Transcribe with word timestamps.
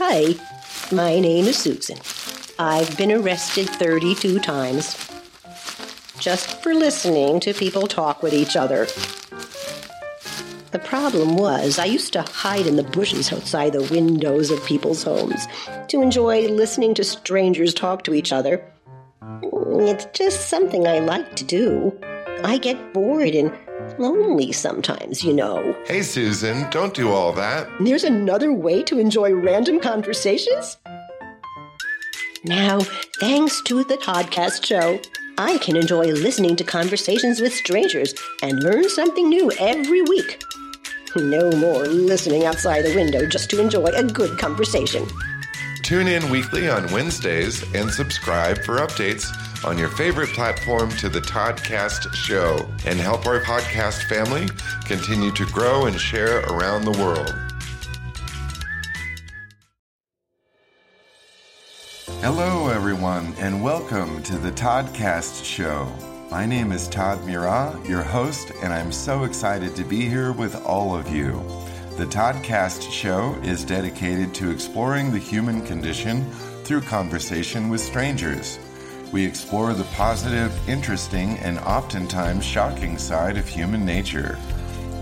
Hi, 0.00 0.36
my 0.92 1.18
name 1.18 1.46
is 1.46 1.58
Susan. 1.58 1.98
I've 2.56 2.96
been 2.96 3.10
arrested 3.10 3.68
32 3.68 4.38
times 4.38 4.96
just 6.20 6.62
for 6.62 6.72
listening 6.72 7.40
to 7.40 7.52
people 7.52 7.88
talk 7.88 8.22
with 8.22 8.32
each 8.32 8.54
other. 8.54 8.86
The 10.70 10.78
problem 10.78 11.34
was, 11.34 11.80
I 11.80 11.86
used 11.86 12.12
to 12.12 12.22
hide 12.22 12.68
in 12.68 12.76
the 12.76 12.84
bushes 12.84 13.32
outside 13.32 13.72
the 13.72 13.92
windows 13.92 14.52
of 14.52 14.64
people's 14.64 15.02
homes 15.02 15.48
to 15.88 16.00
enjoy 16.00 16.46
listening 16.46 16.94
to 16.94 17.02
strangers 17.02 17.74
talk 17.74 18.04
to 18.04 18.14
each 18.14 18.32
other. 18.32 18.64
It's 19.42 20.06
just 20.16 20.48
something 20.48 20.86
I 20.86 21.00
like 21.00 21.34
to 21.34 21.44
do. 21.44 21.98
I 22.44 22.58
get 22.58 22.94
bored 22.94 23.34
and 23.34 23.52
lonely 23.98 24.52
sometimes, 24.52 25.22
you 25.22 25.32
know. 25.32 25.76
Hey, 25.86 26.02
Susan, 26.02 26.68
don't 26.70 26.94
do 26.94 27.10
all 27.10 27.32
that. 27.32 27.68
There's 27.80 28.04
another 28.04 28.52
way 28.52 28.82
to 28.84 28.98
enjoy 28.98 29.32
random 29.32 29.80
conversations? 29.80 30.76
Now, 32.44 32.80
thanks 33.20 33.62
to 33.62 33.84
the 33.84 33.96
podcast 33.96 34.64
show, 34.64 35.00
I 35.38 35.58
can 35.58 35.76
enjoy 35.76 36.06
listening 36.06 36.56
to 36.56 36.64
conversations 36.64 37.40
with 37.40 37.52
strangers 37.52 38.14
and 38.42 38.62
learn 38.62 38.88
something 38.88 39.28
new 39.28 39.52
every 39.58 40.02
week. 40.02 40.42
No 41.16 41.50
more 41.52 41.86
listening 41.86 42.44
outside 42.44 42.84
the 42.84 42.94
window 42.94 43.26
just 43.26 43.50
to 43.50 43.60
enjoy 43.60 43.86
a 43.86 44.04
good 44.04 44.38
conversation. 44.38 45.06
Tune 45.82 46.06
in 46.06 46.28
weekly 46.30 46.68
on 46.68 46.90
Wednesdays 46.92 47.62
and 47.74 47.90
subscribe 47.90 48.62
for 48.62 48.76
updates 48.78 49.26
on 49.64 49.76
your 49.76 49.88
favorite 49.88 50.28
platform 50.30 50.88
to 50.90 51.08
the 51.08 51.20
Toddcast 51.20 52.14
show 52.14 52.68
and 52.86 52.98
help 52.98 53.26
our 53.26 53.40
podcast 53.40 54.04
family 54.08 54.48
continue 54.84 55.32
to 55.32 55.44
grow 55.46 55.86
and 55.86 56.00
share 56.00 56.40
around 56.46 56.84
the 56.84 56.92
world. 56.92 57.34
Hello, 62.20 62.68
everyone, 62.68 63.34
and 63.38 63.62
welcome 63.62 64.22
to 64.22 64.38
the 64.38 64.52
Toddcast 64.52 65.44
show. 65.44 65.92
My 66.30 66.46
name 66.46 66.70
is 66.70 66.86
Todd 66.86 67.24
Murat, 67.24 67.84
your 67.86 68.02
host, 68.02 68.52
and 68.62 68.72
I'm 68.72 68.92
so 68.92 69.24
excited 69.24 69.74
to 69.76 69.84
be 69.84 70.02
here 70.02 70.32
with 70.32 70.54
all 70.66 70.94
of 70.94 71.08
you. 71.08 71.32
The 71.96 72.06
Toddcast 72.06 72.92
show 72.92 73.34
is 73.42 73.64
dedicated 73.64 74.34
to 74.34 74.50
exploring 74.50 75.10
the 75.10 75.18
human 75.18 75.66
condition 75.66 76.30
through 76.62 76.82
conversation 76.82 77.68
with 77.68 77.80
strangers. 77.80 78.58
We 79.10 79.24
explore 79.24 79.72
the 79.72 79.84
positive, 79.84 80.52
interesting, 80.68 81.38
and 81.38 81.58
oftentimes 81.60 82.44
shocking 82.44 82.98
side 82.98 83.38
of 83.38 83.48
human 83.48 83.86
nature. 83.86 84.38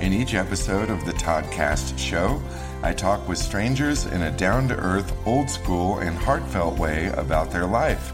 In 0.01 0.13
each 0.13 0.35
episode 0.35 0.91
of 0.91 1.05
the 1.05 1.13
Toddcast 1.15 1.99
show, 1.99 2.41
I 2.85 2.93
talk 2.93 3.27
with 3.29 3.37
strangers 3.37 4.07
in 4.07 4.23
a 4.23 4.31
down 4.31 4.69
to 4.69 4.77
earth, 4.77 5.13
old 5.27 5.51
school, 5.51 5.99
and 5.99 6.17
heartfelt 6.17 6.79
way 6.79 7.09
about 7.17 7.51
their 7.51 7.67
life. 7.67 8.13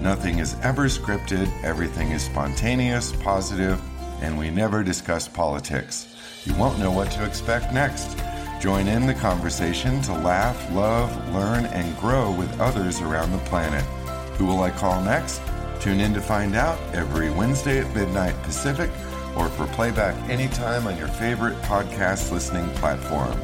Nothing 0.00 0.40
is 0.40 0.56
ever 0.62 0.86
scripted, 0.86 1.48
everything 1.62 2.10
is 2.10 2.22
spontaneous, 2.22 3.12
positive, 3.12 3.80
and 4.20 4.36
we 4.36 4.50
never 4.50 4.82
discuss 4.82 5.28
politics. 5.28 6.08
You 6.46 6.54
won't 6.54 6.80
know 6.80 6.90
what 6.90 7.12
to 7.12 7.24
expect 7.24 7.72
next. 7.72 8.18
Join 8.60 8.88
in 8.88 9.06
the 9.06 9.14
conversation 9.14 10.02
to 10.02 10.14
laugh, 10.14 10.72
love, 10.72 11.32
learn, 11.32 11.66
and 11.66 11.96
grow 11.98 12.32
with 12.32 12.58
others 12.58 13.00
around 13.00 13.30
the 13.30 13.38
planet. 13.38 13.84
Who 14.38 14.46
will 14.46 14.62
I 14.62 14.70
call 14.70 15.02
next? 15.02 15.42
Tune 15.80 16.00
in 16.00 16.14
to 16.14 16.20
find 16.20 16.54
out 16.54 16.78
every 16.94 17.30
Wednesday 17.30 17.80
at 17.80 17.92
midnight 17.94 18.40
Pacific 18.42 18.90
or 19.36 19.48
for 19.48 19.66
playback 19.68 20.16
anytime 20.30 20.86
on 20.86 20.96
your 20.96 21.08
favorite 21.08 21.60
podcast 21.62 22.32
listening 22.32 22.68
platform. 22.76 23.38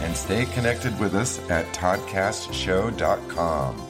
And 0.00 0.16
stay 0.16 0.44
connected 0.46 0.98
with 1.00 1.14
us 1.14 1.38
at 1.50 1.66
toddcastshow.com. 1.74 3.84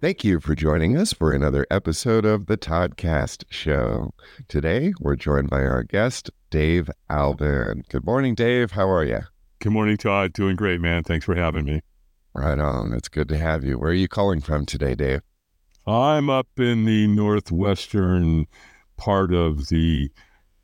Thank 0.00 0.22
you 0.22 0.38
for 0.38 0.54
joining 0.54 0.98
us 0.98 1.14
for 1.14 1.32
another 1.32 1.66
episode 1.70 2.26
of 2.26 2.46
the 2.46 2.58
Toddcast 2.58 3.44
Show. 3.48 4.12
Today, 4.48 4.92
we're 5.00 5.16
joined 5.16 5.48
by 5.48 5.62
our 5.62 5.82
guest, 5.82 6.30
Dave 6.50 6.90
Albin. 7.08 7.84
Good 7.88 8.04
morning, 8.04 8.34
Dave. 8.34 8.72
How 8.72 8.90
are 8.90 9.04
you? 9.04 9.20
Good 9.60 9.72
morning, 9.72 9.96
Todd. 9.96 10.34
Doing 10.34 10.56
great, 10.56 10.80
man. 10.80 11.04
Thanks 11.04 11.24
for 11.24 11.34
having 11.34 11.64
me. 11.64 11.80
Right 12.34 12.58
on. 12.58 12.92
It's 12.92 13.08
good 13.08 13.28
to 13.28 13.38
have 13.38 13.64
you. 13.64 13.78
Where 13.78 13.90
are 13.90 13.94
you 13.94 14.08
calling 14.08 14.40
from 14.40 14.66
today, 14.66 14.96
Dave? 14.96 15.20
I'm 15.86 16.28
up 16.28 16.48
in 16.58 16.84
the 16.84 17.06
northwestern 17.06 18.46
part 18.96 19.32
of 19.32 19.68
the 19.68 20.10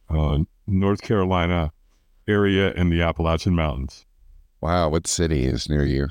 uh, 0.09 0.39
North 0.67 1.03
Carolina 1.03 1.73
area 2.27 2.73
in 2.73 2.91
the 2.91 3.03
Appalachian 3.03 3.55
Mountains. 3.55 4.05
Wow. 4.61 4.89
What 4.89 5.07
city 5.07 5.45
is 5.45 5.69
near 5.69 5.85
you? 5.85 6.09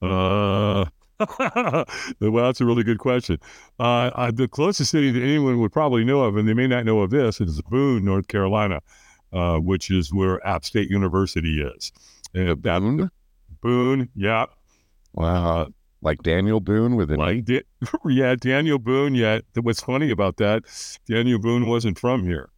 Uh, 0.00 0.84
well, 2.20 2.44
that's 2.44 2.60
a 2.60 2.64
really 2.64 2.84
good 2.84 2.98
question. 2.98 3.38
Uh, 3.80 4.10
uh, 4.14 4.30
the 4.30 4.46
closest 4.46 4.92
city 4.92 5.10
that 5.10 5.22
anyone 5.22 5.58
would 5.60 5.72
probably 5.72 6.04
know 6.04 6.22
of, 6.22 6.36
and 6.36 6.48
they 6.48 6.54
may 6.54 6.68
not 6.68 6.84
know 6.84 7.00
of 7.00 7.10
this, 7.10 7.40
is 7.40 7.60
Boone, 7.62 8.04
North 8.04 8.28
Carolina, 8.28 8.80
uh, 9.32 9.58
which 9.58 9.90
is 9.90 10.12
where 10.12 10.44
App 10.46 10.64
State 10.64 10.88
University 10.88 11.60
is. 11.62 11.90
Uh, 12.36 12.54
Boone? 12.54 13.10
Boone, 13.60 14.08
yeah. 14.14 14.46
Wow. 15.12 15.68
Like 16.00 16.22
Daniel 16.22 16.60
Boone 16.60 16.94
with 16.96 17.10
an 17.10 17.18
like 17.18 17.44
da- 17.44 17.64
yeah, 18.06 18.36
Daniel 18.36 18.78
Boone. 18.78 19.14
Yeah, 19.14 19.40
what's 19.60 19.80
funny 19.80 20.10
about 20.10 20.36
that? 20.36 20.62
Daniel 21.08 21.40
Boone 21.40 21.66
wasn't 21.66 21.98
from 21.98 22.24
here. 22.24 22.50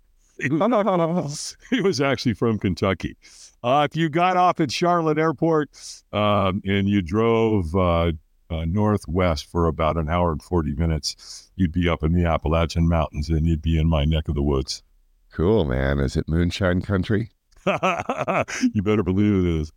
No, 0.43 0.66
no, 0.66 0.83
no, 0.83 0.97
no. 0.97 1.31
He 1.71 1.81
was 1.81 2.00
actually 2.00 2.34
from 2.34 2.59
Kentucky. 2.59 3.16
Uh, 3.62 3.87
if 3.91 3.97
you 3.97 4.09
got 4.09 4.37
off 4.37 4.59
at 4.61 4.72
Charlotte 4.72 5.19
Airport 5.19 5.71
um, 6.12 6.62
and 6.65 6.88
you 6.88 7.03
drove 7.03 7.75
uh, 7.77 8.12
uh, 8.50 8.65
northwest 8.65 9.50
for 9.50 9.67
about 9.67 9.97
an 9.97 10.09
hour 10.09 10.32
and 10.32 10.43
40 10.43 10.75
minutes, 10.75 11.50
you'd 11.56 11.72
be 11.72 11.88
up 11.88 12.03
in 12.03 12.12
the 12.12 12.25
Appalachian 12.25 12.88
Mountains 12.88 13.28
and 13.28 13.47
you'd 13.47 13.62
be 13.62 13.78
in 13.78 13.87
my 13.88 14.05
neck 14.05 14.28
of 14.28 14.34
the 14.34 14.43
woods. 14.43 14.82
Cool, 15.31 15.65
man. 15.65 16.00
Is 16.00 16.17
it 16.17 16.27
moonshine 16.27 16.81
country? 16.81 17.31
you 18.75 18.82
better 18.82 19.03
believe 19.03 19.44
it 19.44 19.60
is. 19.60 19.72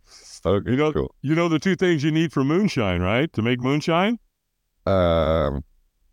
Okay, 0.46 0.70
You 0.70 0.76
know, 0.76 0.92
cool. 0.92 1.14
you 1.22 1.34
know 1.34 1.48
the 1.48 1.58
two 1.58 1.76
things 1.76 2.02
you 2.04 2.10
need 2.10 2.32
for 2.32 2.44
moonshine, 2.44 3.00
right? 3.00 3.32
To 3.32 3.42
make 3.42 3.60
moonshine. 3.60 4.18
Um, 4.86 5.64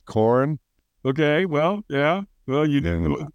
corn. 0.05 0.59
Okay, 1.05 1.45
well, 1.45 1.83
yeah. 1.89 2.21
Well, 2.47 2.65
you 2.65 2.79
Yeah. 2.81 3.25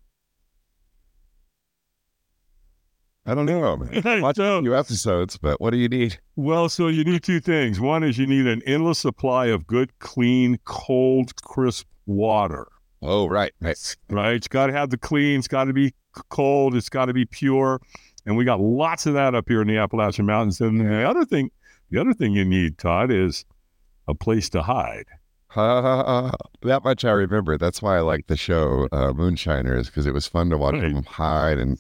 I 3.29 3.35
don't 3.35 3.47
know, 3.47 3.77
man. 3.77 4.03
Watch 4.23 4.37
So- 4.37 4.59
a 4.59 4.63
few 4.63 4.77
episodes, 4.77 5.37
but 5.37 5.61
what 5.61 5.71
do 5.71 5.79
you 5.79 5.89
need? 5.89 6.19
Well, 6.37 6.69
so 6.69 6.87
you 6.89 7.03
need 7.05 7.23
two 7.25 7.41
things. 7.41 7.81
One 7.81 8.05
is 8.05 8.19
you 8.19 8.27
need 8.27 8.47
an 8.47 8.63
endless 8.67 9.01
supply 9.01 9.47
of 9.47 9.67
good, 9.67 9.99
clean, 9.99 10.59
cold, 10.65 11.35
crisp 11.43 11.87
water. 12.07 12.69
Oh, 13.03 13.27
right, 13.29 13.53
right. 13.61 13.97
Right? 14.11 14.35
It's 14.37 14.49
got 14.49 14.69
to 14.69 14.73
have 14.73 14.91
the 14.91 14.97
clean. 14.97 15.39
It's 15.41 15.49
got 15.49 15.65
to 15.65 15.73
be 15.73 15.93
cold. 16.31 16.75
It's 16.77 16.89
got 16.89 17.07
to 17.07 17.13
be 17.13 17.25
pure. 17.27 17.81
And 18.27 18.37
we 18.37 18.45
got 18.45 18.61
lots 18.61 19.07
of 19.07 19.15
that 19.15 19.35
up 19.35 19.45
here 19.49 19.63
in 19.63 19.69
the 19.69 19.79
Appalachian 19.79 20.27
Mountains. 20.27 20.61
And 20.61 20.81
the 20.81 21.09
other 21.09 21.25
thing, 21.25 21.51
the 21.91 22.01
other 22.01 22.13
thing 22.13 22.33
you 22.33 22.45
need, 22.45 22.77
Todd, 22.79 23.11
is 23.11 23.45
a 24.09 24.15
place 24.15 24.49
to 24.51 24.63
hide. 24.63 25.07
that 25.55 26.81
much 26.85 27.05
I 27.05 27.13
remember. 27.13 27.57
That's 27.57 27.81
why 27.81 27.97
I 27.97 28.01
like 28.01 28.27
the 28.27 28.37
show 28.37 28.89
uh, 28.93 29.13
Moonshiners 29.13 29.87
because 29.87 30.05
it 30.07 30.13
was 30.13 30.27
fun 30.27 30.51
to 30.51 30.59
watch 30.59 30.75
Right. 30.75 30.93
them 30.93 31.05
hide 31.05 31.59
and. 31.59 31.79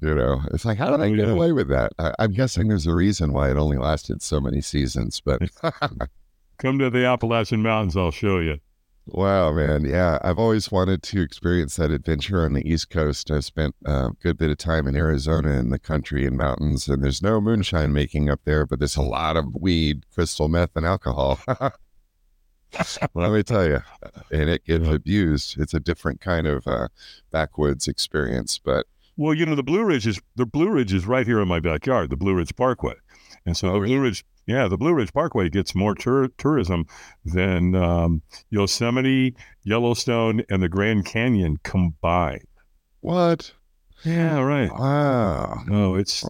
You 0.00 0.16
know, 0.16 0.40
it's 0.52 0.64
like, 0.64 0.78
how 0.78 0.90
did 0.90 1.00
I 1.00 1.10
get 1.14 1.28
away 1.28 1.52
with 1.52 1.68
that? 1.68 1.92
I, 1.96 2.12
I'm 2.18 2.32
guessing 2.32 2.66
there's 2.66 2.88
a 2.88 2.94
reason 2.94 3.32
why 3.32 3.52
it 3.52 3.56
only 3.56 3.76
lasted 3.76 4.20
so 4.20 4.40
many 4.40 4.60
seasons. 4.60 5.20
But 5.24 5.42
Come 6.58 6.80
to 6.80 6.90
the 6.90 7.04
Appalachian 7.04 7.62
Mountains. 7.62 7.96
I'll 7.96 8.10
show 8.10 8.40
you. 8.40 8.58
Wow, 9.06 9.52
man. 9.52 9.84
Yeah, 9.84 10.18
I've 10.22 10.38
always 10.38 10.70
wanted 10.70 11.02
to 11.04 11.20
experience 11.20 11.74
that 11.76 11.90
adventure 11.90 12.44
on 12.44 12.52
the 12.52 12.66
East 12.68 12.88
Coast. 12.88 13.30
I've 13.32 13.44
spent 13.44 13.74
a 13.84 14.10
good 14.22 14.38
bit 14.38 14.50
of 14.50 14.58
time 14.58 14.86
in 14.86 14.94
Arizona 14.94 15.50
in 15.58 15.70
the 15.70 15.78
country 15.78 16.24
and 16.24 16.36
mountains, 16.36 16.88
and 16.88 17.02
there's 17.02 17.20
no 17.20 17.40
moonshine 17.40 17.92
making 17.92 18.30
up 18.30 18.40
there, 18.44 18.64
but 18.64 18.78
there's 18.78 18.96
a 18.96 19.02
lot 19.02 19.36
of 19.36 19.54
weed, 19.56 20.04
crystal 20.14 20.48
meth, 20.48 20.76
and 20.76 20.86
alcohol. 20.86 21.40
Let 23.14 23.32
me 23.32 23.42
tell 23.42 23.66
you, 23.66 23.80
and 24.30 24.48
it 24.48 24.64
gets 24.64 24.86
abused. 24.88 25.60
It's 25.60 25.74
a 25.74 25.80
different 25.80 26.20
kind 26.20 26.46
of 26.46 26.66
uh, 26.66 26.88
backwoods 27.30 27.88
experience, 27.88 28.58
but 28.58 28.86
Well, 29.16 29.34
you 29.34 29.44
know, 29.44 29.56
the 29.56 29.62
Blue 29.64 29.82
Ridge 29.84 30.06
is 30.06 30.20
the 30.36 30.46
Blue 30.46 30.70
Ridge 30.70 30.92
is 30.94 31.06
right 31.06 31.26
here 31.26 31.40
in 31.40 31.48
my 31.48 31.60
backyard, 31.60 32.08
the 32.08 32.16
Blue 32.16 32.34
Ridge 32.34 32.54
Parkway, 32.56 32.94
and 33.46 33.56
so 33.56 33.78
Blue 33.80 34.00
Ridge, 34.00 34.24
yeah, 34.46 34.68
the 34.68 34.76
Blue 34.76 34.94
Ridge 34.94 35.12
Parkway 35.12 35.48
gets 35.48 35.74
more 35.74 35.94
tour- 35.94 36.28
tourism 36.38 36.86
than 37.24 37.74
um, 37.74 38.22
Yosemite, 38.50 39.34
Yellowstone, 39.62 40.42
and 40.48 40.62
the 40.62 40.68
Grand 40.68 41.04
Canyon 41.04 41.58
combined. 41.62 42.46
what? 43.00 43.52
Yeah, 44.04 44.40
right. 44.40 44.72
Wow. 44.72 45.62
No, 45.68 45.94
it's 45.94 46.24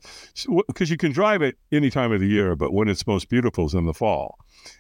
because 0.67 0.91
you 0.91 0.99
can 0.99 1.13
drive 1.13 1.41
it 1.41 1.57
any 1.71 1.89
time 1.89 2.13
of 2.13 2.21
the 2.21 2.29
year, 2.29 2.55
but 2.55 2.73
when 2.75 2.87
it's 2.87 3.07
most 3.07 3.31
beautiful 3.31 3.65
is 3.65 3.73
in 3.73 3.87
the 3.87 3.95
fall. 3.95 4.37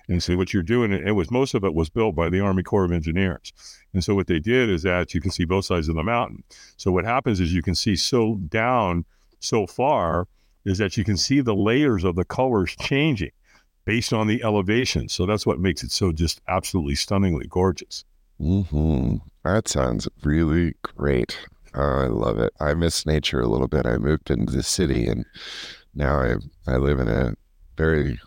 And 0.08 0.22
so 0.22 0.36
what 0.36 0.52
you're 0.52 0.62
doing, 0.62 0.92
it 0.92 1.12
was 1.12 1.30
most 1.30 1.54
of 1.54 1.64
it 1.64 1.74
was 1.74 1.88
built 1.88 2.14
by 2.14 2.28
the 2.28 2.40
Army 2.40 2.62
Corps 2.62 2.84
of 2.84 2.92
Engineers. 2.92 3.52
And 3.94 4.04
so 4.04 4.14
what 4.14 4.26
they 4.26 4.40
did 4.40 4.68
is 4.68 4.82
that 4.82 5.14
you 5.14 5.20
can 5.20 5.30
see 5.30 5.44
both 5.44 5.64
sides 5.64 5.88
of 5.88 5.94
the 5.94 6.02
mountain. 6.02 6.44
So 6.76 6.92
what 6.92 7.04
happens 7.04 7.40
is 7.40 7.54
you 7.54 7.62
can 7.62 7.74
see 7.74 7.96
so 7.96 8.36
down 8.48 9.06
so 9.40 9.66
far 9.66 10.28
is 10.64 10.78
that 10.78 10.96
you 10.96 11.04
can 11.04 11.16
see 11.16 11.40
the 11.40 11.54
layers 11.54 12.04
of 12.04 12.16
the 12.16 12.24
colors 12.24 12.74
changing 12.80 13.30
based 13.84 14.12
on 14.12 14.26
the 14.28 14.42
elevation. 14.44 15.08
So 15.08 15.26
that's 15.26 15.46
what 15.46 15.58
makes 15.60 15.82
it 15.82 15.90
so 15.90 16.12
just 16.12 16.40
absolutely 16.48 16.94
stunningly 16.94 17.46
gorgeous. 17.48 18.04
hmm 18.38 19.16
That 19.44 19.68
sounds 19.68 20.08
really 20.22 20.74
great. 20.82 21.38
Oh, 21.74 21.80
I 21.80 22.06
love 22.06 22.38
it. 22.38 22.52
I 22.60 22.74
miss 22.74 23.06
nature 23.06 23.40
a 23.40 23.48
little 23.48 23.68
bit. 23.68 23.86
I 23.86 23.96
moved 23.98 24.30
into 24.30 24.52
the 24.52 24.62
city 24.62 25.06
and 25.06 25.24
now 25.94 26.20
I 26.20 26.34
I 26.66 26.76
live 26.76 27.00
in 27.00 27.08
a 27.08 27.34
very 27.76 28.20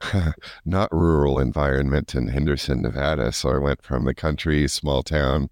not 0.64 0.92
rural 0.92 1.38
environment 1.38 2.14
in 2.14 2.28
Henderson, 2.28 2.82
Nevada. 2.82 3.32
So 3.32 3.50
I 3.50 3.58
went 3.58 3.82
from 3.82 4.04
the 4.04 4.14
country, 4.14 4.66
small 4.68 5.02
town, 5.02 5.50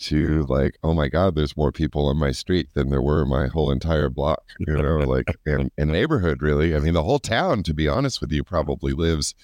to 0.00 0.44
like, 0.48 0.78
oh 0.82 0.94
my 0.94 1.08
God, 1.08 1.34
there's 1.34 1.56
more 1.56 1.72
people 1.72 2.06
on 2.06 2.16
my 2.16 2.32
street 2.32 2.68
than 2.74 2.90
there 2.90 3.02
were 3.02 3.24
my 3.24 3.46
whole 3.46 3.70
entire 3.70 4.08
block, 4.08 4.42
you 4.58 4.74
know, 4.74 4.98
like 4.98 5.26
in, 5.46 5.70
in 5.76 5.92
neighborhood, 5.92 6.42
really. 6.42 6.74
I 6.74 6.80
mean, 6.80 6.94
the 6.94 7.02
whole 7.02 7.18
town, 7.18 7.62
to 7.64 7.74
be 7.74 7.88
honest 7.88 8.20
with 8.20 8.32
you, 8.32 8.42
probably 8.44 8.92
lives 8.92 9.34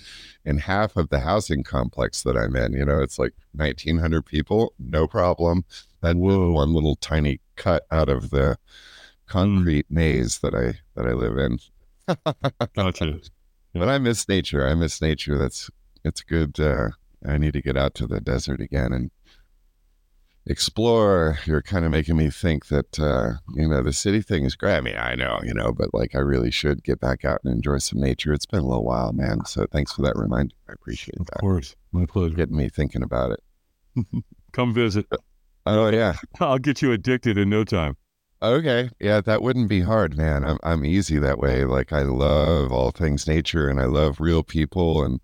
in 0.45 0.59
half 0.59 0.97
of 0.97 1.09
the 1.09 1.21
housing 1.21 1.63
complex 1.63 2.23
that 2.23 2.37
I'm 2.37 2.57
in. 2.57 2.73
You 2.73 2.85
know, 2.85 3.01
it's 3.01 3.19
like 3.19 3.35
1,900 3.55 4.25
people, 4.25 4.73
no 4.79 5.07
problem. 5.07 5.65
That 6.03 6.17
one 6.17 6.73
little 6.73 6.97
tiny 6.97 7.41
cut 7.57 7.85
out 7.91 8.09
of 8.09 8.31
the 8.31 8.59
concrete 9.27 9.87
maze 9.91 10.39
that 10.39 10.55
I 10.55 10.79
that 10.95 11.07
I 11.07 11.13
live 11.13 11.37
in. 11.37 11.59
Gotcha. 12.75 13.21
But 13.75 13.89
I 13.89 13.99
miss 13.99 14.29
nature. 14.29 14.67
I 14.67 14.75
miss 14.75 15.03
nature. 15.03 15.37
That's 15.37 15.71
it's 16.05 16.23
good. 16.23 16.59
Uh, 16.61 16.91
I 17.27 17.39
need 17.39 17.55
to 17.55 17.63
get 17.63 17.77
out 17.77 17.95
to 17.95 18.07
the 18.07 18.21
desert 18.21 18.61
again 18.61 18.93
and 18.93 19.11
explore. 20.47 21.39
You're 21.45 21.63
kind 21.63 21.85
of 21.85 21.91
making 21.91 22.17
me 22.17 22.31
think 22.31 22.67
that 22.67 22.99
uh, 22.99 23.35
you 23.55 23.69
know 23.69 23.83
the 23.83 23.93
city 23.93 24.23
thing 24.23 24.45
is 24.45 24.55
great. 24.55 24.77
I 24.77 24.81
mean, 24.81 24.97
I 24.97 25.15
know, 25.15 25.41
you 25.43 25.55
know, 25.55 25.73
but 25.73 25.93
like 25.93 26.15
I 26.15 26.19
really 26.19 26.51
should 26.51 26.85
get 26.85 27.01
back 27.01 27.25
out 27.25 27.41
and 27.45 27.53
enjoy 27.53 27.79
some 27.79 28.01
nature. 28.01 28.33
It's 28.33 28.47
been 28.47 28.61
a 28.61 28.67
little 28.67 28.85
while, 28.85 29.13
man. 29.13 29.45
So 29.45 29.67
thanks 29.71 29.93
for 29.93 30.03
that 30.03 30.17
reminder. 30.17 30.55
I 30.69 30.73
appreciate 30.73 31.19
Of 31.19 31.27
that. 31.27 31.37
Of 31.37 31.41
course. 31.41 31.77
My 31.93 32.07
pleasure. 32.07 32.35
Getting 32.35 32.57
me 32.57 32.69
thinking 32.69 33.03
about 33.03 33.33
it. 33.33 34.05
Come 34.53 34.73
visit. 34.73 35.07
Oh 35.67 35.89
yeah. 35.89 36.15
I'll 36.41 36.59
get 36.59 36.83
you 36.83 36.93
addicted 36.93 37.39
in 37.39 37.51
no 37.51 37.65
time. 37.65 37.97
Okay. 38.43 38.91
Yeah, 39.01 39.23
that 39.23 39.41
wouldn't 39.43 39.69
be 39.69 39.81
hard, 39.81 40.17
man. 40.17 40.45
I'm 40.45 40.59
I'm 40.63 40.85
easy 40.85 41.19
that 41.19 41.39
way. 41.39 41.65
Like 41.65 41.93
I 41.93 42.03
love 42.03 42.71
all 42.71 42.91
things 42.91 43.27
nature 43.27 43.69
and 43.69 43.81
I 43.81 43.87
love 43.87 44.21
real 44.21 44.43
people 44.43 45.03
and 45.03 45.21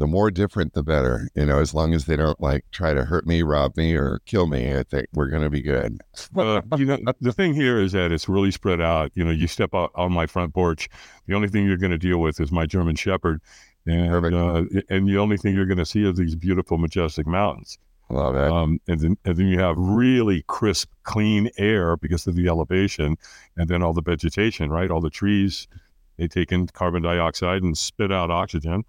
the 0.00 0.06
more 0.06 0.30
different 0.30 0.72
the 0.72 0.82
better. 0.82 1.28
You 1.34 1.44
know, 1.44 1.60
as 1.60 1.74
long 1.74 1.92
as 1.92 2.06
they 2.06 2.16
don't 2.16 2.40
like 2.40 2.64
try 2.72 2.94
to 2.94 3.04
hurt 3.04 3.26
me, 3.26 3.42
rob 3.42 3.76
me, 3.76 3.94
or 3.94 4.22
kill 4.24 4.46
me, 4.46 4.74
I 4.74 4.82
think 4.82 5.06
we're 5.12 5.28
gonna 5.28 5.50
be 5.50 5.60
good. 5.60 6.00
Uh, 6.34 6.62
you 6.78 6.86
know, 6.86 6.98
the 7.20 7.32
thing 7.32 7.54
here 7.54 7.78
is 7.78 7.92
that 7.92 8.10
it's 8.10 8.26
really 8.26 8.50
spread 8.50 8.80
out. 8.80 9.12
You 9.14 9.24
know, 9.24 9.30
you 9.30 9.46
step 9.46 9.74
out 9.74 9.92
on 9.94 10.10
my 10.10 10.24
front 10.26 10.54
porch, 10.54 10.88
the 11.26 11.34
only 11.34 11.48
thing 11.48 11.66
you're 11.66 11.76
going 11.76 11.92
to 11.92 11.98
deal 11.98 12.18
with 12.18 12.40
is 12.40 12.50
my 12.50 12.64
German 12.64 12.96
Shepherd, 12.96 13.42
and 13.86 14.08
Perfect. 14.10 14.34
uh, 14.34 14.80
and 14.88 15.06
the 15.06 15.18
only 15.18 15.36
thing 15.36 15.54
you're 15.54 15.66
going 15.66 15.78
to 15.78 15.86
see 15.86 16.04
are 16.06 16.12
these 16.12 16.34
beautiful, 16.34 16.78
majestic 16.78 17.26
mountains. 17.26 17.78
Love 18.08 18.34
it. 18.36 18.50
Um, 18.50 18.80
and 18.88 19.00
then 19.00 19.16
and 19.26 19.36
then 19.36 19.48
you 19.48 19.60
have 19.60 19.76
really 19.76 20.44
crisp, 20.48 20.88
clean 21.02 21.50
air 21.58 21.98
because 21.98 22.26
of 22.26 22.36
the 22.36 22.48
elevation, 22.48 23.16
and 23.56 23.68
then 23.68 23.82
all 23.82 23.92
the 23.92 24.02
vegetation, 24.02 24.70
right? 24.70 24.90
All 24.90 25.02
the 25.02 25.10
trees, 25.10 25.68
they 26.16 26.26
take 26.26 26.52
in 26.52 26.66
carbon 26.68 27.02
dioxide 27.02 27.62
and 27.62 27.76
spit 27.76 28.10
out 28.10 28.30
oxygen. 28.30 28.84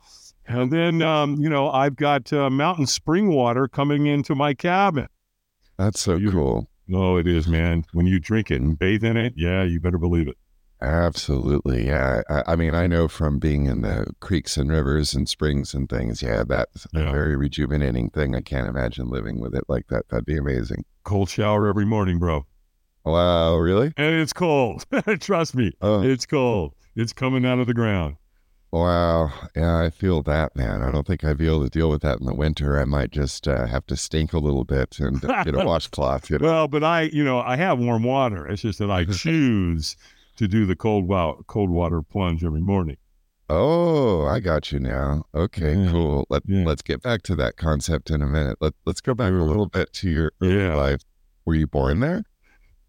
And 0.47 0.71
then, 0.71 1.01
um, 1.01 1.35
you 1.37 1.49
know, 1.49 1.69
I've 1.69 1.95
got 1.95 2.31
uh, 2.33 2.49
mountain 2.49 2.85
spring 2.87 3.29
water 3.29 3.67
coming 3.67 4.05
into 4.07 4.35
my 4.35 4.53
cabin. 4.53 5.07
That's 5.77 5.99
so 5.99 6.15
you- 6.15 6.31
cool. 6.31 6.67
Oh, 6.93 7.15
it 7.15 7.25
is, 7.27 7.47
man. 7.47 7.85
When 7.93 8.05
you 8.05 8.19
drink 8.19 8.51
it 8.51 8.61
and 8.61 8.77
bathe 8.77 9.03
in 9.05 9.15
it, 9.15 9.33
yeah, 9.37 9.63
you 9.63 9.79
better 9.79 9.97
believe 9.97 10.27
it. 10.27 10.35
Absolutely. 10.81 11.85
Yeah. 11.87 12.21
I, 12.29 12.43
I 12.47 12.55
mean, 12.55 12.75
I 12.75 12.85
know 12.87 13.07
from 13.07 13.39
being 13.39 13.65
in 13.67 13.81
the 13.81 14.07
creeks 14.19 14.57
and 14.57 14.69
rivers 14.69 15.13
and 15.13 15.29
springs 15.29 15.73
and 15.73 15.87
things. 15.87 16.21
Yeah, 16.21 16.43
that's 16.45 16.85
a 16.93 17.03
very 17.11 17.35
rejuvenating 17.37 18.09
thing. 18.09 18.35
I 18.35 18.41
can't 18.41 18.67
imagine 18.67 19.09
living 19.09 19.39
with 19.39 19.55
it 19.55 19.63
like 19.69 19.87
that. 19.87 20.09
That'd 20.09 20.25
be 20.25 20.35
amazing. 20.37 20.83
Cold 21.03 21.29
shower 21.29 21.67
every 21.67 21.85
morning, 21.85 22.19
bro. 22.19 22.45
Wow. 23.05 23.55
Really? 23.57 23.93
And 23.95 24.15
it's 24.15 24.33
cold. 24.33 24.85
Trust 25.21 25.55
me, 25.55 25.71
Oh, 25.81 26.01
it's 26.03 26.25
cold. 26.25 26.73
It's 26.95 27.13
coming 27.13 27.45
out 27.45 27.59
of 27.59 27.67
the 27.67 27.73
ground. 27.73 28.15
Wow. 28.71 29.31
Yeah, 29.55 29.79
I 29.79 29.89
feel 29.89 30.21
that, 30.23 30.55
man. 30.55 30.81
I 30.83 30.91
don't 30.91 31.05
think 31.05 31.23
I'd 31.23 31.37
be 31.37 31.47
able 31.47 31.63
to 31.63 31.69
deal 31.69 31.89
with 31.89 32.01
that 32.03 32.19
in 32.19 32.25
the 32.25 32.33
winter. 32.33 32.79
I 32.79 32.85
might 32.85 33.11
just 33.11 33.47
uh, 33.47 33.65
have 33.67 33.85
to 33.87 33.95
stink 33.97 34.33
a 34.33 34.39
little 34.39 34.63
bit 34.63 34.99
and 34.99 35.21
get 35.43 35.55
a 35.55 35.65
washcloth. 35.65 36.29
You 36.29 36.39
know? 36.39 36.45
Well, 36.45 36.67
but 36.67 36.83
I, 36.83 37.03
you 37.03 37.23
know, 37.23 37.39
I 37.39 37.55
have 37.57 37.79
warm 37.79 38.03
water. 38.03 38.47
It's 38.47 38.61
just 38.61 38.79
that 38.79 38.91
I 38.91 39.05
choose 39.05 39.95
to 40.37 40.47
do 40.47 40.65
the 40.65 40.75
cold 40.75 41.07
wa- 41.07 41.35
cold 41.47 41.69
water 41.69 42.01
plunge 42.01 42.43
every 42.43 42.61
morning. 42.61 42.97
Oh, 43.49 44.25
I 44.25 44.39
got 44.39 44.71
you 44.71 44.79
now. 44.79 45.25
Okay, 45.35 45.75
Yeah. 45.75 45.91
cool. 45.91 46.25
Let, 46.29 46.43
Yeah. 46.45 46.63
Let's 46.65 46.81
get 46.81 47.01
back 47.01 47.21
to 47.23 47.35
that 47.35 47.57
concept 47.57 48.09
in 48.09 48.21
a 48.21 48.25
minute. 48.27 48.57
Let, 48.61 48.73
let's 48.85 49.01
go 49.01 49.13
back 49.13 49.31
a 49.31 49.35
little 49.35 49.65
bit 49.67 49.91
to 49.93 50.09
your 50.09 50.31
early 50.41 50.55
Yeah. 50.57 50.75
life. 50.75 51.01
Were 51.45 51.55
you 51.55 51.67
born 51.67 51.99
there? 51.99 52.23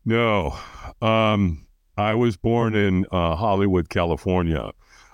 No, 0.04 0.56
um, 1.00 1.66
I 1.96 2.14
was 2.14 2.36
born 2.36 2.74
in 2.74 3.06
uh, 3.12 3.34
Hollywood, 3.36 3.88
California. 3.88 4.70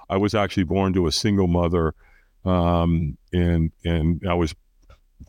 I 0.09 0.17
was 0.17 0.35
actually 0.35 0.65
born 0.65 0.93
to 0.95 1.07
a 1.07 1.13
single 1.13 1.49
mother, 1.49 1.95
um, 2.45 3.17
and 3.33 3.73
and 3.85 4.23
I 4.29 4.35
was 4.35 4.55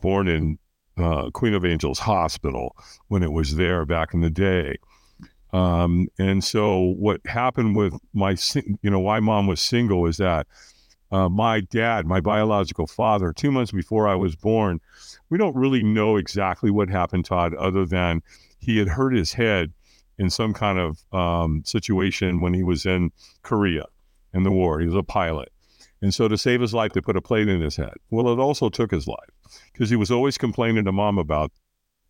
born 0.00 0.28
in 0.28 0.58
uh, 0.96 1.30
Queen 1.30 1.54
of 1.54 1.64
Angels 1.64 1.98
Hospital 1.98 2.76
when 3.08 3.22
it 3.22 3.32
was 3.32 3.56
there 3.56 3.84
back 3.84 4.14
in 4.14 4.20
the 4.20 4.30
day. 4.30 4.76
Um, 5.52 6.08
and 6.18 6.44
so 6.44 6.94
what 6.98 7.20
happened 7.26 7.74
with 7.74 7.94
my, 8.14 8.36
you 8.82 8.90
know, 8.90 9.00
why 9.00 9.18
mom 9.18 9.46
was 9.48 9.60
single 9.60 10.06
is 10.06 10.16
that 10.18 10.46
uh, 11.10 11.28
my 11.28 11.60
dad, 11.60 12.06
my 12.06 12.20
biological 12.20 12.86
father, 12.86 13.32
two 13.32 13.50
months 13.50 13.72
before 13.72 14.06
I 14.06 14.14
was 14.14 14.36
born, 14.36 14.80
we 15.28 15.38
don't 15.38 15.56
really 15.56 15.82
know 15.82 16.16
exactly 16.16 16.70
what 16.70 16.88
happened, 16.88 17.24
Todd, 17.24 17.54
other 17.54 17.84
than 17.84 18.22
he 18.58 18.78
had 18.78 18.86
hurt 18.86 19.12
his 19.12 19.32
head 19.32 19.72
in 20.18 20.30
some 20.30 20.52
kind 20.52 20.78
of 20.78 21.02
um, 21.12 21.62
situation 21.64 22.40
when 22.40 22.54
he 22.54 22.62
was 22.62 22.86
in 22.86 23.10
Korea 23.42 23.86
in 24.32 24.42
the 24.42 24.50
war. 24.50 24.80
He 24.80 24.86
was 24.86 24.96
a 24.96 25.02
pilot. 25.02 25.52
And 26.02 26.14
so 26.14 26.28
to 26.28 26.38
save 26.38 26.60
his 26.60 26.72
life, 26.72 26.92
they 26.92 27.00
put 27.00 27.16
a 27.16 27.22
plate 27.22 27.48
in 27.48 27.60
his 27.60 27.76
head. 27.76 27.94
Well, 28.10 28.32
it 28.32 28.38
also 28.38 28.68
took 28.68 28.90
his 28.90 29.06
life 29.06 29.30
because 29.72 29.90
he 29.90 29.96
was 29.96 30.10
always 30.10 30.38
complaining 30.38 30.84
to 30.84 30.92
mom 30.92 31.18
about, 31.18 31.52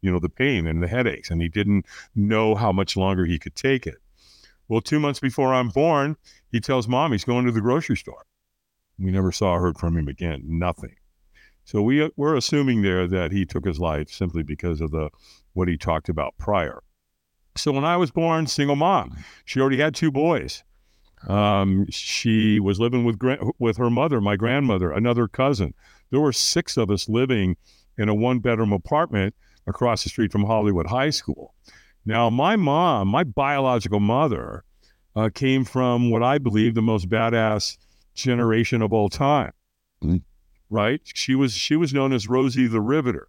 you 0.00 0.12
know, 0.12 0.20
the 0.20 0.28
pain 0.28 0.67
and 0.67 0.82
the 0.82 0.88
headaches, 0.88 1.31
and 1.31 1.43
he 1.43 1.49
didn't 1.49 1.87
know 2.14 2.55
how 2.55 2.72
much 2.72 2.96
longer 2.96 3.26
he 3.26 3.38
could 3.38 3.56
take 3.56 3.87
it. 3.87 3.96
Well, 4.69 4.81
two 4.81 5.00
months 5.00 5.19
before 5.19 5.52
I'm 5.52 5.69
born, 5.69 6.17
he 6.52 6.61
tells 6.61 6.87
mom 6.87 7.11
he's 7.12 7.25
going 7.25 7.46
to 7.46 7.52
the 7.52 7.61
grocery 7.61 7.96
store. 7.96 8.25
We 8.99 9.11
never 9.11 9.32
saw 9.32 9.55
or 9.55 9.60
heard 9.60 9.79
from 9.79 9.96
him 9.96 10.06
again. 10.06 10.43
Nothing. 10.46 10.94
So 11.65 11.82
we 11.82 12.03
uh, 12.03 12.10
we're 12.17 12.36
assuming 12.36 12.82
there 12.82 13.06
that 13.08 13.32
he 13.32 13.44
took 13.44 13.65
his 13.65 13.81
life 13.81 14.10
simply 14.10 14.43
because 14.43 14.81
of 14.81 14.91
the 14.91 15.10
what 15.53 15.69
he 15.69 15.77
talked 15.77 16.08
about 16.08 16.36
prior. 16.39 16.82
So 17.56 17.72
when 17.72 17.84
I 17.84 17.96
was 17.96 18.10
born, 18.10 18.46
single 18.46 18.77
mom, 18.77 19.17
she 19.44 19.60
already 19.60 19.79
had 19.79 19.94
two 19.94 20.10
boys. 20.10 20.62
Um, 21.29 21.86
she 21.91 22.60
was 22.60 22.81
living 22.81 23.05
with 23.05 23.19
with 23.58 23.77
her 23.77 23.91
mother, 23.91 24.20
my 24.20 24.36
grandmother, 24.36 24.91
another 24.91 25.29
cousin. 25.29 25.74
There 26.10 26.20
were 26.20 26.32
six 26.32 26.77
of 26.77 26.91
us 26.91 27.08
living 27.08 27.56
in 27.98 28.08
a 28.08 28.15
one 28.15 28.39
bedroom 28.39 28.72
apartment 28.72 29.34
across 29.67 30.03
the 30.03 30.08
street 30.08 30.32
from 30.32 30.44
Hollywood 30.44 30.86
High 30.86 31.10
School. 31.10 31.55
Now, 32.06 32.31
my 32.31 32.56
mom, 32.56 33.08
my 33.08 33.24
biological 33.24 34.00
mother, 34.00 34.65
uh, 35.15 35.29
came 35.32 35.65
from 35.65 36.10
what 36.10 36.22
I 36.22 36.39
believe 36.39 36.74
the 36.74 36.82
most 36.82 37.08
badass 37.08 37.77
generation 38.15 38.81
of 38.82 38.93
all 38.93 39.08
time. 39.08 39.53
Mm. 40.03 40.22
Right? 40.70 41.00
She 41.05 41.34
was 41.34 41.53
she 41.53 41.77
was 41.77 41.93
known 41.93 42.12
as 42.12 42.29
Rosie 42.29 42.67
the 42.67 42.81
Riveter. 42.81 43.29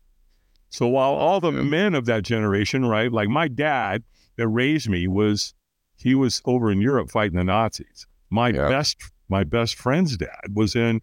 So 0.70 0.88
while 0.88 1.12
all 1.12 1.42
the 1.42 1.52
men 1.52 1.94
of 1.94 2.06
that 2.06 2.24
generation, 2.24 2.86
right, 2.86 3.12
like 3.12 3.28
my 3.28 3.50
dad 3.50 4.04
that 4.38 4.48
raised 4.48 4.90
me 4.90 5.08
was 5.08 5.54
he 6.02 6.16
was 6.16 6.42
over 6.46 6.72
in 6.72 6.82
Europe 6.82 7.10
fighting 7.10 7.38
the 7.38 7.44
Nazis. 7.44 8.08
My 8.30 8.50
Yeah. 8.50 8.70
best 8.70 8.98
my 9.30 9.44
best 9.46 9.76
friend's 9.76 10.18
dad 10.18 10.54
was 10.54 10.76
in 10.76 11.02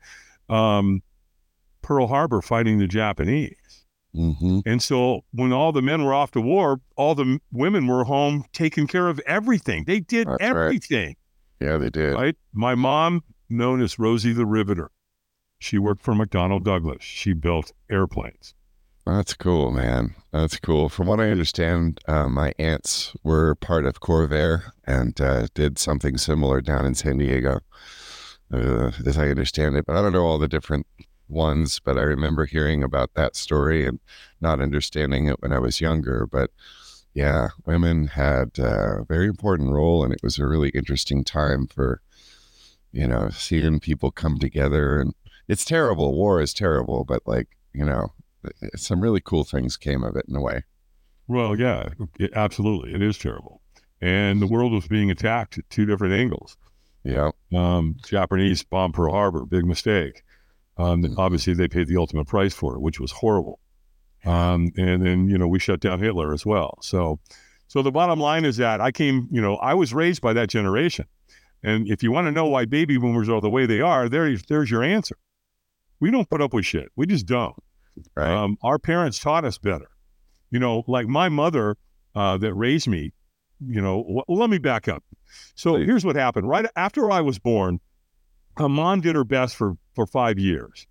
um, 0.50 1.02
Pearl 1.83 2.07
Harbor 2.09 2.43
fighting 2.43 2.78
the 2.78 2.87
Japanese. 2.87 3.87
Mm-hmm. 4.14 4.61
And 4.67 4.83
so 4.83 5.23
when 5.33 5.52
all 5.52 5.73
the 5.73 5.81
men 5.83 6.05
were 6.05 6.12
off 6.14 6.31
to 6.33 6.40
war, 6.40 6.81
all 6.97 7.14
the 7.14 7.38
women 7.52 7.87
were 7.87 8.05
home 8.05 8.45
taking 8.52 8.87
care 8.87 9.09
of 9.09 9.19
everything. 9.21 9.85
They 9.87 10.00
did 10.00 10.26
That's 10.26 10.40
right. 10.43 10.50
everything, 10.50 11.17
Yeah, 11.61 11.76
they 11.78 11.90
did. 11.90 12.14
right? 12.14 12.37
My 12.52 12.75
mom, 12.75 13.23
known 13.49 13.81
as 13.81 13.99
Rosie 13.99 14.33
the 14.33 14.47
Riveter, 14.47 14.90
she 15.59 15.78
worked 15.78 16.02
for 16.02 16.14
McDonnell 16.14 16.62
Douglas. 16.62 17.02
She 17.02 17.33
built 17.33 17.73
airplanes. 17.90 18.55
That's 19.09 19.33
cool, 19.33 19.71
man. 19.71 20.15
That's 20.33 20.59
cool. 20.61 20.91
From 20.91 21.07
what 21.07 21.19
I 21.19 21.31
understand, 21.31 21.99
uh, 22.07 22.29
my 22.29 22.53
aunts 22.59 23.15
were 23.25 23.55
part 23.55 23.87
of 23.87 24.00
Convair 24.00 24.73
and 24.85 25.19
uh, 25.19 25.47
did 25.55 25.79
something 25.79 26.19
similar 26.19 26.61
down 26.61 26.85
in 26.85 26.95
San 26.95 27.17
Diego, 27.17 27.61
uh, 28.53 28.93
as 29.07 29.17
I 29.17 29.29
understand 29.31 29.77
it. 29.77 29.87
But 29.87 29.97
I 29.97 30.03
don't 30.03 30.12
know 30.12 30.27
all 30.27 30.38
the 30.38 30.47
different 30.47 30.87
ones, 31.27 31.81
but 31.81 31.97
I 31.99 32.03
remember 32.03 32.45
hearing 32.45 32.83
about 32.83 33.15
that 33.15 33.35
story 33.35 33.87
and 33.87 33.99
not 34.43 34.61
understanding 34.61 35.27
it 35.27 35.41
when 35.41 35.53
I 35.55 35.59
was 35.59 35.81
younger. 35.81 36.27
But 36.27 36.50
Yeah, 37.15 37.49
women 37.67 38.09
had 38.09 38.59
a 38.59 39.05
very 39.09 39.27
important 39.27 39.71
role, 39.73 40.05
and 40.05 40.12
it 40.12 40.23
was 40.23 40.38
a 40.38 40.47
really 40.47 40.71
interesting 40.71 41.25
time 41.25 41.67
for, 41.67 42.00
you 42.93 43.09
know, 43.09 43.31
seeing 43.31 43.81
people 43.81 44.11
come 44.12 44.38
together. 44.38 45.00
And 45.00 45.15
it's 45.49 45.65
terrible. 45.65 46.15
War 46.15 46.41
is 46.41 46.55
terrible, 46.55 47.05
but 47.05 47.23
like, 47.27 47.49
you 47.75 47.85
know, 47.85 48.12
some 48.76 49.00
really 49.00 49.21
cool 49.21 49.45
things 49.45 49.76
came 49.76 50.02
of 50.04 50.16
it 50.16 50.26
in 50.28 50.37
a 50.37 50.40
way. 50.40 50.64
Well, 51.26 51.59
yeah, 51.59 51.90
it, 52.18 52.33
absolutely. 52.35 52.95
It 52.95 53.02
is 53.02 53.18
terrible. 53.18 53.61
And 54.00 54.40
the 54.40 54.47
world 54.47 54.73
was 54.73 54.87
being 54.88 55.11
attacked 55.11 55.59
at 55.59 55.68
two 55.71 55.85
different 55.85 56.14
angles. 56.14 56.57
Yeah. 57.04 57.30
Um, 57.54 57.97
Japanese 58.07 58.62
bomb 58.62 58.92
Pearl 58.92 59.12
Harbor, 59.12 59.45
big 59.45 59.64
mistake. 59.64 60.23
Um, 60.76 61.02
Mhm. 61.02 61.14
Obviously, 61.18 61.54
they 61.54 61.68
paid 61.68 61.88
the 61.88 61.97
ultimate 61.97 62.26
price 62.26 62.54
for 62.54 62.76
it, 62.76 62.80
which 62.80 63.00
was 63.00 63.11
horrible. 63.11 63.59
Um, 64.25 64.73
and 64.76 65.04
then, 65.04 65.28
you 65.28 65.38
know, 65.38 65.49
we 65.49 65.59
shut 65.59 65.80
down 65.80 66.00
Hitler 66.00 66.33
as 66.33 66.47
well. 66.47 66.78
So, 66.83 67.18
so 67.66 67.83
the 67.83 67.92
bottom 67.92 68.21
line 68.21 68.45
is 68.45 68.57
that 68.59 68.80
I 68.80 68.90
came, 68.90 69.28
you 69.30 69.40
know, 69.40 69.57
I 69.57 69.75
was 69.75 69.92
raised 69.92 70.21
by 70.23 70.33
that 70.35 70.49
generation. 70.49 71.07
And 71.62 71.88
if 71.88 72.02
you 72.02 72.12
want 72.12 72.26
to 72.26 72.33
know 72.33 72.47
why 72.47 72.64
baby 72.64 72.97
boomers 72.99 73.28
are 73.28 73.40
the 73.40 73.50
way 73.50 73.66
they 73.66 73.80
are, 73.80 74.09
there's 74.09 74.42
there's 74.45 74.71
your 74.71 74.83
answer. 74.85 75.16
We 76.00 76.11
don't 76.11 76.30
put 76.30 76.40
up 76.40 76.54
with 76.54 76.64
shit. 76.64 76.88
We 76.95 77.07
just 77.07 77.26
don't. 77.26 77.57
Right. 78.14 78.31
Um, 78.31 78.57
our 78.62 78.78
parents 78.78 79.19
taught 79.19 79.45
us 79.45 79.59
better. 79.59 79.88
You 80.50 80.59
know, 80.59 80.85
like 80.87 81.07
my 81.07 81.28
mother 81.28 81.76
uh, 82.14 82.38
that 82.38 82.55
raised 82.55 82.88
me, 82.88 83.12
you 83.61 83.81
know, 83.81 84.05
well, 84.07 84.38
let 84.38 84.50
me 84.50 84.59
back 84.59 84.88
up. 84.88 85.05
So 85.55 85.75
Please. 85.75 85.87
here's 85.87 86.05
what 86.05 86.17
happened. 86.17 86.49
Right 86.49 86.67
after 86.76 87.11
I 87.11 87.21
was 87.21 87.38
born, 87.38 87.81
my 88.59 88.67
mom 88.67 89.00
did 89.00 89.14
her 89.14 89.25
best 89.25 89.57
for, 89.57 89.75
for 89.95 90.07
five 90.07 90.38
years. 90.38 90.87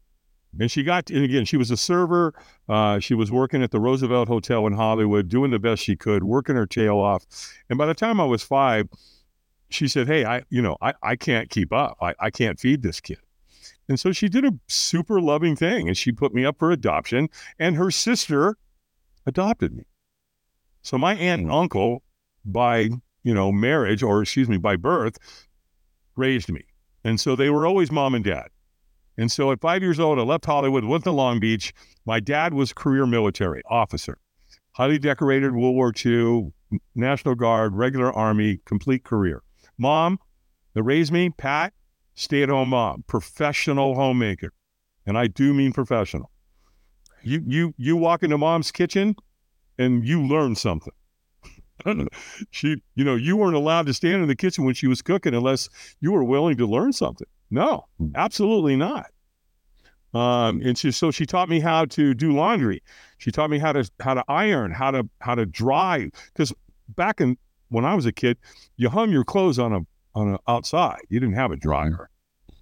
And 0.60 0.72
she 0.72 0.84
got, 0.84 1.10
and 1.10 1.24
again, 1.24 1.46
she 1.46 1.58
was 1.58 1.70
a 1.70 1.78
server. 1.78 2.34
Uh, 2.68 3.00
she 3.00 3.14
was 3.14 3.32
working 3.32 3.62
at 3.62 3.72
the 3.72 3.80
Roosevelt 3.80 4.28
Hotel 4.28 4.66
in 4.66 4.74
Hollywood, 4.74 5.28
doing 5.28 5.52
the 5.52 5.60
best 5.60 5.84
she 5.84 5.96
could, 5.96 6.24
working 6.24 6.56
her 6.56 6.66
tail 6.66 6.98
off. 6.98 7.26
And 7.70 7.78
by 7.78 7.86
the 7.86 7.94
time 7.94 8.20
I 8.20 8.26
was 8.26 8.42
five, 8.44 8.88
she 9.70 9.88
said, 9.88 10.08
Hey, 10.08 10.26
I, 10.26 10.44
you 10.50 10.62
know, 10.62 10.78
I, 10.82 10.94
I 11.04 11.16
can't 11.16 11.50
keep 11.50 11.72
up. 11.74 11.98
I, 12.02 12.16
I 12.20 12.30
can't 12.32 12.60
feed 12.60 12.82
this 12.82 13.00
kid. 13.00 13.20
And 13.90 14.00
so 14.00 14.12
she 14.12 14.28
did 14.28 14.46
a 14.46 14.54
super 14.68 15.22
loving 15.22 15.56
thing 15.56 15.88
and 15.88 15.98
she 15.98 16.12
put 16.12 16.34
me 16.34 16.46
up 16.46 16.60
for 16.60 16.72
adoption 16.72 17.30
and 17.58 17.76
her 17.76 17.92
sister 17.92 18.58
adopted 19.26 19.76
me. 19.76 19.84
So 20.82 20.98
my 20.98 21.16
aunt 21.16 21.42
and 21.42 21.50
hmm. 21.50 21.56
uncle 21.56 22.04
by, 22.46 22.90
you 23.24 23.34
know, 23.34 23.52
marriage 23.52 24.04
or 24.04 24.22
excuse 24.22 24.50
me, 24.50 24.58
by 24.58 24.76
birth 24.76 25.18
raised 26.16 26.50
me. 26.52 26.64
And 27.04 27.20
so 27.20 27.36
they 27.36 27.50
were 27.50 27.66
always 27.66 27.92
mom 27.92 28.16
and 28.16 28.24
dad. 28.24 28.48
And 29.18 29.32
so 29.32 29.52
at 29.52 29.62
5 29.62 29.82
years 29.82 30.00
old 30.00 30.20
I 30.20 30.24
left 30.24 30.46
Hollywood, 30.46 30.84
went 30.84 31.04
to 31.06 31.12
Long 31.12 31.40
Beach. 31.40 31.74
My 32.06 32.20
dad 32.20 32.54
was 32.54 32.74
career 32.74 33.06
military 33.06 33.62
officer. 33.70 34.18
Highly 34.74 35.00
decorated 35.00 35.54
World 35.54 35.76
War 35.76 35.92
II, 36.06 36.52
National 36.94 37.34
Guard, 37.34 37.74
regular 37.76 38.14
army, 38.14 38.60
complete 38.66 39.04
career. 39.04 39.42
Mom 39.78 40.20
that 40.74 40.84
raised 40.84 41.12
me, 41.12 41.32
Pat, 41.32 41.74
stay 42.18 42.44
at 42.44 42.50
home 42.50 42.70
mom, 42.70 43.04
professional 43.08 43.96
homemaker. 43.96 44.52
And 45.06 45.18
I 45.18 45.28
do 45.28 45.54
mean 45.54 45.72
professional. 45.72 46.30
You 47.24 47.42
you 47.48 47.74
you 47.78 47.96
walk 47.96 48.24
into 48.24 48.38
mom's 48.38 48.72
kitchen 48.72 49.16
and 49.78 50.06
you 50.06 50.22
learn 50.22 50.56
something. 50.56 50.94
she, 52.52 52.82
you 52.96 53.04
know, 53.06 53.16
you 53.16 53.38
weren't 53.38 53.56
allowed 53.56 53.86
to 53.86 53.94
stand 53.94 54.22
in 54.22 54.28
the 54.28 54.36
kitchen 54.36 54.66
when 54.66 54.74
she 54.74 54.88
was 54.88 55.02
cooking 55.02 55.34
unless 55.34 55.70
you 56.02 56.12
were 56.12 56.24
willing 56.24 56.58
to 56.58 56.66
learn 56.66 56.92
something. 56.92 57.28
No, 57.52 57.86
absolutely 58.16 58.76
not. 58.76 59.08
Um, 60.14 60.62
and 60.62 60.78
she, 60.78 60.92
so 60.92 61.12
she 61.12 61.26
taught 61.26 61.50
me 61.50 61.60
how 61.60 61.86
to 61.86 62.14
do 62.14 62.34
laundry. 62.34 62.82
She 63.20 63.32
taught 63.32 63.50
me 63.50 63.60
how 63.60 63.74
to 63.74 63.90
how 64.00 64.16
to 64.16 64.24
iron, 64.28 64.72
how 64.72 64.92
to 64.92 65.08
how 65.22 65.36
to 65.36 65.46
dry. 65.46 66.10
Because 66.34 66.54
back 66.90 67.22
in 67.22 67.38
when 67.70 67.86
I 67.86 67.94
was 67.94 68.06
a 68.06 68.12
kid, 68.12 68.38
you 68.78 68.90
hung 68.90 69.12
your 69.12 69.24
clothes 69.24 69.60
on 69.60 69.74
a 69.74 69.82
on 70.18 70.34
a 70.34 70.40
outside. 70.52 71.00
You 71.10 71.20
didn't 71.20 71.36
have 71.36 71.52
a 71.52 71.56
dryer. 71.56 72.10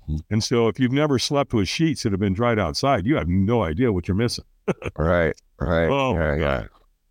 Mhm. 0.09 0.19
And 0.29 0.43
so 0.43 0.67
if 0.67 0.79
you've 0.79 0.91
never 0.91 1.17
slept 1.17 1.53
with 1.53 1.67
sheets 1.67 2.03
that 2.03 2.11
have 2.11 2.19
been 2.19 2.33
dried 2.33 2.59
outside, 2.59 3.05
you 3.05 3.15
have 3.15 3.27
no 3.27 3.63
idea 3.63 3.91
what 3.91 4.07
you're 4.07 4.15
missing. 4.15 4.45
right. 4.97 5.35
Right. 5.59 5.87
Oh, 5.89 6.13
yeah. 6.15 6.35
Yeah. 6.35 6.63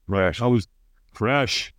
Fresh. 0.09 0.43
I 0.43 0.47
was 0.47 0.69
fresh 1.13 1.73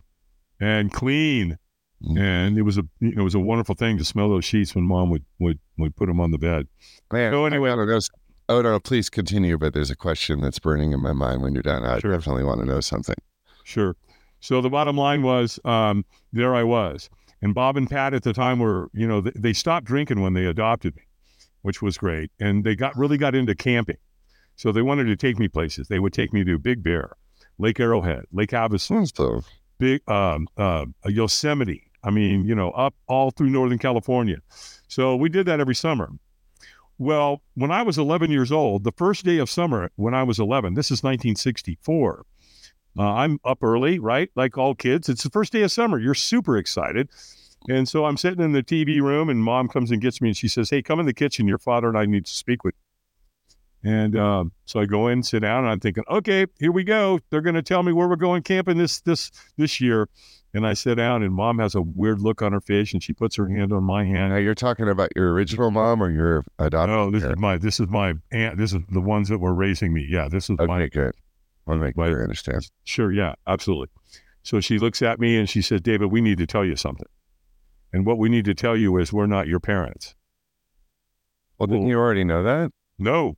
and 0.60 0.92
clean. 0.92 1.58
Mhm. 2.02 2.18
And 2.18 2.58
it 2.58 2.62
was 2.62 2.76
a 2.76 2.84
it 3.00 3.22
was 3.22 3.34
a 3.34 3.40
wonderful 3.40 3.74
thing 3.74 3.96
to 3.98 4.04
smell 4.04 4.28
those 4.28 4.44
sheets 4.44 4.74
when 4.74 4.84
mom 4.84 5.08
would 5.10 5.24
would, 5.38 5.58
would 5.78 5.96
put 5.96 6.06
them 6.06 6.20
on 6.20 6.30
the 6.30 6.38
bed. 6.38 6.66
Man, 7.12 7.32
So 7.32 7.46
anyway- 7.46 7.70
I 7.70 7.76
gotta 7.76 7.86
know 7.86 8.00
oh 8.48 8.62
no, 8.62 8.78
please 8.80 9.08
continue. 9.08 9.56
But 9.56 9.72
there's 9.74 9.90
a 9.90 9.96
question 9.96 10.40
that's 10.40 10.58
burning 10.58 10.92
in 10.92 11.00
my 11.00 11.12
mind 11.12 11.40
when 11.42 11.54
you're 11.54 11.62
done. 11.62 11.84
I 11.84 11.98
Sure. 12.00 12.10
definitely 12.12 12.44
want 12.44 12.60
to 12.60 12.66
know 12.66 12.80
something. 12.80 13.16
Sure. 13.64 13.96
So 14.40 14.60
the 14.60 14.68
bottom 14.70 14.96
line 14.98 15.22
was, 15.22 15.58
um, 15.64 16.04
there 16.32 16.54
I 16.54 16.62
was, 16.62 17.08
and 17.42 17.54
Bob 17.54 17.76
and 17.76 17.88
Pat 17.88 18.14
at 18.14 18.22
the 18.22 18.32
time 18.32 18.58
were, 18.58 18.88
you 18.92 19.06
know, 19.06 19.20
they, 19.20 19.52
stopped 19.52 19.86
drinking 19.86 20.20
when 20.20 20.32
they 20.32 20.46
adopted 20.46 20.96
me, 20.96 21.02
which 21.62 21.82
was 21.82 21.98
great, 21.98 22.30
and 22.40 22.64
they 22.64 22.74
got 22.74 22.96
really 22.96 23.18
got 23.18 23.34
into 23.34 23.54
camping. 23.54 23.98
So 24.56 24.72
they 24.72 24.82
wanted 24.82 25.04
to 25.04 25.16
take 25.16 25.38
me 25.38 25.48
places. 25.48 25.88
They 25.88 25.98
would 25.98 26.12
take 26.12 26.32
me 26.32 26.44
to 26.44 26.58
Big 26.58 26.82
Bear, 26.82 27.12
Lake 27.58 27.78
Arrowhead, 27.78 28.24
Lake 28.32 28.50
Havasu, 28.50 29.14
So 29.14 29.42
big 29.78 30.08
um, 30.08 30.48
uh, 30.56 30.86
Yosemite. 31.06 31.90
I 32.02 32.10
mean, 32.10 32.46
you 32.46 32.54
know, 32.54 32.70
up 32.70 32.94
all 33.06 33.30
through 33.30 33.50
Northern 33.50 33.78
California. 33.78 34.38
So 34.88 35.16
we 35.16 35.28
did 35.28 35.46
that 35.46 35.60
every 35.60 35.74
summer. 35.74 36.10
Well, 36.98 37.42
when 37.54 37.70
I 37.70 37.82
was 37.82 37.98
11 37.98 38.30
years 38.30 38.50
old, 38.50 38.84
the 38.84 38.92
first 38.92 39.24
day 39.24 39.38
of 39.38 39.50
summer 39.50 39.90
when 39.96 40.14
I 40.14 40.22
was 40.22 40.38
11, 40.38 40.74
this 40.74 40.86
is 40.86 41.02
1964. 41.02 42.24
Uh, 42.98 43.02
I'm 43.02 43.38
up 43.44 43.62
early, 43.62 43.98
right? 43.98 44.30
Like 44.34 44.56
all 44.56 44.74
kids. 44.74 45.08
It's 45.08 45.22
the 45.22 45.30
first 45.30 45.52
day 45.52 45.62
of 45.62 45.72
summer. 45.72 45.98
You're 45.98 46.14
super 46.14 46.56
excited. 46.56 47.10
And 47.68 47.88
so 47.88 48.04
I'm 48.04 48.16
sitting 48.16 48.44
in 48.44 48.52
the 48.52 48.62
TV 48.62 49.00
room, 49.00 49.28
and 49.28 49.42
mom 49.42 49.68
comes 49.68 49.90
and 49.90 50.00
gets 50.00 50.20
me, 50.20 50.28
and 50.28 50.36
she 50.36 50.48
says, 50.48 50.70
Hey, 50.70 50.82
come 50.82 51.00
in 51.00 51.06
the 51.06 51.12
kitchen. 51.12 51.48
Your 51.48 51.58
father 51.58 51.88
and 51.88 51.98
I 51.98 52.06
need 52.06 52.26
to 52.26 52.32
speak 52.32 52.64
with 52.64 52.74
you. 52.74 52.86
And 53.86 54.18
um, 54.18 54.52
so 54.64 54.80
I 54.80 54.86
go 54.86 55.06
in, 55.08 55.22
sit 55.22 55.40
down, 55.40 55.64
and 55.64 55.70
I'm 55.70 55.78
thinking, 55.78 56.02
okay, 56.10 56.46
here 56.58 56.72
we 56.72 56.82
go. 56.82 57.20
They're 57.30 57.40
going 57.40 57.54
to 57.54 57.62
tell 57.62 57.84
me 57.84 57.92
where 57.92 58.08
we're 58.08 58.16
going 58.16 58.42
camping 58.42 58.78
this 58.78 59.00
this 59.00 59.30
this 59.56 59.80
year. 59.80 60.08
And 60.54 60.66
I 60.66 60.74
sit 60.74 60.94
down, 60.96 61.22
and 61.22 61.32
mom 61.32 61.58
has 61.58 61.74
a 61.74 61.82
weird 61.82 62.20
look 62.20 62.42
on 62.42 62.52
her 62.52 62.60
face, 62.60 62.92
and 62.92 63.02
she 63.02 63.12
puts 63.12 63.36
her 63.36 63.48
hand 63.48 63.72
on 63.72 63.84
my 63.84 64.04
hand. 64.04 64.32
now 64.32 64.38
you're 64.38 64.54
talking 64.54 64.88
about 64.88 65.10
your 65.14 65.32
original 65.32 65.70
mom 65.70 66.02
or 66.02 66.10
your 66.10 66.44
adopted? 66.58 66.96
Oh, 66.96 67.10
this 67.10 67.22
is 67.22 67.36
my 67.36 67.58
this 67.58 67.78
is 67.78 67.88
my 67.88 68.14
aunt. 68.32 68.56
This 68.58 68.72
is 68.72 68.80
the 68.90 69.00
ones 69.00 69.28
that 69.28 69.38
were 69.38 69.54
raising 69.54 69.92
me. 69.92 70.06
Yeah, 70.08 70.28
this 70.28 70.50
is 70.50 70.58
Okay, 70.58 70.66
my 70.66 70.88
good. 70.88 71.14
Want 71.66 71.80
to 71.80 71.84
make 71.84 71.98
I 71.98 72.12
understand. 72.12 72.68
Sure, 72.84 73.10
yeah, 73.12 73.34
absolutely. 73.46 73.88
So 74.42 74.60
she 74.60 74.78
looks 74.78 75.02
at 75.02 75.18
me 75.18 75.36
and 75.36 75.48
she 75.48 75.60
says, 75.62 75.80
David, 75.80 76.12
we 76.12 76.20
need 76.20 76.38
to 76.38 76.46
tell 76.46 76.64
you 76.64 76.76
something. 76.76 77.06
And 77.92 78.06
what 78.06 78.18
we 78.18 78.28
need 78.28 78.44
to 78.44 78.54
tell 78.54 78.76
you 78.76 78.96
is 78.98 79.12
we're 79.12 79.26
not 79.26 79.48
your 79.48 79.58
parents. 79.60 80.14
Well, 81.58 81.66
didn't 81.66 81.82
Well- 81.82 81.90
you 81.90 81.98
already 81.98 82.24
know 82.24 82.42
that? 82.42 82.70
No, 82.98 83.36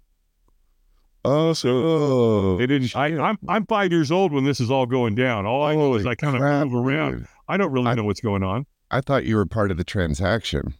Oh, 1.25 1.53
so 1.53 2.57
they 2.59 2.67
didn't. 2.67 2.95
I, 2.95 3.07
I'm 3.19 3.37
I'm 3.49 3.67
five 3.67 3.91
years 3.91 4.11
old 4.13 4.33
when 4.33 4.45
this 4.45 4.61
is 4.61 4.71
all 4.71 4.87
going 4.87 5.17
down. 5.17 5.47
All 5.47 5.63
I 5.65 5.75
know 5.75 5.95
is 5.95 6.07
I 6.07 6.15
kind 6.15 6.37
of 6.37 6.41
move 6.71 6.87
around. 6.87 7.13
dude. 7.19 7.27
I 7.49 7.57
don't 7.57 7.73
really 7.73 7.89
I- 7.89 7.95
know 7.97 8.05
what's 8.05 8.21
going 8.21 8.43
on. 8.45 8.67
I 8.91 9.01
thought 9.03 9.27
you 9.27 9.37
were 9.37 9.45
part 9.45 9.71
of 9.73 9.77
the 9.77 9.85
transaction. 9.85 10.75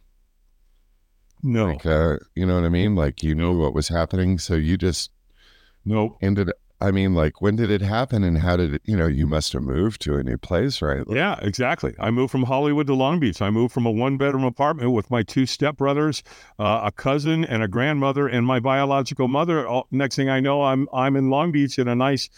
No, 1.43 1.65
Like, 1.67 1.85
uh, 1.85 2.17
you 2.35 2.45
know 2.45 2.55
what 2.55 2.63
I 2.63 2.69
mean? 2.69 2.95
Like 2.95 3.21
you 3.21 3.35
knew 3.35 3.55
what 3.59 3.73
was 3.75 3.89
happening, 3.89 4.39
so 4.39 4.55
you 4.55 4.77
just 4.77 5.11
no. 5.85 6.17
ended. 6.21 6.51
I 6.81 6.91
mean, 6.91 7.13
like 7.13 7.41
when 7.41 7.57
did 7.57 7.69
it 7.69 7.81
happen, 7.81 8.23
and 8.23 8.37
how 8.37 8.55
did 8.55 8.75
it? 8.75 8.81
You 8.85 8.95
know, 8.95 9.07
you 9.07 9.27
must 9.27 9.51
have 9.51 9.63
moved 9.63 10.01
to 10.01 10.15
a 10.15 10.23
new 10.23 10.37
place, 10.37 10.81
right? 10.81 11.03
Yeah, 11.09 11.37
exactly. 11.41 11.93
I 11.99 12.09
moved 12.09 12.31
from 12.31 12.43
Hollywood 12.43 12.87
to 12.87 12.93
Long 12.93 13.19
Beach. 13.19 13.41
I 13.41 13.49
moved 13.49 13.73
from 13.73 13.85
a 13.85 13.91
one 13.91 14.17
bedroom 14.17 14.45
apartment 14.45 14.91
with 14.91 15.11
my 15.11 15.21
two 15.21 15.43
stepbrothers, 15.43 16.21
uh, 16.57 16.81
a 16.85 16.91
cousin, 16.91 17.43
and 17.43 17.61
a 17.61 17.67
grandmother, 17.67 18.27
and 18.27 18.45
my 18.45 18.61
biological 18.61 19.27
mother. 19.27 19.67
All, 19.67 19.87
next 19.91 20.15
thing 20.15 20.29
I 20.29 20.39
know, 20.39 20.63
I'm 20.63 20.87
I'm 20.93 21.17
in 21.17 21.29
Long 21.29 21.51
Beach 21.51 21.77
in 21.77 21.89
a 21.89 21.95
nice 21.95 22.29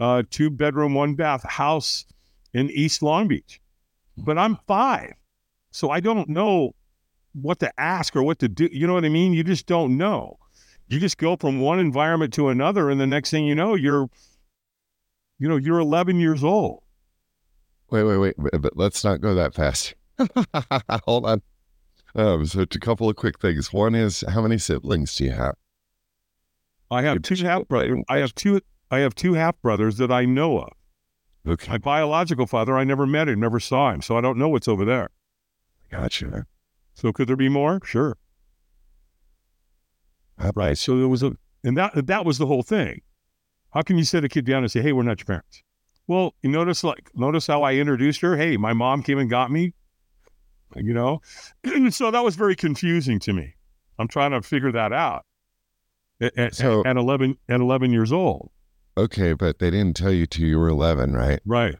uh, 0.00 0.22
two 0.30 0.48
bedroom, 0.48 0.94
one 0.94 1.14
bath 1.14 1.44
house 1.44 2.06
in 2.54 2.70
East 2.70 3.02
Long 3.02 3.28
Beach. 3.28 3.60
But 4.16 4.38
I'm 4.38 4.58
five, 4.66 5.12
so 5.72 5.90
I 5.90 6.00
don't 6.00 6.30
know 6.30 6.74
what 7.34 7.58
to 7.60 7.70
ask 7.78 8.16
or 8.16 8.22
what 8.22 8.38
to 8.38 8.48
do. 8.48 8.68
You 8.72 8.86
know 8.86 8.94
what 8.94 9.04
I 9.04 9.10
mean? 9.10 9.34
You 9.34 9.44
just 9.44 9.66
don't 9.66 9.98
know. 9.98 10.38
You 10.88 11.00
just 11.00 11.18
go 11.18 11.36
from 11.36 11.60
one 11.60 11.78
environment 11.78 12.32
to 12.34 12.48
another, 12.48 12.90
and 12.90 13.00
the 13.00 13.06
next 13.06 13.30
thing 13.30 13.44
you 13.46 13.54
know, 13.54 13.74
you're, 13.74 14.08
you 15.38 15.48
know, 15.48 15.56
you're 15.56 15.78
11 15.78 16.20
years 16.20 16.44
old. 16.44 16.82
Wait, 17.90 18.02
wait, 18.02 18.18
wait. 18.18 18.34
But, 18.60 18.76
let's 18.76 19.02
not 19.04 19.20
go 19.20 19.34
that 19.34 19.54
fast. 19.54 19.94
Hold 21.04 21.26
on. 21.26 21.42
Um, 22.14 22.46
so, 22.46 22.60
a 22.60 22.66
couple 22.66 23.08
of 23.08 23.16
quick 23.16 23.40
things. 23.40 23.72
One 23.72 23.94
is, 23.94 24.24
how 24.28 24.42
many 24.42 24.58
siblings 24.58 25.14
do 25.16 25.24
you 25.24 25.32
have? 25.32 25.54
I 26.90 27.02
have 27.02 27.22
two 27.22 27.34
half 27.44 27.66
brothers. 27.66 28.02
I 28.08 28.18
have 28.18 28.34
two. 28.34 28.60
I 28.90 28.98
have 28.98 29.14
two 29.14 29.34
half 29.34 29.60
brothers 29.62 29.96
that 29.96 30.12
I 30.12 30.24
know 30.24 30.58
of. 30.58 30.72
Okay, 31.46 31.72
My 31.72 31.78
biological 31.78 32.46
father, 32.46 32.76
I 32.76 32.84
never 32.84 33.06
met 33.06 33.28
him, 33.28 33.40
never 33.40 33.58
saw 33.58 33.90
him, 33.90 34.00
so 34.00 34.16
I 34.16 34.20
don't 34.20 34.38
know 34.38 34.48
what's 34.48 34.68
over 34.68 34.84
there. 34.84 35.10
gotcha. 35.90 36.46
So 36.94 37.12
could 37.12 37.28
there 37.28 37.36
be 37.36 37.48
more? 37.48 37.80
Sure. 37.84 38.16
Right. 40.54 40.76
So 40.76 40.98
there 40.98 41.08
was 41.08 41.22
a, 41.22 41.32
and 41.62 41.76
that 41.76 42.06
that 42.06 42.24
was 42.24 42.38
the 42.38 42.46
whole 42.46 42.62
thing. 42.62 43.00
How 43.72 43.82
can 43.82 43.96
you 43.98 44.04
sit 44.04 44.24
a 44.24 44.28
kid 44.28 44.44
down 44.44 44.62
and 44.62 44.70
say, 44.70 44.82
"Hey, 44.82 44.92
we're 44.92 45.02
not 45.02 45.18
your 45.20 45.26
parents"? 45.26 45.62
Well, 46.06 46.34
you 46.42 46.50
notice 46.50 46.84
like 46.84 47.10
notice 47.14 47.46
how 47.46 47.62
I 47.62 47.74
introduced 47.74 48.20
her. 48.20 48.36
Hey, 48.36 48.56
my 48.56 48.72
mom 48.72 49.02
came 49.02 49.18
and 49.18 49.30
got 49.30 49.50
me. 49.50 49.72
You 50.76 50.92
know, 50.92 51.20
so 51.90 52.10
that 52.10 52.24
was 52.24 52.34
very 52.36 52.56
confusing 52.56 53.18
to 53.20 53.32
me. 53.32 53.54
I'm 53.98 54.08
trying 54.08 54.32
to 54.32 54.42
figure 54.42 54.72
that 54.72 54.92
out 54.92 55.24
at, 56.20 56.54
So- 56.54 56.82
at 56.84 56.96
11 56.96 57.38
at 57.48 57.60
11 57.60 57.92
years 57.92 58.12
old. 58.12 58.50
Okay, 58.96 59.32
but 59.32 59.58
they 59.58 59.70
didn't 59.70 59.96
tell 59.96 60.12
you 60.12 60.26
till 60.26 60.46
you 60.46 60.58
were 60.58 60.68
11, 60.68 61.14
right? 61.14 61.40
Right. 61.44 61.74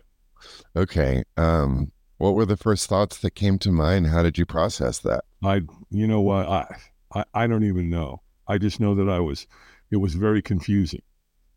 Okay. 0.77 1.23
Um, 1.37 1.93
what 2.19 2.35
were 2.35 2.45
the 2.47 2.57
first 2.57 2.89
thoughts 2.89 3.19
that 3.19 3.33
came 3.37 3.59
to 3.61 3.71
mind? 3.71 4.09
How 4.09 4.23
did 4.23 4.37
you 4.39 4.45
process 4.47 4.99
that? 5.01 5.25
I, 5.45 5.63
you 5.91 6.07
know 6.09 6.21
what? 6.21 6.47
I, 6.49 6.77
I, 7.15 7.25
I 7.35 7.47
don't 7.47 7.65
even 7.65 7.89
know. 7.89 8.21
I 8.47 8.59
just 8.59 8.81
know 8.81 8.95
that 8.95 9.09
I 9.09 9.21
was, 9.21 9.47
it 9.91 9.97
was 9.97 10.15
very 10.15 10.43
confusing. 10.43 11.03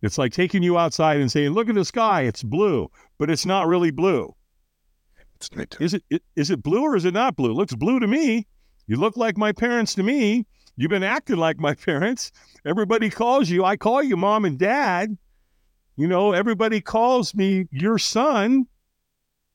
It's 0.02 0.18
like 0.18 0.32
taking 0.32 0.64
you 0.64 0.78
outside 0.78 1.20
and 1.20 1.32
saying, 1.32 1.52
"Look 1.52 1.70
at 1.70 1.76
the 1.76 1.86
sky; 1.86 2.22
it's 2.22 2.44
blue, 2.44 2.90
but 3.18 3.30
it's 3.30 3.46
not 3.46 3.68
really 3.68 3.92
blue. 3.92 4.36
It's 5.36 5.52
nighttime. 5.56 5.84
Is 5.84 5.94
it? 5.96 6.04
it 6.10 6.24
is 6.36 6.52
it 6.52 6.62
blue 6.62 6.84
or 6.84 6.96
is 6.96 7.06
it 7.06 7.14
not 7.14 7.36
blue? 7.36 7.52
It 7.52 7.56
looks 7.56 7.74
blue 7.74 8.00
to 8.00 8.08
me. 8.08 8.46
You 8.86 8.98
look 8.98 9.18
like 9.18 9.38
my 9.38 9.52
parents 9.52 9.96
to 9.96 10.04
me. 10.04 10.46
You've 10.76 10.92
been 10.92 11.04
acting 11.04 11.38
like 11.38 11.60
my 11.60 11.74
parents. 11.90 12.32
Everybody 12.66 13.10
calls 13.10 13.50
you. 13.50 13.66
I 13.66 13.76
call 13.78 14.04
you 14.04 14.18
mom 14.18 14.46
and 14.46 14.58
dad. 14.58 15.18
You 15.96 16.08
know, 16.08 16.32
everybody 16.32 16.80
calls 16.80 17.34
me 17.34 17.68
your 17.72 17.98
son. 17.98 18.68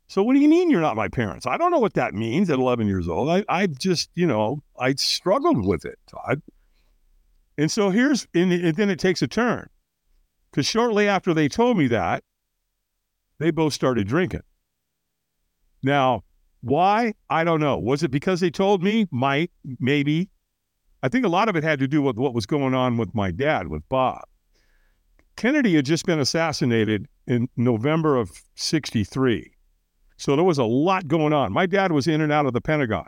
So 0.09 0.23
what 0.23 0.35
do 0.35 0.41
you 0.41 0.49
mean 0.49 0.71
you're 0.71 0.81
not 0.81 0.97
my 0.97 1.09
parents? 1.09 1.47
I 1.47 1.57
don't 1.57 1.71
know 1.71 1.79
what 1.79 1.95
that 1.95 2.15
means 2.15 2.51
at 2.51 2.59
11 2.59 2.87
years 2.89 3.09
old. 3.09 3.31
I, 3.31 3.45
I 3.49 3.67
just, 3.69 4.11
you 4.15 4.27
know, 4.27 4.63
I 4.79 4.95
struggled 4.95 5.65
with 5.65 5.85
it, 5.85 5.99
Todd. 6.09 6.43
And 7.59 7.71
so 7.71 7.91
here's, 7.91 8.27
and, 8.35 8.53
then 8.53 8.91
it 8.91 8.99
takes 8.99 9.23
a 9.23 9.29
turn. 9.29 9.69
Because 10.51 10.67
shortly 10.67 11.09
after 11.09 11.33
they 11.35 11.49
told 11.49 11.79
me 11.79 11.87
that, 11.89 12.25
they 13.39 13.51
both 13.51 13.73
started 13.73 14.07
drinking. 14.07 14.43
Now, 15.83 16.23
why? 16.61 17.15
I 17.29 17.45
don't 17.45 17.61
know. 17.61 17.79
Was 17.79 18.03
it 18.03 18.11
because 18.11 18.41
they 18.41 18.51
told 18.51 18.83
me? 18.83 19.07
Might, 19.11 19.51
maybe. 19.81 20.31
I 21.03 21.09
think 21.09 21.27
a 21.27 21.29
lot 21.29 21.49
of 21.49 21.57
it 21.57 21.65
had 21.65 21.81
to 21.81 21.89
do 21.89 22.01
with 22.03 22.17
what 22.17 22.35
was 22.35 22.47
going 22.47 22.75
on 22.75 22.97
with 22.97 23.15
my 23.15 23.31
dad, 23.31 23.69
with 23.69 23.83
Bob. 23.89 24.23
Kennedy 25.37 25.75
had 25.75 25.87
just 25.87 26.07
been 26.07 26.21
assassinated 26.21 27.09
in 27.27 27.49
November 27.57 28.17
of 28.17 28.31
63. 28.55 29.51
So 30.19 30.37
there 30.37 30.45
was 30.45 30.59
a 30.59 30.65
lot 30.65 31.09
going 31.09 31.33
on. 31.33 31.53
My 31.53 31.67
dad 31.67 31.91
was 31.91 32.07
in 32.07 32.21
and 32.21 32.31
out 32.31 32.47
of 32.47 32.53
the 32.53 32.61
Pentagon. 32.61 33.07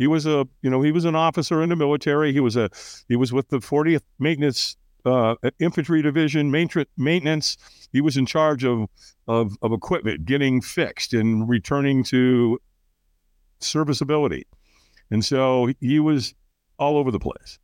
He 0.00 0.06
was 0.06 0.24
a, 0.24 0.48
you 0.62 0.70
know, 0.70 0.80
he 0.80 0.92
was 0.92 1.04
an 1.04 1.14
officer 1.14 1.62
in 1.62 1.68
the 1.68 1.76
military. 1.76 2.32
He 2.32 2.40
was 2.40 2.56
a, 2.56 2.70
he 3.06 3.16
was 3.16 3.34
with 3.34 3.50
the 3.50 3.58
40th 3.58 4.00
Maintenance 4.18 4.78
uh, 5.04 5.34
Infantry 5.58 6.00
Division 6.00 6.50
maintenance. 6.50 7.58
He 7.92 8.00
was 8.00 8.16
in 8.16 8.24
charge 8.24 8.64
of, 8.64 8.88
of 9.28 9.58
of 9.60 9.72
equipment 9.72 10.24
getting 10.24 10.62
fixed 10.62 11.12
and 11.12 11.46
returning 11.46 12.02
to 12.04 12.58
serviceability, 13.60 14.46
and 15.10 15.22
so 15.22 15.70
he 15.80 16.00
was 16.00 16.34
all 16.78 16.96
over 16.96 17.10
the 17.10 17.20
place. 17.20 17.58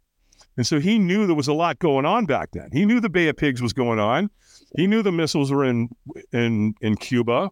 And 0.58 0.66
so 0.66 0.78
he 0.78 0.98
knew 0.98 1.26
there 1.26 1.34
was 1.34 1.48
a 1.48 1.54
lot 1.54 1.78
going 1.78 2.04
on 2.04 2.26
back 2.26 2.50
then. 2.52 2.68
He 2.70 2.84
knew 2.84 3.00
the 3.00 3.08
Bay 3.08 3.28
of 3.28 3.38
Pigs 3.38 3.62
was 3.62 3.72
going 3.72 3.98
on. 3.98 4.28
He 4.76 4.86
knew 4.86 5.02
the 5.02 5.10
missiles 5.10 5.50
were 5.50 5.64
in 5.64 5.88
in 6.32 6.74
in 6.82 6.96
Cuba. 6.96 7.48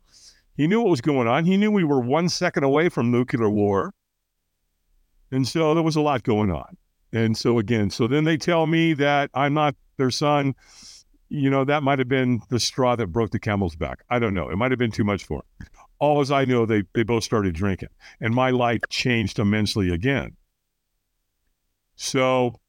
He 0.58 0.66
knew 0.66 0.82
what 0.82 0.90
was 0.90 1.00
going 1.00 1.26
on. 1.26 1.46
He 1.46 1.56
knew 1.56 1.70
we 1.70 1.84
were 1.84 2.00
one 2.00 2.28
second 2.28 2.64
away 2.64 2.90
from 2.90 3.10
nuclear 3.10 3.48
war. 3.48 3.94
And 5.34 5.48
so 5.48 5.74
there 5.74 5.82
was 5.82 5.96
a 5.96 6.00
lot 6.00 6.22
going 6.22 6.52
on. 6.52 6.76
And 7.12 7.36
so 7.36 7.58
again, 7.58 7.90
so 7.90 8.06
then 8.06 8.22
they 8.22 8.36
tell 8.36 8.68
me 8.68 8.94
that 8.94 9.30
I'm 9.34 9.52
not 9.52 9.74
their 9.96 10.10
son. 10.10 10.54
You 11.28 11.50
know, 11.50 11.64
that 11.64 11.82
might 11.82 11.98
have 11.98 12.08
been 12.08 12.40
the 12.50 12.60
straw 12.60 12.94
that 12.94 13.08
broke 13.08 13.30
the 13.30 13.40
camel's 13.40 13.74
back. 13.74 14.04
I 14.10 14.20
don't 14.20 14.34
know. 14.34 14.48
It 14.48 14.56
might 14.56 14.70
have 14.70 14.78
been 14.78 14.92
too 14.92 15.02
much 15.02 15.24
for 15.24 15.38
him. 15.38 15.66
All 15.98 16.20
as 16.20 16.30
I 16.30 16.44
know, 16.44 16.66
they 16.66 16.84
they 16.92 17.02
both 17.02 17.24
started 17.24 17.54
drinking. 17.54 17.88
And 18.20 18.32
my 18.32 18.50
life 18.50 18.82
changed 18.90 19.40
immensely 19.40 19.90
again. 19.90 20.36
So 21.96 22.60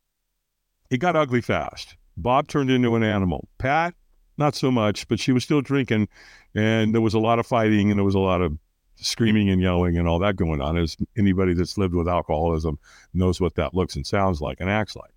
it 0.89 0.97
got 0.97 1.15
ugly 1.15 1.41
fast. 1.41 1.97
Bob 2.17 2.47
turned 2.47 2.71
into 2.71 2.95
an 2.95 3.03
animal. 3.03 3.47
Pat, 3.59 3.93
not 4.37 4.55
so 4.55 4.71
much, 4.71 5.07
but 5.07 5.19
she 5.19 5.31
was 5.31 5.43
still 5.43 5.61
drinking, 5.61 6.07
and 6.55 6.95
there 6.95 7.01
was 7.01 7.13
a 7.13 7.19
lot 7.19 7.37
of 7.37 7.45
fighting, 7.45 7.91
and 7.91 7.99
there 7.99 8.05
was 8.05 8.15
a 8.15 8.19
lot 8.19 8.41
of 8.41 8.57
screaming 8.95 9.49
and 9.49 9.61
yelling 9.61 9.97
and 9.97 10.07
all 10.07 10.19
that 10.19 10.35
going 10.35 10.61
on. 10.61 10.77
As 10.77 10.97
anybody 11.17 11.53
that's 11.53 11.77
lived 11.77 11.93
with 11.93 12.07
alcoholism 12.07 12.79
knows 13.13 13.41
what 13.41 13.55
that 13.55 13.73
looks 13.73 13.95
and 13.95 14.05
sounds 14.05 14.41
like 14.41 14.59
and 14.59 14.69
acts 14.69 14.95
like. 14.95 15.11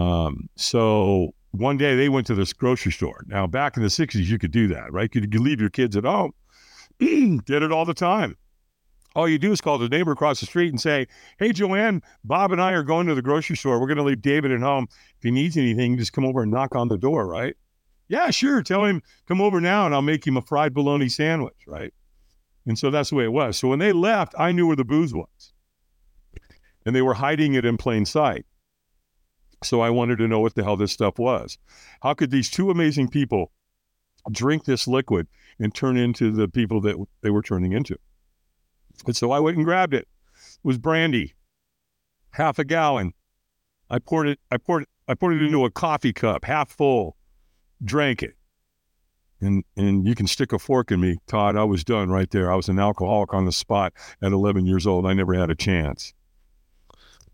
Um, 0.00 0.48
so 0.56 1.34
one 1.52 1.76
day 1.76 1.96
they 1.96 2.08
went 2.08 2.26
to 2.26 2.34
this 2.34 2.52
grocery 2.52 2.92
store. 2.92 3.24
Now, 3.26 3.46
back 3.46 3.76
in 3.76 3.82
the 3.82 3.88
60s, 3.88 4.26
you 4.26 4.38
could 4.38 4.50
do 4.50 4.68
that, 4.68 4.92
right? 4.92 5.12
You 5.14 5.22
could 5.22 5.34
leave 5.34 5.60
your 5.60 5.70
kids 5.70 5.96
at 5.96 6.04
home. 6.04 6.32
Did 6.98 7.62
it 7.62 7.72
all 7.72 7.84
the 7.84 7.94
time. 7.94 8.36
All 9.14 9.28
you 9.28 9.38
do 9.38 9.50
is 9.50 9.60
call 9.60 9.78
the 9.78 9.88
neighbor 9.88 10.12
across 10.12 10.40
the 10.40 10.46
street 10.46 10.68
and 10.68 10.80
say, 10.80 11.06
Hey, 11.38 11.52
Joanne, 11.52 12.02
Bob 12.24 12.52
and 12.52 12.60
I 12.60 12.72
are 12.72 12.82
going 12.82 13.06
to 13.06 13.14
the 13.14 13.22
grocery 13.22 13.56
store. 13.56 13.80
We're 13.80 13.86
going 13.86 13.96
to 13.96 14.04
leave 14.04 14.22
David 14.22 14.52
at 14.52 14.60
home. 14.60 14.86
If 14.90 15.22
he 15.22 15.30
needs 15.30 15.56
anything, 15.56 15.96
just 15.96 16.12
come 16.12 16.24
over 16.24 16.42
and 16.42 16.52
knock 16.52 16.76
on 16.76 16.88
the 16.88 16.98
door, 16.98 17.26
right? 17.26 17.56
Yeah, 18.08 18.30
sure. 18.30 18.62
Tell 18.62 18.84
him, 18.84 19.02
come 19.26 19.40
over 19.40 19.60
now 19.60 19.86
and 19.86 19.94
I'll 19.94 20.02
make 20.02 20.26
him 20.26 20.36
a 20.36 20.42
fried 20.42 20.74
bologna 20.74 21.08
sandwich, 21.08 21.56
right? 21.66 21.92
And 22.68 22.78
so 22.78 22.90
that's 22.90 23.08
the 23.08 23.16
way 23.16 23.24
it 23.24 23.32
was. 23.32 23.56
So 23.56 23.68
when 23.68 23.78
they 23.78 23.92
left, 23.92 24.34
I 24.38 24.52
knew 24.52 24.66
where 24.66 24.76
the 24.76 24.84
booze 24.84 25.14
was. 25.14 25.54
And 26.84 26.94
they 26.94 27.00
were 27.00 27.14
hiding 27.14 27.54
it 27.54 27.64
in 27.64 27.78
plain 27.78 28.04
sight. 28.04 28.44
So 29.64 29.80
I 29.80 29.88
wanted 29.88 30.18
to 30.18 30.28
know 30.28 30.40
what 30.40 30.54
the 30.54 30.62
hell 30.62 30.76
this 30.76 30.92
stuff 30.92 31.18
was. 31.18 31.56
How 32.02 32.12
could 32.12 32.30
these 32.30 32.50
two 32.50 32.70
amazing 32.70 33.08
people 33.08 33.52
drink 34.30 34.66
this 34.66 34.86
liquid 34.86 35.26
and 35.58 35.74
turn 35.74 35.96
into 35.96 36.30
the 36.30 36.46
people 36.46 36.82
that 36.82 36.96
they 37.22 37.30
were 37.30 37.42
turning 37.42 37.72
into? 37.72 37.96
And 39.06 39.16
so 39.16 39.30
I 39.30 39.40
went 39.40 39.56
and 39.56 39.64
grabbed 39.64 39.94
it. 39.94 40.06
It 40.34 40.60
was 40.62 40.76
brandy, 40.76 41.34
half 42.32 42.58
a 42.58 42.64
gallon. 42.64 43.14
I 43.88 43.98
poured 43.98 44.28
it, 44.28 44.40
I 44.50 44.58
poured 44.58 44.82
it, 44.82 44.88
I 45.08 45.14
poured 45.14 45.34
it 45.36 45.42
into 45.42 45.64
a 45.64 45.70
coffee 45.70 46.12
cup, 46.12 46.44
half 46.44 46.70
full, 46.70 47.16
drank 47.82 48.22
it. 48.22 48.34
And 49.40 49.64
and 49.76 50.06
you 50.06 50.14
can 50.14 50.26
stick 50.26 50.52
a 50.52 50.58
fork 50.58 50.90
in 50.90 51.00
me, 51.00 51.18
Todd. 51.26 51.56
I 51.56 51.64
was 51.64 51.84
done 51.84 52.10
right 52.10 52.30
there. 52.30 52.50
I 52.50 52.56
was 52.56 52.68
an 52.68 52.78
alcoholic 52.78 53.32
on 53.32 53.44
the 53.44 53.52
spot 53.52 53.92
at 54.20 54.32
11 54.32 54.66
years 54.66 54.86
old. 54.86 55.06
I 55.06 55.12
never 55.12 55.34
had 55.34 55.50
a 55.50 55.54
chance. 55.54 56.12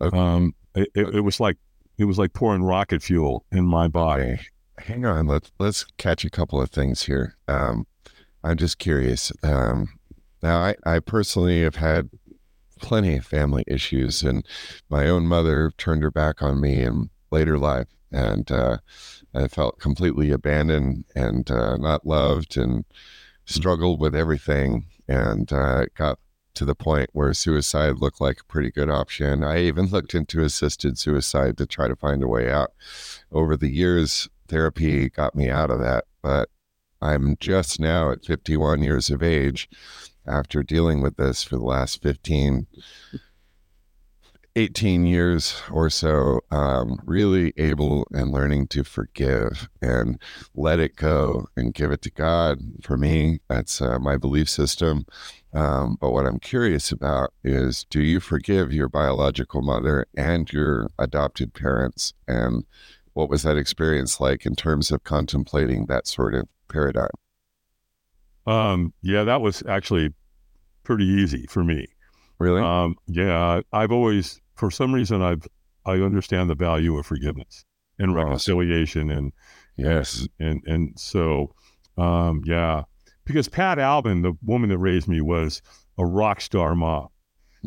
Okay. 0.01 0.17
Um, 0.17 0.55
it, 0.75 0.89
it, 0.95 1.15
it 1.17 1.21
was 1.21 1.41
like 1.41 1.57
it 1.97 2.05
was 2.05 2.19
like 2.19 2.33
pouring 2.33 2.63
rocket 2.63 3.03
fuel 3.03 3.45
in 3.53 3.65
my 3.65 3.89
body. 3.89 4.39
Hang 4.79 5.07
on. 5.07 5.27
Let's 5.27 5.51
let's 5.59 5.87
catch 5.97 6.25
a 6.25 6.31
couple 6.31 6.61
of 6.61 6.71
things 6.71 7.05
here. 7.05 7.37
Um, 7.49 7.87
I'm 8.43 8.59
just 8.59 8.79
curious. 8.79 9.33
Um, 9.43 9.89
now, 10.43 10.59
I, 10.59 10.75
I 10.85 10.99
personally 10.99 11.63
have 11.63 11.77
had 11.77 12.11
plenty 12.79 13.17
of 13.17 13.25
family 13.25 13.65
issues, 13.67 14.23
and 14.23 14.47
my 14.91 15.09
own 15.09 15.27
mother 15.27 15.73
turned 15.79 16.03
her 16.03 16.11
back 16.11 16.43
on 16.43 16.61
me 16.61 16.83
in 16.83 17.09
later 17.31 17.59
life, 17.59 17.87
and 18.15 18.51
uh, 18.51 18.79
I 19.35 19.49
felt 19.49 19.81
completely 19.81 20.31
abandoned 20.31 21.05
and 21.15 21.51
uh, 21.51 21.77
not 21.77 22.07
loved, 22.07 22.57
and 22.57 22.85
struggled 23.45 24.01
with 24.01 24.15
everything, 24.15 24.87
and 25.09 25.53
uh, 25.53 25.87
got 25.95 26.19
to 26.55 26.65
the 26.65 26.77
point 26.77 27.11
where 27.13 27.35
suicide 27.35 27.99
looked 27.99 28.21
like 28.21 28.41
a 28.41 28.45
pretty 28.45 28.71
good 28.71 28.89
option. 28.89 29.43
I 29.43 29.63
even 29.63 29.87
looked 29.87 30.15
into 30.15 30.45
assisted 30.45 30.97
suicide 30.99 31.59
to 31.59 31.67
try 31.67 31.89
to 31.89 31.97
find 31.97 32.23
a 32.23 32.29
way 32.29 32.49
out. 32.49 32.73
Over 33.33 33.57
the 33.57 33.69
years, 33.69 34.29
therapy 34.47 35.11
got 35.11 35.35
me 35.35 35.51
out 35.51 35.71
of 35.71 35.81
that, 35.81 36.05
but 36.23 36.49
I'm 37.03 37.37
just 37.41 37.81
now 37.81 38.13
at 38.13 38.25
51 38.25 38.83
years 38.83 39.11
of 39.11 39.23
age 39.23 39.69
after 40.27 40.63
dealing 40.63 41.03
with 41.03 41.17
this 41.17 41.43
for 41.43 41.57
the 41.57 41.65
last 41.65 42.01
15 42.03 42.67
18 44.57 45.05
years 45.07 45.61
or 45.71 45.91
so 45.91 46.41
um, 46.51 47.01
really 47.05 47.53
able 47.57 48.07
and 48.13 48.31
learning 48.31 48.69
to 48.69 48.85
forgive 48.85 49.69
and 49.83 50.21
let 50.55 50.79
it 50.79 50.97
go 50.97 51.47
and 51.57 51.75
give 51.75 51.91
it 51.91 52.03
to 52.03 52.11
god. 52.11 52.59
For 52.83 52.97
me 52.97 53.41
that's 53.49 53.81
uh, 53.81 53.99
my 53.99 54.17
belief 54.17 54.49
system. 54.49 55.07
Um, 55.53 55.97
but 56.01 56.11
what 56.11 56.27
i'm 56.27 56.41
curious 56.41 56.91
about 56.91 57.33
is 57.45 57.85
do 57.89 58.01
you 58.01 58.19
forgive 58.19 58.73
your 58.73 58.89
biological 58.89 59.63
mother 59.63 60.07
and 60.17 60.53
your 60.53 60.91
adopted 60.99 61.55
parents? 61.55 62.13
And 62.27 62.65
what 63.15 63.31
was 63.31 63.45
that 63.45 63.57
experience 63.57 64.21
like 64.21 64.45
in 64.45 64.55
terms 64.55 64.91
of 64.91 65.05
contemplating 65.05 65.87
that 65.87 66.07
sort 66.07 66.35
of 66.35 66.49
paradigm? 66.69 67.09
Um, 68.47 68.93
yeah, 69.03 69.25
that 69.25 69.41
was 69.41 69.63
actually 69.67 70.13
pretty 70.83 71.07
easy 71.07 71.47
for 71.49 71.65
me. 71.65 71.87
really? 72.39 72.61
Um, 72.61 72.97
yeah, 73.07 73.63
I've 73.73 73.93
always, 73.93 74.41
for 74.55 74.71
some 74.71 74.95
reason, 74.95 75.23
I've 75.23 75.47
I 75.87 75.95
understand 75.95 76.49
the 76.49 76.55
value 76.55 76.97
of 76.97 77.07
forgiveness 77.07 77.65
and 77.99 78.15
reconciliation, 78.15 79.11
and 79.11 79.33
yes 79.77 80.27
and 80.39 80.63
and 80.67 80.99
so, 80.99 81.55
um, 81.99 82.43
yeah, 82.45 82.85
because 83.25 83.49
Pat 83.49 83.79
Albin, 83.79 84.23
the 84.23 84.33
woman 84.43 84.71
that 84.71 84.79
raised 84.79 85.09
me, 85.09 85.21
was 85.21 85.63
a 85.99 86.05
rock 86.05 86.41
star 86.41 86.75
mom. 86.75 87.09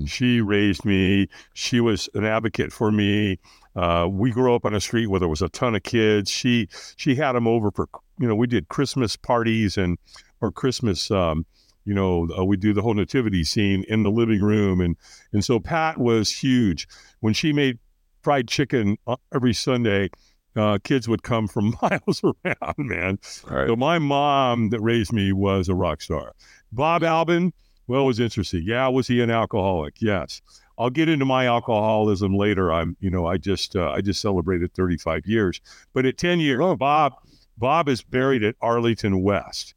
She 0.05 0.41
raised 0.41 0.85
me. 0.85 1.27
She 1.53 1.79
was 1.79 2.07
an 2.13 2.23
advocate 2.23 2.71
for 2.71 2.91
me. 2.91 3.39
Uh, 3.75 4.07
we 4.09 4.31
grew 4.31 4.53
up 4.53 4.65
on 4.65 4.75
a 4.75 4.81
street 4.81 5.07
where 5.07 5.19
there 5.19 5.29
was 5.29 5.41
a 5.41 5.49
ton 5.49 5.75
of 5.75 5.83
kids. 5.83 6.29
She 6.29 6.67
she 6.97 7.15
had 7.15 7.33
them 7.33 7.47
over 7.47 7.71
for 7.71 7.89
you 8.19 8.27
know 8.27 8.35
we 8.35 8.47
did 8.47 8.67
Christmas 8.69 9.15
parties 9.15 9.77
and 9.77 9.97
or 10.41 10.51
Christmas 10.51 11.09
um, 11.09 11.45
you 11.87 11.93
know 11.93 12.27
uh, 12.37 12.43
we 12.43 12.57
do 12.57 12.73
the 12.73 12.81
whole 12.81 12.93
nativity 12.93 13.43
scene 13.43 13.83
in 13.87 14.03
the 14.03 14.11
living 14.11 14.41
room 14.41 14.81
and 14.81 14.97
and 15.31 15.43
so 15.43 15.59
Pat 15.59 15.97
was 15.97 16.29
huge 16.29 16.87
when 17.21 17.33
she 17.33 17.53
made 17.53 17.79
fried 18.21 18.47
chicken 18.47 18.97
uh, 19.07 19.15
every 19.33 19.53
Sunday. 19.53 20.09
Uh, 20.55 20.79
kids 20.83 21.07
would 21.07 21.21
come 21.21 21.47
from 21.47 21.75
miles 21.81 22.21
around, 22.23 22.75
man. 22.77 23.19
Right. 23.47 23.67
So 23.67 23.75
my 23.75 23.99
mom 23.99 24.71
that 24.71 24.81
raised 24.81 25.13
me 25.13 25.31
was 25.31 25.69
a 25.69 25.75
rock 25.75 26.01
star. 26.01 26.33
Bob 26.71 27.03
Albin, 27.03 27.53
well, 27.85 28.01
it 28.01 28.05
was 28.05 28.19
interesting. 28.19 28.63
Yeah, 28.65 28.87
was 28.87 29.07
he 29.07 29.21
an 29.21 29.29
alcoholic? 29.29 30.01
Yes. 30.01 30.41
I'll 30.79 30.89
get 30.89 31.09
into 31.09 31.25
my 31.25 31.45
alcoholism 31.45 32.35
later. 32.35 32.73
I'm, 32.73 32.97
you 32.99 33.09
know, 33.09 33.25
I 33.25 33.37
just 33.37 33.75
uh, 33.75 33.91
I 33.91 34.01
just 34.01 34.19
celebrated 34.19 34.73
35 34.73 35.25
years, 35.25 35.61
but 35.93 36.05
at 36.05 36.17
10 36.17 36.39
years, 36.39 36.59
oh, 36.61 36.75
Bob 36.75 37.13
Bob 37.57 37.87
is 37.87 38.01
buried 38.03 38.43
at 38.43 38.55
Arlington 38.61 39.23
West. 39.23 39.73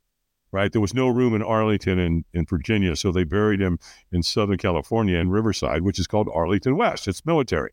Right, 0.53 0.73
there 0.73 0.81
was 0.81 0.95
no 0.95 1.07
room 1.07 1.33
in 1.33 1.43
Arlington 1.43 2.01
in, 2.01 2.25
in 2.35 2.45
Virginia, 2.45 2.97
so 2.97 3.13
they 3.13 3.23
buried 3.23 3.61
him 3.61 3.79
in 4.11 4.25
Southern 4.25 4.59
California 4.59 5.17
in 5.17 5.31
Riverside, 5.31 5.83
which 5.83 6.01
is 6.01 6.09
called 6.09 6.29
Arlington 6.35 6.77
West. 6.77 7.07
It's 7.07 7.25
military. 7.25 7.71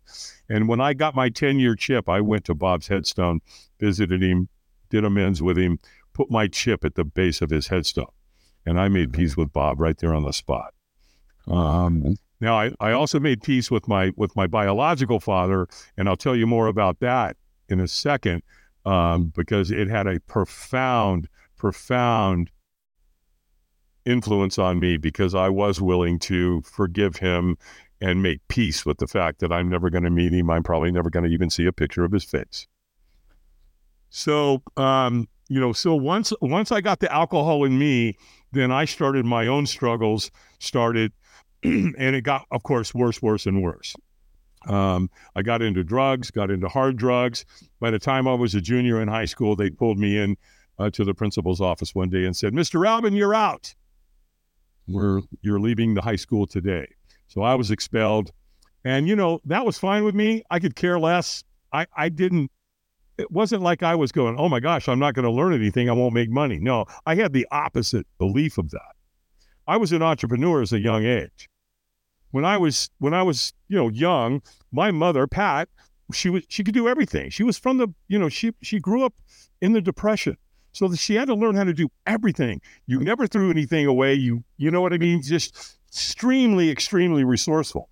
And 0.47 0.67
when 0.67 0.79
I 0.79 0.93
got 0.93 1.15
my 1.15 1.29
10 1.29 1.57
year 1.57 1.75
chip, 1.75 2.07
I 2.07 2.21
went 2.21 2.45
to 2.45 2.53
Bob's 2.53 2.87
headstone, 2.87 3.39
visited 3.79 4.21
him, 4.21 4.49
did 4.91 5.03
amends 5.03 5.41
with 5.41 5.57
him, 5.57 5.79
put 6.13 6.29
my 6.29 6.47
chip 6.47 6.85
at 6.85 6.93
the 6.93 7.03
base 7.03 7.41
of 7.41 7.49
his 7.49 7.67
headstone. 7.67 8.11
And 8.65 8.79
I 8.79 8.89
made 8.89 9.11
peace 9.11 9.35
with 9.35 9.51
Bob 9.51 9.79
right 9.79 9.97
there 9.97 10.13
on 10.13 10.23
the 10.23 10.33
spot. 10.33 10.73
Um, 11.47 12.15
now 12.39 12.59
I, 12.59 12.71
I 12.79 12.91
also 12.91 13.19
made 13.19 13.41
peace 13.41 13.71
with 13.71 13.87
my 13.87 14.11
with 14.15 14.35
my 14.35 14.47
biological 14.47 15.19
father, 15.19 15.67
and 15.97 16.07
I'll 16.07 16.17
tell 16.17 16.35
you 16.35 16.45
more 16.45 16.67
about 16.67 16.99
that 16.99 17.37
in 17.69 17.79
a 17.79 17.87
second, 17.87 18.43
um, 18.85 19.31
because 19.35 19.71
it 19.71 19.87
had 19.87 20.07
a 20.07 20.19
profound, 20.21 21.27
profound 21.55 22.51
influence 24.07 24.57
on 24.57 24.79
me 24.79 24.97
because 24.97 25.35
I 25.35 25.49
was 25.49 25.81
willing 25.81 26.17
to 26.19 26.61
forgive 26.61 27.17
him 27.17 27.57
and 27.99 28.23
make 28.23 28.47
peace 28.47 28.85
with 28.85 28.97
the 28.97 29.07
fact 29.07 29.39
that 29.39 29.51
I'm 29.51 29.69
never 29.69 29.89
going 29.89 30.03
to 30.03 30.09
meet 30.09 30.33
him. 30.33 30.49
I'm 30.49 30.63
probably 30.63 30.91
never 30.91 31.09
going 31.09 31.25
to 31.25 31.31
even 31.31 31.49
see 31.49 31.65
a 31.65 31.73
picture 31.73 32.03
of 32.03 32.11
his 32.11 32.23
face. 32.23 32.67
So, 34.09 34.63
um, 34.77 35.27
you 35.49 35.59
know, 35.59 35.73
so 35.73 35.95
once 35.95 36.33
once 36.41 36.71
I 36.71 36.81
got 36.81 36.99
the 36.99 37.11
alcohol 37.11 37.63
in 37.63 37.77
me, 37.77 38.17
then 38.51 38.71
I 38.71 38.85
started 38.85 39.25
my 39.25 39.47
own 39.47 39.65
struggles. 39.65 40.31
Started, 40.59 41.11
and 41.63 41.95
it 41.97 42.21
got, 42.21 42.45
of 42.51 42.63
course, 42.63 42.93
worse, 42.93 43.21
worse, 43.21 43.45
and 43.45 43.61
worse. 43.61 43.95
Um, 44.67 45.09
I 45.35 45.41
got 45.43 45.61
into 45.61 45.83
drugs, 45.83 46.31
got 46.31 46.51
into 46.51 46.67
hard 46.67 46.97
drugs. 46.97 47.45
By 47.79 47.91
the 47.91 47.99
time 47.99 48.27
I 48.27 48.33
was 48.33 48.55
a 48.55 48.61
junior 48.61 49.01
in 49.01 49.07
high 49.07 49.25
school, 49.25 49.55
they 49.55 49.69
pulled 49.69 49.97
me 49.97 50.17
in 50.17 50.35
uh, 50.79 50.89
to 50.91 51.03
the 51.03 51.13
principal's 51.13 51.61
office 51.61 51.95
one 51.95 52.09
day 52.09 52.25
and 52.25 52.35
said, 52.35 52.53
"Mr. 52.53 52.87
Albin, 52.87 53.13
you're 53.13 53.35
out. 53.35 53.73
We're 54.87 55.21
you're 55.41 55.59
leaving 55.59 55.93
the 55.93 56.01
high 56.01 56.15
school 56.15 56.47
today." 56.47 56.87
So 57.27 57.41
I 57.41 57.55
was 57.55 57.71
expelled. 57.71 58.31
And, 58.85 59.07
you 59.07 59.17
know, 59.17 59.41
that 59.43 59.65
was 59.65 59.77
fine 59.77 60.05
with 60.05 60.15
me. 60.15 60.43
I 60.49 60.59
could 60.59 60.75
care 60.77 60.97
less. 60.97 61.43
I, 61.73 61.87
I 61.97 62.07
didn't, 62.07 62.49
it 63.17 63.29
wasn't 63.29 63.61
like 63.61 63.83
I 63.83 63.95
was 63.95 64.13
going, 64.13 64.37
oh 64.39 64.47
my 64.47 64.61
gosh, 64.61 64.87
I'm 64.87 64.99
not 64.99 65.13
going 65.13 65.25
to 65.25 65.31
learn 65.31 65.53
anything. 65.53 65.89
I 65.89 65.93
won't 65.93 66.13
make 66.13 66.29
money. 66.29 66.57
No, 66.57 66.85
I 67.05 67.15
had 67.15 67.33
the 67.33 67.45
opposite 67.51 68.07
belief 68.17 68.57
of 68.57 68.69
that. 68.69 68.95
I 69.67 69.75
was 69.75 69.91
an 69.91 70.01
entrepreneur 70.01 70.61
as 70.61 70.71
a 70.71 70.79
young 70.79 71.03
age. 71.03 71.49
When 72.31 72.45
I 72.45 72.57
was, 72.57 72.89
when 72.99 73.13
I 73.13 73.23
was, 73.23 73.51
you 73.67 73.75
know, 73.75 73.89
young, 73.89 74.41
my 74.71 74.91
mother, 74.91 75.27
Pat, 75.27 75.67
she 76.13 76.29
was, 76.29 76.43
she 76.47 76.63
could 76.63 76.73
do 76.73 76.87
everything. 76.87 77.29
She 77.29 77.43
was 77.43 77.57
from 77.57 77.79
the, 77.79 77.89
you 78.07 78.17
know, 78.17 78.29
she, 78.29 78.53
she 78.61 78.79
grew 78.79 79.03
up 79.03 79.15
in 79.59 79.73
the 79.73 79.81
depression. 79.81 80.37
So 80.77 80.93
she 80.93 81.15
had 81.15 81.27
to 81.27 81.33
learn 81.33 81.55
how 81.55 81.63
to 81.63 81.73
do 81.73 81.89
everything. 82.05 82.61
You 82.85 82.99
never 82.99 83.25
threw 83.25 83.49
anything 83.49 83.87
away. 83.87 84.13
You, 84.13 84.43
you 84.57 84.69
know 84.69 84.81
what 84.81 84.93
I 84.93 84.99
mean? 84.99 85.23
Just 85.23 85.77
extremely, 85.87 86.69
extremely 86.69 87.23
resourceful. 87.23 87.89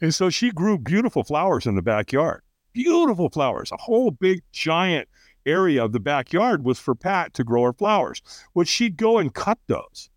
And 0.00 0.14
so 0.14 0.30
she 0.30 0.52
grew 0.52 0.78
beautiful 0.78 1.24
flowers 1.24 1.66
in 1.66 1.74
the 1.74 1.82
backyard, 1.82 2.42
beautiful 2.72 3.28
flowers. 3.28 3.72
A 3.72 3.76
whole 3.76 4.12
big, 4.12 4.42
giant 4.52 5.08
area 5.46 5.84
of 5.84 5.90
the 5.90 5.98
backyard 5.98 6.64
was 6.64 6.78
for 6.78 6.94
Pat 6.94 7.34
to 7.34 7.42
grow 7.42 7.64
her 7.64 7.72
flowers, 7.72 8.22
which 8.52 8.68
she'd 8.68 8.96
go 8.96 9.18
and 9.18 9.34
cut 9.34 9.58
those 9.66 10.08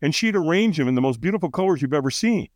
and 0.00 0.14
she'd 0.14 0.36
arrange 0.36 0.76
them 0.76 0.86
in 0.86 0.94
the 0.94 1.00
most 1.00 1.20
beautiful 1.20 1.50
colors 1.50 1.82
you've 1.82 1.92
ever 1.92 2.10
seen. 2.10 2.46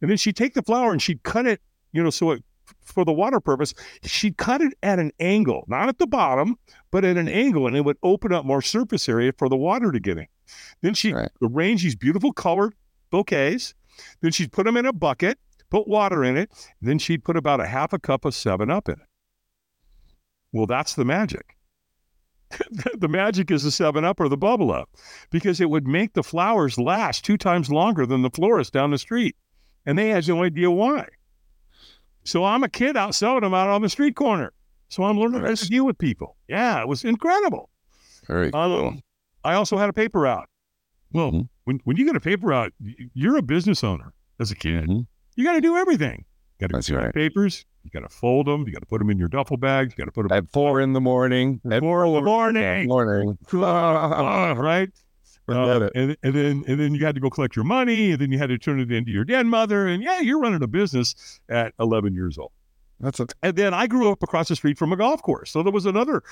And 0.00 0.08
then 0.08 0.16
she'd 0.16 0.36
take 0.36 0.54
the 0.54 0.62
flower 0.62 0.92
and 0.92 1.02
she'd 1.02 1.24
cut 1.24 1.46
it, 1.46 1.60
you 1.92 2.04
know, 2.04 2.10
so 2.10 2.32
it, 2.32 2.44
for 2.82 3.04
the 3.04 3.12
water 3.12 3.40
purpose, 3.40 3.74
she'd 4.04 4.36
cut 4.36 4.60
it 4.60 4.74
at 4.82 4.98
an 4.98 5.12
angle, 5.20 5.64
not 5.68 5.88
at 5.88 5.98
the 5.98 6.06
bottom, 6.06 6.56
but 6.90 7.04
at 7.04 7.16
an 7.16 7.26
mm. 7.26 7.34
angle, 7.34 7.66
and 7.66 7.76
it 7.76 7.84
would 7.84 7.98
open 8.02 8.32
up 8.32 8.44
more 8.44 8.62
surface 8.62 9.08
area 9.08 9.32
for 9.36 9.48
the 9.48 9.56
water 9.56 9.92
to 9.92 10.00
get 10.00 10.18
in. 10.18 10.26
Then 10.82 10.94
she'd 10.94 11.14
right. 11.14 11.30
arrange 11.42 11.82
these 11.82 11.96
beautiful 11.96 12.32
colored 12.32 12.74
bouquets. 13.10 13.74
Then 14.20 14.32
she'd 14.32 14.52
put 14.52 14.64
them 14.64 14.76
in 14.76 14.86
a 14.86 14.92
bucket, 14.92 15.38
put 15.70 15.88
water 15.88 16.24
in 16.24 16.36
it. 16.36 16.50
Then 16.80 16.98
she'd 16.98 17.24
put 17.24 17.36
about 17.36 17.60
a 17.60 17.66
half 17.66 17.92
a 17.92 17.98
cup 17.98 18.24
of 18.24 18.34
7 18.34 18.70
Up 18.70 18.88
in 18.88 18.94
it. 18.94 19.06
Well, 20.52 20.66
that's 20.66 20.94
the 20.94 21.04
magic. 21.04 21.56
the 22.98 23.08
magic 23.08 23.50
is 23.50 23.62
the 23.62 23.70
7 23.70 24.04
Up 24.04 24.18
or 24.18 24.28
the 24.28 24.36
Bubble 24.36 24.72
Up 24.72 24.90
because 25.30 25.60
it 25.60 25.70
would 25.70 25.86
make 25.86 26.14
the 26.14 26.22
flowers 26.22 26.78
last 26.78 27.24
two 27.24 27.36
times 27.36 27.70
longer 27.70 28.06
than 28.06 28.22
the 28.22 28.30
florist 28.30 28.72
down 28.72 28.90
the 28.90 28.98
street. 28.98 29.36
And 29.86 29.96
they 29.96 30.08
had 30.08 30.26
no 30.28 30.42
idea 30.42 30.70
why. 30.70 31.06
So 32.30 32.44
I'm 32.44 32.62
a 32.62 32.68
kid 32.68 32.96
out 32.96 33.16
selling 33.16 33.40
them 33.40 33.54
out 33.54 33.68
on 33.70 33.82
the 33.82 33.88
street 33.88 34.14
corner. 34.14 34.52
So 34.88 35.02
I'm 35.02 35.18
learning 35.18 35.42
nice. 35.42 35.62
how 35.62 35.64
to 35.64 35.68
deal 35.68 35.84
with 35.84 35.98
people. 35.98 36.36
Yeah, 36.46 36.80
it 36.80 36.86
was 36.86 37.02
incredible. 37.02 37.70
Very 38.28 38.52
um, 38.52 38.70
cool. 38.70 38.94
I 39.42 39.54
also 39.54 39.76
had 39.76 39.88
a 39.88 39.92
paper 39.92 40.28
out. 40.28 40.48
Well, 41.12 41.32
mm-hmm. 41.32 41.40
when, 41.64 41.80
when 41.82 41.96
you 41.96 42.06
get 42.06 42.14
a 42.14 42.20
paper 42.20 42.52
out, 42.52 42.72
you're 43.14 43.36
a 43.36 43.42
business 43.42 43.82
owner 43.82 44.12
as 44.38 44.52
a 44.52 44.54
kid. 44.54 44.84
Mm-hmm. 44.84 45.00
You 45.34 45.44
got 45.44 45.54
to 45.54 45.60
do 45.60 45.76
everything. 45.76 46.24
You 46.60 46.68
got 46.68 46.80
to 46.80 46.92
get 46.92 46.96
right. 46.96 47.12
papers. 47.12 47.66
You 47.82 47.90
got 47.90 48.08
to 48.08 48.14
fold 48.14 48.46
them. 48.46 48.64
You 48.64 48.74
got 48.74 48.80
to 48.82 48.86
put 48.86 49.00
them 49.00 49.10
in 49.10 49.18
your 49.18 49.26
duffel 49.26 49.56
bag. 49.56 49.90
You 49.90 49.96
got 49.96 50.04
to 50.04 50.12
put 50.12 50.28
them 50.28 50.38
at 50.38 50.48
four 50.50 50.80
in 50.80 50.92
the 50.92 51.00
morning. 51.00 51.60
At 51.68 51.80
four 51.80 52.04
in 52.06 52.12
the 52.12 52.20
morning. 52.20 52.86
Morning. 52.86 53.38
right. 53.52 54.88
Uh, 55.50 55.90
and, 55.94 56.16
and 56.22 56.34
then 56.34 56.64
and 56.66 56.80
then 56.80 56.94
you 56.94 57.04
had 57.04 57.14
to 57.14 57.20
go 57.20 57.30
collect 57.30 57.56
your 57.56 57.64
money, 57.64 58.12
and 58.12 58.20
then 58.20 58.30
you 58.30 58.38
had 58.38 58.48
to 58.48 58.58
turn 58.58 58.80
it 58.80 58.90
into 58.90 59.10
your 59.10 59.24
dead 59.24 59.46
mother, 59.46 59.86
and 59.86 60.02
yeah, 60.02 60.20
you're 60.20 60.40
running 60.40 60.62
a 60.62 60.66
business 60.66 61.40
at 61.48 61.74
11 61.78 62.14
years 62.14 62.38
old. 62.38 62.52
That's 63.00 63.20
a 63.20 63.26
and 63.42 63.56
then 63.56 63.72
I 63.74 63.86
grew 63.86 64.10
up 64.10 64.22
across 64.22 64.48
the 64.48 64.56
street 64.56 64.78
from 64.78 64.92
a 64.92 64.96
golf 64.96 65.22
course, 65.22 65.50
so 65.50 65.62
there 65.62 65.72
was 65.72 65.86
another 65.86 66.22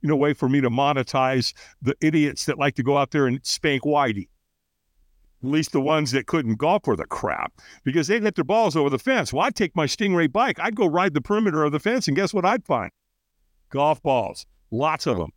you 0.00 0.08
know 0.08 0.16
way 0.16 0.32
for 0.32 0.48
me 0.48 0.60
to 0.60 0.70
monetize 0.70 1.52
the 1.82 1.94
idiots 2.00 2.46
that 2.46 2.58
like 2.58 2.74
to 2.76 2.82
go 2.82 2.96
out 2.96 3.10
there 3.10 3.26
and 3.26 3.44
spank 3.44 3.82
whitey. 3.82 4.28
At 5.42 5.48
least 5.48 5.72
the 5.72 5.80
ones 5.80 6.12
that 6.12 6.26
couldn't 6.26 6.54
golf 6.54 6.84
for 6.84 6.94
the 6.94 7.04
crap 7.04 7.52
because 7.82 8.06
they'd 8.06 8.22
hit 8.22 8.36
their 8.36 8.44
balls 8.44 8.76
over 8.76 8.88
the 8.88 8.98
fence. 8.98 9.32
Well, 9.32 9.42
I'd 9.42 9.56
take 9.56 9.74
my 9.74 9.86
Stingray 9.86 10.32
bike, 10.32 10.60
I'd 10.60 10.76
go 10.76 10.86
ride 10.86 11.14
the 11.14 11.20
perimeter 11.20 11.64
of 11.64 11.72
the 11.72 11.80
fence, 11.80 12.06
and 12.06 12.16
guess 12.16 12.32
what 12.32 12.44
I'd 12.44 12.64
find? 12.64 12.92
Golf 13.70 14.00
balls, 14.02 14.46
lots 14.70 15.06
of 15.06 15.16
them. 15.16 15.32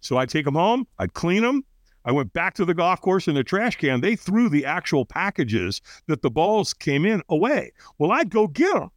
So 0.00 0.16
I'd 0.16 0.28
take 0.28 0.44
them 0.44 0.54
home, 0.54 0.86
I'd 0.98 1.12
clean 1.12 1.42
them. 1.42 1.64
I 2.08 2.10
went 2.10 2.32
back 2.32 2.54
to 2.54 2.64
the 2.64 2.72
golf 2.72 3.02
course 3.02 3.28
in 3.28 3.34
the 3.34 3.44
trash 3.44 3.76
can. 3.76 4.00
They 4.00 4.16
threw 4.16 4.48
the 4.48 4.64
actual 4.64 5.04
packages 5.04 5.82
that 6.06 6.22
the 6.22 6.30
balls 6.30 6.72
came 6.72 7.04
in 7.04 7.20
away. 7.28 7.72
Well, 7.98 8.12
I'd 8.12 8.30
go 8.30 8.46
get 8.46 8.72
them. 8.72 8.88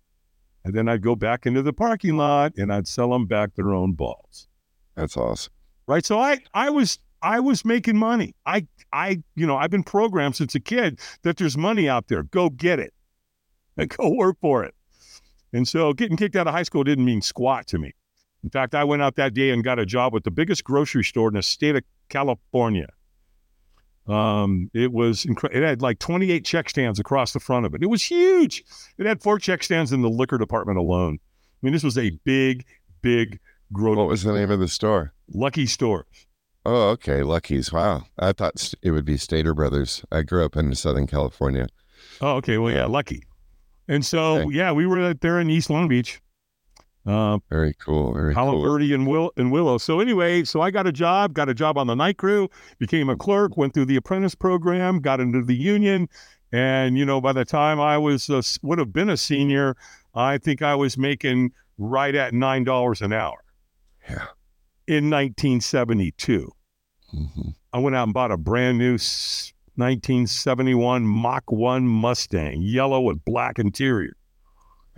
And 0.63 0.74
then 0.74 0.88
I'd 0.88 1.02
go 1.02 1.17
back 1.17 1.45
into 1.45 1.62
the 1.62 1.74
parking 1.74 2.15
lot 2.15 2.54
and 2.56 2.71
I'd 2.71 2.88
sell 2.88 3.10
them 3.10 3.26
back 3.26 3.56
their 3.56 3.74
own 3.74 3.91
balls. 3.91 4.47
That's 4.95 5.17
awesome. 5.17 5.52
Right. 5.88 6.06
So 6.06 6.21
I, 6.21 6.39
I 6.54 6.69
was 6.69 7.00
I 7.21 7.41
was 7.41 7.65
making 7.65 7.97
money. 7.97 8.34
I 8.45 8.65
I 8.93 9.21
you 9.36 9.45
know, 9.45 9.58
I've 9.58 9.71
been 9.71 9.84
programmed 9.84 10.38
since 10.38 10.56
a 10.56 10.62
kid 10.62 10.97
that 11.24 11.36
there's 11.36 11.58
money 11.58 11.89
out 11.89 12.08
there. 12.08 12.24
Go 12.24 12.50
get 12.50 12.80
it. 12.80 12.93
And 13.76 13.89
go 13.97 14.08
work 14.08 14.38
for 14.39 14.63
it. 14.63 14.74
And 15.52 15.67
so 15.67 15.91
getting 15.91 16.15
kicked 16.15 16.38
out 16.38 16.47
of 16.47 16.54
high 16.54 16.63
school 16.63 16.86
didn't 16.86 17.04
mean 17.04 17.21
squat 17.21 17.67
to 17.67 17.78
me. 17.78 17.93
In 18.41 18.50
fact, 18.50 18.74
I 18.74 18.86
went 18.86 19.02
out 19.02 19.17
that 19.17 19.34
day 19.34 19.50
and 19.50 19.65
got 19.65 19.80
a 19.80 19.86
job 19.86 20.13
with 20.13 20.24
the 20.24 20.32
biggest 20.32 20.63
grocery 20.63 21.04
store 21.04 21.28
in 21.28 21.34
the 21.34 21.43
state 21.43 21.76
of 21.76 21.84
California. 22.08 22.88
Um, 24.08 24.70
it 24.74 24.92
was 24.92 25.26
incredible. 25.26 25.62
It 25.62 25.68
had 25.68 25.82
like 25.82 26.00
28 26.00 26.44
check 26.44 26.70
stands 26.70 27.00
across 27.00 27.34
the 27.34 27.40
front 27.40 27.66
of 27.66 27.74
it. 27.74 27.84
It 27.84 27.88
was 27.88 28.04
huge. 28.04 28.64
It 28.98 29.06
had 29.06 29.22
four 29.22 29.40
check 29.40 29.64
stands 29.64 29.92
in 29.92 30.02
the 30.02 30.10
liquor 30.10 30.38
department 30.38 30.78
alone. 30.78 31.20
I 31.22 31.60
mean, 31.62 31.74
this 31.74 31.84
was 31.84 31.98
a 31.98 32.12
big, 32.24 32.66
big 33.02 33.40
grocery. 33.72 33.98
What 33.98 34.08
was 34.08 34.24
the 34.24 34.34
name 34.34 34.52
of 34.52 34.60
the 34.60 34.68
store? 34.68 35.14
Lucky 35.34 35.66
Store. 35.66 36.08
Oh, 36.66 36.90
okay. 36.90 37.24
Lucky's. 37.24 37.72
Wow. 37.72 38.04
I 38.20 38.34
thought 38.34 38.74
it 38.82 38.92
would 38.92 39.06
be 39.06 39.18
Stater 39.18 39.54
Brothers. 39.54 40.04
I 40.12 40.24
grew 40.24 40.46
up 40.46 40.56
in 40.56 40.74
Southern 40.76 41.08
California. 41.08 41.68
Oh, 42.20 42.36
okay. 42.38 42.58
Well, 42.58 42.74
yeah, 42.74 42.86
Lucky. 42.86 43.24
And 43.88 44.06
so, 44.06 44.38
okay. 44.38 44.56
yeah, 44.56 44.72
we 44.72 44.86
were 44.86 45.14
there 45.14 45.40
in 45.40 45.50
East 45.50 45.70
Long 45.70 45.88
Beach. 45.88 46.22
Uh, 47.06 47.40
very 47.50 47.74
cool. 47.80 48.14
Very 48.14 48.34
Palo 48.34 48.52
cool. 48.52 48.76
And, 48.76 49.08
Will, 49.08 49.32
and 49.36 49.52
Willow. 49.52 49.78
So 49.80 50.00
anyway, 50.00 50.44
so 50.44 50.62
I 50.62 50.70
got 50.70 50.86
a 50.86 50.92
job, 50.92 51.34
got 51.34 51.50
a 51.50 51.54
job 51.54 51.78
on 51.78 51.88
the 51.88 51.96
night 51.96 52.18
crew, 52.18 52.50
became 52.78 53.10
a 53.10 53.16
clerk, 53.16 53.58
went 53.58 53.74
through 53.74 53.86
the 53.86 53.96
apprentice 53.96 54.36
program, 54.36 55.00
got 55.00 55.20
into 55.20 55.44
the 55.44 55.56
union, 55.56 56.08
And 56.52 56.98
you 56.98 57.06
know, 57.06 57.20
by 57.22 57.34
the 57.34 57.46
time 57.46 57.80
I 57.80 57.98
was 57.98 58.30
a, 58.30 58.44
would 58.62 58.78
have 58.78 58.94
been 58.94 59.10
a 59.10 59.18
senior, 59.18 59.76
I 60.14 60.38
think 60.38 60.62
I 60.62 60.76
was 60.76 60.98
making 60.98 61.54
right 61.78 62.14
at 62.14 62.34
nine 62.34 62.64
dollars 62.64 63.02
an 63.02 63.14
hour. 63.14 63.44
Yeah. 64.10 64.28
In 64.88 65.10
1972, 65.10 66.52
hmm 67.10 67.50
I 67.74 67.80
went 67.80 67.96
out 67.96 68.04
and 68.04 68.14
bought 68.14 68.32
a 68.32 68.38
brand 68.38 68.78
new 68.78 68.98
1971 69.76 71.08
Mach 71.08 71.50
1 71.50 71.88
Mustang, 71.88 72.62
yellow 72.62 73.00
with 73.00 73.24
black 73.24 73.58
interior. 73.58 74.14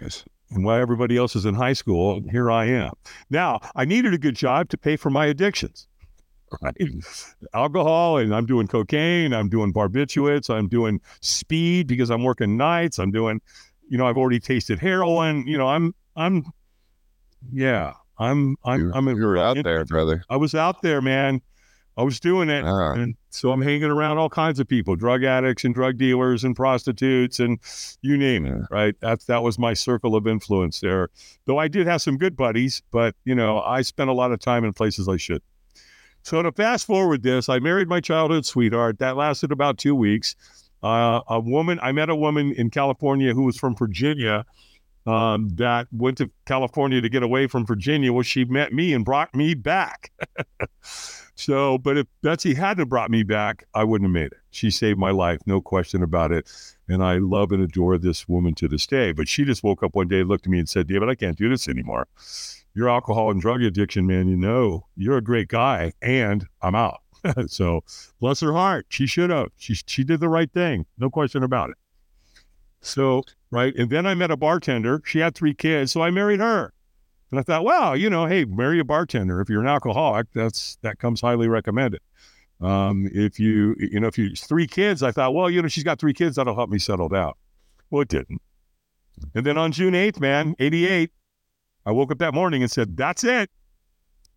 Yes. 0.02 0.26
And 0.54 0.64
while 0.64 0.80
everybody 0.80 1.18
else 1.18 1.36
is 1.36 1.46
in 1.46 1.56
high 1.56 1.74
school, 1.74 2.22
here 2.32 2.52
I 2.52 2.66
am. 2.66 2.92
Now, 3.30 3.60
I 3.76 3.86
needed 3.86 4.14
a 4.14 4.18
good 4.18 4.36
job 4.36 4.70
to 4.70 4.78
pay 4.78 4.96
for 4.96 5.10
my 5.10 5.26
addictions. 5.26 5.88
Right? 6.62 6.76
Alcohol, 7.56 8.18
and 8.18 8.34
I'm 8.36 8.46
doing 8.46 8.68
cocaine, 8.68 9.34
I'm 9.34 9.50
doing 9.50 9.74
barbiturates, 9.74 10.54
I'm 10.54 10.68
doing 10.68 11.02
speed 11.22 11.88
because 11.88 12.12
I'm 12.12 12.24
working 12.24 12.58
nights, 12.58 13.00
I'm 13.00 13.10
doing, 13.10 13.42
you 13.90 13.98
know, 13.98 14.06
I've 14.06 14.18
already 14.18 14.40
tasted 14.40 14.78
heroin. 14.78 15.48
You 15.48 15.58
know, 15.58 15.68
I'm, 15.68 15.96
I'm, 16.16 16.46
yeah, 17.52 17.94
I'm, 18.20 18.56
I'm, 18.64 18.80
You, 18.82 18.92
I'm, 18.94 19.08
you 19.08 19.26
were 19.26 19.38
out 19.38 19.58
in- 19.58 19.64
there, 19.64 19.84
brother. 19.86 20.24
I 20.30 20.38
was 20.38 20.54
out 20.54 20.84
there, 20.84 21.02
man. 21.02 21.42
I 21.96 22.04
was 22.04 22.20
doing 22.20 22.50
it. 22.50 22.64
Ah, 22.66 22.94
And 22.94 23.16
so 23.30 23.52
I'm 23.52 23.62
hanging 23.62 23.84
around 23.92 24.18
all 24.18 24.30
kinds 24.30 24.60
of 24.60 24.68
people, 24.68 24.96
drug 24.96 25.24
addicts 25.24 25.64
and 25.64 25.74
drug 25.76 25.98
dealers 25.98 26.44
and 26.44 26.56
prostitutes 26.56 27.40
and 27.40 27.60
you 28.02 28.18
name 28.18 28.46
it, 28.46 28.64
right? 28.72 28.96
That's 29.00 29.26
that 29.26 29.44
was 29.44 29.60
my 29.60 29.74
circle 29.74 30.16
of 30.16 30.28
influence 30.28 30.80
there. 30.80 31.10
Though 31.46 31.58
I 31.58 31.68
did 31.68 31.86
have 31.88 32.02
some 32.02 32.18
good 32.18 32.36
buddies, 32.36 32.82
but 32.92 33.16
you 33.26 33.36
know, 33.36 33.62
I 33.62 33.82
spent 33.82 34.10
a 34.10 34.14
lot 34.14 34.32
of 34.32 34.40
time 34.40 34.64
in 34.64 34.74
places 34.74 35.08
I 35.08 35.18
should. 35.18 35.42
So 36.24 36.42
to 36.42 36.52
fast 36.52 36.88
forward 36.88 37.22
this, 37.22 37.50
I 37.50 37.60
married 37.60 37.88
my 37.90 38.00
childhood 38.00 38.46
sweetheart. 38.46 39.00
That 39.00 39.18
lasted 39.18 39.52
about 39.52 39.78
two 39.78 39.94
weeks. 39.94 40.36
Uh, 40.82 41.22
a 41.28 41.40
woman, 41.40 41.80
I 41.82 41.92
met 41.92 42.10
a 42.10 42.16
woman 42.16 42.54
in 42.54 42.70
California 42.70 43.34
who 43.34 43.44
was 43.44 43.58
from 43.58 43.76
Virginia 43.76 44.46
um, 45.06 45.50
that 45.56 45.88
went 45.92 46.18
to 46.20 46.32
California 46.46 47.02
to 47.02 47.10
get 47.10 47.24
away 47.24 47.48
from 47.48 47.66
Virginia. 47.66 48.14
Well, 48.14 48.24
she 48.24 48.46
met 48.46 48.74
me 48.74 48.94
and 48.94 49.04
brought 49.04 49.34
me 49.36 49.54
back. 49.54 50.12
So, 51.36 51.78
but 51.78 51.98
if 51.98 52.08
Betsy 52.22 52.54
hadn't 52.54 52.90
brought 52.90 53.10
me 53.10 53.24
back, 53.24 53.66
I 53.74 53.84
wouldn't 53.84 54.08
have 54.08 54.14
made 54.14 54.32
it. 54.32 54.40
She 54.52 54.70
saved 54.70 55.00
my 55.00 55.12
life, 55.12 55.40
no 55.46 55.62
question 55.62 56.04
about 56.04 56.32
it. 56.32 56.50
And 56.88 57.04
I 57.04 57.18
love 57.18 57.52
and 57.52 57.64
adore 57.64 57.98
this 57.98 58.28
woman 58.28 58.54
to 58.56 58.68
this 58.68 58.86
day. 58.86 59.12
But 59.12 59.28
she 59.28 59.44
just 59.44 59.64
woke 59.64 59.82
up 59.82 59.96
one 59.96 60.08
day, 60.08 60.24
looked 60.24 60.46
at 60.46 60.52
me, 60.52 60.60
and 60.60 60.70
said, 60.70 60.88
David, 60.88 61.10
I 61.10 61.16
can't 61.16 61.38
do 61.38 61.50
this 61.50 61.68
anymore. 61.68 62.08
Your 62.76 62.90
alcohol 62.90 63.32
and 63.32 63.42
drug 63.42 63.64
addiction, 63.64 64.06
man, 64.06 64.28
you 64.28 64.38
know, 64.38 64.86
you're 64.96 65.18
a 65.18 65.24
great 65.24 65.48
guy, 65.48 65.94
and 66.02 66.46
I'm 66.62 66.76
out. 66.76 67.02
so, 67.48 67.84
bless 68.20 68.40
her 68.42 68.54
heart. 68.54 68.86
She 68.90 69.08
should 69.08 69.30
have. 69.30 69.50
She, 69.58 69.76
she 69.88 70.04
did 70.04 70.20
the 70.20 70.30
right 70.30 70.52
thing, 70.52 70.86
no 70.98 71.10
question 71.10 71.44
about 71.44 71.72
it. 71.72 71.78
So, 72.84 73.24
right. 73.50 73.74
And 73.76 73.90
then 73.90 74.06
I 74.06 74.14
met 74.14 74.30
a 74.30 74.38
bartender. 74.38 75.02
She 75.06 75.20
had 75.20 75.34
three 75.34 75.54
kids. 75.54 75.94
So 75.94 76.02
I 76.02 76.12
married 76.12 76.42
her. 76.42 76.74
And 77.34 77.40
I 77.40 77.42
thought, 77.42 77.64
wow, 77.64 77.94
you 77.94 78.12
know, 78.12 78.28
hey, 78.28 78.46
marry 78.46 78.78
a 78.78 78.84
bartender. 78.84 79.42
If 79.42 79.50
you're 79.50 79.60
an 79.60 79.68
alcoholic, 79.68 80.28
that's 80.36 80.78
that 80.84 81.00
comes 81.00 81.20
highly 81.20 81.48
recommended. 81.48 82.00
Um, 82.62 83.10
if 83.12 83.40
you, 83.40 83.76
you 83.80 84.00
know, 84.00 84.06
if 84.06 84.20
you 84.20 84.36
three 84.36 84.68
kids, 84.68 85.02
I 85.02 85.12
thought, 85.12 85.34
well, 85.34 85.50
you 85.50 85.60
know, 85.60 85.68
she's 85.68 85.84
got 85.84 85.98
three 85.98 86.14
kids, 86.14 86.36
that'll 86.36 86.54
help 86.54 86.70
me 86.70 86.78
settle 86.78 87.10
down. 87.10 87.34
Well, 87.90 88.04
it 88.04 88.10
didn't. 88.10 88.40
And 89.34 89.44
then 89.44 89.58
on 89.58 89.72
June 89.72 89.96
8th, 89.96 90.20
man, 90.20 90.56
88, 90.60 91.10
I 91.88 91.92
woke 91.92 92.12
up 92.12 92.20
that 92.20 92.36
morning 92.36 92.62
and 92.62 92.70
said, 92.70 92.96
that's 92.96 93.24
it. 93.24 93.50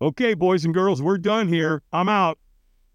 Okay, 0.01 0.33
boys 0.33 0.65
and 0.65 0.73
girls, 0.73 0.99
we're 0.99 1.19
done 1.19 1.47
here. 1.47 1.83
I'm 1.93 2.09
out. 2.09 2.39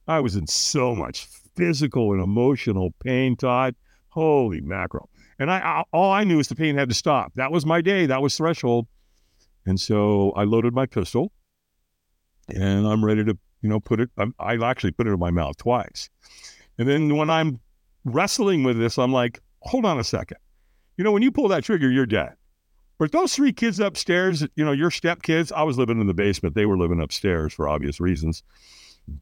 I 0.09 0.19
was 0.19 0.35
in 0.35 0.49
so 0.49 0.97
much 0.97 1.29
physical 1.55 2.13
and 2.13 2.21
emotional 2.21 2.93
pain, 2.99 3.37
Todd. 3.37 3.77
Holy 4.09 4.61
mackerel. 4.61 5.09
And 5.39 5.49
I, 5.49 5.59
I 5.59 5.85
all 5.93 6.11
I 6.11 6.25
knew 6.25 6.41
is 6.41 6.49
the 6.49 6.57
pain 6.57 6.77
had 6.77 6.89
to 6.89 6.95
stop. 6.97 7.31
That 7.37 7.53
was 7.53 7.65
my 7.65 7.81
day. 7.81 8.07
That 8.07 8.21
was 8.21 8.37
threshold. 8.37 8.89
And 9.67 9.81
so 9.81 10.33
I 10.33 10.45
loaded 10.45 10.75
my 10.75 10.87
pistol 10.87 11.33
and 12.49 12.87
I'm 12.87 13.05
ready 13.05 13.25
to, 13.25 13.39
you 13.61 13.69
know, 13.69 13.81
put 13.81 14.01
it, 14.01 14.11
I'm, 14.19 14.35
I 14.39 14.57
actually 14.57 14.93
put 14.93 15.07
it 15.07 15.13
in 15.13 15.19
my 15.19 15.31
mouth 15.31 15.57
twice. 15.57 16.11
And 16.79 16.89
then 16.89 17.17
when 17.17 17.31
I'm 17.31 17.61
wrestling 18.05 18.65
with 18.65 18.79
this, 18.79 18.99
I'm 18.99 19.13
like, 19.13 19.41
hold 19.61 19.85
on 19.85 19.99
a 19.99 20.05
second. 20.05 20.39
You 20.97 21.05
know, 21.05 21.13
when 21.13 21.23
you 21.23 21.31
pull 21.31 21.49
that 21.49 21.65
trigger, 21.65 21.91
you're 21.91 22.07
dead. 22.07 22.35
But 22.99 23.13
those 23.13 23.35
three 23.35 23.53
kids 23.53 23.81
upstairs, 23.81 24.47
you 24.55 24.65
know, 24.65 24.73
your 24.73 24.91
stepkids, 24.91 25.51
I 25.53 25.63
was 25.63 25.79
living 25.79 26.01
in 26.01 26.07
the 26.07 26.15
basement. 26.15 26.55
They 26.55 26.67
were 26.67 26.79
living 26.79 27.01
upstairs 27.01 27.53
for 27.53 27.69
obvious 27.69 28.01
reasons. 28.01 28.43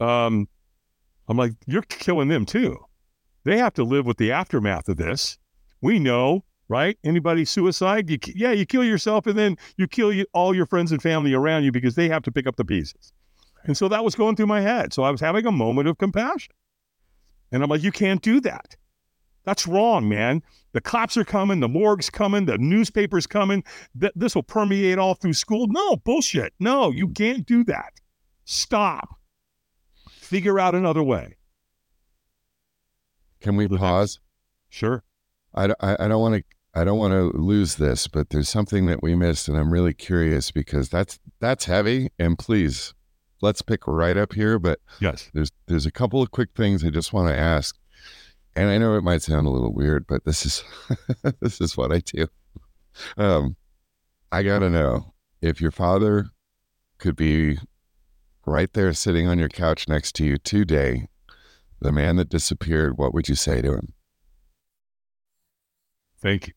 Um, 0.00 0.48
I'm 1.28 1.36
like, 1.36 1.52
you're 1.66 1.82
killing 1.82 2.28
them 2.28 2.44
too. 2.44 2.78
They 3.44 3.58
have 3.58 3.74
to 3.74 3.84
live 3.84 4.04
with 4.04 4.18
the 4.18 4.32
aftermath 4.32 4.88
of 4.88 4.96
this. 4.96 5.38
We 5.80 5.98
know 5.98 6.44
right? 6.70 6.96
Anybody 7.04 7.44
suicide? 7.44 8.08
You, 8.08 8.18
yeah, 8.34 8.52
you 8.52 8.64
kill 8.64 8.84
yourself 8.84 9.26
and 9.26 9.36
then 9.36 9.58
you 9.76 9.88
kill 9.88 10.12
you, 10.12 10.24
all 10.32 10.54
your 10.54 10.66
friends 10.66 10.92
and 10.92 11.02
family 11.02 11.34
around 11.34 11.64
you 11.64 11.72
because 11.72 11.96
they 11.96 12.08
have 12.08 12.22
to 12.22 12.32
pick 12.32 12.46
up 12.46 12.56
the 12.56 12.64
pieces. 12.64 13.12
And 13.64 13.76
so 13.76 13.88
that 13.88 14.04
was 14.04 14.14
going 14.14 14.36
through 14.36 14.46
my 14.46 14.60
head. 14.60 14.92
So 14.92 15.02
I 15.02 15.10
was 15.10 15.20
having 15.20 15.44
a 15.44 15.52
moment 15.52 15.88
of 15.88 15.98
compassion. 15.98 16.54
And 17.52 17.62
I'm 17.62 17.68
like, 17.68 17.82
you 17.82 17.90
can't 17.90 18.22
do 18.22 18.40
that. 18.42 18.76
That's 19.44 19.66
wrong, 19.66 20.08
man. 20.08 20.42
The 20.72 20.80
cops 20.80 21.16
are 21.16 21.24
coming, 21.24 21.58
the 21.58 21.68
morgue's 21.68 22.08
coming, 22.08 22.46
the 22.46 22.56
newspaper's 22.58 23.26
coming. 23.26 23.64
Th- 24.00 24.12
this 24.14 24.36
will 24.36 24.44
permeate 24.44 24.98
all 24.98 25.14
through 25.14 25.32
school. 25.32 25.66
No, 25.66 25.96
bullshit. 25.96 26.52
No, 26.60 26.92
you 26.92 27.08
can't 27.08 27.44
do 27.44 27.64
that. 27.64 27.94
Stop. 28.44 29.08
Figure 30.08 30.60
out 30.60 30.76
another 30.76 31.02
way. 31.02 31.36
Can 33.40 33.56
we 33.56 33.66
pause? 33.66 34.20
Sure. 34.68 35.02
I 35.54 35.74
I 35.80 36.06
don't 36.06 36.20
want 36.20 36.36
to 36.36 36.44
I 36.74 36.84
don't 36.84 36.98
want 36.98 37.12
to 37.12 37.36
lose 37.36 37.76
this, 37.76 38.06
but 38.06 38.30
there's 38.30 38.48
something 38.48 38.86
that 38.86 39.02
we 39.02 39.14
missed, 39.16 39.48
and 39.48 39.58
I'm 39.58 39.72
really 39.72 39.92
curious 39.94 40.50
because 40.52 40.88
that's 40.88 41.18
that's 41.40 41.64
heavy. 41.64 42.10
And 42.18 42.38
please, 42.38 42.94
let's 43.42 43.60
pick 43.62 43.86
right 43.86 44.16
up 44.16 44.34
here. 44.34 44.58
But 44.58 44.78
Yes. 45.00 45.30
there's 45.34 45.50
there's 45.66 45.86
a 45.86 45.90
couple 45.90 46.22
of 46.22 46.30
quick 46.30 46.50
things 46.56 46.84
I 46.84 46.90
just 46.90 47.12
want 47.12 47.28
to 47.28 47.36
ask, 47.36 47.76
and 48.54 48.68
I 48.70 48.78
know 48.78 48.94
it 48.96 49.02
might 49.02 49.22
sound 49.22 49.46
a 49.46 49.50
little 49.50 49.74
weird, 49.74 50.06
but 50.06 50.24
this 50.24 50.46
is 50.46 50.62
this 51.40 51.60
is 51.60 51.76
what 51.76 51.92
I 51.92 51.98
do. 52.00 52.28
Um, 53.16 53.56
I 54.30 54.44
gotta 54.44 54.70
know 54.70 55.12
if 55.42 55.60
your 55.60 55.72
father 55.72 56.26
could 56.98 57.16
be 57.16 57.58
right 58.46 58.72
there 58.74 58.92
sitting 58.92 59.26
on 59.26 59.38
your 59.40 59.48
couch 59.48 59.88
next 59.88 60.12
to 60.16 60.24
you 60.24 60.38
today, 60.38 61.08
the 61.80 61.90
man 61.90 62.14
that 62.16 62.28
disappeared. 62.28 62.96
What 62.96 63.12
would 63.12 63.28
you 63.28 63.34
say 63.34 63.60
to 63.60 63.72
him? 63.74 63.92
Thank 66.22 66.48
you. 66.48 66.52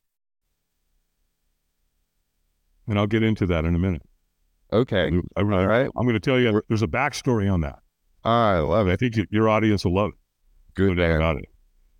And 2.87 2.99
I'll 2.99 3.07
get 3.07 3.23
into 3.23 3.45
that 3.47 3.65
in 3.65 3.75
a 3.75 3.79
minute. 3.79 4.01
Okay, 4.71 5.11
I, 5.35 5.41
all 5.41 5.45
right. 5.45 5.89
I'm 5.95 6.03
going 6.03 6.13
to 6.15 6.19
tell 6.19 6.39
you 6.39 6.61
there's 6.67 6.81
a 6.81 6.87
backstory 6.87 7.51
on 7.51 7.61
that. 7.61 7.79
I 8.23 8.57
love 8.59 8.87
it. 8.87 8.91
I 8.91 8.95
think 8.95 9.15
your 9.29 9.47
audience 9.49 9.85
will 9.85 9.95
love 9.95 10.11
it. 10.11 10.15
Good 10.75 10.97
No 10.97 11.15
about 11.15 11.37
it. 11.37 11.45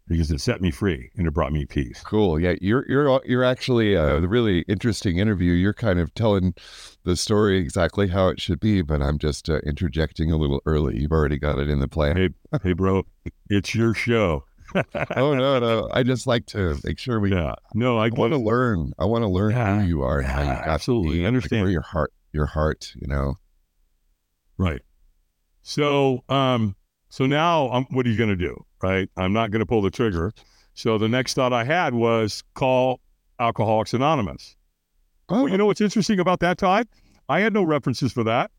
Because 0.08 0.32
it 0.32 0.42
set 0.42 0.60
me 0.60 0.70
free 0.70 1.12
and 1.16 1.28
it 1.28 1.32
brought 1.32 1.54
me 1.54 1.66
peace. 1.66 2.02
Cool. 2.04 2.38
Yeah, 2.38 2.56
you're 2.60 2.84
you're 2.90 3.22
you're 3.24 3.44
actually 3.44 3.94
a 3.94 4.20
really 4.20 4.66
interesting 4.68 5.18
interview. 5.18 5.54
You're 5.54 5.74
kind 5.74 5.98
of 5.98 6.14
telling 6.14 6.56
the 7.06 7.16
story 7.16 7.58
exactly 7.58 8.10
how 8.10 8.28
it 8.28 8.42
should 8.42 8.60
be, 8.60 8.82
but 8.82 9.02
I'm 9.02 9.18
just 9.18 9.50
uh, 9.50 9.60
interjecting 9.60 10.30
a 10.30 10.36
little 10.36 10.62
early. 10.66 11.00
You've 11.00 11.14
already 11.14 11.38
got 11.38 11.58
it 11.58 11.70
in 11.70 11.80
the 11.80 11.88
plan. 11.88 12.18
Hey, 12.18 12.30
hey, 12.62 12.74
bro, 12.74 13.04
it's 13.50 13.74
your 13.74 13.94
show. 13.94 14.44
Oh 15.16 15.34
no, 15.36 15.60
no. 15.60 15.90
I 15.92 16.04
just 16.04 16.28
like 16.28 16.46
to 16.48 16.78
make 16.84 17.00
sure 17.00 17.20
we. 17.20 17.32
Yeah. 17.32 17.56
No, 17.74 17.98
I 17.98 18.06
I 18.08 18.10
want 18.10 18.34
to 18.34 18.40
learn. 18.40 18.94
I 19.00 19.06
want 19.06 19.24
to 19.24 19.28
learn 19.28 19.52
Yeah. 19.52 19.82
who 19.82 19.88
you 19.88 20.02
are 20.04 20.20
and 20.20 20.28
how 20.28 20.42
you 20.42 20.48
got 20.48 20.64
to 20.64 20.70
absolutely. 20.70 21.20
like, 21.20 21.28
Understand. 21.28 21.62
where 21.64 21.72
your 21.72 21.82
heart, 21.82 22.12
your 22.32 22.46
heart. 22.46 22.92
You 23.00 23.08
know. 23.08 23.36
Right. 24.58 24.82
So, 25.62 26.24
um, 26.30 26.76
so 27.10 27.26
now, 27.26 27.70
um, 27.72 27.88
what 27.92 28.06
are 28.06 28.10
you 28.10 28.18
going 28.18 28.30
to 28.30 28.36
do? 28.36 28.56
Right. 28.82 29.10
I'm 29.18 29.34
not 29.34 29.52
going 29.52 29.62
to 29.62 29.66
pull 29.66 29.82
the 29.82 29.90
trigger. 29.92 30.32
So 30.74 30.98
the 30.98 31.08
next 31.08 31.34
thought 31.36 31.54
I 31.54 31.64
had 31.64 31.94
was 31.94 32.44
call 32.54 33.00
Alcoholics 33.40 33.94
Anonymous. 33.94 34.56
Oh, 35.30 35.44
Well, 35.44 35.50
you 35.50 35.58
know 35.58 35.66
what's 35.66 35.82
interesting 35.82 36.20
about 36.20 36.40
that, 36.42 36.58
Todd? 36.58 36.88
I 37.30 37.40
had 37.40 37.54
no 37.54 37.64
references 37.64 38.12
for 38.12 38.24
that. 38.26 38.52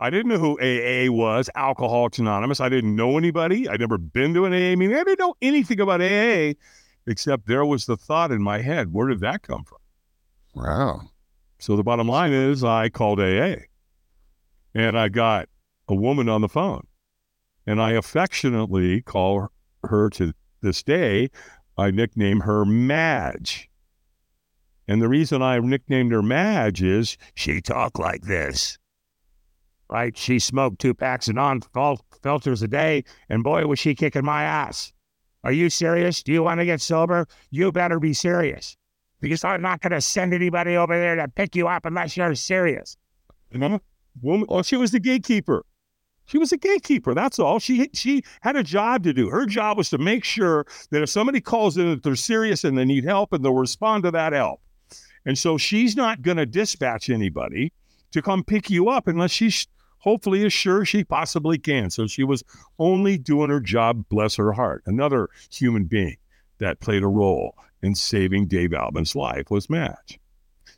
I 0.00 0.10
didn't 0.10 0.28
know 0.28 0.38
who 0.38 0.58
AA 0.60 1.10
was, 1.10 1.48
Alcoholics 1.54 2.18
Anonymous. 2.18 2.60
I 2.60 2.68
didn't 2.68 2.96
know 2.96 3.16
anybody. 3.16 3.68
I'd 3.68 3.80
never 3.80 3.96
been 3.98 4.34
to 4.34 4.44
an 4.44 4.52
AA 4.52 4.76
meeting. 4.76 4.96
I 4.96 5.04
didn't 5.04 5.20
know 5.20 5.34
anything 5.40 5.80
about 5.80 6.02
AA, 6.02 6.54
except 7.06 7.46
there 7.46 7.64
was 7.64 7.86
the 7.86 7.96
thought 7.96 8.32
in 8.32 8.42
my 8.42 8.60
head. 8.60 8.92
Where 8.92 9.08
did 9.08 9.20
that 9.20 9.42
come 9.42 9.64
from? 9.64 9.78
wow. 10.54 11.00
So 11.58 11.76
the 11.76 11.82
bottom 11.82 12.08
line 12.08 12.32
is 12.32 12.62
I 12.62 12.90
called 12.90 13.20
AA 13.20 13.54
and 14.74 14.98
I 14.98 15.08
got 15.08 15.48
a 15.88 15.94
woman 15.94 16.28
on 16.28 16.42
the 16.42 16.48
phone 16.48 16.86
and 17.66 17.80
I 17.80 17.92
affectionately 17.92 19.00
call 19.00 19.48
her 19.84 20.10
to 20.10 20.34
this 20.60 20.82
day. 20.82 21.30
I 21.78 21.90
nickname 21.90 22.40
her 22.40 22.64
Madge. 22.64 23.70
And 24.86 25.00
the 25.00 25.08
reason 25.08 25.40
I 25.40 25.58
nicknamed 25.58 26.12
her 26.12 26.22
Madge 26.22 26.82
is 26.82 27.16
she 27.34 27.62
talked 27.62 27.98
like 27.98 28.22
this. 28.22 28.76
Right? 29.90 30.16
She 30.16 30.38
smoked 30.38 30.80
two 30.80 30.94
packs 30.94 31.28
of 31.28 31.34
non 31.34 31.60
filters 32.22 32.62
a 32.62 32.68
day, 32.68 33.04
and 33.28 33.44
boy, 33.44 33.66
was 33.66 33.78
she 33.78 33.94
kicking 33.94 34.24
my 34.24 34.44
ass. 34.44 34.92
Are 35.44 35.52
you 35.52 35.68
serious? 35.68 36.22
Do 36.22 36.32
you 36.32 36.42
want 36.42 36.60
to 36.60 36.64
get 36.64 36.80
sober? 36.80 37.26
You 37.50 37.70
better 37.70 38.00
be 38.00 38.14
serious 38.14 38.76
because 39.20 39.44
I'm 39.44 39.62
not 39.62 39.82
going 39.82 39.92
to 39.92 40.00
send 40.00 40.32
anybody 40.32 40.76
over 40.76 40.98
there 40.98 41.16
to 41.16 41.28
pick 41.28 41.54
you 41.54 41.68
up 41.68 41.84
unless 41.84 42.16
you're 42.16 42.34
serious. 42.34 42.96
You 43.50 43.58
know, 43.58 43.80
woman. 44.22 44.46
Oh, 44.48 44.62
she 44.62 44.76
was 44.76 44.90
the 44.90 45.00
gatekeeper. 45.00 45.64
She 46.26 46.38
was 46.38 46.52
a 46.52 46.56
gatekeeper. 46.56 47.14
That's 47.14 47.38
all. 47.38 47.58
She 47.58 47.90
she 47.92 48.22
had 48.40 48.56
a 48.56 48.62
job 48.62 49.02
to 49.04 49.12
do. 49.12 49.28
Her 49.28 49.44
job 49.44 49.76
was 49.76 49.90
to 49.90 49.98
make 49.98 50.24
sure 50.24 50.64
that 50.90 51.02
if 51.02 51.10
somebody 51.10 51.40
calls 51.40 51.76
in 51.76 51.90
that 51.90 52.02
they're 52.02 52.16
serious 52.16 52.64
and 52.64 52.78
they 52.78 52.84
need 52.86 53.04
help, 53.04 53.32
and 53.32 53.44
they'll 53.44 53.54
respond 53.54 54.04
to 54.04 54.10
that 54.12 54.32
help. 54.32 54.60
And 55.26 55.38
so 55.38 55.58
she's 55.58 55.96
not 55.96 56.22
going 56.22 56.36
to 56.38 56.46
dispatch 56.46 57.10
anybody 57.10 57.72
to 58.12 58.22
come 58.22 58.44
pick 58.44 58.70
you 58.70 58.88
up 58.88 59.08
unless 59.08 59.30
she's 59.30 59.66
hopefully 60.04 60.44
as 60.44 60.52
sure 60.52 60.84
she 60.84 61.02
possibly 61.02 61.56
can. 61.56 61.88
So 61.88 62.06
she 62.06 62.24
was 62.24 62.44
only 62.78 63.16
doing 63.16 63.48
her 63.48 63.58
job, 63.58 64.04
bless 64.10 64.36
her 64.36 64.52
heart. 64.52 64.82
Another 64.84 65.30
human 65.50 65.84
being 65.84 66.18
that 66.58 66.80
played 66.80 67.02
a 67.02 67.08
role 67.08 67.56
in 67.82 67.94
saving 67.94 68.46
Dave 68.46 68.74
Albin's 68.74 69.16
life 69.16 69.50
was 69.50 69.70
Madge. 69.70 70.20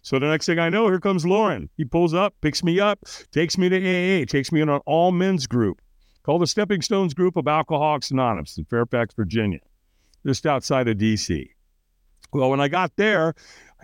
So 0.03 0.21
the 0.21 0.29
next 0.29 0.47
thing 0.47 0.61
I 0.61 0.69
know, 0.69 0.87
here 0.87 1.01
comes 1.01 1.27
Lauren. 1.27 1.69
He 1.77 1.85
pulls 1.85 2.15
up, 2.15 2.35
picks 2.41 2.63
me 2.63 2.79
up, 2.79 3.01
takes 3.33 3.59
me 3.59 3.69
to 3.69 3.77
AA, 3.77 4.25
takes 4.25 4.53
me 4.53 4.61
in 4.61 4.69
an 4.69 4.81
all 4.87 5.11
men's 5.11 5.49
group 5.49 5.83
called 6.23 6.43
the 6.43 6.47
Stepping 6.47 6.81
Stones 6.81 7.13
Group 7.13 7.37
of 7.37 7.49
Alcoholics 7.49 8.13
Anonymous 8.13 8.57
in 8.59 8.65
Fairfax, 8.67 9.15
Virginia, 9.15 9.61
just 10.25 10.47
outside 10.47 10.87
of 10.87 10.99
DC. 10.99 11.51
Well, 12.33 12.51
when 12.51 12.61
I 12.61 12.69
got 12.69 12.93
there, 12.95 13.35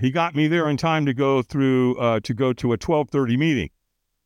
he 0.00 0.12
got 0.12 0.36
me 0.36 0.46
there 0.46 0.68
in 0.68 0.76
time 0.76 1.04
to 1.06 1.14
go 1.14 1.42
through 1.42 1.96
uh, 1.98 2.20
to 2.20 2.32
go 2.32 2.52
to 2.52 2.72
a 2.72 2.78
12:30 2.78 3.36
meeting. 3.36 3.70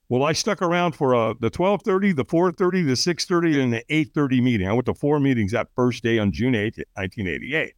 Well, 0.09 0.23
I 0.23 0.33
stuck 0.33 0.63
around 0.63 0.93
for 0.93 1.17
uh, 1.17 1.35
the 1.41 1.51
12:30, 1.51 2.15
the 2.15 2.25
4:30, 2.25 2.87
the 2.87 2.97
6:30, 2.97 3.61
and 3.61 3.73
the 3.73 3.85
8:30 3.91 4.41
meeting. 4.41 4.69
I 4.69 4.73
went 4.73 4.87
to 4.87 4.95
four 4.95 5.19
meetings 5.19 5.51
that 5.53 5.69
first 5.75 6.05
day 6.05 6.19
on 6.19 6.31
June 6.31 6.55
8, 6.55 6.77
1988. 6.95 7.75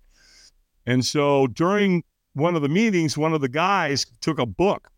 And 0.87 1.05
so 1.05 1.47
during 1.47 2.03
one 2.35 2.55
of 2.55 2.63
the 2.63 2.69
meetings, 2.69 3.17
one 3.17 3.33
of 3.33 3.41
the 3.41 3.49
guys 3.49 4.05
took 4.21 4.39
a 4.39 4.47
book, 4.47 4.91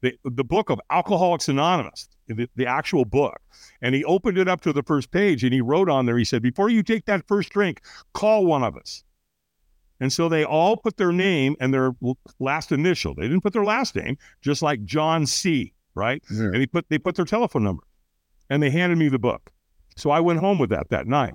the, 0.00 0.14
the 0.24 0.44
book 0.44 0.70
of 0.70 0.80
Alcoholics 0.90 1.48
Anonymous, 1.48 2.08
the, 2.26 2.48
the 2.56 2.66
actual 2.66 3.04
book, 3.04 3.38
and 3.82 3.94
he 3.94 4.04
opened 4.04 4.38
it 4.38 4.48
up 4.48 4.62
to 4.62 4.72
the 4.72 4.82
first 4.82 5.10
page 5.10 5.44
and 5.44 5.52
he 5.52 5.60
wrote 5.60 5.90
on 5.90 6.06
there, 6.06 6.16
he 6.16 6.24
said, 6.24 6.42
Before 6.42 6.70
you 6.70 6.82
take 6.82 7.04
that 7.04 7.26
first 7.28 7.50
drink, 7.50 7.82
call 8.14 8.46
one 8.46 8.64
of 8.64 8.76
us. 8.76 9.04
And 10.00 10.12
so 10.12 10.28
they 10.28 10.44
all 10.44 10.76
put 10.76 10.96
their 10.96 11.12
name 11.12 11.56
and 11.60 11.74
their 11.74 11.92
last 12.38 12.72
initial. 12.72 13.14
They 13.14 13.22
didn't 13.22 13.42
put 13.42 13.52
their 13.52 13.64
last 13.64 13.94
name, 13.94 14.16
just 14.40 14.62
like 14.62 14.84
John 14.84 15.26
C 15.26 15.74
right? 15.98 16.22
Yeah. 16.30 16.44
And 16.44 16.56
he 16.56 16.66
put 16.66 16.86
they 16.88 16.98
put 16.98 17.16
their 17.16 17.24
telephone 17.24 17.64
number, 17.64 17.82
and 18.48 18.62
they 18.62 18.70
handed 18.70 18.96
me 18.96 19.08
the 19.08 19.18
book. 19.18 19.50
So 19.96 20.10
I 20.10 20.20
went 20.20 20.40
home 20.40 20.58
with 20.58 20.70
that 20.70 20.88
that 20.90 21.06
night, 21.06 21.34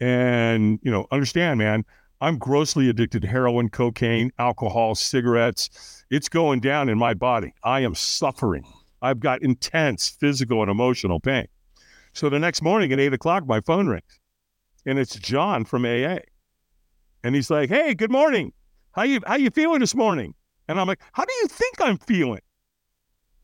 and 0.00 0.78
you 0.82 0.90
know, 0.90 1.06
understand, 1.10 1.58
man, 1.58 1.84
I'm 2.20 2.38
grossly 2.38 2.88
addicted 2.88 3.22
to 3.22 3.28
heroin, 3.28 3.68
cocaine, 3.68 4.30
alcohol, 4.38 4.94
cigarettes. 4.94 6.04
It's 6.10 6.28
going 6.28 6.60
down 6.60 6.88
in 6.88 6.98
my 6.98 7.14
body. 7.14 7.54
I 7.64 7.80
am 7.80 7.94
suffering. 7.94 8.64
I've 9.00 9.20
got 9.20 9.42
intense 9.42 10.08
physical 10.08 10.62
and 10.62 10.70
emotional 10.70 11.18
pain. 11.18 11.46
So 12.12 12.28
the 12.28 12.38
next 12.38 12.62
morning 12.62 12.92
at 12.92 13.00
eight 13.00 13.12
o'clock, 13.12 13.46
my 13.46 13.60
phone 13.60 13.88
rings, 13.88 14.20
and 14.84 14.98
it's 14.98 15.16
John 15.16 15.64
from 15.64 15.84
AA, 15.84 16.18
and 17.24 17.34
he's 17.34 17.50
like, 17.50 17.70
"Hey, 17.70 17.94
good 17.94 18.10
morning. 18.10 18.52
How 18.92 19.02
you 19.02 19.20
how 19.26 19.36
you 19.36 19.50
feeling 19.50 19.80
this 19.80 19.94
morning?" 19.94 20.34
And 20.68 20.80
I'm 20.80 20.86
like, 20.86 21.00
"How 21.12 21.24
do 21.24 21.32
you 21.42 21.48
think 21.48 21.80
I'm 21.80 21.98
feeling?" 21.98 22.42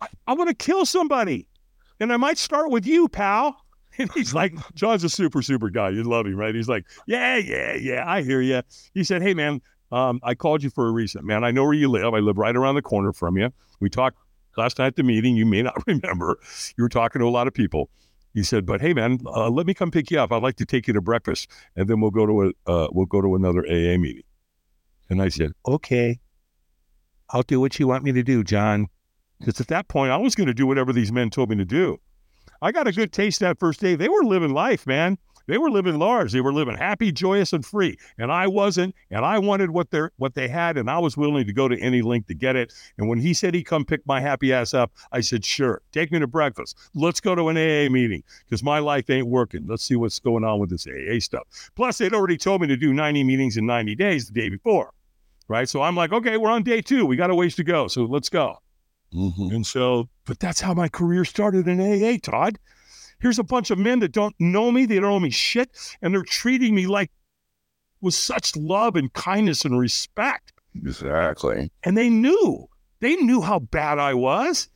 I, 0.00 0.08
I 0.26 0.32
want 0.34 0.48
to 0.48 0.54
kill 0.54 0.86
somebody. 0.86 1.46
And 2.00 2.12
I 2.12 2.16
might 2.16 2.38
start 2.38 2.70
with 2.70 2.86
you, 2.86 3.08
pal. 3.08 3.56
And 4.00 4.12
he's 4.12 4.32
like, 4.32 4.54
John's 4.76 5.02
a 5.02 5.08
super, 5.08 5.42
super 5.42 5.70
guy. 5.70 5.88
You 5.88 6.04
love 6.04 6.24
him, 6.24 6.36
right? 6.36 6.54
He's 6.54 6.68
like, 6.68 6.84
yeah, 7.08 7.36
yeah, 7.36 7.74
yeah, 7.74 8.04
I 8.06 8.22
hear 8.22 8.40
you. 8.40 8.62
He 8.94 9.02
said, 9.02 9.22
hey, 9.22 9.34
man, 9.34 9.60
um, 9.90 10.20
I 10.22 10.36
called 10.36 10.62
you 10.62 10.70
for 10.70 10.86
a 10.86 10.92
reason. 10.92 11.26
Man, 11.26 11.42
I 11.42 11.50
know 11.50 11.64
where 11.64 11.72
you 11.72 11.88
live. 11.88 12.14
I 12.14 12.18
live 12.18 12.38
right 12.38 12.54
around 12.54 12.76
the 12.76 12.82
corner 12.82 13.12
from 13.12 13.36
you. 13.36 13.52
We 13.80 13.90
talked 13.90 14.18
last 14.56 14.78
night 14.78 14.88
at 14.88 14.96
the 14.96 15.02
meeting. 15.02 15.36
You 15.36 15.46
may 15.46 15.62
not 15.62 15.82
remember. 15.86 16.38
You 16.76 16.84
were 16.84 16.88
talking 16.88 17.20
to 17.20 17.26
a 17.26 17.30
lot 17.30 17.46
of 17.46 17.54
people. 17.54 17.90
He 18.34 18.42
said, 18.42 18.66
"But 18.66 18.80
hey, 18.80 18.92
man, 18.92 19.18
uh, 19.26 19.48
let 19.48 19.66
me 19.66 19.74
come 19.74 19.90
pick 19.90 20.10
you 20.10 20.20
up. 20.20 20.30
I'd 20.32 20.42
like 20.42 20.56
to 20.56 20.66
take 20.66 20.86
you 20.86 20.92
to 20.94 21.00
breakfast, 21.00 21.50
and 21.76 21.88
then 21.88 22.00
we'll 22.00 22.10
go 22.10 22.26
to 22.26 22.42
a 22.42 22.70
uh, 22.70 22.88
we'll 22.92 23.06
go 23.06 23.22
to 23.22 23.34
another 23.34 23.60
AA 23.60 23.96
meeting." 23.98 24.22
And 25.08 25.22
I 25.22 25.28
said, 25.28 25.52
"Okay, 25.66 26.20
I'll 27.30 27.42
do 27.42 27.58
what 27.58 27.78
you 27.78 27.88
want 27.88 28.04
me 28.04 28.12
to 28.12 28.22
do, 28.22 28.44
John." 28.44 28.88
Because 29.38 29.60
at 29.60 29.68
that 29.68 29.88
point, 29.88 30.10
I 30.10 30.16
was 30.16 30.34
going 30.34 30.48
to 30.48 30.54
do 30.54 30.66
whatever 30.66 30.92
these 30.92 31.12
men 31.12 31.30
told 31.30 31.50
me 31.50 31.56
to 31.56 31.64
do. 31.64 32.00
I 32.60 32.72
got 32.72 32.88
a 32.88 32.92
good 32.92 33.12
taste 33.12 33.40
that 33.40 33.58
first 33.58 33.80
day. 33.80 33.94
They 33.94 34.08
were 34.08 34.24
living 34.24 34.52
life, 34.52 34.86
man. 34.86 35.16
They 35.48 35.56
were 35.56 35.70
living 35.70 35.98
large. 35.98 36.32
They 36.32 36.42
were 36.42 36.52
living 36.52 36.76
happy, 36.76 37.10
joyous, 37.10 37.54
and 37.54 37.64
free. 37.64 37.96
And 38.18 38.30
I 38.30 38.46
wasn't. 38.46 38.94
And 39.10 39.24
I 39.24 39.38
wanted 39.38 39.70
what 39.70 39.90
they 39.90 40.02
what 40.18 40.34
they 40.34 40.46
had, 40.46 40.76
and 40.76 40.90
I 40.90 40.98
was 40.98 41.16
willing 41.16 41.46
to 41.46 41.52
go 41.54 41.68
to 41.68 41.80
any 41.80 42.02
length 42.02 42.28
to 42.28 42.34
get 42.34 42.54
it. 42.54 42.72
And 42.98 43.08
when 43.08 43.18
he 43.18 43.32
said 43.32 43.54
he'd 43.54 43.64
come 43.64 43.86
pick 43.86 44.06
my 44.06 44.20
happy 44.20 44.52
ass 44.52 44.74
up, 44.74 44.92
I 45.10 45.22
said, 45.22 45.46
"Sure, 45.46 45.80
take 45.90 46.12
me 46.12 46.18
to 46.18 46.26
breakfast. 46.26 46.76
Let's 46.94 47.20
go 47.20 47.34
to 47.34 47.48
an 47.48 47.56
AA 47.56 47.88
meeting 47.90 48.22
because 48.44 48.62
my 48.62 48.78
life 48.78 49.08
ain't 49.08 49.26
working. 49.26 49.66
Let's 49.66 49.84
see 49.84 49.96
what's 49.96 50.18
going 50.18 50.44
on 50.44 50.58
with 50.58 50.68
this 50.68 50.86
AA 50.86 51.18
stuff." 51.18 51.46
Plus, 51.76 51.96
they'd 51.96 52.12
already 52.12 52.36
told 52.36 52.60
me 52.60 52.66
to 52.66 52.76
do 52.76 52.92
90 52.92 53.24
meetings 53.24 53.56
in 53.56 53.64
90 53.64 53.94
days 53.94 54.26
the 54.26 54.38
day 54.38 54.50
before, 54.50 54.92
right? 55.48 55.68
So 55.68 55.80
I'm 55.80 55.96
like, 55.96 56.12
"Okay, 56.12 56.36
we're 56.36 56.50
on 56.50 56.62
day 56.62 56.82
two. 56.82 57.06
We 57.06 57.16
got 57.16 57.30
a 57.30 57.34
ways 57.34 57.56
to 57.56 57.64
go. 57.64 57.88
So 57.88 58.04
let's 58.04 58.28
go." 58.28 58.58
Mm-hmm. 59.14 59.54
And 59.54 59.66
so, 59.66 60.08
but 60.24 60.38
that's 60.38 60.60
how 60.60 60.74
my 60.74 60.88
career 60.88 61.24
started 61.24 61.66
in 61.66 61.80
AA, 61.80 62.18
Todd. 62.22 62.58
Here's 63.20 63.38
a 63.38 63.44
bunch 63.44 63.70
of 63.70 63.78
men 63.78 63.98
that 64.00 64.12
don't 64.12 64.34
know 64.38 64.70
me, 64.70 64.86
they 64.86 64.96
don't 64.96 65.10
know 65.10 65.20
me 65.20 65.30
shit, 65.30 65.70
and 66.02 66.14
they're 66.14 66.22
treating 66.22 66.74
me 66.74 66.86
like 66.86 67.10
with 68.00 68.14
such 68.14 68.54
love 68.56 68.96
and 68.96 69.12
kindness 69.12 69.64
and 69.64 69.78
respect. 69.78 70.52
Exactly. 70.74 71.70
And 71.82 71.96
they 71.96 72.10
knew, 72.10 72.68
they 73.00 73.16
knew 73.16 73.40
how 73.40 73.58
bad 73.58 73.98
I 73.98 74.14
was. 74.14 74.68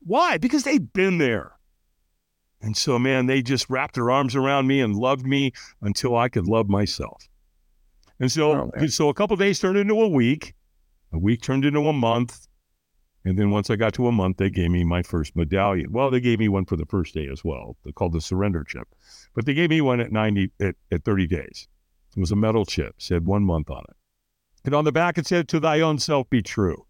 Why? 0.00 0.38
Because 0.38 0.62
they'd 0.62 0.92
been 0.92 1.18
there. 1.18 1.52
And 2.60 2.76
so, 2.76 2.98
man, 2.98 3.26
they 3.26 3.42
just 3.42 3.70
wrapped 3.70 3.94
their 3.94 4.10
arms 4.10 4.34
around 4.34 4.66
me 4.66 4.80
and 4.80 4.96
loved 4.96 5.26
me 5.26 5.52
until 5.80 6.16
I 6.16 6.28
could 6.28 6.46
love 6.46 6.68
myself. 6.68 7.28
And 8.20 8.30
so, 8.30 8.72
oh, 8.76 8.86
so 8.86 9.08
a 9.08 9.14
couple 9.14 9.36
days 9.36 9.60
turned 9.60 9.78
into 9.78 9.94
a 9.94 10.08
week. 10.08 10.54
A 11.12 11.18
week 11.18 11.40
turned 11.40 11.64
into 11.64 11.80
a 11.80 11.92
month. 11.92 12.47
And 13.28 13.38
then 13.38 13.50
once 13.50 13.68
I 13.68 13.76
got 13.76 13.92
to 13.92 14.06
a 14.06 14.12
month, 14.12 14.38
they 14.38 14.48
gave 14.48 14.70
me 14.70 14.84
my 14.84 15.02
first 15.02 15.36
medallion. 15.36 15.92
Well, 15.92 16.10
they 16.10 16.18
gave 16.18 16.38
me 16.38 16.48
one 16.48 16.64
for 16.64 16.76
the 16.76 16.86
first 16.86 17.12
day 17.12 17.28
as 17.30 17.44
well, 17.44 17.76
called 17.94 18.14
the 18.14 18.22
surrender 18.22 18.64
chip. 18.64 18.88
But 19.34 19.44
they 19.44 19.52
gave 19.52 19.68
me 19.68 19.82
one 19.82 20.00
at 20.00 20.10
90 20.10 20.50
at, 20.60 20.76
at 20.90 21.04
30 21.04 21.26
days. 21.26 21.68
It 22.16 22.20
was 22.20 22.32
a 22.32 22.36
metal 22.36 22.64
chip, 22.64 22.94
said 22.96 23.26
one 23.26 23.42
month 23.42 23.68
on 23.68 23.84
it. 23.86 23.96
And 24.64 24.74
on 24.74 24.86
the 24.86 24.92
back 24.92 25.18
it 25.18 25.26
said, 25.26 25.46
To 25.48 25.60
thy 25.60 25.82
own 25.82 25.98
self 25.98 26.30
be 26.30 26.40
true. 26.40 26.86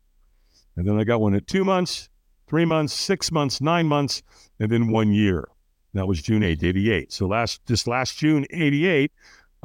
And 0.77 0.87
then 0.87 0.97
I 0.97 1.03
got 1.03 1.21
one 1.21 1.35
at 1.35 1.49
two 1.49 1.65
months, 1.65 2.09
three 2.47 2.65
months, 2.65 2.95
six 2.95 3.33
months, 3.33 3.61
nine 3.61 3.87
months, 3.87 4.23
and 4.61 4.71
then 4.71 4.93
one 4.93 5.13
year. 5.13 5.49
That 5.95 6.07
was 6.07 6.23
June 6.23 6.43
8th, 6.43 6.63
88. 6.63 7.13
So 7.13 7.27
last 7.27 7.63
this 7.67 7.89
last 7.89 8.17
June 8.17 8.47
88, 8.51 9.11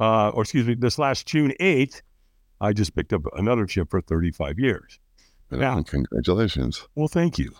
uh, 0.00 0.30
or 0.30 0.42
excuse 0.42 0.66
me, 0.66 0.74
this 0.74 0.98
last 0.98 1.24
June 1.28 1.52
8th, 1.60 2.02
I 2.60 2.72
just 2.72 2.96
picked 2.96 3.12
up 3.12 3.22
another 3.36 3.64
chip 3.64 3.90
for 3.90 4.00
35 4.00 4.58
years. 4.58 4.98
Yeah. 5.60 5.80
Congratulations. 5.86 6.86
Well, 6.94 7.08
thank 7.08 7.38
you. 7.38 7.52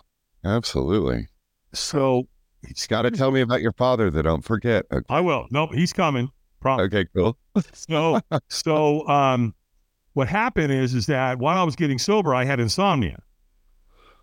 Absolutely. 0.43 1.27
So 1.73 2.27
he's 2.65 2.87
got 2.87 3.03
to 3.03 3.11
tell 3.11 3.31
me 3.31 3.41
about 3.41 3.61
your 3.61 3.73
father, 3.73 4.09
though. 4.09 4.21
Don't 4.21 4.43
forget. 4.43 4.85
Okay. 4.91 5.05
I 5.09 5.21
will. 5.21 5.47
No, 5.51 5.67
he's 5.67 5.93
coming. 5.93 6.29
Promise. 6.61 6.85
Okay, 6.85 7.05
cool. 7.15 7.37
so, 7.73 8.19
so 8.49 9.07
um, 9.07 9.53
what 10.13 10.27
happened 10.27 10.71
is, 10.71 10.93
is 10.93 11.05
that 11.07 11.39
while 11.39 11.57
I 11.57 11.63
was 11.63 11.75
getting 11.75 11.99
sober, 11.99 12.33
I 12.33 12.45
had 12.45 12.59
insomnia. 12.59 13.19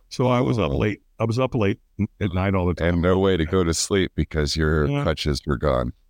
So 0.08 0.26
I 0.26 0.40
was 0.40 0.58
up 0.58 0.72
oh. 0.72 0.76
late. 0.76 1.00
I 1.18 1.24
was 1.24 1.38
up 1.38 1.54
late 1.54 1.80
at 2.20 2.35
night 2.35 2.54
all 2.54 2.66
the 2.66 2.74
time. 2.74 2.94
And 2.94 3.02
no 3.02 3.18
way 3.18 3.37
to 3.37 3.46
go 3.46 3.64
to 3.64 3.72
sleep 3.72 4.12
because 4.14 4.56
your 4.56 4.87
yeah. 4.87 5.02
crutches 5.02 5.40
were 5.46 5.56
gone. 5.58 5.92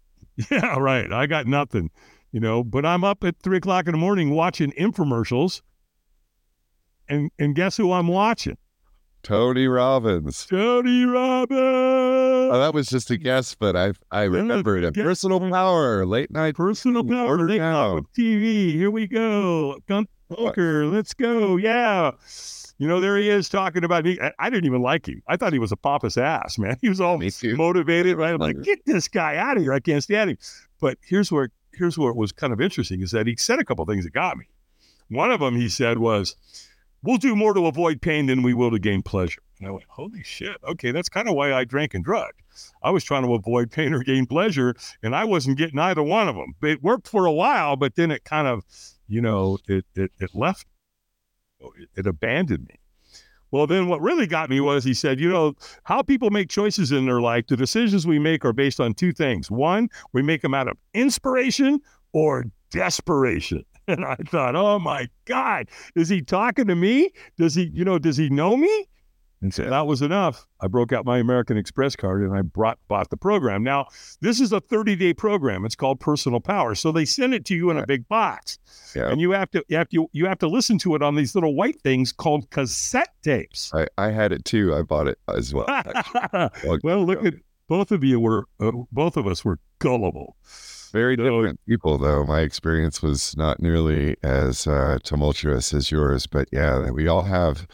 Yeah, 0.51 0.79
right. 0.79 1.13
I 1.13 1.27
got 1.27 1.47
nothing, 1.47 1.91
you 2.33 2.41
know. 2.41 2.65
But 2.65 2.87
I'm 2.87 3.05
up 3.05 3.23
at 3.23 3.37
three 3.43 3.59
o'clock 3.59 3.87
in 3.87 3.93
the 3.93 3.99
morning 3.99 4.31
watching 4.31 4.73
infomercials 4.73 5.61
and 7.09 7.31
and 7.39 7.55
guess 7.55 7.77
who 7.77 7.93
I'm 7.93 8.09
watching? 8.09 8.57
Tony 9.23 9.69
Robbins. 9.69 10.47
Tony 10.47 11.05
Robbins. 11.05 11.61
Oh, 11.61 12.59
that 12.59 12.75
was 12.75 12.89
just 12.89 13.11
a 13.11 13.17
guess, 13.17 13.55
but 13.55 13.77
I 13.77 13.93
I 14.11 14.25
remember 14.25 14.77
it. 14.79 14.95
Personal 14.95 15.39
Power, 15.39 16.05
late 16.05 16.31
night. 16.31 16.57
Personal 16.57 17.05
Power, 17.05 17.39
late 17.47 17.59
night 17.59 18.03
TV. 18.17 18.73
Here 18.73 18.91
we 18.91 19.07
go. 19.07 19.79
Gun 19.87 20.07
poker. 20.29 20.87
Let's 20.87 21.15
go. 21.15 21.57
Yeah. 21.57 22.13
You 22.79 22.89
know, 22.89 23.01
there 23.01 23.17
he 23.17 23.29
is 23.29 23.49
talking 23.49 23.85
about 23.85 24.05
me. 24.05 24.19
I, 24.21 24.33
I, 24.41 24.51
didn't 24.51 24.65
even 24.65 24.83
like 24.83 25.07
him. 25.07 25.23
I 25.29 25.37
thought 25.37 25.53
he 25.53 25.61
was 25.61 25.71
a 25.71 25.77
pompous 25.77 26.17
ass, 26.17 26.59
man. 26.59 26.77
He 26.81 26.89
was 26.89 27.01
all 27.01 27.21
motivated, 27.57 28.17
right? 28.17 28.35
I'm 28.35 28.41
like, 28.41 28.61
get 28.63 28.85
this 28.87 29.07
guy 29.07 29.37
out 29.37 29.57
of 29.57 29.63
here. 29.63 29.73
I 29.73 29.79
can't 29.79 30.03
stand 30.03 30.31
him. 30.31 30.39
But 30.81 30.99
here's 31.01 31.31
where 31.31 31.51
here's 31.75 31.97
where 31.97 32.11
it 32.11 32.17
was 32.17 32.33
kind 32.33 32.53
of 32.53 32.61
interesting 32.61 33.01
is 33.01 33.13
that 33.13 33.27
he 33.27 33.37
said 33.37 33.59
a 33.61 33.65
couple 33.65 33.85
things 33.87 34.05
that 34.05 34.13
got 34.13 34.37
me. 34.37 34.47
One 35.09 35.31
of 35.31 35.41
them 35.41 35.55
he 35.55 35.69
said 35.69 35.99
was, 35.99 36.35
We'll 37.03 37.19
do 37.19 37.35
more 37.35 37.53
to 37.55 37.67
avoid 37.67 38.01
pain 38.01 38.27
than 38.27 38.43
we 38.43 38.55
will 38.55 38.71
to 38.71 38.79
gain 38.79 39.03
pleasure. 39.03 39.43
And 39.59 39.69
I 39.69 39.73
went, 39.73 39.85
holy 39.89 40.23
shit. 40.23 40.57
Okay, 40.69 40.93
that's 40.93 41.09
kind 41.09 41.29
of 41.29 41.35
why 41.35 41.53
I 41.53 41.65
drank 41.65 41.95
and 41.95 42.05
drugged. 42.05 42.43
I 42.83 42.91
was 42.91 43.03
trying 43.03 43.25
to 43.25 43.35
avoid 43.35 43.71
pain 43.71 43.93
or 43.93 44.03
gain 44.03 44.27
pleasure, 44.27 44.75
and 45.03 45.15
I 45.15 45.25
wasn't 45.25 45.59
getting 45.59 45.79
either 45.79 46.03
one 46.03 46.29
of 46.29 46.37
them. 46.37 46.55
It 46.63 46.83
worked 46.83 47.09
for 47.09 47.27
a 47.27 47.33
while, 47.33 47.77
but 47.77 47.97
then 47.97 48.11
it 48.11 48.25
kind 48.25 48.47
of, 48.47 48.65
you 49.09 49.21
know, 49.21 49.59
it 49.69 49.85
it, 49.95 50.13
it 50.19 50.31
left, 50.35 50.67
it, 51.61 51.89
it 51.97 52.07
abandoned 52.07 52.69
me. 52.69 52.79
Well, 53.51 53.67
then 53.67 53.87
what 53.87 54.01
really 54.01 54.27
got 54.27 54.49
me 54.49 54.61
was 54.61 54.83
he 54.83 54.95
said, 54.95 55.21
you 55.21 55.29
know, 55.29 55.55
how 55.85 56.03
people 56.03 56.31
make 56.31 56.49
choices 56.49 56.91
in 56.91 57.05
their 57.05 57.21
life, 57.21 57.47
the 57.49 57.57
decisions 57.57 58.07
we 58.07 58.19
make 58.19 58.45
are 58.45 58.55
based 58.55 58.81
on 58.81 58.95
two 58.95 59.13
things. 59.13 59.51
One, 59.51 59.91
we 60.13 60.23
make 60.23 60.41
them 60.41 60.55
out 60.55 60.69
of 60.69 60.79
inspiration 60.95 61.81
or 62.13 62.47
desperation. 62.71 63.65
And 63.89 64.05
I 64.05 64.15
thought, 64.29 64.55
oh 64.55 64.79
my 64.79 65.09
God, 65.25 65.69
is 65.97 66.09
he 66.09 66.23
talking 66.23 66.69
to 66.69 66.77
me? 66.77 67.11
Does 67.37 67.57
he, 67.57 67.71
you 67.75 67.85
know, 67.85 67.99
does 67.99 68.17
he 68.17 68.31
know 68.31 68.57
me? 68.57 68.87
And 69.43 69.53
so 69.53 69.69
that 69.69 69.89
was 69.89 70.03
enough. 70.03 70.47
I 70.61 70.69
broke 70.69 70.93
out 70.93 71.05
my 71.05 71.19
American 71.19 71.57
Express 71.57 71.97
card 71.97 72.23
and 72.23 72.33
I 72.33 72.43
brought 72.43 72.79
bought 72.87 73.11
the 73.11 73.17
program. 73.17 73.65
Now, 73.65 73.89
this 74.21 74.41
is 74.41 74.53
a 74.53 74.61
30-day 74.61 75.15
program. 75.15 75.65
It's 75.65 75.75
called 75.75 75.99
Personal 75.99 76.39
Power. 76.39 76.77
So 76.77 76.93
they 76.93 77.05
send 77.05 77.35
it 77.35 77.45
to 77.47 77.57
you 77.57 77.71
in 77.71 77.77
a 77.77 77.85
big 77.85 78.07
box. 78.07 78.59
Yeah. 78.95 79.11
And 79.11 79.21
you 79.21 79.33
have 79.33 79.51
to 79.51 79.65
you 79.69 79.77
have 79.77 79.89
to 79.89 80.09
you 80.13 80.27
have 80.27 80.39
to 80.39 80.49
listen 80.49 80.79
to 80.79 80.95
it 80.95 81.03
on 81.03 81.17
these 81.17 81.35
little 81.35 81.57
white 81.57 81.81
things 81.83 82.13
called 82.13 82.49
cassette 82.51 83.13
tapes. 83.23 83.73
I, 83.75 83.89
I 83.99 84.11
had 84.11 84.31
it 84.31 84.45
too. 84.45 84.77
I 84.77 84.83
bought 84.83 85.09
it 85.09 85.19
as 85.29 85.53
well. 85.53 85.67
well, 86.85 87.05
look 87.05 87.25
at 87.25 87.35
both 87.69 87.91
of 87.91 88.05
you 88.05 88.21
were 88.21 88.45
uh, 88.61 88.71
both 88.93 89.17
of 89.17 89.27
us 89.27 89.45
were 89.45 89.59
gullible. 89.81 90.37
Very 90.93 91.17
different 91.17 91.59
people, 91.67 91.99
though. 91.99 92.25
My 92.25 92.41
experience 92.41 93.03
was 93.03 93.37
not 93.37 93.61
nearly 93.61 94.17
as 94.23 94.67
uh, 94.67 94.99
tumultuous 95.03 95.73
as 95.73 95.91
yours, 95.91 96.27
but 96.27 96.49
yeah, 96.53 96.91
we 96.91 97.09
all 97.09 97.23
have 97.23 97.67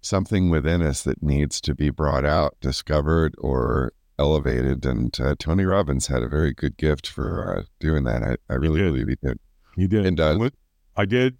something 0.00 0.50
within 0.50 0.82
us 0.82 1.02
that 1.02 1.22
needs 1.22 1.60
to 1.62 1.74
be 1.74 1.90
brought 1.90 2.24
out, 2.24 2.56
discovered, 2.60 3.34
or 3.38 3.92
elevated. 4.18 4.84
And 4.86 5.18
uh, 5.20 5.34
Tony 5.38 5.64
Robbins 5.64 6.06
had 6.06 6.22
a 6.22 6.28
very 6.28 6.52
good 6.52 6.76
gift 6.76 7.06
for 7.06 7.58
uh, 7.58 7.62
doing 7.80 8.04
that. 8.04 8.22
I, 8.22 8.36
I 8.52 8.56
really 8.56 8.80
did. 8.80 8.92
believe 8.92 9.08
he 9.08 9.16
did. 9.22 9.38
He 9.76 9.86
did. 9.86 10.06
And 10.06 10.40
went- 10.40 10.54
I 10.96 11.04
did. 11.04 11.36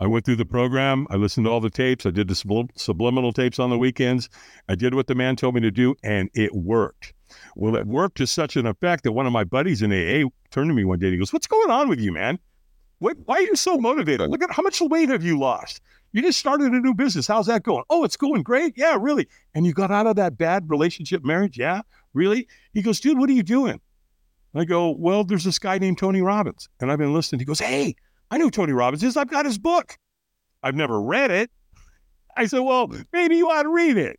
I 0.00 0.06
went 0.06 0.24
through 0.24 0.36
the 0.36 0.44
program. 0.44 1.06
I 1.10 1.16
listened 1.16 1.46
to 1.46 1.50
all 1.50 1.60
the 1.60 1.70
tapes. 1.70 2.06
I 2.06 2.10
did 2.10 2.28
the 2.28 2.34
sublim- 2.34 2.70
subliminal 2.76 3.32
tapes 3.32 3.58
on 3.58 3.70
the 3.70 3.78
weekends. 3.78 4.28
I 4.68 4.74
did 4.74 4.94
what 4.94 5.08
the 5.08 5.14
man 5.14 5.34
told 5.34 5.54
me 5.54 5.60
to 5.62 5.70
do, 5.70 5.96
and 6.04 6.30
it 6.34 6.54
worked. 6.54 7.14
Well, 7.56 7.76
it 7.76 7.86
worked 7.86 8.16
to 8.18 8.26
such 8.26 8.56
an 8.56 8.66
effect 8.66 9.04
that 9.04 9.12
one 9.12 9.26
of 9.26 9.32
my 9.32 9.44
buddies 9.44 9.82
in 9.82 9.92
AA 9.92 10.28
turned 10.50 10.70
to 10.70 10.74
me 10.74 10.84
one 10.84 10.98
day 10.98 11.06
and 11.06 11.14
he 11.14 11.18
goes, 11.18 11.32
What's 11.32 11.46
going 11.46 11.70
on 11.70 11.88
with 11.88 12.00
you, 12.00 12.12
man? 12.12 12.38
What, 13.00 13.16
why 13.24 13.36
are 13.36 13.42
you 13.42 13.56
so 13.56 13.76
motivated? 13.78 14.30
Look 14.30 14.42
at 14.42 14.50
how 14.50 14.62
much 14.62 14.80
weight 14.80 15.08
have 15.08 15.22
you 15.22 15.38
lost? 15.38 15.80
You 16.12 16.22
just 16.22 16.38
started 16.38 16.72
a 16.72 16.80
new 16.80 16.94
business. 16.94 17.26
How's 17.26 17.46
that 17.46 17.62
going? 17.62 17.84
Oh, 17.90 18.02
it's 18.02 18.16
going 18.16 18.42
great. 18.42 18.74
Yeah, 18.76 18.96
really. 18.98 19.28
And 19.54 19.66
you 19.66 19.72
got 19.72 19.90
out 19.90 20.06
of 20.06 20.16
that 20.16 20.38
bad 20.38 20.68
relationship 20.70 21.24
marriage? 21.24 21.58
Yeah, 21.58 21.82
really? 22.14 22.48
He 22.72 22.82
goes, 22.82 23.00
Dude, 23.00 23.18
what 23.18 23.28
are 23.28 23.34
you 23.34 23.42
doing? 23.42 23.80
I 24.54 24.64
go, 24.64 24.90
Well, 24.90 25.24
there's 25.24 25.44
this 25.44 25.58
guy 25.58 25.78
named 25.78 25.98
Tony 25.98 26.22
Robbins. 26.22 26.68
And 26.80 26.90
I've 26.90 26.98
been 26.98 27.14
listening. 27.14 27.40
He 27.40 27.44
goes, 27.44 27.60
Hey, 27.60 27.94
I 28.30 28.38
know 28.38 28.50
Tony 28.50 28.72
Robbins 28.72 29.02
is. 29.02 29.16
I've 29.16 29.30
got 29.30 29.44
his 29.46 29.58
book. 29.58 29.96
I've 30.62 30.74
never 30.74 31.00
read 31.00 31.30
it. 31.30 31.50
I 32.36 32.46
said, 32.46 32.60
Well, 32.60 32.92
maybe 33.12 33.36
you 33.36 33.48
ought 33.48 33.62
to 33.64 33.68
read 33.70 33.96
it. 33.96 34.18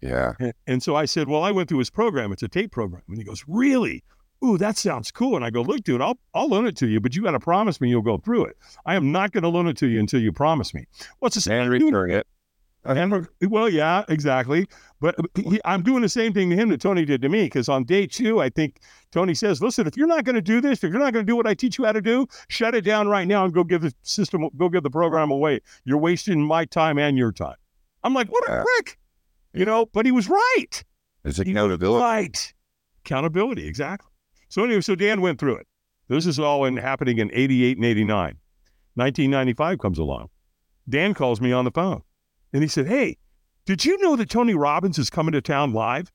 Yeah. 0.00 0.32
And- 0.66 0.82
so 0.82 0.96
I 0.96 1.04
said, 1.04 1.28
Well, 1.28 1.42
I 1.42 1.50
went 1.52 1.68
through 1.68 1.78
his 1.78 1.90
program. 1.90 2.32
It's 2.32 2.42
a 2.42 2.48
tape 2.48 2.72
program. 2.72 3.02
And 3.08 3.18
he 3.18 3.24
goes, 3.24 3.44
Really? 3.46 4.02
Ooh, 4.44 4.58
that 4.58 4.76
sounds 4.76 5.12
cool. 5.12 5.36
And 5.36 5.44
I 5.44 5.50
go, 5.50 5.62
Look, 5.62 5.84
dude, 5.84 6.00
I'll, 6.00 6.18
I'll 6.34 6.48
loan 6.48 6.66
it 6.66 6.76
to 6.78 6.88
you, 6.88 7.00
but 7.00 7.14
you 7.14 7.22
got 7.22 7.32
to 7.32 7.40
promise 7.40 7.80
me 7.80 7.88
you'll 7.88 8.02
go 8.02 8.18
through 8.18 8.46
it. 8.46 8.56
I 8.86 8.96
am 8.96 9.12
not 9.12 9.32
going 9.32 9.42
to 9.42 9.48
loan 9.48 9.68
it 9.68 9.76
to 9.78 9.86
you 9.86 10.00
until 10.00 10.20
you 10.20 10.32
promise 10.32 10.74
me. 10.74 10.86
What's 11.20 11.42
the 11.44 11.52
And 11.52 11.70
return 11.70 12.10
it. 12.10 12.26
And 12.84 13.28
well, 13.48 13.68
yeah, 13.68 14.04
exactly. 14.08 14.66
But 15.00 15.18
uh, 15.18 15.22
he, 15.34 15.60
I'm 15.64 15.82
doing 15.82 16.02
the 16.02 16.08
same 16.08 16.32
thing 16.32 16.50
to 16.50 16.56
him 16.56 16.68
that 16.70 16.80
Tony 16.80 17.04
did 17.04 17.22
to 17.22 17.28
me 17.28 17.44
because 17.44 17.68
on 17.68 17.84
day 17.84 18.06
two, 18.06 18.40
I 18.40 18.48
think 18.48 18.80
Tony 19.12 19.34
says, 19.34 19.62
"Listen, 19.62 19.86
if 19.86 19.96
you're 19.96 20.06
not 20.08 20.24
going 20.24 20.34
to 20.34 20.42
do 20.42 20.60
this, 20.60 20.82
if 20.82 20.90
you're 20.90 21.00
not 21.00 21.12
going 21.12 21.24
to 21.24 21.30
do 21.30 21.36
what 21.36 21.46
I 21.46 21.54
teach 21.54 21.78
you 21.78 21.84
how 21.84 21.92
to 21.92 22.00
do, 22.00 22.26
shut 22.48 22.74
it 22.74 22.82
down 22.82 23.08
right 23.08 23.26
now 23.26 23.44
and 23.44 23.54
go 23.54 23.62
give 23.64 23.82
the 23.82 23.94
system, 24.02 24.48
go 24.56 24.68
give 24.68 24.82
the 24.82 24.90
program 24.90 25.30
away. 25.30 25.60
You're 25.84 25.98
wasting 25.98 26.44
my 26.44 26.64
time 26.64 26.98
and 26.98 27.16
your 27.16 27.32
time." 27.32 27.56
I'm 28.02 28.14
like, 28.14 28.28
"What 28.32 28.48
a 28.48 28.52
Yeah. 28.52 28.62
prick," 28.64 28.98
you 29.52 29.64
know. 29.64 29.86
But 29.86 30.06
he 30.06 30.12
was 30.12 30.28
right. 30.28 30.84
It's 31.24 31.38
accountability. 31.38 32.02
Right. 32.02 32.52
Accountability, 33.04 33.66
exactly. 33.66 34.10
So 34.48 34.64
anyway, 34.64 34.80
so 34.80 34.94
Dan 34.96 35.20
went 35.20 35.38
through 35.38 35.56
it. 35.56 35.66
This 36.08 36.26
is 36.26 36.38
all 36.38 36.64
in 36.64 36.76
happening 36.76 37.18
in 37.18 37.30
88 37.32 37.76
and 37.76 37.86
89. 37.86 38.38
1995 38.94 39.78
comes 39.78 39.98
along. 39.98 40.28
Dan 40.88 41.14
calls 41.14 41.40
me 41.40 41.52
on 41.52 41.64
the 41.64 41.70
phone 41.70 42.02
and 42.52 42.62
he 42.62 42.68
said, 42.68 42.86
Hey, 42.86 43.16
did 43.64 43.84
you 43.84 43.98
know 43.98 44.16
that 44.16 44.30
Tony 44.30 44.54
Robbins 44.54 44.98
is 44.98 45.10
coming 45.10 45.32
to 45.32 45.40
town 45.40 45.72
live? 45.72 46.12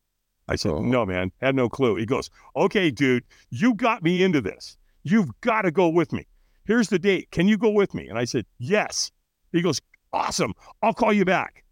I 0.48 0.56
said, 0.56 0.72
Oh. 0.72 0.82
No, 0.82 1.06
man, 1.06 1.32
had 1.42 1.56
no 1.56 1.70
clue. 1.70 1.96
He 1.96 2.06
goes, 2.06 2.30
Okay, 2.56 2.92
dude, 2.92 3.24
you 3.50 3.74
got 3.74 4.04
me 4.04 4.24
into 4.24 4.42
this. 4.42 4.78
You've 5.04 5.30
got 5.42 5.64
to 5.64 5.72
go 5.72 5.90
with 5.90 6.12
me. 6.12 6.28
Here's 6.66 6.90
the 6.90 7.00
date. 7.00 7.32
Can 7.32 7.48
you 7.48 7.58
go 7.58 7.70
with 7.70 7.94
me? 7.94 8.08
And 8.08 8.18
I 8.18 8.26
said, 8.26 8.46
Yes. 8.60 9.12
He 9.52 9.62
goes, 9.62 9.80
Awesome. 10.14 10.54
I'll 10.82 10.94
call 10.94 11.14
you 11.14 11.26
back. 11.26 11.64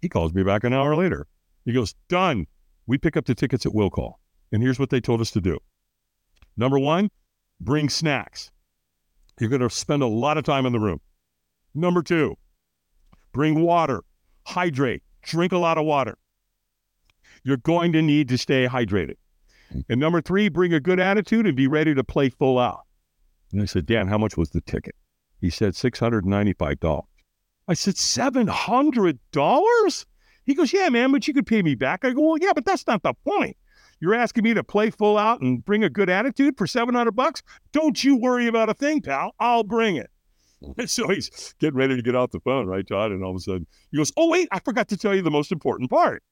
He 0.00 0.08
calls 0.08 0.32
me 0.32 0.42
back 0.42 0.64
an 0.64 0.72
hour 0.72 0.92
uh-huh. 0.92 1.02
later. 1.02 1.26
He 1.64 1.72
goes, 1.72 1.94
Done. 2.08 2.46
We 2.86 2.98
pick 2.98 3.16
up 3.16 3.26
the 3.26 3.34
tickets 3.34 3.66
at 3.66 3.74
will 3.74 3.90
call. 3.90 4.18
And 4.52 4.62
here's 4.62 4.78
what 4.78 4.90
they 4.90 5.00
told 5.00 5.20
us 5.20 5.30
to 5.32 5.40
do. 5.40 5.58
Number 6.56 6.78
one, 6.78 7.10
bring 7.60 7.88
snacks. 7.88 8.50
You're 9.38 9.48
going 9.48 9.62
to 9.62 9.70
spend 9.70 10.02
a 10.02 10.06
lot 10.06 10.38
of 10.38 10.44
time 10.44 10.66
in 10.66 10.72
the 10.72 10.80
room. 10.80 11.00
Number 11.74 12.02
two, 12.02 12.36
bring 13.32 13.62
water, 13.62 14.02
hydrate, 14.46 15.02
drink 15.22 15.52
a 15.52 15.58
lot 15.58 15.78
of 15.78 15.84
water. 15.84 16.16
You're 17.42 17.56
going 17.58 17.92
to 17.92 18.02
need 18.02 18.28
to 18.28 18.38
stay 18.38 18.66
hydrated. 18.66 19.16
And 19.88 20.00
number 20.00 20.20
three, 20.20 20.48
bring 20.48 20.74
a 20.74 20.80
good 20.80 21.00
attitude 21.00 21.46
and 21.46 21.56
be 21.56 21.68
ready 21.68 21.94
to 21.94 22.04
play 22.04 22.28
full 22.28 22.58
out. 22.58 22.80
And 23.52 23.62
I 23.62 23.66
said, 23.66 23.86
Dan, 23.86 24.08
how 24.08 24.18
much 24.18 24.36
was 24.36 24.50
the 24.50 24.60
ticket? 24.62 24.96
He 25.40 25.50
said, 25.50 25.74
$695. 25.74 27.04
I 27.68 27.74
said, 27.74 27.94
$700? 27.94 30.06
He 30.44 30.54
goes, 30.54 30.72
Yeah, 30.72 30.88
man, 30.88 31.12
but 31.12 31.28
you 31.28 31.34
could 31.34 31.46
pay 31.46 31.62
me 31.62 31.76
back. 31.76 32.04
I 32.04 32.10
go, 32.10 32.20
Well, 32.20 32.38
yeah, 32.40 32.52
but 32.54 32.64
that's 32.64 32.86
not 32.86 33.02
the 33.02 33.14
point. 33.26 33.56
You're 34.00 34.14
asking 34.14 34.44
me 34.44 34.54
to 34.54 34.64
play 34.64 34.90
full 34.90 35.18
out 35.18 35.40
and 35.40 35.64
bring 35.64 35.84
a 35.84 35.90
good 35.90 36.08
attitude 36.08 36.56
for 36.56 36.66
700 36.66 37.12
bucks? 37.12 37.42
Don't 37.72 38.02
you 38.02 38.16
worry 38.16 38.46
about 38.46 38.70
a 38.70 38.74
thing, 38.74 39.02
pal. 39.02 39.34
I'll 39.38 39.62
bring 39.62 39.96
it. 39.96 40.10
So 40.86 41.08
he's 41.08 41.54
getting 41.58 41.78
ready 41.78 41.96
to 41.96 42.02
get 42.02 42.14
off 42.14 42.30
the 42.32 42.40
phone, 42.40 42.66
right, 42.66 42.86
Todd? 42.86 43.12
And 43.12 43.24
all 43.24 43.30
of 43.30 43.36
a 43.36 43.40
sudden 43.40 43.66
he 43.90 43.96
goes, 43.96 44.12
Oh, 44.16 44.28
wait, 44.28 44.48
I 44.52 44.58
forgot 44.60 44.88
to 44.88 44.96
tell 44.96 45.14
you 45.14 45.22
the 45.22 45.30
most 45.30 45.52
important 45.52 45.90
part. 45.90 46.22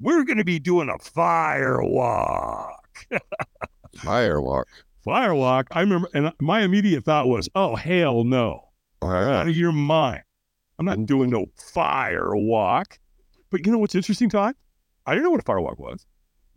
We're 0.00 0.24
going 0.24 0.38
to 0.38 0.44
be 0.44 0.58
doing 0.58 0.88
a 0.88 0.98
fire 0.98 1.82
walk. 1.82 3.06
Firewalk. 3.96 4.64
Fire 5.04 5.34
walk. 5.34 5.68
I 5.70 5.80
remember, 5.80 6.08
and 6.14 6.32
my 6.40 6.62
immediate 6.62 7.04
thought 7.04 7.28
was, 7.28 7.48
Oh, 7.54 7.76
hell 7.76 8.24
no. 8.24 8.70
All 9.02 9.10
Out 9.10 9.26
right. 9.26 9.48
of 9.48 9.56
your 9.56 9.72
mind. 9.72 10.22
I'm 10.78 10.86
not 10.86 11.06
doing 11.06 11.30
no 11.30 11.46
fire 11.56 12.34
walk. 12.34 12.98
But 13.50 13.64
you 13.66 13.72
know 13.72 13.78
what's 13.78 13.94
interesting, 13.94 14.28
Todd? 14.30 14.54
I 15.06 15.12
didn't 15.12 15.24
know 15.24 15.30
what 15.30 15.40
a 15.40 15.44
fire 15.44 15.60
walk 15.60 15.78
was. 15.78 16.06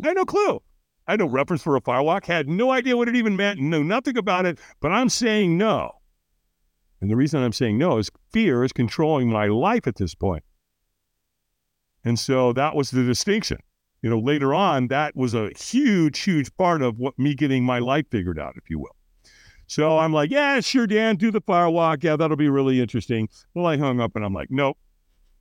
I 0.03 0.07
had 0.07 0.15
no 0.17 0.25
clue. 0.25 0.59
I 1.07 1.11
had 1.13 1.19
no 1.19 1.27
reference 1.27 1.61
for 1.61 1.75
a 1.75 1.81
fire 1.81 2.01
walk, 2.01 2.25
had 2.25 2.49
no 2.49 2.71
idea 2.71 2.97
what 2.97 3.07
it 3.07 3.15
even 3.15 3.35
meant, 3.35 3.59
knew 3.59 3.83
nothing 3.83 4.17
about 4.17 4.45
it, 4.45 4.59
but 4.81 4.91
I'm 4.91 5.07
saying 5.09 5.57
no. 5.57 5.91
And 7.01 7.09
the 7.09 7.15
reason 7.15 7.43
I'm 7.43 7.53
saying 7.53 7.77
no 7.77 7.97
is 7.97 8.09
fear 8.31 8.63
is 8.63 8.73
controlling 8.73 9.29
my 9.29 9.47
life 9.47 9.87
at 9.87 9.97
this 9.97 10.15
point. 10.15 10.43
And 12.03 12.17
so 12.17 12.53
that 12.53 12.75
was 12.75 12.91
the 12.91 13.03
distinction. 13.03 13.59
You 14.01 14.09
know, 14.09 14.19
later 14.19 14.53
on, 14.53 14.87
that 14.87 15.15
was 15.15 15.33
a 15.33 15.49
huge, 15.57 16.19
huge 16.19 16.55
part 16.55 16.81
of 16.81 16.99
what 16.99 17.17
me 17.17 17.33
getting 17.33 17.63
my 17.63 17.79
life 17.79 18.05
figured 18.09 18.39
out, 18.39 18.53
if 18.55 18.69
you 18.69 18.79
will. 18.79 18.95
So 19.67 19.97
I'm 19.97 20.13
like, 20.13 20.31
yeah, 20.31 20.59
sure, 20.61 20.87
Dan, 20.87 21.17
do 21.17 21.29
the 21.29 21.41
fire 21.41 21.69
walk. 21.69 22.03
Yeah, 22.03 22.15
that'll 22.15 22.37
be 22.37 22.49
really 22.49 22.79
interesting. 22.79 23.27
Well, 23.53 23.65
I 23.65 23.77
hung 23.77 23.99
up 23.99 24.15
and 24.15 24.23
I'm 24.23 24.33
like, 24.33 24.49
nope, 24.49 24.77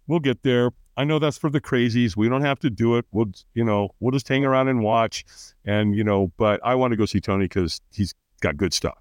we'll 0.08 0.20
get 0.20 0.42
there. 0.42 0.72
I 0.96 1.04
know 1.04 1.18
that's 1.18 1.38
for 1.38 1.50
the 1.50 1.60
crazies. 1.60 2.16
We 2.16 2.28
don't 2.28 2.42
have 2.42 2.58
to 2.60 2.70
do 2.70 2.96
it. 2.96 3.04
We'll, 3.12 3.30
you 3.54 3.62
know, 3.62 3.90
we'll 4.00 4.12
just 4.12 4.26
hang 4.26 4.44
around 4.44 4.68
and 4.68 4.82
watch. 4.82 5.24
And, 5.64 5.94
you 5.94 6.02
know, 6.02 6.32
but 6.38 6.58
I 6.64 6.74
want 6.74 6.92
to 6.92 6.96
go 6.96 7.04
see 7.04 7.20
Tony 7.20 7.44
because 7.44 7.80
he's 7.92 8.14
got 8.40 8.56
good 8.56 8.72
stuff. 8.72 8.98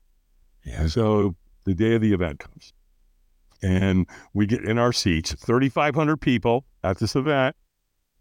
Yeah. 0.65 0.87
So 0.87 1.35
the 1.65 1.73
day 1.73 1.95
of 1.95 2.01
the 2.01 2.13
event 2.13 2.39
comes 2.39 2.73
and 3.65 4.07
we 4.33 4.45
get 4.45 4.63
in 4.63 4.77
our 4.77 4.93
seats, 4.93 5.33
3,500 5.33 6.17
people 6.17 6.65
at 6.83 6.99
this 6.99 7.15
event 7.15 7.55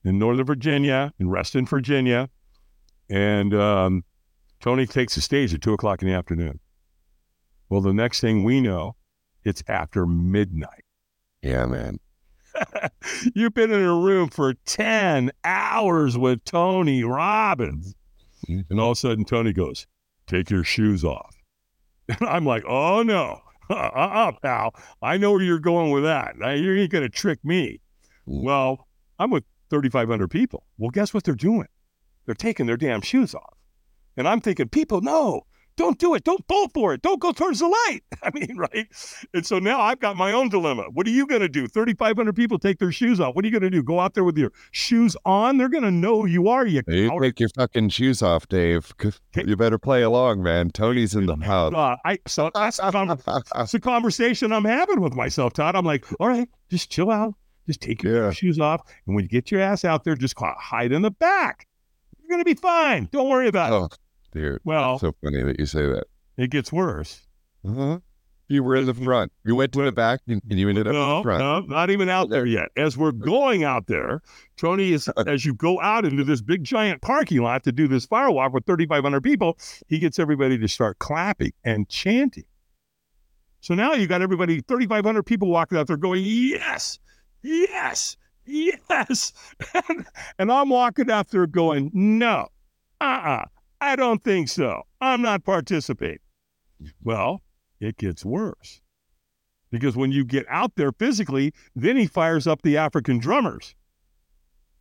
in 0.05 0.19
Northern 0.19 0.47
Virginia, 0.47 1.13
in 1.19 1.29
Reston, 1.29 1.67
Virginia. 1.67 2.31
And 3.11 3.55
um, 3.55 4.05
Tony 4.61 4.87
takes 4.87 5.15
the 5.15 5.21
stage 5.21 5.53
at 5.53 5.61
two 5.61 5.75
o'clock 5.75 6.03
in 6.03 6.09
the 6.09 6.15
afternoon. 6.15 6.61
Well, 7.69 7.83
the 7.83 7.93
next 7.93 8.21
thing 8.21 8.45
we 8.45 8.61
know, 8.61 8.97
it's 9.43 9.63
after 9.69 10.07
midnight. 10.07 10.85
Yeah, 11.43 11.67
man. 11.67 11.99
You've 13.35 13.55
been 13.55 13.73
in 13.73 13.83
a 13.83 13.95
room 13.95 14.29
for 14.31 14.55
10 14.55 15.31
hours 15.45 16.17
with 16.17 16.45
Tony 16.45 17.05
Robbins. 17.05 17.95
And 18.49 18.81
all 18.81 18.93
of 18.93 18.97
a 18.97 19.01
sudden, 19.01 19.25
Tony 19.25 19.53
goes, 19.53 19.87
Take 20.27 20.49
your 20.49 20.65
shoes 20.65 21.05
off. 21.05 21.34
And 22.09 22.19
I'm 22.29 22.45
like, 22.45 22.65
Oh, 22.67 23.03
no. 23.03 23.41
Uh 23.71 23.75
uh, 23.75 24.33
pal. 24.43 24.75
I 25.01 25.17
know 25.17 25.33
where 25.33 25.43
you're 25.43 25.59
going 25.59 25.91
with 25.91 26.03
that. 26.03 26.35
You 26.37 26.77
ain't 26.77 26.93
going 26.93 27.03
to 27.03 27.09
trick 27.09 27.43
me. 27.43 27.81
Well, 28.27 28.87
I'm 29.19 29.31
with 29.31 29.45
3,500 29.71 30.29
people. 30.31 30.65
Well, 30.77 30.91
guess 30.91 31.15
what 31.15 31.25
they're 31.25 31.35
doing? 31.35 31.69
They're 32.27 32.35
taking 32.35 32.67
their 32.67 32.77
damn 32.77 33.01
shoes 33.01 33.35
off. 33.35 33.57
And 34.19 34.29
I'm 34.29 34.43
thinking, 34.43 34.69
people, 34.69 35.01
no, 35.01 35.47
don't 35.77 35.99
do 35.99 36.15
it. 36.15 36.25
Don't 36.25 36.47
fall 36.47 36.69
for 36.69 36.95
it. 36.95 37.03
Don't 37.03 37.21
go 37.21 37.33
towards 37.33 37.59
the 37.59 37.67
light. 37.69 38.01
I 38.23 38.31
mean, 38.33 38.57
right? 38.57 38.87
And 39.33 39.45
so 39.47 39.59
now 39.59 39.81
I've 39.81 39.99
got 40.01 40.17
my 40.17 40.33
own 40.33 40.49
dilemma. 40.49 40.85
What 40.93 41.07
are 41.07 41.11
you 41.11 41.27
going 41.27 41.41
to 41.41 41.49
do? 41.49 41.67
3,500 41.67 42.35
people 42.37 42.59
take 42.59 42.79
their 42.79 42.93
shoes 42.93 43.21
off. 43.21 43.35
What 43.35 43.45
are 43.45 43.49
you 43.49 43.53
going 43.53 43.63
to 43.63 43.71
do? 43.71 43.83
Go 43.83 43.99
out 44.01 44.15
there 44.15 44.25
with 44.25 44.39
your 44.39 44.53
shoes 44.71 45.17
on? 45.25 45.57
They're 45.59 45.69
going 45.69 45.83
to 45.85 45.91
know 45.91 46.23
who 46.23 46.27
you 46.29 46.49
are. 46.49 46.67
You, 46.67 46.83
You 46.87 47.09
coward. 47.11 47.23
take 47.25 47.41
your 47.41 47.49
fucking 47.51 47.89
shoes 47.89 48.23
off, 48.23 48.47
Dave. 48.49 48.93
You 49.35 49.57
better 49.57 49.79
play 49.79 50.03
along, 50.03 50.43
man. 50.43 50.71
Tony's 50.71 51.15
in 51.15 51.27
the 51.27 51.37
house. 51.43 51.75
Uh, 51.75 51.97
I, 52.05 52.19
so 52.27 52.51
that's, 52.55 52.79
that's 52.79 53.75
a 53.75 53.81
conversation 53.81 54.53
I'm 54.53 54.65
having 54.65 55.01
with 55.01 55.15
myself, 55.15 55.53
Todd. 55.55 55.75
I'm 55.77 55.85
like, 55.85 56.05
all 56.21 56.29
right, 56.29 56.49
just 56.71 56.91
chill 56.91 57.11
out. 57.11 57.35
Just 57.67 57.81
take 57.81 58.03
your 58.03 58.25
Yeah. 58.27 58.31
shoes 58.31 58.61
off. 58.61 58.83
And 59.07 59.17
when 59.17 59.25
you 59.25 59.29
get 59.29 59.51
your 59.51 59.61
ass 59.61 59.85
out 59.85 60.05
there, 60.05 60.15
just 60.15 60.35
hide 60.39 60.93
in 60.93 61.03
the 61.03 61.11
back. 61.11 61.67
You're 62.21 62.29
going 62.29 62.41
to 62.41 62.45
be 62.45 62.55
fine. 62.55 63.09
Don't 63.11 63.29
worry 63.29 63.49
about 63.49 63.93
it. 63.93 63.99
Dude. 64.35 64.61
Well, 64.65 64.99
So 64.99 65.15
funny 65.23 65.43
that 65.43 65.59
you 65.59 65.67
say 65.67 65.87
that. 65.87 66.05
it 66.37 66.51
gets 66.51 66.73
worse. 66.73 67.27
Uh-huh. 67.67 68.01
You 68.49 68.63
were 68.63 68.77
in 68.77 68.85
the 68.85 68.93
front. 68.93 69.33
You 69.47 69.55
went 69.57 69.73
to 69.73 69.83
the 69.83 69.91
back 69.91 70.21
and 70.29 70.43
you 70.47 70.69
ended 70.69 70.87
up 70.87 70.91
in 70.93 71.01
No, 71.01 71.17
the 71.19 71.23
front. 71.23 71.39
no, 71.41 71.61
not 71.75 71.89
even 71.89 72.11
out 72.11 72.29
there 72.29 72.45
yet. 72.45 72.69
As 72.77 72.95
we're 72.99 73.11
going 73.13 73.65
out 73.65 73.87
there, 73.87 74.21
Tony 74.59 74.93
is 74.93 75.09
as 75.27 75.47
you 75.47 75.55
go 75.55 75.81
out 75.81 76.05
into 76.05 76.25
this 76.25 76.43
big 76.43 76.63
giant 76.63 77.01
parking 77.01 77.41
lot 77.43 77.65
to 77.65 77.73
do 77.73 77.89
this 77.89 78.05
fire 78.05 78.31
walk 78.31 78.53
with 78.53 78.67
3,500 78.67 79.23
people, 79.23 79.57
he 79.89 79.99
gets 79.99 80.19
everybody 80.19 80.59
to 80.59 80.69
start 80.69 80.99
clapping 80.99 81.53
and 81.65 81.89
chanting. 81.89 82.45
So 83.61 83.75
now 83.75 83.95
you 83.95 84.07
got 84.07 84.21
everybody, 84.21 84.61
3,500 84.61 85.23
people 85.23 85.49
walking 85.49 85.79
out 85.79 85.87
there 85.87 85.97
going, 85.97 86.23
yes, 86.23 86.99
yes, 87.43 88.19
yes. 88.45 89.33
And, 89.89 90.05
and 90.39 90.53
I'm 90.53 90.69
walking 90.69 91.11
out 91.11 91.29
there 91.31 91.47
going, 91.47 91.91
no, 91.95 92.49
uh-uh, 93.01 93.47
I 93.85 93.97
don't 93.97 94.25
think 94.25 94.49
so. 94.49 94.83
I'm 95.01 95.21
not 95.23 95.45
participating. 95.45 96.19
Well, 97.03 97.43
it 97.81 97.97
gets 97.99 98.25
worse 98.25 98.81
because 99.71 99.97
when 99.97 100.11
you 100.11 100.25
get 100.25 100.47
out 100.49 100.73
there 100.77 100.93
physically, 100.93 101.53
then 101.77 101.97
he 101.97 102.07
fires 102.07 102.47
up 102.47 102.63
the 102.63 102.77
African 102.77 103.19
drummers. 103.19 103.75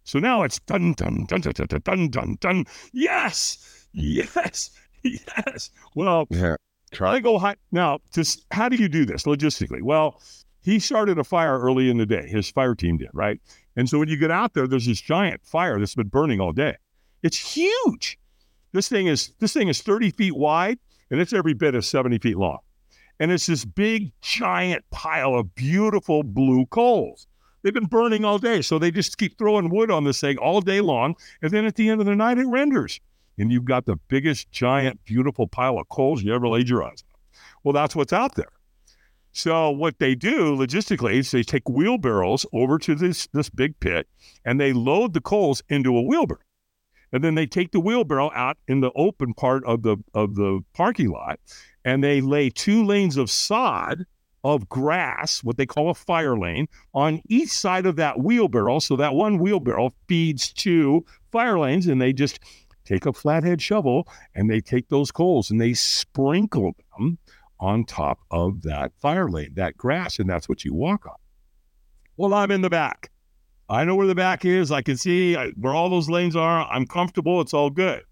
So 0.06 0.20
now 0.20 0.44
it's 0.44 0.60
dun 0.62 0.94
dun 0.94 1.26
dun 1.28 1.42
dun 1.42 1.54
dun 1.54 1.82
dun 1.84 2.10
dun 2.10 2.38
dun. 2.40 2.66
Yes, 2.94 3.86
yes, 3.94 4.72
yes. 5.04 5.70
Well, 5.96 6.28
Yeah. 6.30 6.56
I 6.92 6.96
Try. 6.96 7.20
go 7.22 7.40
high 7.40 7.56
now. 7.72 8.00
Just 8.14 8.46
how 8.52 8.70
do 8.70 8.76
you 8.78 8.88
do 8.88 9.04
this 9.06 9.24
logistically? 9.24 9.82
Well, 9.82 10.22
he 10.62 10.78
started 10.80 11.18
a 11.18 11.24
fire 11.24 11.60
early 11.60 11.90
in 11.90 11.98
the 11.98 12.06
day. 12.06 12.28
His 12.28 12.50
fire 12.50 12.76
team 12.76 12.98
did 12.98 13.10
right, 13.14 13.42
and 13.76 13.90
so 13.90 13.98
when 14.00 14.10
you 14.10 14.18
get 14.18 14.30
out 14.32 14.54
there, 14.54 14.68
there's 14.68 14.86
this 14.86 15.02
giant 15.02 15.44
fire 15.46 15.80
that's 15.80 15.96
been 15.96 16.08
burning 16.10 16.40
all 16.40 16.52
day. 16.54 16.76
It's 17.24 17.38
huge. 17.38 18.20
This 18.74 18.90
thing 18.90 19.08
is 19.08 19.34
this 19.40 19.54
thing 19.54 19.68
is 19.70 19.82
30 19.82 20.12
feet 20.12 20.36
wide 20.36 20.80
and 21.12 21.22
it's 21.22 21.34
every 21.34 21.54
bit 21.54 21.76
of 21.76 21.86
70 21.86 22.18
feet 22.18 22.38
long. 22.38 22.60
And 23.20 23.32
it's 23.32 23.46
this 23.46 23.64
big, 23.64 24.12
giant 24.22 24.84
pile 24.90 25.36
of 25.36 25.54
beautiful 25.56 26.24
blue 26.24 26.66
coals. 26.66 27.28
They've 27.62 27.74
been 27.74 27.86
burning 27.86 28.26
all 28.26 28.40
day. 28.40 28.62
So 28.62 28.78
they 28.78 28.92
just 28.92 29.18
keep 29.18 29.38
throwing 29.38 29.70
wood 29.70 29.92
on 29.92 30.04
this 30.04 30.20
thing 30.20 30.38
all 30.38 30.60
day 30.60 30.82
long. 30.82 31.16
And 31.42 31.52
then 31.52 31.66
at 31.66 31.76
the 31.76 31.90
end 31.90 32.02
of 32.02 32.08
the 32.08 32.16
night, 32.16 32.40
it 32.40 32.48
renders. 32.48 33.00
And 33.38 33.52
you've 33.52 33.66
got 33.66 33.86
the 33.86 33.98
biggest, 34.10 34.52
giant, 34.52 35.06
beautiful 35.06 35.48
pile 35.48 35.78
of 35.78 35.88
coals 35.90 36.24
you 36.24 36.34
ever 36.34 36.48
laid 36.48 36.68
your 36.68 36.84
eyes 36.84 37.04
on. 37.08 37.40
Well, 37.64 37.74
that's 37.74 37.96
what's 37.96 38.14
out 38.14 38.36
there. 38.36 38.52
So 39.32 39.72
what 39.72 39.98
they 40.00 40.14
do 40.14 40.56
logistically 40.56 41.16
is 41.16 41.32
they 41.32 41.44
take 41.44 41.68
wheelbarrows 41.68 42.46
over 42.54 42.78
to 42.80 42.94
this 42.94 43.28
this 43.34 43.50
big 43.50 43.80
pit 43.80 44.08
and 44.46 44.60
they 44.60 44.74
load 44.74 45.14
the 45.14 45.22
coals 45.22 45.64
into 45.70 45.98
a 45.98 46.02
wheelbarrow. 46.02 46.40
And 47.14 47.24
then 47.24 47.36
they 47.36 47.46
take 47.46 47.72
the 47.72 47.80
wheelbarrow 47.80 48.32
out 48.34 48.58
in 48.68 48.82
the 48.82 48.92
open 48.96 49.34
part 49.34 49.64
of 49.66 49.84
the 49.84 49.98
of 50.14 50.36
the 50.36 50.60
parking 50.74 51.12
lot 51.12 51.40
and 51.86 52.04
they 52.04 52.22
lay 52.22 52.50
two 52.50 52.86
lanes 52.86 53.18
of 53.18 53.30
sod 53.30 54.06
of 54.44 54.68
grass, 54.68 55.42
what 55.44 55.58
they 55.58 55.66
call 55.66 55.90
a 55.90 55.94
fire 55.94 56.38
lane, 56.38 56.68
on 56.94 57.22
each 57.30 57.50
side 57.50 57.86
of 57.86 57.96
that 57.96 58.20
wheelbarrow. 58.20 58.80
So 58.80 58.96
that 58.98 59.14
one 59.14 59.38
wheelbarrow 59.38 59.94
feeds 60.08 60.52
two 60.52 61.06
fire 61.32 61.58
lanes, 61.58 61.88
and 61.88 62.02
they 62.02 62.12
just 62.12 62.40
take 62.86 63.06
a 63.06 63.14
flathead 63.14 63.62
shovel 63.62 64.06
and 64.36 64.50
they 64.50 64.60
take 64.60 64.90
those 64.90 65.10
coals 65.10 65.50
and 65.50 65.62
they 65.62 65.74
sprinkle 65.74 66.76
them 66.98 67.18
on 67.62 67.86
top 67.86 68.20
of 68.30 68.62
that 68.64 68.92
fire 69.00 69.30
lane, 69.30 69.54
that 69.54 69.78
grass, 69.78 70.20
and 70.20 70.30
that's 70.30 70.50
what 70.50 70.66
you 70.66 70.74
walk 70.74 71.06
on. 71.06 71.16
Well, 72.18 72.34
I'm 72.34 72.52
in 72.52 72.62
the 72.62 72.70
back. 72.70 73.10
I 73.70 73.86
know 73.86 73.96
where 73.96 74.08
the 74.08 74.16
back 74.16 74.46
is. 74.46 74.72
I 74.72 74.82
can 74.82 74.98
see 74.98 75.36
uh, 75.36 75.52
where 75.60 75.74
all 75.74 75.90
those 75.90 76.10
lanes 76.10 76.36
are. 76.36 76.68
I'm 76.70 76.86
comfortable. 76.86 77.42
It's 77.42 77.54
all 77.54 77.70
good. 77.70 78.04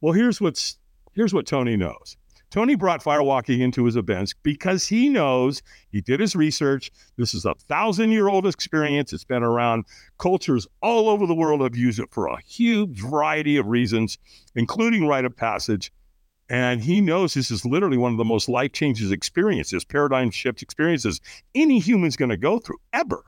Well, 0.00 0.12
here's 0.12 0.40
what's 0.40 0.78
here's 1.14 1.34
what 1.34 1.46
Tony 1.46 1.76
knows. 1.76 2.16
Tony 2.50 2.74
brought 2.74 3.02
firewalking 3.02 3.60
into 3.60 3.84
his 3.84 3.94
events 3.94 4.34
because 4.42 4.86
he 4.86 5.08
knows 5.08 5.62
he 5.90 6.00
did 6.00 6.18
his 6.18 6.34
research. 6.34 6.90
This 7.16 7.32
is 7.32 7.44
a 7.44 7.54
thousand 7.68 8.10
year 8.10 8.28
old 8.28 8.46
experience. 8.46 9.12
It's 9.12 9.24
been 9.24 9.44
around. 9.44 9.84
Cultures 10.18 10.66
all 10.82 11.08
over 11.08 11.26
the 11.26 11.34
world 11.34 11.60
have 11.60 11.76
used 11.76 12.00
it 12.00 12.10
for 12.10 12.26
a 12.26 12.40
huge 12.42 13.00
variety 13.00 13.56
of 13.56 13.66
reasons, 13.68 14.18
including 14.56 15.06
rite 15.06 15.24
of 15.24 15.36
passage. 15.36 15.92
And 16.48 16.82
he 16.82 17.00
knows 17.00 17.34
this 17.34 17.52
is 17.52 17.64
literally 17.64 17.96
one 17.96 18.10
of 18.10 18.18
the 18.18 18.24
most 18.24 18.48
life 18.48 18.72
changing 18.72 19.12
experiences, 19.12 19.84
paradigm 19.84 20.32
shift 20.32 20.60
experiences 20.60 21.20
any 21.54 21.78
human's 21.78 22.16
going 22.16 22.30
to 22.30 22.36
go 22.36 22.58
through 22.58 22.80
ever. 22.92 23.22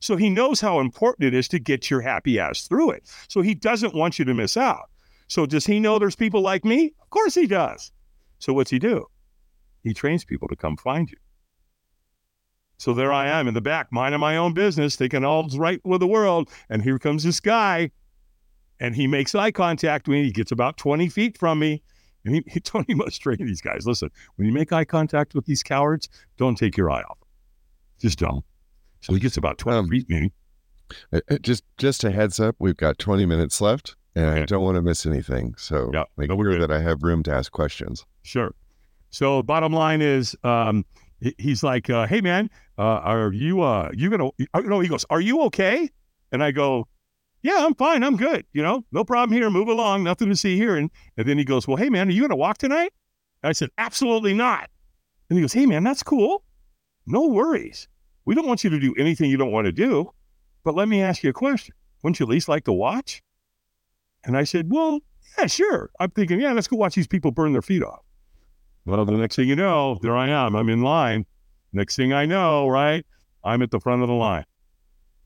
So 0.00 0.16
he 0.16 0.30
knows 0.30 0.60
how 0.60 0.80
important 0.80 1.26
it 1.26 1.34
is 1.34 1.48
to 1.48 1.58
get 1.58 1.90
your 1.90 2.00
happy 2.00 2.38
ass 2.38 2.66
through 2.66 2.92
it. 2.92 3.04
So 3.28 3.40
he 3.40 3.54
doesn't 3.54 3.94
want 3.94 4.18
you 4.18 4.24
to 4.24 4.34
miss 4.34 4.56
out. 4.56 4.90
So 5.28 5.44
does 5.44 5.66
he 5.66 5.80
know 5.80 5.98
there's 5.98 6.16
people 6.16 6.40
like 6.40 6.64
me? 6.64 6.94
Of 7.02 7.10
course 7.10 7.34
he 7.34 7.46
does. 7.46 7.92
So 8.38 8.52
what's 8.52 8.70
he 8.70 8.78
do? 8.78 9.06
He 9.82 9.94
trains 9.94 10.24
people 10.24 10.48
to 10.48 10.56
come 10.56 10.76
find 10.76 11.10
you. 11.10 11.18
So 12.78 12.94
there 12.94 13.12
I 13.12 13.28
am 13.28 13.48
in 13.48 13.54
the 13.54 13.60
back, 13.60 13.88
minding 13.90 14.20
my 14.20 14.36
own 14.36 14.54
business, 14.54 14.94
thinking 14.94 15.24
all's 15.24 15.58
right 15.58 15.80
with 15.84 16.00
the 16.00 16.06
world. 16.06 16.48
And 16.70 16.80
here 16.80 16.98
comes 16.98 17.24
this 17.24 17.40
guy, 17.40 17.90
and 18.78 18.94
he 18.94 19.08
makes 19.08 19.34
eye 19.34 19.50
contact 19.50 20.06
with 20.06 20.14
me. 20.14 20.24
He 20.24 20.32
gets 20.32 20.52
about 20.52 20.76
20 20.76 21.08
feet 21.08 21.36
from 21.36 21.58
me. 21.58 21.82
And 22.24 22.36
he, 22.36 22.44
he 22.52 22.60
Tony 22.60 22.94
must 22.94 23.20
train 23.20 23.38
these 23.40 23.60
guys. 23.60 23.86
Listen, 23.86 24.10
when 24.36 24.46
you 24.46 24.52
make 24.52 24.72
eye 24.72 24.84
contact 24.84 25.34
with 25.34 25.44
these 25.46 25.62
cowards, 25.62 26.08
don't 26.36 26.56
take 26.56 26.76
your 26.76 26.90
eye 26.90 27.02
off. 27.02 27.18
Just 27.98 28.20
don't. 28.20 28.44
So 29.00 29.14
he 29.14 29.20
gets 29.20 29.36
about 29.36 29.58
12 29.58 29.84
Um, 29.84 29.90
feet 29.90 30.08
me. 30.08 30.32
Uh, 31.12 31.20
uh, 31.30 31.38
Just 31.38 31.64
just 31.76 32.02
a 32.04 32.10
heads 32.10 32.40
up, 32.40 32.56
we've 32.58 32.76
got 32.76 32.98
20 32.98 33.26
minutes 33.26 33.60
left 33.60 33.96
and 34.16 34.26
I 34.26 34.44
don't 34.46 34.64
want 34.64 34.76
to 34.76 34.82
miss 34.82 35.06
anything. 35.06 35.54
So 35.56 35.90
Yeah, 35.92 36.04
make 36.16 36.30
no, 36.30 36.36
sure 36.36 36.58
that 36.58 36.70
I 36.72 36.80
have 36.80 37.02
room 37.02 37.22
to 37.24 37.32
ask 37.32 37.52
questions. 37.52 38.04
Sure. 38.22 38.54
So 39.10 39.42
bottom 39.42 39.72
line 39.72 40.00
is, 40.02 40.34
um, 40.44 40.84
he's 41.38 41.62
like, 41.62 41.88
uh, 41.90 42.06
"Hey 42.06 42.20
man, 42.20 42.50
uh, 42.78 42.82
are 42.82 43.32
you 43.32 43.60
uh, 43.62 43.90
you 43.94 44.10
gonna?" 44.10 44.30
uh, 44.54 44.60
No, 44.60 44.80
he 44.80 44.88
goes, 44.88 45.04
"Are 45.10 45.20
you 45.20 45.42
okay?" 45.42 45.88
And 46.32 46.42
I 46.42 46.50
go, 46.50 46.86
"Yeah, 47.42 47.64
I'm 47.66 47.74
fine. 47.74 48.02
I'm 48.02 48.16
good. 48.16 48.44
You 48.52 48.62
know, 48.62 48.84
no 48.92 49.04
problem 49.04 49.36
here. 49.36 49.48
Move 49.50 49.68
along. 49.68 50.04
Nothing 50.04 50.28
to 50.30 50.36
see 50.36 50.56
here." 50.56 50.76
And 50.76 50.90
and 51.16 51.26
then 51.28 51.38
he 51.38 51.44
goes, 51.44 51.66
"Well, 51.68 51.76
hey 51.76 51.88
man, 51.90 52.08
are 52.08 52.12
you 52.12 52.22
gonna 52.22 52.36
walk 52.36 52.58
tonight?" 52.58 52.92
And 53.42 53.48
I 53.50 53.52
said, 53.52 53.70
"Absolutely 53.78 54.34
not." 54.34 54.68
And 55.30 55.38
he 55.38 55.42
goes, 55.42 55.52
"Hey 55.54 55.66
man, 55.66 55.84
that's 55.84 56.02
cool. 56.02 56.44
No 57.06 57.26
worries. 57.28 57.88
We 58.28 58.34
don't 58.34 58.46
want 58.46 58.62
you 58.62 58.68
to 58.68 58.78
do 58.78 58.94
anything 58.98 59.30
you 59.30 59.38
don't 59.38 59.52
want 59.52 59.64
to 59.64 59.72
do, 59.72 60.12
but 60.62 60.74
let 60.74 60.86
me 60.86 61.00
ask 61.00 61.22
you 61.22 61.30
a 61.30 61.32
question. 61.32 61.74
Wouldn't 62.02 62.20
you 62.20 62.26
at 62.26 62.28
least 62.28 62.46
like 62.46 62.64
to 62.64 62.74
watch?" 62.74 63.22
And 64.22 64.36
I 64.36 64.44
said, 64.44 64.70
"Well, 64.70 65.00
yeah, 65.38 65.46
sure." 65.46 65.88
I'm 65.98 66.10
thinking, 66.10 66.38
"Yeah, 66.38 66.52
let's 66.52 66.68
go 66.68 66.76
watch 66.76 66.94
these 66.94 67.06
people 67.06 67.30
burn 67.30 67.54
their 67.54 67.62
feet 67.62 67.82
off." 67.82 68.04
Well, 68.84 69.02
the 69.06 69.12
next 69.12 69.36
thing 69.36 69.48
you 69.48 69.56
know, 69.56 69.98
there 70.02 70.14
I 70.14 70.28
am. 70.28 70.56
I'm 70.56 70.68
in 70.68 70.82
line. 70.82 71.24
Next 71.72 71.96
thing 71.96 72.12
I 72.12 72.26
know, 72.26 72.68
right, 72.68 73.06
I'm 73.44 73.62
at 73.62 73.70
the 73.70 73.80
front 73.80 74.02
of 74.02 74.08
the 74.08 74.14
line. 74.14 74.44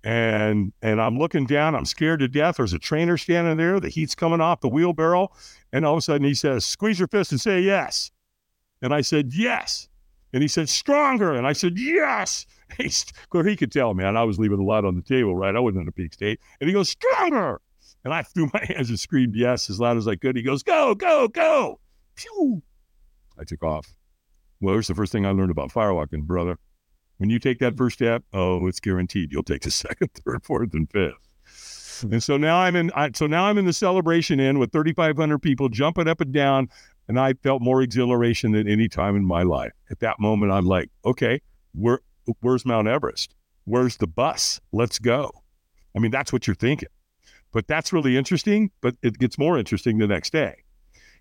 And 0.05 0.72
and 0.80 1.03
I'm 1.03 1.18
looking 1.18 1.44
down, 1.44 1.74
I'm 1.74 1.86
scared 1.86 2.20
to 2.20 2.28
death. 2.28 2.59
There's 2.59 2.72
a 2.72 2.78
trainer 2.78 3.16
standing 3.16 3.57
there, 3.57 3.80
the 3.80 3.88
heat's 3.88 4.14
coming 4.14 4.40
off 4.40 4.61
the 4.61 4.68
wheelbarrow, 4.68 5.32
and 5.72 5.84
all 5.84 5.94
of 5.94 5.98
a 5.98 6.03
sudden 6.03 6.24
he 6.24 6.34
says, 6.34 6.64
Squeeze 6.64 7.00
your 7.00 7.09
fist 7.09 7.32
and 7.32 7.40
say 7.40 7.62
yes. 7.62 8.12
And 8.80 8.94
I 8.94 9.00
said, 9.00 9.34
Yes. 9.34 9.88
And 10.33 10.43
he 10.43 10.49
said, 10.49 10.68
Stronger. 10.68 11.33
And 11.33 11.47
I 11.47 11.53
said, 11.53 11.78
Yes. 11.78 12.47
Well, 13.33 13.45
he 13.45 13.55
could 13.55 13.70
tell, 13.70 13.93
man, 13.93 14.16
I 14.16 14.24
was 14.24 14.39
leaving 14.39 14.59
a 14.59 14.64
lot 14.64 14.87
on 14.87 14.97
the 14.97 15.03
table, 15.03 15.37
right? 15.37 15.55
I 15.55 15.61
wasn't 15.61 15.83
in 15.83 15.89
a 15.89 15.93
peak 15.93 16.14
state. 16.14 16.41
And 16.59 16.68
he 16.68 16.72
goes, 16.72 16.89
Stronger. 16.89 17.61
And 18.05 18.14
I 18.14 18.22
threw 18.22 18.49
my 18.53 18.64
hands 18.68 18.89
and 18.89 18.99
screamed 18.99 19.37
yes 19.37 19.68
as 19.68 19.78
loud 19.78 19.99
as 19.99 20.09
I 20.09 20.16
could. 20.16 20.37
He 20.37 20.43
goes, 20.43 20.62
Go, 20.62 20.95
go, 20.95 21.28
go. 21.28 21.80
Phew. 22.16 22.62
I 23.39 23.45
took 23.45 23.62
off. 23.62 23.95
Well, 24.61 24.74
here's 24.74 24.87
the 24.87 24.95
first 24.95 25.12
thing 25.12 25.26
I 25.26 25.30
learned 25.30 25.51
about 25.51 25.70
firewalking, 25.70 26.22
brother. 26.22 26.57
When 27.18 27.30
you 27.30 27.39
take 27.39 27.59
that 27.59 27.76
first 27.76 27.99
step, 27.99 28.24
oh, 28.33 28.66
it's 28.66 28.80
guaranteed 28.80 29.33
you'll 29.33 29.43
take 29.43 29.62
the 29.62 29.70
second, 29.72 30.11
third, 30.14 30.45
fourth, 30.45 30.72
and 30.74 30.91
fifth. 30.91 31.28
And 32.11 32.22
so 32.22 32.37
now 32.37 32.59
I'm 32.59 32.74
in. 32.74 32.91
I, 32.95 33.11
so 33.14 33.26
now 33.26 33.45
I'm 33.45 33.59
in 33.59 33.64
the 33.64 33.72
celebration 33.72 34.41
inn 34.41 34.59
with 34.59 34.72
3,500 34.72 35.39
people 35.39 35.68
jumping 35.68 36.09
up 36.09 36.20
and 36.20 36.33
down, 36.33 36.68
and 37.09 37.18
I 37.18 37.34
felt 37.34 37.62
more 37.62 37.82
exhilaration 37.82 38.53
than 38.53 38.68
any 38.68 38.88
time 38.88 39.16
in 39.16 39.24
my 39.24 39.42
life. 39.42 39.72
At 39.90 40.00
that 40.00 40.20
moment, 40.20 40.53
I'm 40.53 40.66
like, 40.66 40.90
okay, 41.05 41.40
where, 41.74 42.00
where's 42.40 42.64
Mount 42.64 42.88
Everest? 42.88 43.34
Where's 43.64 43.96
the 43.96 44.07
bus? 44.07 44.61
Let's 44.72 44.98
go. 44.98 45.30
I 45.94 45.98
mean, 45.98 46.11
that's 46.11 46.32
what 46.32 46.46
you're 46.46 46.57
thinking. 46.57 46.88
But 47.53 47.66
that's 47.66 47.92
really 47.92 48.16
interesting. 48.16 48.70
But 48.80 48.96
it 49.03 49.18
gets 49.18 49.38
more 49.38 49.59
interesting 49.59 49.98
the 49.98 50.07
next 50.07 50.32
day. 50.32 50.57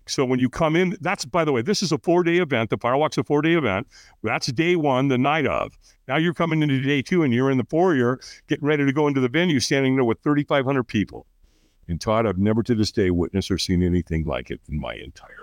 So 0.06 0.24
when 0.24 0.40
you 0.40 0.48
come 0.48 0.74
in, 0.74 0.96
that's 1.00 1.24
by 1.24 1.44
the 1.44 1.52
way, 1.52 1.62
this 1.62 1.82
is 1.82 1.92
a 1.92 1.98
four 1.98 2.24
day 2.24 2.38
event. 2.38 2.70
The 2.70 2.78
firewalk's 2.78 3.18
a 3.18 3.24
four 3.24 3.42
day 3.42 3.54
event. 3.54 3.86
That's 4.22 4.48
day 4.48 4.74
one, 4.74 5.08
the 5.08 5.18
night 5.18 5.46
of. 5.46 5.78
Now 6.08 6.16
you're 6.16 6.34
coming 6.34 6.62
into 6.62 6.80
day 6.80 7.02
two 7.02 7.22
and 7.22 7.32
you're 7.32 7.50
in 7.50 7.58
the 7.58 7.66
foyer, 7.70 8.18
getting 8.48 8.66
ready 8.66 8.84
to 8.84 8.92
go 8.92 9.06
into 9.06 9.20
the 9.20 9.28
venue, 9.28 9.60
standing 9.60 9.94
there 9.94 10.04
with 10.04 10.18
3,500 10.22 10.82
people. 10.84 11.26
And 11.88 12.00
Todd, 12.00 12.26
I've 12.26 12.38
never 12.38 12.62
to 12.64 12.74
this 12.74 12.90
day 12.90 13.10
witnessed 13.10 13.50
or 13.50 13.58
seen 13.58 13.82
anything 13.82 14.24
like 14.24 14.50
it 14.50 14.60
in 14.68 14.80
my 14.80 14.94
entire. 14.94 15.41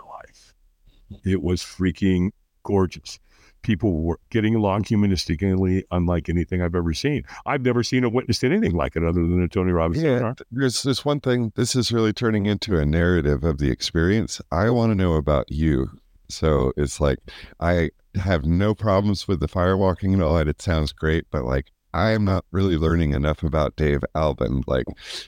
It 1.26 1.41
was 1.41 1.62
freaking 1.62 2.32
gorgeous 2.64 3.20
people 3.62 4.01
were 4.01 4.20
getting 4.30 4.55
along 4.55 4.84
humanistically 4.84 5.84
unlike 5.91 6.30
anything 6.30 6.62
I've 6.62 6.76
ever 6.76 6.93
seen. 6.93 7.24
I've 7.45 7.62
never 7.62 7.84
seen 7.84 8.03
or 8.03 8.10
witnessed 8.10 8.43
anything 8.43 8.74
like 8.74 8.95
it 8.95 9.03
other 9.03 9.22
than 9.22 9.41
a 9.41 9.47
Tony 9.47 9.72
Robbins. 9.72 10.03
Yeah, 10.03 10.18
seminar. 10.18 10.36
there's 10.51 10.84
this 10.84 11.03
one 11.03 11.20
thing. 11.20 11.51
This 11.55 11.76
is 11.76 11.91
really 11.91 12.14
turning 12.14 12.45
into 12.45 12.78
a 12.78 12.86
narrative 12.86 13.43
of 13.43 13.57
the 13.57 13.70
experience. 13.70 14.41
I 14.51 14.70
want 14.70 14.91
to 14.91 14.95
know 14.95 15.14
about 15.14 15.51
you. 15.51 15.89
So 16.30 16.72
it's 16.78 16.99
like 16.99 17.20
I 17.60 17.91
have 18.16 18.45
no 18.45 18.76
problems 18.76 19.28
with 19.28 19.39
the 19.39 19.47
firewalking 19.47 20.14
and 20.14 20.22
all 20.22 20.36
that. 20.36 20.47
It 20.47 20.62
sounds 20.62 20.91
great, 20.91 21.26
but 21.32 21.43
like 21.43 21.72
I 21.93 22.11
am 22.11 22.25
not 22.25 22.45
really 22.51 22.77
learning 22.77 23.13
enough 23.13 23.43
about 23.43 23.75
Dave 23.75 24.03
Albin. 24.15 24.63
Like 24.67 24.85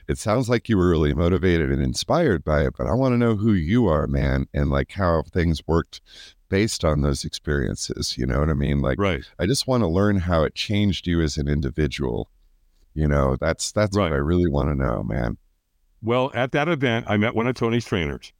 it 0.07 0.17
sounds 0.17 0.49
like 0.49 0.69
you 0.69 0.77
were 0.77 0.89
really 0.89 1.13
motivated 1.13 1.71
and 1.71 1.81
inspired 1.81 2.43
by 2.43 2.65
it, 2.65 2.73
but 2.77 2.87
I 2.87 2.93
want 2.93 3.13
to 3.13 3.17
know 3.17 3.35
who 3.35 3.53
you 3.53 3.87
are, 3.87 4.07
man, 4.07 4.47
and 4.53 4.69
like 4.69 4.91
how 4.91 5.23
things 5.23 5.61
worked 5.67 6.01
based 6.49 6.83
on 6.83 7.01
those 7.01 7.23
experiences. 7.25 8.17
You 8.17 8.25
know 8.25 8.39
what 8.39 8.49
I 8.49 8.53
mean? 8.53 8.81
Like 8.81 8.99
Right. 8.99 9.23
I 9.39 9.45
just 9.45 9.67
want 9.67 9.81
to 9.81 9.87
learn 9.87 10.17
how 10.17 10.43
it 10.43 10.53
changed 10.55 11.07
you 11.07 11.21
as 11.21 11.37
an 11.37 11.47
individual. 11.47 12.29
You 12.93 13.07
know, 13.07 13.37
that's 13.39 13.71
that's 13.71 13.95
Right. 13.95 14.11
what 14.11 14.13
I 14.13 14.17
really 14.17 14.49
want 14.49 14.69
to 14.69 14.75
know, 14.75 15.03
man. 15.03 15.37
Well, 16.03 16.31
at 16.33 16.51
that 16.51 16.67
event, 16.67 17.05
I 17.07 17.17
met 17.17 17.35
one 17.35 17.47
of 17.47 17.55
Tony's 17.55 17.85
trainers. 17.85 18.33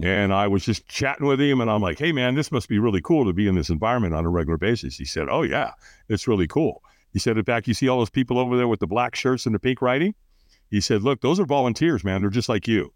Mm-hmm. 0.00 0.08
And 0.10 0.34
I 0.34 0.48
was 0.48 0.64
just 0.64 0.88
chatting 0.88 1.26
with 1.26 1.40
him, 1.40 1.60
and 1.60 1.70
I'm 1.70 1.80
like, 1.80 1.98
hey, 1.98 2.10
man, 2.10 2.34
this 2.34 2.50
must 2.50 2.68
be 2.68 2.78
really 2.78 3.00
cool 3.00 3.24
to 3.26 3.32
be 3.32 3.46
in 3.46 3.54
this 3.54 3.70
environment 3.70 4.14
on 4.14 4.24
a 4.24 4.28
regular 4.28 4.58
basis. 4.58 4.96
He 4.96 5.04
said, 5.04 5.28
oh, 5.30 5.42
yeah, 5.42 5.72
it's 6.08 6.26
really 6.26 6.48
cool. 6.48 6.82
He 7.14 7.18
said, 7.20 7.38
in 7.38 7.44
fact, 7.44 7.66
you 7.66 7.72
see 7.72 7.88
all 7.88 8.00
those 8.00 8.10
people 8.10 8.38
over 8.38 8.56
there 8.56 8.68
with 8.68 8.80
the 8.80 8.86
black 8.86 9.14
shirts 9.14 9.46
and 9.46 9.54
the 9.54 9.58
pink 9.58 9.80
writing? 9.80 10.14
He 10.68 10.80
said, 10.80 11.02
look, 11.02 11.22
those 11.22 11.40
are 11.40 11.46
volunteers, 11.46 12.04
man. 12.04 12.20
They're 12.20 12.28
just 12.28 12.48
like 12.48 12.68
you. 12.68 12.92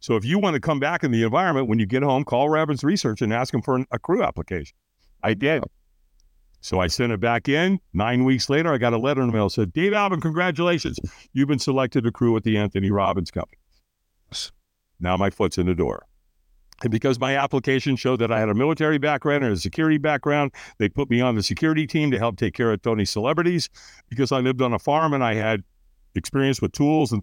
So 0.00 0.16
if 0.16 0.24
you 0.24 0.38
want 0.38 0.54
to 0.54 0.60
come 0.60 0.80
back 0.80 1.04
in 1.04 1.12
the 1.12 1.22
environment, 1.22 1.68
when 1.68 1.78
you 1.78 1.86
get 1.86 2.02
home, 2.02 2.24
call 2.24 2.48
Robbins 2.48 2.82
Research 2.82 3.22
and 3.22 3.32
ask 3.32 3.52
them 3.52 3.62
for 3.62 3.76
an, 3.76 3.86
a 3.92 3.98
crew 3.98 4.22
application. 4.22 4.76
I 5.22 5.34
did. 5.34 5.62
So 6.62 6.80
I 6.80 6.88
sent 6.88 7.12
it 7.12 7.20
back 7.20 7.48
in. 7.48 7.78
Nine 7.92 8.24
weeks 8.24 8.50
later, 8.50 8.72
I 8.72 8.78
got 8.78 8.92
a 8.92 8.98
letter 8.98 9.20
in 9.20 9.28
the 9.28 9.32
mail 9.32 9.46
that 9.46 9.52
said, 9.52 9.72
Dave 9.72 9.92
Albin, 9.92 10.20
congratulations. 10.20 10.98
You've 11.32 11.48
been 11.48 11.58
selected 11.58 12.04
to 12.04 12.12
crew 12.12 12.32
with 12.32 12.44
the 12.44 12.58
Anthony 12.58 12.90
Robbins 12.90 13.30
Company. 13.30 13.58
Now 14.98 15.16
my 15.16 15.30
foot's 15.30 15.58
in 15.58 15.66
the 15.66 15.74
door. 15.74 16.06
And 16.82 16.90
because 16.90 17.20
my 17.20 17.36
application 17.36 17.96
showed 17.96 18.20
that 18.20 18.32
I 18.32 18.40
had 18.40 18.48
a 18.48 18.54
military 18.54 18.98
background 18.98 19.44
and 19.44 19.52
a 19.52 19.56
security 19.56 19.98
background, 19.98 20.52
they 20.78 20.88
put 20.88 21.10
me 21.10 21.20
on 21.20 21.34
the 21.34 21.42
security 21.42 21.86
team 21.86 22.10
to 22.10 22.18
help 22.18 22.36
take 22.38 22.54
care 22.54 22.72
of 22.72 22.80
Tony's 22.80 23.10
celebrities. 23.10 23.68
Because 24.08 24.32
I 24.32 24.40
lived 24.40 24.62
on 24.62 24.72
a 24.72 24.78
farm 24.78 25.12
and 25.12 25.22
I 25.22 25.34
had 25.34 25.62
experience 26.14 26.60
with 26.62 26.72
tools 26.72 27.12
and 27.12 27.22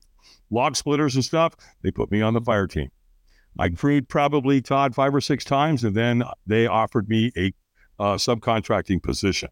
log 0.51 0.76
splitters 0.76 1.16
and 1.16 1.26
stuff, 1.26 1.55
they 1.82 1.91
put 1.91 2.12
me 2.12 2.22
on 2.22 2.34
the 2.34 2.41
fire 2.41 2.68
team. 2.68 2.89
I 3.60 3.70
crewed 3.70 4.08
probably 4.08 4.62
Todd 4.62 4.93
five 4.93 5.16
or 5.16 5.22
six 5.22 5.43
times, 5.43 5.84
and 5.84 5.95
then 5.95 6.24
they 6.45 6.68
offered 6.68 7.10
me 7.10 7.32
a 7.36 7.51
uh, 7.99 8.16
subcontracting 8.16 9.01
position. 9.01 9.49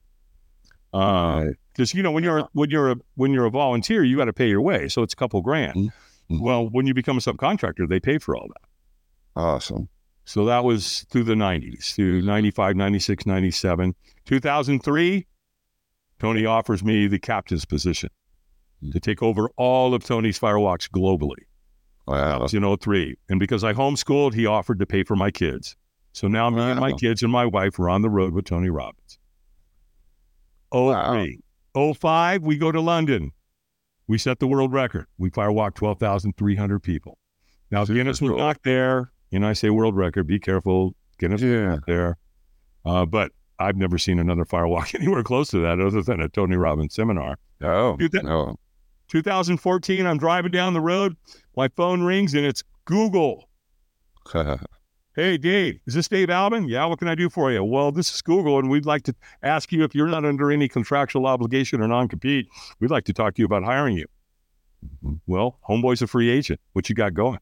Because 0.92 1.56
Right. 1.80 1.94
you 1.96 2.04
know 2.04 2.12
when 2.12 2.24
you're 2.24 2.48
when 2.54 2.70
you're 2.70 2.92
a 2.92 2.96
when 3.16 3.34
you're 3.34 3.46
a 3.46 3.50
volunteer, 3.50 4.04
you 4.04 4.18
got 4.18 4.26
to 4.26 4.34
pay 4.34 4.48
your 4.48 4.62
way, 4.62 4.88
so 4.88 5.02
it's 5.02 5.14
a 5.14 5.18
couple 5.18 5.42
grand. 5.42 5.92
Mhm. 6.30 6.40
Well, 6.42 6.70
when 6.70 6.86
you 6.86 6.94
become 6.94 7.18
a 7.18 7.20
subcontractor, 7.20 7.90
they 7.90 8.00
pay 8.00 8.20
for 8.20 8.36
all 8.36 8.48
that. 8.48 9.42
Awesome. 9.42 9.90
So 10.26 10.46
that 10.46 10.64
was 10.64 11.06
through 11.10 11.24
the 11.24 11.36
90s, 11.36 11.94
through 11.94 12.22
95, 12.24 12.76
96, 12.76 13.26
97. 13.26 13.96
2003, 14.26 15.28
Tony 16.20 16.46
offers 16.46 16.84
me 16.84 17.08
the 17.08 17.20
captain's 17.20 17.66
position 17.66 18.10
hmm. 18.82 18.92
to 18.92 19.00
take 19.00 19.22
over 19.22 19.50
all 19.56 19.94
of 19.94 20.04
Tony's 20.04 20.40
firewalks 20.40 20.90
globally. 20.90 21.46
That 22.08 22.14
Wow. 22.14 22.42
was 22.42 22.54
in 22.54 22.78
03. 22.78 23.16
And 23.30 23.40
because 23.40 23.64
I 23.64 23.74
homeschooled, 23.74 24.34
he 24.34 24.46
offered 24.46 24.80
to 24.80 24.86
pay 24.86 25.04
for 25.04 25.16
my 25.16 25.32
kids. 25.32 25.76
So 26.12 26.28
now 26.28 26.50
me 26.50 26.62
and 26.62 26.80
my 26.80 26.94
kids 26.94 27.24
and 27.24 27.32
my 27.32 27.46
wife 27.46 27.78
are 27.80 27.90
on 27.90 28.02
the 28.02 28.10
road 28.10 28.34
with 28.34 28.46
Tony 28.46 28.70
Robbins. 28.70 29.20
03. 30.72 31.40
05, 31.94 32.44
we 32.44 32.58
go 32.58 32.72
to 32.72 32.80
London. 32.80 33.32
We 34.08 34.18
set 34.18 34.40
the 34.40 34.48
world 34.48 34.72
record. 34.72 35.08
We 35.18 35.30
firewalk 35.30 35.76
12,300 35.76 36.80
people. 36.80 37.18
Now, 37.72 37.84
Super 37.84 37.96
Guinness 37.96 38.22
was 38.22 38.30
cool. 38.30 38.38
not 38.38 38.62
there. 38.64 39.12
And 39.36 39.46
I 39.46 39.54
say 39.54 39.70
world 39.70 39.96
record, 39.96 40.28
be 40.28 40.40
careful. 40.40 40.96
Guinness 41.20 41.42
was 41.42 41.50
Yeah. 41.52 41.78
there. 41.88 42.18
Uh, 42.86 43.06
but 43.06 43.32
I've 43.60 43.78
never 43.78 43.98
seen 43.98 44.20
another 44.20 44.46
firewalk 44.46 44.96
anywhere 45.00 45.24
close 45.24 45.50
to 45.50 45.60
that 45.62 45.80
other 45.80 46.02
than 46.02 46.22
a 46.22 46.30
Tony 46.30 46.56
Robbins 46.56 46.96
seminar. 46.96 47.38
Oh, 47.62 47.96
Dude, 47.98 48.12
that- 48.14 48.26
no. 48.26 48.58
2014, 49.10 50.06
I'm 50.06 50.18
driving 50.18 50.52
down 50.52 50.74
the 50.74 50.82
road. 50.82 51.16
My 51.56 51.68
phone 51.70 52.02
rings 52.04 52.34
and 52.34 52.46
it's 52.46 52.64
Google. 52.86 53.50
Hey, 55.16 55.38
Dave, 55.38 55.80
is 55.88 55.94
this 55.94 56.10
Dave 56.10 56.30
Albin? 56.30 56.68
Yeah, 56.68 56.84
what 56.88 57.00
can 57.00 57.08
I 57.08 57.16
do 57.16 57.30
for 57.30 57.50
you? 57.50 57.64
Well, 57.64 57.94
this 57.94 58.14
is 58.14 58.22
Google, 58.22 58.60
and 58.60 58.70
we'd 58.70 58.86
like 58.86 59.04
to 59.04 59.16
ask 59.44 59.72
you 59.72 59.86
if 59.86 59.96
you're 59.96 60.10
not 60.10 60.26
under 60.26 60.52
any 60.52 60.68
contractual 60.68 61.26
obligation 61.26 61.80
or 61.80 61.88
non 61.88 62.10
compete. 62.10 62.48
We'd 62.82 62.92
like 62.92 63.06
to 63.06 63.14
talk 63.14 63.36
to 63.36 63.42
you 63.42 63.46
about 63.46 63.64
hiring 63.64 63.96
you. 63.96 64.08
Mhm. 65.06 65.22
Well, 65.26 65.58
Homeboy's 65.70 66.02
a 66.02 66.08
free 66.08 66.30
agent. 66.30 66.60
What 66.74 66.90
you 66.90 66.96
got 66.96 67.14
going? 67.14 67.40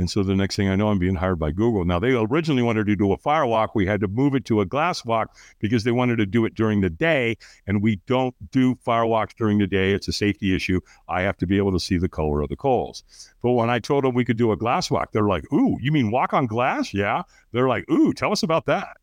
And 0.00 0.10
so 0.10 0.22
the 0.22 0.34
next 0.34 0.56
thing 0.56 0.66
I 0.66 0.76
know, 0.76 0.88
I'm 0.88 0.98
being 0.98 1.14
hired 1.14 1.38
by 1.38 1.50
Google. 1.50 1.84
Now, 1.84 1.98
they 1.98 2.12
originally 2.12 2.62
wanted 2.62 2.86
to 2.86 2.96
do 2.96 3.12
a 3.12 3.18
firewalk. 3.18 3.68
We 3.74 3.84
had 3.84 4.00
to 4.00 4.08
move 4.08 4.34
it 4.34 4.46
to 4.46 4.62
a 4.62 4.64
glass 4.64 5.04
walk 5.04 5.36
because 5.58 5.84
they 5.84 5.90
wanted 5.90 6.16
to 6.16 6.24
do 6.24 6.46
it 6.46 6.54
during 6.54 6.80
the 6.80 6.88
day. 6.88 7.36
And 7.66 7.82
we 7.82 7.96
don't 8.06 8.34
do 8.50 8.76
firewalks 8.76 9.36
during 9.36 9.58
the 9.58 9.66
day. 9.66 9.92
It's 9.92 10.08
a 10.08 10.12
safety 10.12 10.56
issue. 10.56 10.80
I 11.06 11.20
have 11.20 11.36
to 11.36 11.46
be 11.46 11.58
able 11.58 11.72
to 11.72 11.78
see 11.78 11.98
the 11.98 12.08
color 12.08 12.40
of 12.40 12.48
the 12.48 12.56
coals. 12.56 13.04
But 13.42 13.50
when 13.50 13.68
I 13.68 13.78
told 13.78 14.04
them 14.04 14.14
we 14.14 14.24
could 14.24 14.38
do 14.38 14.52
a 14.52 14.56
glass 14.56 14.90
walk, 14.90 15.12
they're 15.12 15.28
like, 15.28 15.44
Ooh, 15.52 15.76
you 15.82 15.92
mean 15.92 16.10
walk 16.10 16.32
on 16.32 16.46
glass? 16.46 16.94
Yeah. 16.94 17.24
They're 17.52 17.68
like, 17.68 17.84
Ooh, 17.90 18.14
tell 18.14 18.32
us 18.32 18.42
about 18.42 18.64
that. 18.66 18.96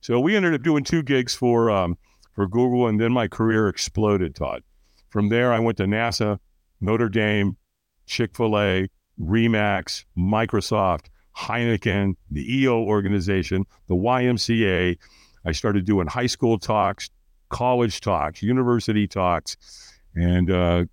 So 0.00 0.20
we 0.20 0.36
ended 0.36 0.54
up 0.54 0.62
doing 0.62 0.84
two 0.84 1.02
gigs 1.02 1.34
for 1.34 1.68
um, 1.68 1.98
for 2.32 2.46
Google, 2.46 2.86
and 2.86 3.00
then 3.00 3.10
my 3.10 3.26
career 3.26 3.66
exploded, 3.66 4.36
Todd. 4.36 4.62
From 5.10 5.30
there, 5.30 5.52
I 5.52 5.58
went 5.58 5.78
to 5.78 5.84
NASA, 5.86 6.38
Notre 6.80 7.08
Dame, 7.08 7.56
Chick 8.06 8.36
fil 8.36 8.56
A, 8.56 8.88
Remax, 9.20 10.04
Microsoft, 10.16 11.06
Heineken, 11.36 12.14
the 12.30 12.60
EO 12.62 12.78
organization, 12.84 13.64
the 13.86 13.94
YMCA. 13.94 14.96
I 15.44 15.52
started 15.52 15.84
doing 15.84 16.06
high 16.06 16.26
school 16.26 16.58
talks, 16.58 17.10
college 17.48 18.00
talks, 18.00 18.42
university 18.42 19.06
talks, 19.06 19.56
and 20.14 20.50
uh, 20.50 20.84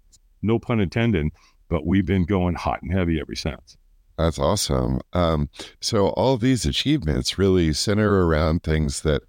no 0.41 0.59
pun 0.59 0.79
intended, 0.79 1.27
but 1.69 1.85
we've 1.85 2.05
been 2.05 2.25
going 2.25 2.55
hot 2.55 2.81
and 2.81 2.93
heavy 2.93 3.19
ever 3.19 3.35
since. 3.35 3.77
That's 4.17 4.39
awesome. 4.39 5.01
Um, 5.13 5.49
so 5.81 6.09
all 6.09 6.37
these 6.37 6.65
achievements 6.65 7.37
really 7.37 7.73
center 7.73 8.25
around 8.25 8.63
things 8.63 9.01
that, 9.01 9.23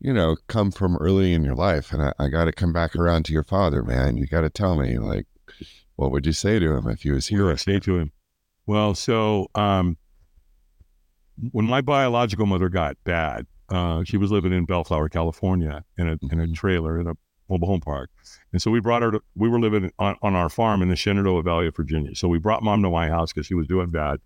you 0.00 0.12
know, 0.12 0.36
come 0.48 0.70
from 0.70 0.96
early 0.98 1.32
in 1.32 1.44
your 1.44 1.54
life. 1.54 1.92
And 1.92 2.02
I, 2.02 2.12
I 2.18 2.28
got 2.28 2.44
to 2.44 2.52
come 2.52 2.72
back 2.72 2.94
around 2.94 3.24
to 3.26 3.32
your 3.32 3.44
father, 3.44 3.82
man. 3.82 4.16
You 4.18 4.26
got 4.26 4.42
to 4.42 4.50
tell 4.50 4.76
me, 4.76 4.98
like, 4.98 5.26
what 5.96 6.10
would 6.12 6.26
you 6.26 6.32
say 6.32 6.58
to 6.58 6.72
him 6.74 6.88
if 6.88 7.02
he 7.02 7.10
was 7.10 7.30
What 7.30 7.48
I 7.48 7.48
here? 7.48 7.56
say 7.56 7.80
to 7.80 7.98
him? 7.98 8.12
Well, 8.68 8.94
so 8.94 9.48
um, 9.54 9.96
when 11.52 11.64
my 11.64 11.80
biological 11.80 12.44
mother 12.44 12.68
got 12.68 12.98
bad, 13.02 13.46
uh, 13.70 14.04
she 14.04 14.18
was 14.18 14.30
living 14.30 14.52
in 14.52 14.66
Bellflower, 14.66 15.08
California, 15.08 15.84
in 15.96 16.06
a 16.06 16.18
in 16.30 16.38
a 16.38 16.46
Mhm. 16.46 16.54
trailer 16.54 17.00
in 17.00 17.06
a 17.06 17.14
mobile 17.48 17.66
home 17.66 17.80
park, 17.80 18.10
and 18.52 18.60
so 18.60 18.70
we 18.70 18.78
brought 18.78 19.00
her. 19.00 19.10
to 19.12 19.22
We 19.34 19.48
were 19.48 19.58
living 19.58 19.90
on, 19.98 20.16
on 20.20 20.34
our 20.34 20.50
farm 20.50 20.82
in 20.82 20.90
the 20.90 20.96
Shenandoah 20.96 21.42
Valley 21.44 21.66
of 21.66 21.76
Virginia. 21.76 22.14
So 22.14 22.28
we 22.28 22.38
brought 22.38 22.62
mom 22.62 22.82
to 22.82 22.90
my 22.90 23.08
house 23.08 23.32
because 23.32 23.46
she 23.46 23.54
was 23.54 23.66
doing 23.66 23.88
bad, 23.88 24.20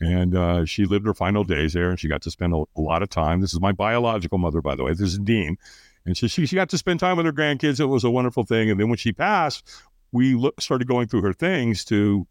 and 0.00 0.36
uh, 0.36 0.64
she 0.64 0.84
lived 0.84 1.06
her 1.06 1.14
final 1.14 1.42
days 1.42 1.72
there, 1.72 1.90
and 1.90 1.98
she 1.98 2.06
got 2.06 2.22
to 2.22 2.30
spend 2.30 2.54
a, 2.54 2.62
a 2.76 2.80
lot 2.80 3.02
of 3.02 3.08
time. 3.08 3.40
This 3.40 3.52
is 3.52 3.60
my 3.60 3.72
biological 3.72 4.38
mother, 4.38 4.62
by 4.62 4.76
the 4.76 4.84
way. 4.84 4.92
This 4.92 5.00
is 5.12 5.18
Dean, 5.18 5.56
and 6.06 6.16
so 6.16 6.28
she 6.28 6.46
she 6.46 6.54
got 6.54 6.68
to 6.68 6.78
spend 6.78 7.00
time 7.00 7.16
with 7.16 7.26
her 7.26 7.32
grandkids. 7.32 7.80
It 7.80 7.86
was 7.86 8.04
a 8.04 8.12
wonderful 8.12 8.44
thing. 8.44 8.70
And 8.70 8.78
then 8.78 8.88
when 8.90 8.98
she 8.98 9.12
passed, 9.12 9.68
we 10.12 10.36
look, 10.36 10.60
started 10.60 10.86
going 10.86 11.08
through 11.08 11.22
her 11.22 11.32
things 11.32 11.84
to 11.86 12.28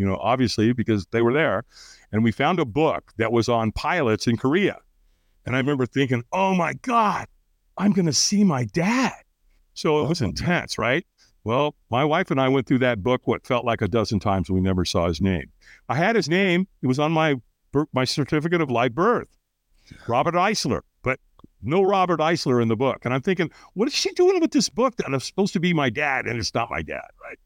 you 0.00 0.06
know, 0.06 0.16
obviously 0.16 0.72
because 0.72 1.06
they 1.10 1.20
were 1.20 1.34
there. 1.34 1.62
And 2.10 2.24
we 2.24 2.32
found 2.32 2.58
a 2.58 2.64
book 2.64 3.12
that 3.18 3.32
was 3.32 3.50
on 3.50 3.70
pilots 3.70 4.26
in 4.26 4.38
Korea. 4.38 4.78
And 5.44 5.54
I 5.54 5.58
remember 5.58 5.84
thinking, 5.84 6.24
oh 6.32 6.54
my 6.54 6.72
God, 6.80 7.26
I'm 7.76 7.92
going 7.92 8.06
to 8.06 8.12
see 8.14 8.42
my 8.42 8.64
dad. 8.64 9.12
So 9.74 10.02
it 10.02 10.08
was 10.08 10.22
intense, 10.22 10.78
right? 10.78 11.04
Well, 11.44 11.74
my 11.90 12.02
wife 12.02 12.30
and 12.30 12.40
I 12.40 12.48
went 12.48 12.66
through 12.66 12.78
that 12.78 13.02
book 13.02 13.26
what 13.26 13.46
felt 13.46 13.66
like 13.66 13.82
a 13.82 13.88
dozen 13.88 14.20
times. 14.20 14.48
and 14.48 14.56
We 14.56 14.62
never 14.62 14.86
saw 14.86 15.06
his 15.06 15.20
name. 15.20 15.50
I 15.90 15.96
had 15.96 16.16
his 16.16 16.30
name. 16.30 16.66
It 16.80 16.86
was 16.86 16.98
on 16.98 17.12
my 17.12 17.36
my 17.92 18.04
certificate 18.04 18.60
of 18.62 18.70
live 18.70 18.94
birth, 18.94 19.28
Robert 20.08 20.34
Eisler, 20.34 20.80
but 21.02 21.20
no 21.62 21.82
Robert 21.82 22.20
Eisler 22.20 22.60
in 22.60 22.68
the 22.68 22.76
book. 22.76 23.04
And 23.04 23.12
I'm 23.14 23.22
thinking, 23.22 23.50
what 23.74 23.86
is 23.86 23.94
she 23.94 24.12
doing 24.14 24.40
with 24.40 24.50
this 24.50 24.68
book 24.70 24.96
that 24.96 25.12
is 25.12 25.24
supposed 25.24 25.52
to 25.52 25.60
be 25.60 25.72
my 25.72 25.88
dad 25.88 26.26
and 26.26 26.38
it's 26.38 26.54
not 26.54 26.70
my 26.70 26.82
dad, 26.82 27.06
right? 27.22 27.38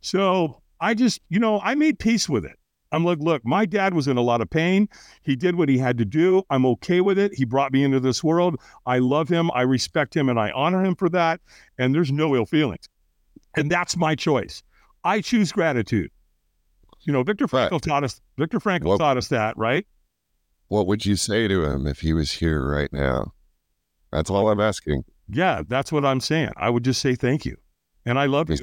So 0.00 0.62
I 0.80 0.94
just, 0.94 1.20
you 1.28 1.38
know, 1.40 1.60
I 1.60 1.74
made 1.74 1.98
peace 1.98 2.28
with 2.28 2.44
it. 2.44 2.56
I'm 2.92 3.04
like, 3.04 3.18
look, 3.18 3.44
my 3.44 3.66
dad 3.66 3.94
was 3.94 4.06
in 4.08 4.16
a 4.16 4.22
lot 4.22 4.40
of 4.40 4.48
pain. 4.48 4.88
He 5.22 5.34
did 5.36 5.56
what 5.56 5.68
he 5.68 5.76
had 5.76 5.98
to 5.98 6.04
do. 6.04 6.42
I'm 6.50 6.64
okay 6.66 7.00
with 7.00 7.18
it. 7.18 7.32
He 7.34 7.44
brought 7.44 7.72
me 7.72 7.82
into 7.82 7.98
this 8.00 8.22
world. 8.22 8.60
I 8.86 8.98
love 8.98 9.28
him. 9.28 9.50
I 9.54 9.62
respect 9.62 10.14
him 10.16 10.28
and 10.28 10.38
I 10.38 10.50
honor 10.52 10.84
him 10.84 10.94
for 10.94 11.08
that. 11.10 11.40
And 11.78 11.94
there's 11.94 12.12
no 12.12 12.36
ill 12.36 12.46
feelings. 12.46 12.88
And 13.56 13.70
that's 13.70 13.96
my 13.96 14.14
choice. 14.14 14.62
I 15.02 15.20
choose 15.20 15.50
gratitude. 15.50 16.10
You 17.02 17.12
know, 17.12 17.22
Viktor 17.22 17.46
Frankl 17.46 17.72
Right. 17.72 17.82
taught 17.82 18.04
us 18.04 18.20
Viktor 18.38 18.60
Frankl 18.60 18.84
Well- 18.84 18.98
taught 18.98 19.16
us 19.16 19.28
that, 19.28 19.56
right? 19.56 19.86
What 20.68 20.86
would 20.86 21.06
you 21.06 21.16
say 21.16 21.48
to 21.48 21.64
him 21.64 21.86
if 21.86 22.00
he 22.00 22.12
was 22.12 22.32
here 22.32 22.64
right 22.68 22.92
now? 22.92 23.32
That's 24.12 24.30
all 24.30 24.48
I'm 24.48 24.60
asking. 24.60 25.04
Yeah, 25.28 25.62
that's 25.66 25.90
what 25.92 26.04
I'm 26.04 26.20
saying. 26.20 26.50
I 26.56 26.70
would 26.70 26.84
just 26.84 27.00
say 27.00 27.14
thank 27.14 27.44
you. 27.44 27.56
And 28.04 28.18
I 28.18 28.26
love 28.26 28.48
you. 28.50 28.58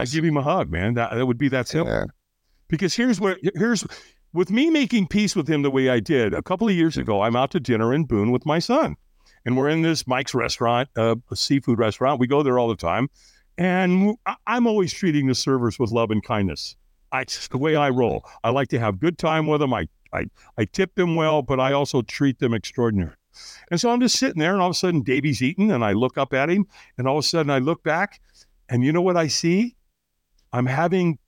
Just- 0.00 0.12
I 0.12 0.16
give 0.16 0.24
him 0.24 0.36
a 0.36 0.42
hug, 0.42 0.70
man. 0.70 0.94
That, 0.94 1.14
that 1.14 1.26
would 1.26 1.38
be 1.38 1.48
that 1.48 1.68
simple. 1.68 1.92
Yeah. 1.92 2.04
Because 2.68 2.94
here's 2.94 3.20
what 3.20 3.38
here's 3.54 3.84
with 4.32 4.50
me 4.50 4.70
making 4.70 5.08
peace 5.08 5.36
with 5.36 5.48
him 5.48 5.62
the 5.62 5.70
way 5.70 5.90
I 5.90 6.00
did 6.00 6.32
a 6.32 6.42
couple 6.42 6.68
of 6.68 6.74
years 6.74 6.96
ago. 6.96 7.22
I'm 7.22 7.36
out 7.36 7.50
to 7.50 7.60
dinner 7.60 7.92
in 7.92 8.04
Boone 8.04 8.30
with 8.30 8.46
my 8.46 8.58
son, 8.58 8.96
and 9.44 9.56
we're 9.56 9.68
in 9.68 9.82
this 9.82 10.06
Mike's 10.06 10.34
restaurant, 10.34 10.88
uh, 10.96 11.16
a 11.30 11.36
seafood 11.36 11.78
restaurant. 11.78 12.18
We 12.18 12.26
go 12.26 12.42
there 12.42 12.58
all 12.58 12.68
the 12.68 12.76
time, 12.76 13.08
and 13.58 14.16
I'm 14.46 14.66
always 14.66 14.92
treating 14.92 15.26
the 15.26 15.34
servers 15.34 15.78
with 15.78 15.90
love 15.90 16.10
and 16.10 16.22
kindness. 16.22 16.76
I, 17.12 17.22
it's 17.22 17.48
the 17.48 17.58
way 17.58 17.76
I 17.76 17.90
roll. 17.90 18.24
I 18.42 18.48
like 18.50 18.68
to 18.68 18.78
have 18.78 18.98
good 18.98 19.18
time 19.18 19.46
with 19.46 19.60
them. 19.60 19.74
I 19.74 19.86
I 20.14 20.26
I 20.56 20.64
tip 20.64 20.94
them 20.94 21.14
well, 21.14 21.42
but 21.42 21.60
I 21.60 21.72
also 21.72 22.00
treat 22.00 22.38
them 22.38 22.54
extraordinary. 22.54 23.12
And 23.70 23.80
so 23.80 23.90
I'm 23.90 24.00
just 24.00 24.18
sitting 24.18 24.40
there, 24.40 24.52
and 24.52 24.62
all 24.62 24.68
of 24.68 24.76
a 24.76 24.78
sudden 24.78 25.02
Davey's 25.02 25.42
eating, 25.42 25.70
and 25.72 25.84
I 25.84 25.92
look 25.92 26.16
up 26.16 26.32
at 26.32 26.48
him, 26.48 26.66
and 26.96 27.06
all 27.06 27.18
of 27.18 27.24
a 27.24 27.28
sudden 27.28 27.50
I 27.50 27.58
look 27.58 27.82
back, 27.82 28.20
and 28.72 28.82
you 28.82 28.90
know 28.90 29.02
what 29.02 29.18
I 29.18 29.28
see? 29.28 29.76
I'm 30.50 30.64
having 30.64 31.18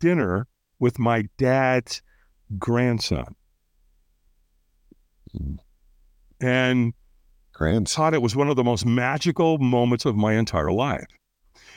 dinner 0.00 0.48
with 0.80 0.98
my 0.98 1.28
dad's 1.38 2.02
grandson. 2.58 3.36
And 6.40 6.92
Grants. 7.52 7.94
thought 7.94 8.14
it 8.14 8.20
was 8.20 8.34
one 8.34 8.48
of 8.48 8.56
the 8.56 8.64
most 8.64 8.84
magical 8.84 9.58
moments 9.58 10.04
of 10.04 10.16
my 10.16 10.34
entire 10.34 10.72
life. 10.72 11.06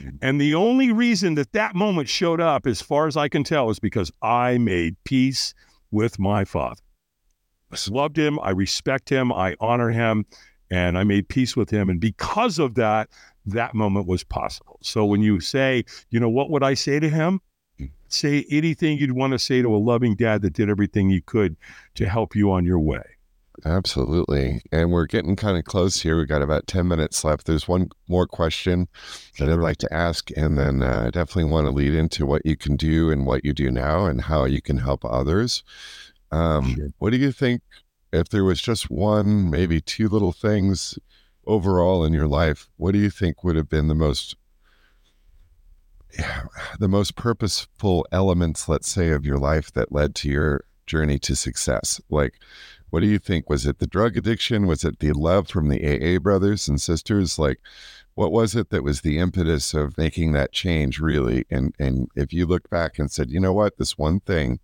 Mm. 0.00 0.18
And 0.22 0.40
the 0.40 0.56
only 0.56 0.90
reason 0.90 1.36
that 1.36 1.52
that 1.52 1.76
moment 1.76 2.08
showed 2.08 2.40
up, 2.40 2.66
as 2.66 2.82
far 2.82 3.06
as 3.06 3.16
I 3.16 3.28
can 3.28 3.44
tell, 3.44 3.70
is 3.70 3.78
because 3.78 4.10
I 4.22 4.58
made 4.58 4.96
peace 5.04 5.54
with 5.92 6.18
my 6.18 6.44
father. 6.44 6.82
I 7.70 7.76
loved 7.90 8.18
him. 8.18 8.40
I 8.42 8.50
respect 8.50 9.08
him. 9.08 9.32
I 9.32 9.54
honor 9.60 9.90
him. 9.90 10.26
And 10.68 10.98
I 10.98 11.04
made 11.04 11.28
peace 11.28 11.54
with 11.54 11.70
him. 11.70 11.88
And 11.88 12.00
because 12.00 12.58
of 12.58 12.74
that, 12.74 13.08
that 13.46 13.74
moment 13.74 14.06
was 14.06 14.24
possible. 14.24 14.78
So 14.82 15.04
when 15.04 15.22
you 15.22 15.40
say, 15.40 15.84
you 16.10 16.20
know, 16.20 16.28
what 16.28 16.50
would 16.50 16.62
I 16.62 16.74
say 16.74 17.00
to 17.00 17.08
him? 17.08 17.40
Say 18.08 18.44
anything 18.50 18.98
you'd 18.98 19.12
want 19.12 19.32
to 19.32 19.38
say 19.38 19.62
to 19.62 19.74
a 19.74 19.78
loving 19.78 20.14
dad 20.14 20.42
that 20.42 20.52
did 20.52 20.70
everything 20.70 21.10
he 21.10 21.20
could 21.20 21.56
to 21.94 22.08
help 22.08 22.36
you 22.36 22.52
on 22.52 22.64
your 22.64 22.78
way. 22.78 23.02
Absolutely. 23.64 24.62
And 24.70 24.92
we're 24.92 25.06
getting 25.06 25.34
kind 25.34 25.56
of 25.56 25.64
close 25.64 26.00
here. 26.00 26.16
We've 26.16 26.28
got 26.28 26.42
about 26.42 26.66
10 26.66 26.86
minutes 26.86 27.24
left. 27.24 27.46
There's 27.46 27.66
one 27.66 27.90
more 28.08 28.26
question 28.26 28.86
that 29.38 29.48
I'd 29.48 29.58
like 29.58 29.78
to 29.78 29.92
ask. 29.92 30.30
And 30.36 30.58
then 30.58 30.82
uh, 30.82 31.04
I 31.06 31.10
definitely 31.10 31.50
want 31.50 31.66
to 31.66 31.70
lead 31.70 31.94
into 31.94 32.26
what 32.26 32.44
you 32.44 32.56
can 32.56 32.76
do 32.76 33.10
and 33.10 33.26
what 33.26 33.44
you 33.44 33.52
do 33.52 33.70
now 33.70 34.06
and 34.06 34.20
how 34.20 34.44
you 34.44 34.60
can 34.60 34.78
help 34.78 35.04
others. 35.04 35.64
Um, 36.30 36.74
Sure. 36.74 36.88
What 36.98 37.10
do 37.10 37.16
you 37.16 37.32
think 37.32 37.62
if 38.12 38.28
there 38.28 38.44
was 38.44 38.60
just 38.60 38.90
one, 38.90 39.50
maybe 39.50 39.80
two 39.80 40.08
little 40.08 40.32
things 40.32 40.98
overall 41.46 42.04
in 42.04 42.12
your 42.12 42.28
life? 42.28 42.68
What 42.76 42.92
do 42.92 42.98
you 42.98 43.10
think 43.10 43.42
would 43.44 43.56
have 43.56 43.68
been 43.68 43.88
the 43.88 43.94
most 43.94 44.36
the 46.78 46.88
most 46.88 47.16
purposeful 47.16 48.06
elements, 48.12 48.68
let's 48.68 48.88
say, 48.88 49.10
of 49.10 49.24
your 49.24 49.38
life 49.38 49.72
that 49.72 49.92
led 49.92 50.14
to 50.16 50.28
your 50.28 50.64
journey 50.86 51.18
to 51.20 51.36
success? 51.36 52.00
Like, 52.10 52.34
what 52.90 53.00
do 53.00 53.06
you 53.06 53.18
think? 53.18 53.50
Was 53.50 53.66
it 53.66 53.78
the 53.78 53.86
drug 53.86 54.16
addiction? 54.16 54.66
Was 54.66 54.84
it 54.84 55.00
the 55.00 55.12
love 55.12 55.48
from 55.48 55.68
the 55.68 55.82
AA 55.84 56.18
brothers 56.18 56.68
and 56.68 56.80
sisters? 56.80 57.38
Like, 57.38 57.60
what 58.14 58.32
was 58.32 58.54
it 58.54 58.70
that 58.70 58.84
was 58.84 59.02
the 59.02 59.18
impetus 59.18 59.74
of 59.74 59.98
making 59.98 60.32
that 60.32 60.52
change 60.52 61.00
really? 61.00 61.44
And 61.50 61.74
and 61.78 62.08
if 62.14 62.32
you 62.32 62.46
look 62.46 62.70
back 62.70 62.98
and 62.98 63.10
said, 63.10 63.30
you 63.30 63.40
know 63.40 63.52
what, 63.52 63.76
this 63.76 63.98
one 63.98 64.20
thing 64.20 64.60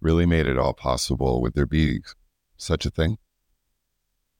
really 0.00 0.26
made 0.26 0.46
it 0.46 0.58
all 0.58 0.72
possible, 0.74 1.42
would 1.42 1.54
there 1.54 1.66
be 1.66 2.00
such 2.56 2.86
a 2.86 2.90
thing? 2.90 3.18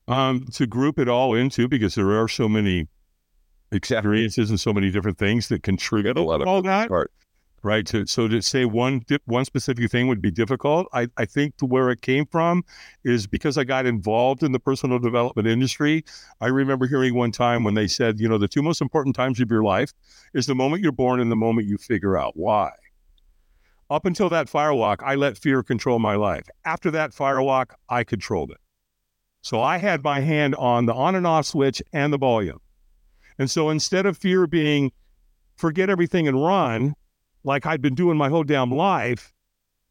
Um, 0.09 0.47
to 0.53 0.67
group 0.67 0.99
it 0.99 1.09
all 1.09 1.35
into 1.35 1.69
because 1.69 1.95
there 1.95 2.11
are 2.21 2.29
so 2.29 2.49
many 2.49 2.89
experiences 3.73 4.51
and 4.51 4.61
so 4.61 4.73
many 4.73 4.91
different 4.91 5.19
things 5.19 5.49
that 5.49 5.63
contribute 5.63 6.17
a 6.17 6.23
lot 6.23 6.41
of 6.41 6.49
all 6.49 6.63
that. 6.63 6.89
part. 6.89 7.11
Right. 7.63 7.87
To, 7.87 8.07
so 8.07 8.29
to 8.29 8.43
say 8.43 8.67
one 8.67 9.03
one 9.25 9.47
specific 9.47 9.91
thing 9.91 10.07
would 10.09 10.21
be 10.21 10.31
difficult. 10.31 10.87
I, 10.93 11.09
I 11.17 11.25
think 11.25 11.57
to 11.57 11.65
where 11.65 11.89
it 11.89 12.03
came 12.03 12.27
from 12.27 12.63
is 13.05 13.27
because 13.27 13.57
I 13.57 13.65
got 13.65 13.87
involved 13.87 14.43
in 14.43 14.53
the 14.53 14.61
personal 14.61 14.99
development 14.99 15.49
industry. 15.49 16.05
I 16.43 16.49
remember 16.49 16.87
hearing 16.87 17.15
one 17.15 17.33
time 17.33 17.65
when 17.65 17.73
they 17.73 17.87
said, 17.87 18.21
you 18.21 18.29
know, 18.29 18.37
the 18.37 18.49
two 18.49 18.61
most 18.61 18.83
important 18.83 19.17
times 19.17 19.41
of 19.41 19.51
your 19.51 19.65
life 19.65 19.95
is 20.35 20.45
the 20.45 20.55
moment 20.55 20.83
you're 20.83 20.93
born 20.93 21.21
and 21.21 21.33
the 21.33 21.37
moment 21.37 21.67
you 21.67 21.79
figure 21.79 22.19
out 22.19 22.37
why. 22.37 22.71
Up 23.89 24.05
until 24.05 24.29
that 24.29 24.49
firewalk, 24.49 25.03
I 25.03 25.15
let 25.15 25.39
fear 25.39 25.63
control 25.63 25.99
my 25.99 26.17
life. 26.17 26.47
After 26.67 26.91
that 26.91 27.13
firewalk, 27.13 27.71
I 27.89 28.05
controlled 28.05 28.51
it. 28.51 28.59
So 29.45 29.61
I 29.61 29.77
had 29.77 30.03
my 30.03 30.21
hand 30.21 30.55
on 30.55 30.87
the 30.87 30.95
on 30.95 31.15
and 31.15 31.27
off 31.27 31.45
switch 31.45 31.83
and 31.93 32.11
the 32.11 32.17
volume. 32.17 32.61
And 33.39 33.51
so 33.51 33.69
instead 33.69 34.07
of 34.07 34.17
fear 34.17 34.47
being 34.47 34.91
forget 35.57 35.91
everything 35.91 36.27
and 36.27 36.43
run, 36.43 36.95
like 37.45 37.67
I'd 37.67 37.83
been 37.83 37.95
doing 37.95 38.17
my 38.17 38.31
whole 38.31 38.43
damn 38.45 38.71
life, 38.71 39.35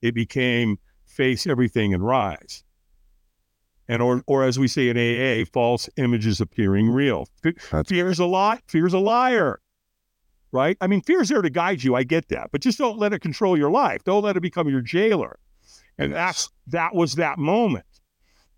it 0.02 0.16
became 0.16 0.80
face 1.06 1.46
everything 1.46 1.94
and 1.94 2.04
rise. 2.04 2.64
And 3.88 4.02
or 4.02 4.24
or 4.26 4.44
as 4.44 4.58
we 4.58 4.68
say 4.68 4.90
in 4.90 4.98
AA, 4.98 5.46
false 5.54 5.88
images 5.98 6.42
appearing 6.42 6.90
real. 6.90 7.28
Fe- 7.44 7.54
That's- 7.70 7.90
Fear's 7.90 8.18
a 8.18 8.26
lie. 8.26 8.60
Fear's 8.68 8.94
a 8.96 9.00
liar. 9.00 9.60
Right? 10.52 10.78
I 10.82 10.88
mean, 10.88 11.02
fear's 11.04 11.30
there 11.30 11.44
to 11.44 11.50
guide 11.52 11.84
you. 11.84 11.94
I 11.94 12.02
get 12.02 12.30
that, 12.30 12.50
but 12.52 12.62
just 12.62 12.80
don't 12.80 12.98
let 12.98 13.14
it 13.14 13.20
control 13.20 13.56
your 13.56 13.70
life. 13.70 14.04
Don't 14.04 14.24
let 14.24 14.36
it 14.36 14.40
become 14.40 14.68
your 14.68 14.82
jailer. 14.82 15.38
And 16.00 16.12
that's 16.12 16.50
that 16.68 16.96
was 16.96 17.14
that 17.16 17.38
moment. 17.38 17.86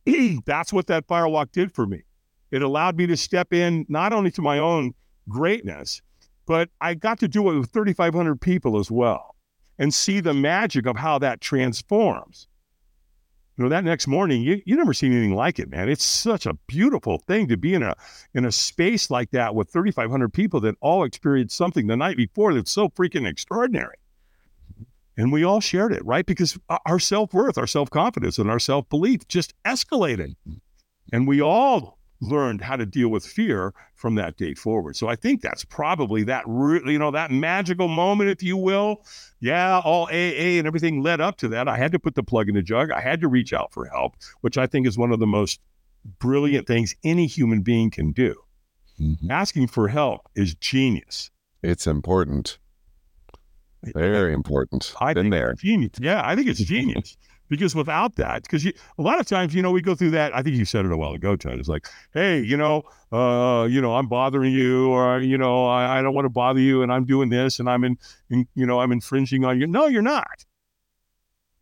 that's 0.45 0.72
what 0.72 0.88
that 0.88 1.08
firewalk 1.08 1.51
did 1.51 1.74
for 1.74 1.86
me. 1.86 2.03
It 2.51 2.62
allowed 2.62 2.97
me 2.97 3.08
to 3.08 3.18
step 3.18 3.53
in 3.53 3.86
not 3.89 4.14
only 4.14 4.32
to 4.32 4.41
my 4.41 4.60
own 4.60 4.93
greatness, 5.28 6.01
but 6.45 6.70
I 6.80 6.93
got 6.93 7.20
to 7.20 7.28
do 7.28 7.49
it 7.49 7.60
with 7.60 7.72
3,500 7.72 8.39
people 8.39 8.80
as 8.80 8.91
well 8.91 9.36
and 9.78 9.93
see 9.93 10.20
the 10.20 10.34
magic 10.34 10.86
of 10.86 10.95
how 10.95 11.20
that 11.20 11.41
transforms. 11.41 12.47
You 13.58 13.64
know, 13.64 13.70
that 13.70 13.86
next 13.86 14.08
morning, 14.08 14.41
you, 14.41 14.62
you 14.66 14.76
never 14.76 14.93
seen 14.93 15.14
anything 15.14 15.34
like 15.34 15.60
it, 15.60 15.70
man. 15.70 15.88
It's 15.88 16.03
such 16.03 16.45
a 16.45 16.56
beautiful 16.68 17.20
thing 17.20 17.47
to 17.47 17.56
be 17.56 17.74
in 17.74 17.84
a 17.84 17.95
in 18.34 18.43
a 18.43 18.51
space 18.51 19.10
like 19.10 19.32
that 19.32 19.56
with 19.56 19.72
3,500 19.72 20.34
people 20.34 20.60
that 20.62 20.76
all 20.82 21.03
experienced 21.03 21.56
something 21.56 21.88
the 21.88 21.95
night 21.95 22.18
before 22.18 22.53
that's 22.53 22.72
so 22.72 22.89
freaking 22.89 23.26
extraordinary. 23.26 23.95
And 25.18 25.32
we 25.32 25.43
all 25.43 25.61
shared 25.61 25.93
it, 25.93 26.05
right? 26.05 26.26
Because 26.26 26.57
our 26.86 26.99
self 26.99 27.34
worth, 27.34 27.57
our 27.57 27.68
self 27.68 27.89
confidence, 27.89 28.38
and 28.38 28.49
our 28.49 28.59
self 28.59 28.89
belief 28.89 29.28
just 29.28 29.53
escalated. 29.63 30.36
And 31.13 31.28
we 31.28 31.41
all 31.41 31.99
learned 32.22 32.61
how 32.61 32.76
to 32.76 32.86
deal 32.86 33.09
with 33.09 33.26
fear 33.26 33.74
from 33.93 34.16
that 34.16 34.38
day 34.38 34.53
forward. 34.53 34.95
So 34.95 35.07
I 35.07 35.16
think 35.16 35.41
that's 35.41 35.63
probably 35.66 36.24
that, 36.24 36.43
re- 36.47 36.82
you 36.86 36.97
know, 36.97 37.11
that 37.11 37.30
magical 37.32 37.88
moment, 37.88 38.30
if 38.30 38.41
you 38.41 38.57
will. 38.57 39.03
Yeah, 39.39 39.80
all 39.84 40.05
AA 40.07 40.57
and 40.57 40.66
everything 40.68 41.01
led 41.03 41.22
up 41.22 41.38
to 41.38 41.47
that. 41.49 41.68
I 41.68 41.78
had 41.78 41.91
to 41.91 41.99
put 41.99 42.16
the 42.16 42.24
plug 42.24 42.49
in 42.49 42.55
the 42.55 42.61
jug. 42.61 42.89
I 42.91 43.01
had 43.01 43.22
to 43.22 43.28
reach 43.28 43.53
out 43.53 43.74
for 43.74 43.86
help, 43.86 44.16
which 44.41 44.57
I 44.57 44.66
think 44.68 44.88
is 44.88 44.97
one 44.97 45.11
of 45.11 45.20
the 45.20 45.28
most 45.28 45.59
brilliant 46.20 46.68
things 46.68 46.95
any 47.03 47.26
human 47.28 47.61
being 47.61 47.89
can 47.89 48.11
do. 48.11 48.36
Mhm. 48.99 49.30
Asking 49.30 49.68
for 49.68 49.89
help 49.89 50.22
is 50.36 50.55
genius. 50.55 51.32
It's 51.61 51.86
important. 51.88 52.59
Very 53.93 54.33
important. 54.33 54.93
I 54.99 55.13
Been 55.13 55.29
there. 55.29 55.53
genius. 55.53 55.91
Yeah, 55.99 56.21
I 56.23 56.36
think 56.36 56.47
it's 56.47 56.59
genius 56.59 57.17
because 57.49 57.75
without 57.75 58.15
that, 58.15 58.43
because 58.43 58.65
a 58.65 58.73
lot 58.97 59.19
of 59.19 59.25
times, 59.27 59.53
you 59.53 59.61
know, 59.61 59.71
we 59.71 59.81
go 59.81 59.95
through 59.95 60.11
that. 60.11 60.36
I 60.36 60.41
think 60.41 60.55
you 60.55 60.65
said 60.65 60.86
it 60.86 60.91
a 60.91 60.97
while 60.97 61.13
ago, 61.13 61.36
Ted. 61.36 61.59
It's 61.59 61.67
like, 61.67 61.88
hey, 62.13 62.41
you 62.41 62.57
know, 62.57 62.83
uh, 63.11 63.67
you 63.69 63.81
know, 63.81 63.95
I'm 63.95 64.07
bothering 64.07 64.51
you, 64.53 64.89
or 64.89 65.19
you 65.19 65.38
know, 65.38 65.67
I, 65.67 65.99
I 65.99 66.01
don't 66.01 66.13
want 66.13 66.25
to 66.25 66.29
bother 66.29 66.59
you, 66.59 66.81
and 66.81 66.91
I'm 66.91 67.05
doing 67.05 67.29
this, 67.29 67.59
and 67.59 67.69
I'm 67.69 67.83
in, 67.83 67.97
in 68.29 68.47
you 68.55 68.65
know, 68.65 68.79
I'm 68.79 68.91
infringing 68.91 69.45
on 69.45 69.59
you. 69.59 69.67
No, 69.67 69.88
you're 69.88 70.01
not. 70.01 70.45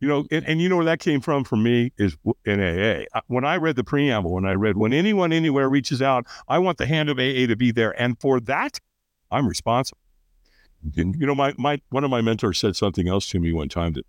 You 0.00 0.08
know, 0.08 0.26
and, 0.30 0.46
and 0.46 0.60
you 0.60 0.68
know 0.68 0.76
where 0.76 0.84
that 0.84 0.98
came 0.98 1.20
from 1.20 1.44
for 1.44 1.56
me 1.56 1.92
is 1.96 2.16
in 2.44 2.60
AA. 2.60 3.04
When 3.28 3.44
I 3.44 3.56
read 3.56 3.76
the 3.76 3.84
preamble, 3.84 4.32
when 4.32 4.44
I 4.44 4.52
read, 4.52 4.76
when 4.76 4.92
anyone 4.92 5.32
anywhere 5.32 5.68
reaches 5.68 6.02
out, 6.02 6.26
I 6.46 6.58
want 6.58 6.76
the 6.76 6.86
hand 6.86 7.08
of 7.08 7.18
AA 7.18 7.46
to 7.46 7.56
be 7.56 7.70
there, 7.70 7.98
and 8.00 8.20
for 8.20 8.40
that, 8.40 8.80
I'm 9.30 9.48
responsible. 9.48 9.98
You 10.92 11.26
know, 11.26 11.34
my 11.34 11.54
my 11.56 11.80
one 11.90 12.04
of 12.04 12.10
my 12.10 12.20
mentors 12.20 12.58
said 12.58 12.76
something 12.76 13.08
else 13.08 13.28
to 13.30 13.40
me 13.40 13.52
one 13.52 13.68
time 13.68 13.94
that 13.94 14.06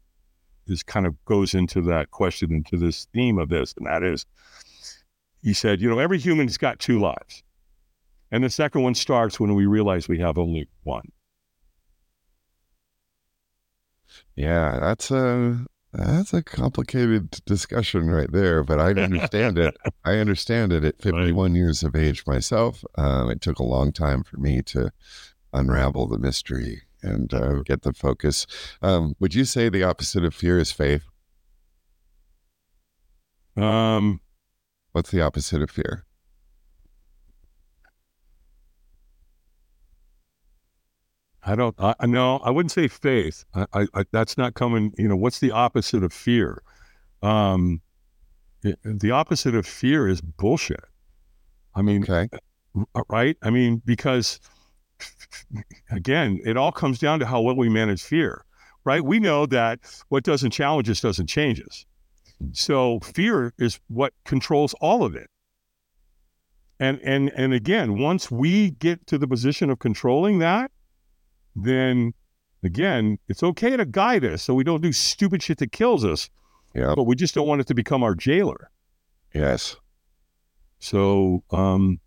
this 0.68 0.84
kind 0.84 1.06
of 1.06 1.24
goes 1.26 1.54
into 1.54 1.82
that 1.84 2.12
question, 2.12 2.52
into 2.52 2.78
this 2.78 3.08
theme 3.14 3.38
of 3.38 3.50
this, 3.50 3.74
and 3.78 3.86
that 3.86 4.04
is, 4.04 4.26
he 5.42 5.54
said, 5.54 5.80
you 5.80 5.90
know, 5.90 6.00
every 6.00 6.18
human's 6.18 6.58
got 6.58 6.80
two 6.80 7.00
lives, 7.00 7.44
and 8.32 8.44
the 8.44 8.50
second 8.50 8.82
one 8.82 8.96
starts 8.96 9.40
when 9.40 9.56
we 9.56 9.66
realize 9.66 10.08
we 10.08 10.20
have 10.20 10.38
only 10.38 10.68
one. 10.84 11.12
Yeah, 14.36 14.80
that's 14.80 15.12
a 15.12 15.66
that's 15.94 16.34
a 16.34 16.44
complicated 16.44 17.32
discussion 17.46 18.10
right 18.10 18.32
there, 18.32 18.64
but 18.64 18.80
I 18.80 18.90
understand 19.02 19.58
it. 19.58 19.78
I 20.04 20.18
understand 20.18 20.74
it 20.74 20.84
at 20.84 21.02
51 21.02 21.52
right. 21.52 21.58
years 21.58 21.84
of 21.84 21.96
age 21.96 22.26
myself. 22.28 22.84
Um, 22.98 23.30
it 23.30 23.40
took 23.40 23.60
a 23.60 23.64
long 23.64 23.94
time 23.94 24.24
for 24.24 24.38
me 24.38 24.62
to 24.64 24.92
unravel 25.56 26.08
the 26.08 26.20
mystery 26.20 26.84
and 27.02 27.34
uh, 27.34 27.62
get 27.64 27.84
the 27.84 27.94
focus. 27.94 28.46
Um, 28.82 29.16
would 29.20 29.34
you 29.34 29.46
say 29.46 29.70
the 29.70 29.84
opposite 29.84 30.24
of 30.24 30.34
fear 30.34 30.60
is 30.60 30.72
faith? 30.72 31.06
Um, 33.56 34.20
what's 34.92 35.12
the 35.12 35.22
opposite 35.22 35.62
of 35.62 35.72
fear? 35.72 36.06
I 41.48 41.56
don't. 41.56 41.76
I 41.80 41.94
no. 42.08 42.38
I 42.40 42.50
wouldn't 42.50 42.72
say 42.72 42.88
faith. 42.88 43.46
I, 43.54 43.66
I, 43.74 43.88
I, 43.94 44.04
that's 44.12 44.36
not 44.36 44.56
coming. 44.56 44.94
You 44.98 45.08
know, 45.08 45.16
what's 45.16 45.40
the 45.40 45.52
opposite 45.52 46.04
of 46.04 46.12
fear? 46.12 46.64
Um, 47.22 47.82
it, 48.64 48.80
the 48.84 49.12
opposite 49.12 49.54
of 49.54 49.68
fear 49.68 50.08
is 50.08 50.22
bullshit. 50.22 50.84
I 51.76 51.84
mean, 51.84 52.04
okay. 52.04 52.28
Uh, 52.96 53.04
right? 53.10 53.38
I 53.44 53.52
mean, 53.52 53.84
because 53.86 54.40
again, 55.92 56.40
it 56.46 56.58
all 56.58 56.72
comes 56.72 57.00
down 57.00 57.20
to 57.20 57.26
how 57.26 57.42
well 57.42 57.56
we 57.56 57.70
manage 57.70 58.04
fear, 58.04 58.46
right? 58.84 59.04
We 59.04 59.20
know 59.20 59.46
that 59.48 59.80
what 60.10 60.24
doesn't 60.24 60.52
challenge 60.52 60.90
us 60.90 61.02
doesn't 61.02 61.28
change 61.28 61.62
us. 61.62 61.86
So 62.52 63.00
fear 63.00 63.54
is 63.58 63.80
what 63.88 64.14
controls 64.26 64.74
all 64.82 65.04
of 65.04 65.16
it. 65.16 65.30
And 66.80 67.00
and 67.04 67.32
and 67.36 67.54
again, 67.54 67.98
once 67.98 68.30
we 68.30 68.72
get 68.72 69.08
to 69.08 69.18
the 69.18 69.28
position 69.28 69.70
of 69.70 69.80
controlling 69.80 70.40
that, 70.40 70.72
then 71.56 72.14
again, 72.64 73.18
it's 73.30 73.44
okay 73.44 73.78
to 73.78 73.86
guide 73.86 74.26
us 74.26 74.44
so 74.44 74.54
we 74.54 74.66
don't 74.66 74.82
do 74.82 74.92
stupid 74.92 75.42
shit 75.42 75.60
that 75.60 75.72
kills 75.72 76.04
us. 76.04 76.30
Yeah. 76.74 76.94
But 76.94 77.04
we 77.04 77.16
just 77.16 77.34
don't 77.34 77.48
want 77.48 77.62
it 77.62 77.68
to 77.68 77.74
become 77.74 78.04
our 78.04 78.16
jailer. 78.16 78.70
Yes. 79.34 79.78
So, 80.80 81.44
um, 81.52 82.02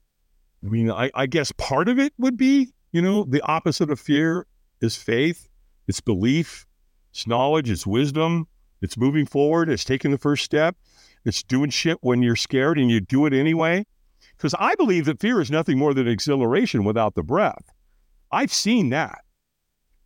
I 0.62 0.68
mean, 0.68 0.90
I, 0.90 1.10
I 1.14 1.26
guess 1.26 1.52
part 1.52 1.88
of 1.88 1.98
it 1.98 2.12
would 2.18 2.36
be, 2.36 2.74
you 2.98 3.10
know, 3.10 3.24
the 3.24 3.42
opposite 3.42 3.90
of 3.90 4.00
fear 4.00 4.46
is 4.80 4.96
faith, 4.96 5.48
it's 5.86 6.00
belief, 6.00 6.66
it's 7.10 7.26
knowledge, 7.26 7.70
it's 7.70 7.86
wisdom, 7.86 8.48
it's 8.82 8.96
moving 8.96 9.26
forward, 9.26 9.68
it's 9.68 9.84
taking 9.84 10.10
the 10.10 10.18
first 10.18 10.44
step, 10.44 10.76
it's 11.24 11.42
doing 11.42 11.70
shit 11.70 11.98
when 12.00 12.22
you're 12.22 12.36
scared 12.36 12.78
and 12.78 12.90
you 12.90 13.00
do 13.00 13.26
it 13.26 13.32
anyway. 13.32 13.84
Because 14.36 14.54
I 14.58 14.74
believe 14.74 15.04
that 15.06 15.20
fear 15.20 15.40
is 15.40 15.50
nothing 15.50 15.78
more 15.78 15.94
than 15.94 16.06
exhilaration 16.06 16.84
without 16.84 17.14
the 17.14 17.22
breath. 17.22 17.72
I've 18.30 18.52
seen 18.52 18.90
that 18.90 19.22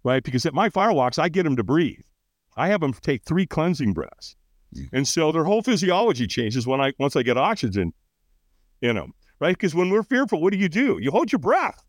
right? 0.04 0.22
Because 0.22 0.46
at 0.46 0.54
my 0.54 0.68
fire 0.68 0.92
walks, 0.92 1.18
I 1.18 1.28
get 1.28 1.44
them 1.44 1.56
to 1.56 1.64
breathe. 1.64 2.04
I 2.56 2.68
have 2.68 2.80
them 2.80 2.92
take 2.92 3.24
three 3.24 3.46
cleansing 3.46 3.92
breaths. 3.92 4.36
Mm. 4.76 4.88
And 4.92 5.08
so 5.08 5.32
their 5.32 5.44
whole 5.44 5.62
physiology 5.62 6.26
changes 6.26 6.66
when 6.66 6.80
I 6.80 6.92
once 6.98 7.16
I 7.16 7.22
get 7.22 7.36
oxygen 7.36 7.92
in 8.80 8.96
them, 8.96 9.14
right? 9.40 9.56
Because 9.56 9.74
when 9.74 9.90
we're 9.90 10.02
fearful, 10.02 10.40
what 10.40 10.52
do 10.52 10.58
you 10.58 10.68
do? 10.68 10.98
You 11.00 11.10
hold 11.10 11.32
your 11.32 11.38
breath. 11.38 11.82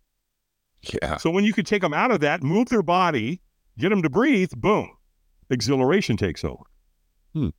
Yeah. 0.84 1.18
So 1.18 1.30
when 1.30 1.44
you 1.44 1.54
could 1.54 1.66
take 1.66 1.82
them 1.82 1.94
out 1.94 2.12
of 2.12 2.20
that, 2.22 2.44
move 2.44 2.70
their 2.70 2.84
body, 2.84 3.42
get 3.78 3.90
them 3.90 4.02
to 4.02 4.10
breathe, 4.10 4.52
boom, 4.56 4.90
exhilaration 5.50 6.18
takes 6.18 6.44
over. 6.44 6.64
Hmm. 7.34 7.50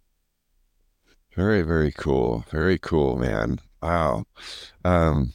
Very, 1.35 1.63
very 1.63 1.91
cool. 1.93 2.45
Very 2.51 2.79
cool, 2.79 3.17
man. 3.17 3.59
Wow. 3.83 4.25
Um, 4.85 5.33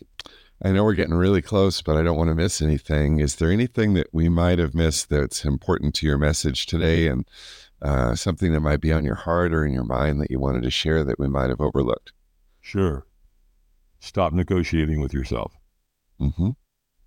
I 0.64 0.72
know 0.72 0.84
we're 0.84 0.94
getting 0.94 1.16
really 1.16 1.42
close, 1.42 1.82
but 1.82 1.98
I 1.98 2.04
don't 2.04 2.18
want 2.18 2.30
to 2.30 2.36
miss 2.36 2.62
anything. 2.62 3.20
Is 3.20 3.36
there 3.36 3.52
anything 3.52 3.94
that 3.96 4.08
we 4.12 4.30
might 4.30 4.60
have 4.60 4.76
missed 4.76 5.10
that's 5.10 5.46
important 5.46 5.96
to 5.96 6.06
your 6.06 6.18
message 6.18 6.66
today 6.66 7.08
and 7.08 7.26
uh, 7.82 8.16
something 8.16 8.54
that 8.54 8.60
might 8.60 8.82
be 8.82 8.92
on 8.92 9.06
your 9.06 9.16
heart 9.16 9.54
or 9.54 9.66
in 9.66 9.74
your 9.74 9.86
mind 9.86 10.22
that 10.22 10.32
you 10.32 10.40
wanted 10.40 10.64
to 10.64 10.72
share 10.72 11.04
that 11.04 11.20
we 11.20 11.28
might 11.28 11.50
have 11.50 11.62
overlooked? 11.62 12.12
Sure. 12.62 13.06
Stop 14.00 14.34
negotiating 14.34 15.02
with 15.02 15.14
yourself. 15.14 15.54
Mm-hmm. 16.20 16.50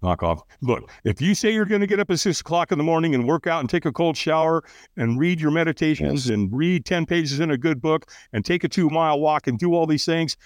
Knock 0.02 0.22
off. 0.22 0.42
Look, 0.60 0.90
if 1.04 1.20
you 1.20 1.34
say 1.34 1.52
you're 1.52 1.64
going 1.64 1.80
to 1.80 1.86
get 1.86 2.00
up 2.00 2.10
at 2.10 2.18
six 2.18 2.40
o'clock 2.40 2.72
in 2.72 2.78
the 2.78 2.84
morning 2.84 3.14
and 3.14 3.26
work 3.26 3.46
out 3.46 3.60
and 3.60 3.70
take 3.70 3.84
a 3.84 3.92
cold 3.92 4.16
shower 4.16 4.64
and 4.96 5.18
read 5.18 5.40
your 5.40 5.50
meditations 5.50 6.26
yes. 6.26 6.34
and 6.34 6.52
read 6.52 6.84
10 6.84 7.06
pages 7.06 7.38
in 7.40 7.50
a 7.50 7.56
good 7.56 7.80
book 7.80 8.10
and 8.32 8.44
take 8.44 8.64
a 8.64 8.68
two 8.68 8.90
mile 8.90 9.20
walk 9.20 9.46
and 9.46 9.58
do 9.58 9.74
all 9.74 9.86
these 9.86 10.04
things, 10.04 10.36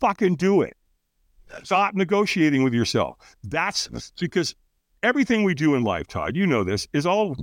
fucking 0.00 0.36
do 0.36 0.60
it 0.60 0.76
Stop 1.62 1.94
negotiating 1.94 2.62
with 2.64 2.74
yourself. 2.74 3.16
That's 3.44 4.10
because 4.18 4.54
everything 5.02 5.44
we 5.44 5.54
do 5.54 5.74
in 5.74 5.84
life, 5.84 6.06
Todd, 6.06 6.36
you 6.36 6.46
know 6.46 6.64
this, 6.64 6.86
is 6.92 7.06
all 7.06 7.36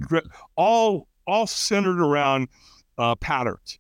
all 0.56 1.08
all 1.28 1.47
centered 1.47 2.00
around 2.00 2.47
uh, 2.97 3.16
patterns. 3.16 3.80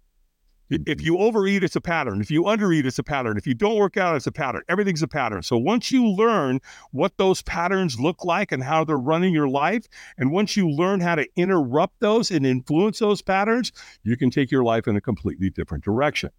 If 0.69 1.01
you 1.01 1.17
overeat, 1.17 1.63
it's 1.63 1.75
a 1.75 1.81
pattern. 1.81 2.21
If 2.21 2.29
you 2.29 2.43
undereat, 2.43 2.85
it's 2.85 2.99
a 2.99 3.03
pattern. 3.03 3.37
If 3.37 3.47
you 3.47 3.55
don't 3.55 3.77
work 3.77 3.97
out, 3.97 4.15
it's 4.15 4.27
a 4.27 4.31
pattern. 4.31 4.61
Everything's 4.69 5.01
a 5.01 5.07
pattern. 5.07 5.41
So 5.41 5.57
once 5.57 5.91
you 5.91 6.07
learn 6.07 6.59
what 6.91 7.17
those 7.17 7.41
patterns 7.41 7.99
look 7.99 8.23
like 8.23 8.51
and 8.51 8.63
how 8.63 8.83
they're 8.83 8.97
running 8.97 9.33
your 9.33 9.47
life, 9.47 9.87
and 10.17 10.31
once 10.31 10.55
you 10.55 10.69
learn 10.69 10.99
how 10.99 11.15
to 11.15 11.27
interrupt 11.35 11.99
those 12.01 12.29
and 12.29 12.45
influence 12.45 12.99
those 12.99 13.23
patterns, 13.23 13.71
you 14.03 14.15
can 14.15 14.29
take 14.29 14.51
your 14.51 14.63
life 14.63 14.87
in 14.87 14.95
a 14.95 15.01
completely 15.01 15.49
different 15.49 15.83
direction. 15.83 16.29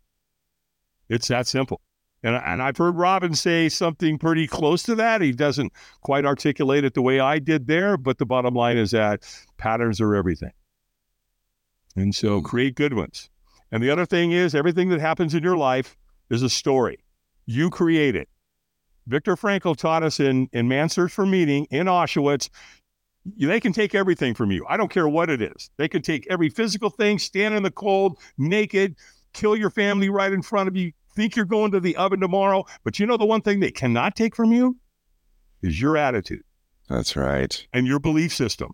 It's 1.08 1.26
that 1.26 1.48
simple. 1.48 1.80
And, 2.22 2.36
and 2.36 2.62
I've 2.62 2.76
heard 2.76 2.96
Robin 2.96 3.34
say 3.34 3.68
something 3.68 4.16
pretty 4.16 4.46
close 4.46 4.84
to 4.84 4.94
that. 4.94 5.22
He 5.22 5.32
doesn't 5.32 5.72
quite 6.02 6.24
articulate 6.24 6.84
it 6.84 6.94
the 6.94 7.02
way 7.02 7.18
I 7.18 7.40
did 7.40 7.66
there, 7.66 7.96
but 7.96 8.18
the 8.18 8.26
bottom 8.26 8.54
line 8.54 8.76
is 8.76 8.92
that 8.92 9.24
patterns 9.56 10.00
are 10.00 10.14
everything. 10.14 10.52
And 11.96 12.14
so 12.14 12.38
hmm. 12.38 12.44
create 12.44 12.76
good 12.76 12.94
ones. 12.94 13.28
And 13.72 13.82
the 13.82 13.90
other 13.90 14.06
thing 14.06 14.32
is, 14.32 14.54
everything 14.54 14.88
that 14.88 15.00
happens 15.00 15.34
in 15.34 15.42
your 15.42 15.56
life 15.56 15.96
is 16.28 16.42
a 16.42 16.50
story. 16.50 17.04
You 17.46 17.70
create 17.70 18.16
it. 18.16 18.28
Viktor 19.06 19.36
Frankl 19.36 19.76
taught 19.76 20.02
us 20.02 20.20
in, 20.20 20.48
in 20.52 20.68
Man's 20.68 20.92
Search 20.92 21.12
for 21.12 21.26
Meaning 21.26 21.66
in 21.70 21.86
Auschwitz 21.86 22.48
they 23.36 23.60
can 23.60 23.72
take 23.72 23.94
everything 23.94 24.34
from 24.34 24.50
you. 24.50 24.64
I 24.68 24.76
don't 24.76 24.90
care 24.90 25.08
what 25.08 25.30
it 25.30 25.42
is. 25.42 25.70
They 25.76 25.88
can 25.88 26.02
take 26.02 26.26
every 26.30 26.48
physical 26.48 26.90
thing, 26.90 27.18
stand 27.18 27.54
in 27.54 27.62
the 27.62 27.70
cold, 27.70 28.18
naked, 28.38 28.96
kill 29.32 29.56
your 29.56 29.70
family 29.70 30.08
right 30.08 30.32
in 30.32 30.42
front 30.42 30.68
of 30.68 30.76
you, 30.76 30.92
think 31.14 31.36
you're 31.36 31.44
going 31.44 31.72
to 31.72 31.80
the 31.80 31.96
oven 31.96 32.20
tomorrow, 32.20 32.64
but 32.84 32.98
you 32.98 33.06
know 33.06 33.16
the 33.16 33.26
one 33.26 33.42
thing 33.42 33.60
they 33.60 33.70
cannot 33.70 34.16
take 34.16 34.34
from 34.34 34.52
you 34.52 34.76
is 35.62 35.80
your 35.80 35.96
attitude. 35.96 36.42
That's 36.88 37.16
right. 37.16 37.66
And 37.72 37.86
your 37.86 38.00
belief 38.00 38.34
system. 38.34 38.72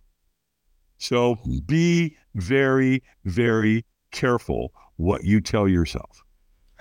So 0.98 1.38
be 1.66 2.16
very, 2.34 3.02
very 3.24 3.84
careful 4.12 4.72
what 4.96 5.24
you 5.24 5.40
tell 5.40 5.68
yourself. 5.68 6.22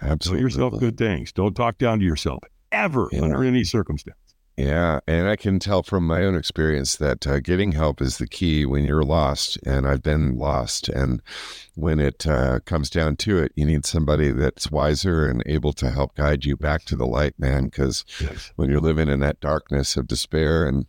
Absolutely. 0.02 0.40
Tell 0.40 0.44
yourself 0.44 0.80
good 0.80 0.98
things. 0.98 1.32
Don't 1.32 1.56
talk 1.56 1.78
down 1.78 2.00
to 2.00 2.06
yourself 2.06 2.44
ever 2.72 3.08
yeah. 3.12 3.22
under 3.22 3.44
any 3.44 3.64
circumstance. 3.64 4.18
Yeah, 4.58 5.02
and 5.06 5.28
I 5.28 5.36
can 5.36 5.60
tell 5.60 5.84
from 5.84 6.08
my 6.08 6.24
own 6.24 6.36
experience 6.36 6.96
that 6.96 7.28
uh, 7.28 7.42
getting 7.42 7.74
help 7.74 8.02
is 8.02 8.20
the 8.20 8.28
key 8.28 8.66
when 8.66 8.86
you're 8.86 9.04
lost, 9.04 9.60
and 9.66 9.86
I've 9.86 10.02
been 10.02 10.38
lost. 10.38 10.88
And 10.88 11.22
when 11.76 12.00
it 12.00 12.26
uh, 12.26 12.62
comes 12.62 12.90
down 12.90 13.18
to 13.18 13.38
it, 13.38 13.52
you 13.56 13.66
need 13.66 13.86
somebody 13.86 14.32
that's 14.32 14.72
wiser 14.72 15.28
and 15.28 15.44
able 15.46 15.74
to 15.74 15.92
help 15.92 16.16
guide 16.16 16.46
you 16.46 16.56
back 16.56 16.86
to 16.86 16.96
the 16.96 17.06
light, 17.06 17.34
man. 17.38 17.66
Because 17.66 18.06
yes. 18.22 18.54
when 18.56 18.70
you're 18.70 18.80
living 18.80 19.10
in 19.10 19.20
that 19.20 19.42
darkness 19.42 19.98
of 19.98 20.08
despair 20.08 20.66
and 20.66 20.86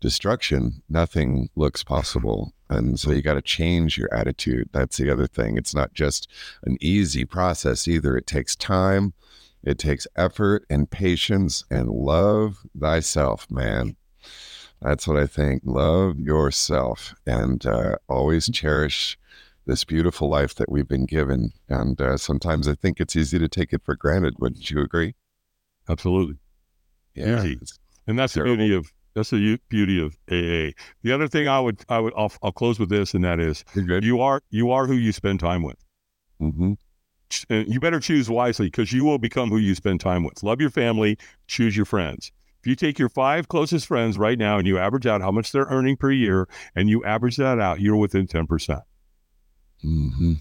destruction, 0.00 0.82
nothing 0.88 1.48
looks 1.56 1.82
possible. 1.82 2.52
And 2.68 2.98
so 2.98 3.12
you 3.12 3.22
got 3.22 3.34
to 3.34 3.42
change 3.42 3.96
your 3.96 4.12
attitude. 4.12 4.68
That's 4.72 4.96
the 4.96 5.10
other 5.10 5.26
thing. 5.26 5.56
It's 5.56 5.74
not 5.74 5.94
just 5.94 6.28
an 6.64 6.76
easy 6.80 7.24
process 7.24 7.86
either. 7.86 8.16
It 8.16 8.26
takes 8.26 8.56
time 8.56 9.14
it 9.66 9.78
takes 9.78 10.06
effort 10.14 10.64
and 10.70 10.88
patience 10.88 11.64
and 11.70 11.88
love 11.90 12.58
thyself, 12.78 13.50
man. 13.50 13.96
That's 14.80 15.08
what 15.08 15.16
I 15.16 15.26
think. 15.26 15.62
Love 15.64 16.20
yourself 16.20 17.16
and 17.26 17.66
uh, 17.66 17.96
always 18.08 18.48
cherish 18.48 19.18
this 19.66 19.82
beautiful 19.82 20.28
life 20.28 20.54
that 20.54 20.70
we've 20.70 20.86
been 20.86 21.04
given. 21.04 21.50
And 21.68 22.00
uh, 22.00 22.16
sometimes 22.16 22.68
I 22.68 22.74
think 22.74 23.00
it's 23.00 23.16
easy 23.16 23.40
to 23.40 23.48
take 23.48 23.72
it 23.72 23.82
for 23.84 23.96
granted. 23.96 24.34
Wouldn't 24.38 24.70
you 24.70 24.80
agree? 24.80 25.16
Absolutely. 25.88 26.36
Yeah. 27.16 27.42
Easy. 27.42 27.58
And 28.06 28.16
that's 28.16 28.34
terrible. 28.34 28.52
the 28.52 28.56
beauty 28.58 28.76
of 28.76 28.92
that's 29.16 29.30
the 29.30 29.58
beauty 29.68 30.00
of 30.00 30.12
AA. 30.30 30.70
The 31.02 31.12
other 31.12 31.26
thing 31.26 31.48
I 31.48 31.58
would 31.58 31.84
I 31.88 31.98
would 31.98 32.12
I'll, 32.16 32.32
I'll 32.42 32.52
close 32.52 32.78
with 32.78 32.90
this, 32.90 33.14
and 33.14 33.24
that 33.24 33.40
is 33.40 33.64
you 33.74 34.20
are 34.20 34.42
you 34.50 34.70
are 34.70 34.86
who 34.86 34.94
you 34.94 35.10
spend 35.10 35.40
time 35.40 35.64
with. 35.64 35.84
Mm-hmm 36.40 36.74
you 37.48 37.80
better 37.80 38.00
choose 38.00 38.30
wisely 38.30 38.66
because 38.66 38.92
you 38.92 39.04
will 39.04 39.18
become 39.18 39.50
who 39.50 39.58
you 39.58 39.74
spend 39.74 40.00
time 40.00 40.24
with. 40.24 40.42
Love 40.42 40.60
your 40.60 40.70
family, 40.70 41.18
choose 41.46 41.76
your 41.76 41.86
friends. 41.86 42.30
If 42.60 42.66
you 42.66 42.76
take 42.76 42.98
your 42.98 43.08
five 43.08 43.48
closest 43.48 43.86
friends 43.86 44.18
right 44.18 44.38
now 44.38 44.58
and 44.58 44.66
you 44.66 44.78
average 44.78 45.06
out 45.06 45.20
how 45.20 45.30
much 45.30 45.52
they're 45.52 45.66
earning 45.68 45.96
per 45.96 46.10
year 46.10 46.48
and 46.74 46.88
you 46.88 47.04
average 47.04 47.36
that 47.36 47.58
out, 47.58 47.80
you're 47.80 47.96
within 47.96 48.26
10%. 48.26 48.82
Mm-hmm. 49.84 50.32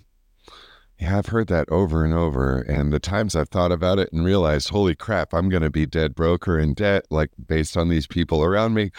Yeah, 0.98 1.18
I've 1.18 1.26
heard 1.26 1.48
that 1.50 1.70
over 1.70 2.06
and 2.06 2.14
over. 2.14 2.62
And 2.62 2.94
the 2.94 3.00
times 3.00 3.36
I've 3.36 3.50
thought 3.50 3.74
about 3.74 4.00
it 4.00 4.14
and 4.14 4.24
realized, 4.24 4.70
holy 4.70 4.96
crap, 4.96 5.34
I'm 5.34 5.50
going 5.50 5.64
to 5.64 5.70
be 5.70 5.86
dead 5.86 6.16
broke 6.16 6.48
or 6.48 6.58
in 6.58 6.74
debt, 6.74 7.06
like 7.10 7.32
based 7.48 7.76
on 7.76 7.90
these 7.90 8.08
people 8.08 8.42
around 8.44 8.74
me. 8.76 8.92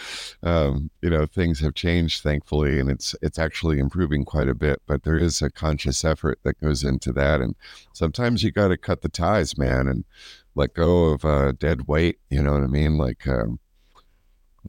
Um, 0.43 0.91
you 1.01 1.09
know, 1.09 1.25
things 1.25 1.59
have 1.61 1.73
changed, 1.73 2.21
thankfully, 2.21 2.79
and 2.79 2.89
it's 2.89 3.15
it's 3.23 3.39
actually 3.39 3.79
improving 3.79 4.25
quite 4.25 4.47
a 4.47 4.53
bit. 4.53 4.81
But 4.85 5.03
there 5.03 5.17
is 5.17 5.41
a 5.41 5.49
conscious 5.49 6.05
effort 6.05 6.39
that 6.43 6.61
goes 6.61 6.83
into 6.83 7.11
that, 7.13 7.41
and 7.41 7.55
sometimes 7.93 8.43
you 8.43 8.51
got 8.51 8.67
to 8.67 8.77
cut 8.77 9.01
the 9.01 9.09
ties, 9.09 9.57
man, 9.57 9.87
and 9.87 10.05
let 10.53 10.75
go 10.75 11.05
of 11.05 11.25
uh, 11.25 11.53
dead 11.53 11.87
weight. 11.87 12.19
You 12.29 12.43
know 12.43 12.53
what 12.53 12.63
I 12.63 12.67
mean? 12.67 12.97
Like. 12.97 13.27
Um, 13.27 13.59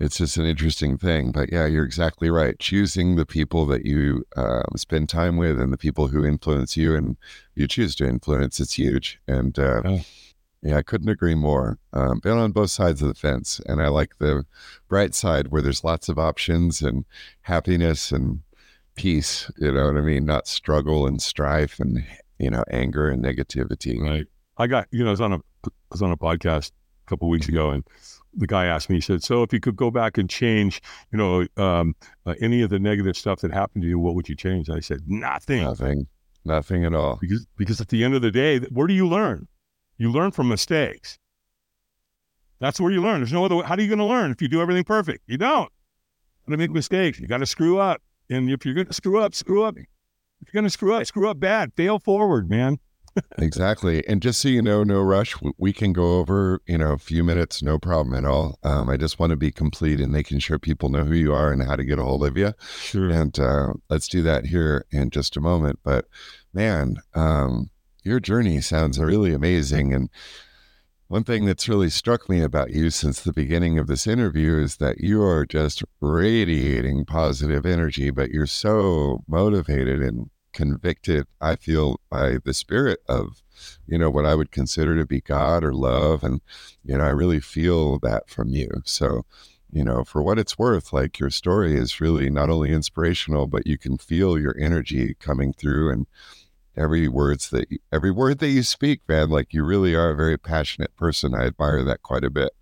it's 0.01 0.19
just 0.19 0.37
an 0.37 0.47
interesting 0.47 0.97
thing. 0.97 1.33
But 1.33 1.53
yeah, 1.53 1.67
you're 1.67 1.85
exactly 1.85 2.31
right. 2.31 2.59
Choosing 2.59 3.17
the 3.17 3.27
people 3.27 3.67
that 3.67 3.85
you 3.85 4.25
uh, 4.37 4.63
spend 4.77 5.09
time 5.09 5.37
with 5.37 5.61
and 5.61 5.73
the 5.73 5.79
people 5.79 6.09
who 6.09 6.25
influence 6.25 6.77
you 6.77 6.95
and 6.95 7.17
you 7.55 7.67
choose 7.67 7.95
to 7.97 8.09
influence, 8.09 8.61
it's 8.61 8.75
huge. 8.75 9.21
And 9.27 9.59
uh, 9.59 9.83
oh. 9.85 10.01
yeah, 10.63 10.77
I 10.77 10.83
couldn't 10.83 11.09
agree 11.09 11.35
more. 11.35 11.79
Um, 11.93 12.21
been 12.21 12.39
on 12.39 12.53
both 12.53 12.71
sides 12.71 13.03
of 13.03 13.09
the 13.09 13.15
fence, 13.15 13.61
and 13.67 13.83
I 13.83 13.89
like 13.89 14.19
the 14.19 14.45
bright 14.89 15.15
side 15.15 15.49
where 15.49 15.63
there's 15.63 15.85
lots 15.85 16.09
of 16.09 16.19
options 16.19 16.81
and 16.81 17.05
happiness 17.43 18.13
and 18.13 18.43
peace. 18.95 19.51
You 19.59 19.73
know 19.73 19.87
what 19.87 19.97
I 19.97 20.03
mean? 20.03 20.25
Not 20.25 20.47
struggle 20.47 21.07
and 21.07 21.21
strife 21.21 21.81
and 21.81 22.05
you 22.39 22.51
know 22.51 22.65
anger 22.71 23.09
and 23.09 23.25
negativity. 23.25 24.01
Right. 24.01 24.27
I 24.57 24.67
got 24.67 24.87
you 24.91 25.03
know 25.03 25.09
I 25.09 25.13
was 25.13 25.21
on 25.21 25.33
a 25.33 25.41
I 25.65 25.71
was 25.91 26.03
on 26.03 26.13
a 26.13 26.17
podcast 26.17 26.71
a 27.07 27.11
couple 27.11 27.29
weeks 27.29 27.49
ago 27.49 27.71
and 27.71 27.85
the 28.39 28.47
guy 28.47 28.67
asked 28.67 28.89
me, 28.89 28.97
he 28.97 29.01
said, 29.01 29.23
"So 29.23 29.43
if 29.43 29.53
you 29.53 29.61
could 29.61 29.77
go 29.77 29.91
back 29.91 30.17
and 30.17 30.31
change, 30.31 30.81
you 31.13 31.19
know, 31.19 31.47
um, 31.57 31.95
uh, 32.25 32.35
any 32.41 32.63
of 32.63 32.71
the 32.71 32.79
negative 32.79 33.17
stuff 33.17 33.41
that 33.41 33.53
happened 33.53 33.83
to 33.83 33.89
you, 33.89 33.99
what 33.99 34.15
would 34.15 34.29
you 34.29 34.37
change?" 34.37 34.71
I 34.71 34.81
said, 34.81 35.03
"Nothing. 35.07 35.65
Nothing. 35.65 36.07
Nothing 36.45 36.85
at 36.85 36.95
all." 36.95 37.19
Because 37.21 37.47
because 37.57 37.81
at 37.81 37.89
the 37.89 38.05
end 38.05 38.15
of 38.15 38.23
the 38.23 38.31
day, 38.31 38.61
where 38.61 38.87
do 38.87 38.95
you 38.95 39.07
learn? 39.07 39.49
You 39.99 40.11
learn 40.11 40.31
from 40.31 40.49
mistakes. 40.49 41.19
That's 42.61 42.81
where 42.81 42.91
you 42.91 43.03
learn. 43.03 43.21
There's 43.21 43.33
no 43.33 43.45
other. 43.45 43.57
way. 43.57 43.65
How 43.65 43.75
are 43.75 43.81
you 43.81 43.89
going 43.89 43.99
to 43.99 44.05
learn 44.05 44.31
if 44.31 44.41
you 44.41 44.49
do 44.49 44.61
everything 44.61 44.85
perfect? 44.85 45.25
You 45.27 45.37
don't. 45.37 45.71
You 46.47 46.51
got 46.51 46.53
to 46.53 46.57
make 46.57 46.71
mistakes. 46.71 47.21
You 47.21 47.27
got 47.27 47.39
to 47.39 47.47
screw 47.47 47.79
up. 47.79 48.01
And 48.31 48.51
if 48.51 48.65
you're 48.65 48.75
going 48.75 48.87
to 48.87 48.93
screw 48.93 49.21
up, 49.21 49.35
screw 49.35 49.65
up. 49.65 49.77
If 49.77 50.53
you're 50.53 50.61
going 50.61 50.65
to 50.65 50.71
screw 50.71 50.95
up, 50.95 51.07
screw 51.07 51.29
up 51.29 51.41
bad. 51.41 51.73
Fail 51.75 51.99
forward, 51.99 52.49
man 52.49 52.79
exactly. 53.39 54.07
And 54.07 54.23
just 54.23 54.41
so 54.41 54.49
you 54.49 54.63
know, 54.63 54.85
no 54.85 55.01
rush. 55.01 55.37
We 55.57 55.73
can 55.73 55.93
go 55.93 56.19
over, 56.19 56.61
you 56.67 56.79
know, 56.79 56.93
a 56.93 56.99
few 56.99 57.25
minutes, 57.25 57.63
no 57.63 57.79
problem 57.79 58.15
at 58.15 58.29
all. 58.29 58.59
Um, 58.63 58.89
I 58.89 58.97
just 58.97 59.19
want 59.19 59.31
to 59.31 59.37
be 59.37 59.51
complete 59.51 60.01
in 60.01 60.11
making 60.11 60.41
sure 60.41 60.59
people 60.59 60.89
know 60.89 61.05
who 61.05 61.15
you 61.15 61.33
are 61.33 61.53
and 61.53 61.63
how 61.63 61.77
to 61.77 61.85
get 61.85 61.99
a 61.99 62.05
hold 62.05 62.25
of 62.25 62.37
you. 62.37 62.53
Sure. 62.81 63.11
And 63.11 63.39
uh, 63.39 63.75
let's 63.89 64.09
do 64.09 64.23
that 64.23 64.47
here 64.47 64.87
in 64.91 65.11
just 65.11 65.37
a 65.37 65.41
moment. 65.41 65.81
But 65.83 66.07
man, 66.53 66.97
um, 67.15 67.71
your 68.05 68.21
journey 68.21 68.61
sounds 68.61 68.99
really 68.99 69.33
amazing. 69.33 69.93
And 69.93 70.09
one 71.09 71.25
thing 71.25 71.47
that's 71.47 71.69
really 71.69 71.89
struck 71.89 72.29
me 72.29 72.43
about 72.43 72.71
you 72.71 72.91
since 72.91 73.21
the 73.21 73.33
beginning 73.33 73.79
of 73.79 73.87
this 73.87 74.07
interview 74.07 74.59
is 74.59 74.77
that 74.77 74.99
you 75.01 75.23
are 75.23 75.47
just 75.47 75.83
radiating 76.01 77.07
positive 77.07 77.65
energy, 77.65 78.11
but 78.11 78.31
you're 78.31 78.47
so 78.47 79.25
motivated 79.27 80.03
and 80.03 80.29
convicted, 80.53 81.27
I 81.41 81.57
feel, 81.57 82.01
by 82.11 82.39
the 82.45 82.55
spirit 82.55 83.01
of, 83.09 83.43
you 83.87 83.99
know, 83.99 84.11
what 84.11 84.27
I 84.27 84.35
would 84.35 84.51
consider 84.51 84.97
to 84.97 85.07
be 85.07 85.21
God 85.21 85.65
or 85.65 85.73
love. 85.73 86.25
And, 86.25 86.41
you 86.85 86.97
know, 86.97 87.05
I 87.05 87.11
really 87.11 87.41
feel 87.41 87.99
that 88.01 88.29
from 88.29 88.49
you. 88.51 88.83
So, 88.85 89.25
you 89.71 89.85
know, 89.85 90.05
for 90.05 90.23
what 90.23 90.39
it's 90.39 90.59
worth, 90.59 90.93
like 90.93 91.19
your 91.19 91.31
story 91.31 91.77
is 91.77 92.01
really 92.01 92.31
not 92.31 92.51
only 92.51 92.71
inspirational, 92.71 93.47
but 93.47 93.67
you 93.67 93.77
can 93.77 93.99
feel 93.99 94.39
your 94.39 94.57
energy 94.59 95.15
coming 95.21 95.53
through 95.53 95.93
and 95.93 96.07
every 96.77 97.09
words 97.09 97.51
that 97.51 97.71
you, 97.71 97.79
every 97.93 98.11
word 98.11 98.39
that 98.39 98.49
you 98.49 98.63
speak, 98.63 99.03
man, 99.09 99.29
like 99.29 99.53
you 99.53 99.65
really 99.65 99.95
are 99.95 100.11
a 100.11 100.17
very 100.17 100.39
passionate 100.39 100.95
person. 100.97 101.35
I 101.35 101.47
admire 101.47 101.85
that 101.85 102.03
quite 102.03 102.25
a 102.25 102.31
bit. 102.31 102.53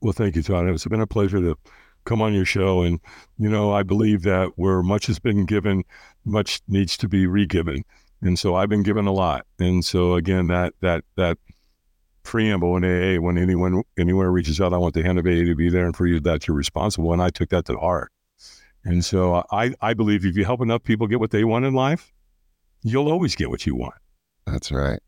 Well, 0.00 0.12
thank 0.12 0.36
you, 0.36 0.42
Todd. 0.42 0.68
It's 0.68 0.84
been 0.84 1.00
a 1.00 1.06
pleasure 1.06 1.40
to 1.40 1.56
come 2.10 2.20
on 2.20 2.34
your 2.34 2.44
show. 2.44 2.82
And, 2.82 2.98
you 3.38 3.48
know, 3.48 3.72
I 3.72 3.84
believe 3.84 4.22
that 4.22 4.50
where 4.56 4.82
much 4.82 5.06
has 5.06 5.20
been 5.20 5.46
given, 5.46 5.84
much 6.24 6.60
needs 6.66 6.96
to 6.96 7.08
be 7.08 7.28
regiven. 7.28 7.84
And 8.20 8.36
so 8.36 8.56
I've 8.56 8.68
been 8.68 8.82
given 8.82 9.06
a 9.06 9.12
lot. 9.12 9.46
And 9.60 9.84
so 9.84 10.14
again, 10.14 10.48
that 10.48 10.74
that 10.80 11.04
that 11.16 11.38
preamble 12.24 12.76
in 12.76 12.84
AA, 12.84 13.20
when 13.22 13.38
anyone 13.38 13.84
anywhere 13.96 14.30
reaches 14.30 14.60
out, 14.60 14.74
I 14.74 14.76
want 14.76 14.94
the 14.94 15.04
hand 15.04 15.20
of 15.20 15.24
AA 15.24 15.44
to 15.44 15.54
be 15.54 15.70
there, 15.70 15.86
and 15.86 15.96
for 15.96 16.06
you, 16.06 16.18
that 16.20 16.48
you're 16.48 16.56
responsible. 16.56 17.12
And 17.12 17.22
I 17.22 17.30
took 17.30 17.50
that 17.50 17.64
to 17.66 17.78
heart. 17.78 18.10
And 18.84 19.04
so 19.04 19.44
I 19.52 19.72
I 19.80 19.94
believe 19.94 20.26
if 20.26 20.36
you 20.36 20.44
help 20.44 20.60
enough 20.60 20.82
people 20.82 21.06
get 21.06 21.20
what 21.20 21.30
they 21.30 21.44
want 21.44 21.64
in 21.64 21.74
life, 21.74 22.12
you'll 22.82 23.08
always 23.08 23.36
get 23.36 23.50
what 23.50 23.64
you 23.66 23.76
want. 23.76 23.94
That's 24.46 24.72
right. 24.72 25.00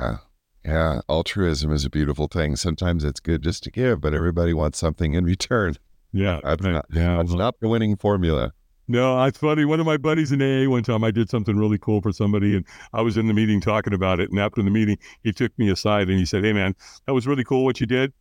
Yeah. 0.00 0.16
Yeah, 0.64 1.00
altruism 1.08 1.72
is 1.72 1.84
a 1.84 1.90
beautiful 1.90 2.26
thing. 2.26 2.56
Sometimes 2.56 3.04
it's 3.04 3.20
good 3.20 3.42
just 3.42 3.62
to 3.62 3.70
give, 3.70 4.00
but 4.00 4.12
everybody 4.12 4.52
wants 4.52 4.78
something 4.78 5.14
in 5.14 5.24
return. 5.24 5.76
Yeah, 6.12 6.40
that's 6.42 6.62
not, 6.62 6.86
yeah, 6.92 7.16
that's 7.16 7.30
well, 7.30 7.38
not 7.38 7.60
the 7.60 7.68
winning 7.68 7.96
formula. 7.96 8.52
No, 8.90 9.22
it's 9.24 9.38
funny. 9.38 9.66
One 9.66 9.80
of 9.80 9.86
my 9.86 9.98
buddies 9.98 10.32
in 10.32 10.40
AA 10.40 10.68
one 10.68 10.82
time, 10.82 11.04
I 11.04 11.10
did 11.10 11.28
something 11.28 11.58
really 11.58 11.76
cool 11.76 12.00
for 12.00 12.10
somebody, 12.10 12.56
and 12.56 12.64
I 12.94 13.02
was 13.02 13.18
in 13.18 13.28
the 13.28 13.34
meeting 13.34 13.60
talking 13.60 13.92
about 13.92 14.18
it. 14.18 14.30
And 14.30 14.38
after 14.38 14.62
the 14.62 14.70
meeting, 14.70 14.96
he 15.22 15.30
took 15.30 15.56
me 15.58 15.70
aside 15.70 16.08
and 16.08 16.18
he 16.18 16.24
said, 16.24 16.42
"Hey, 16.42 16.54
man, 16.54 16.74
that 17.06 17.12
was 17.12 17.26
really 17.26 17.44
cool 17.44 17.66
what 17.66 17.80
you 17.80 17.86
did. 17.86 18.14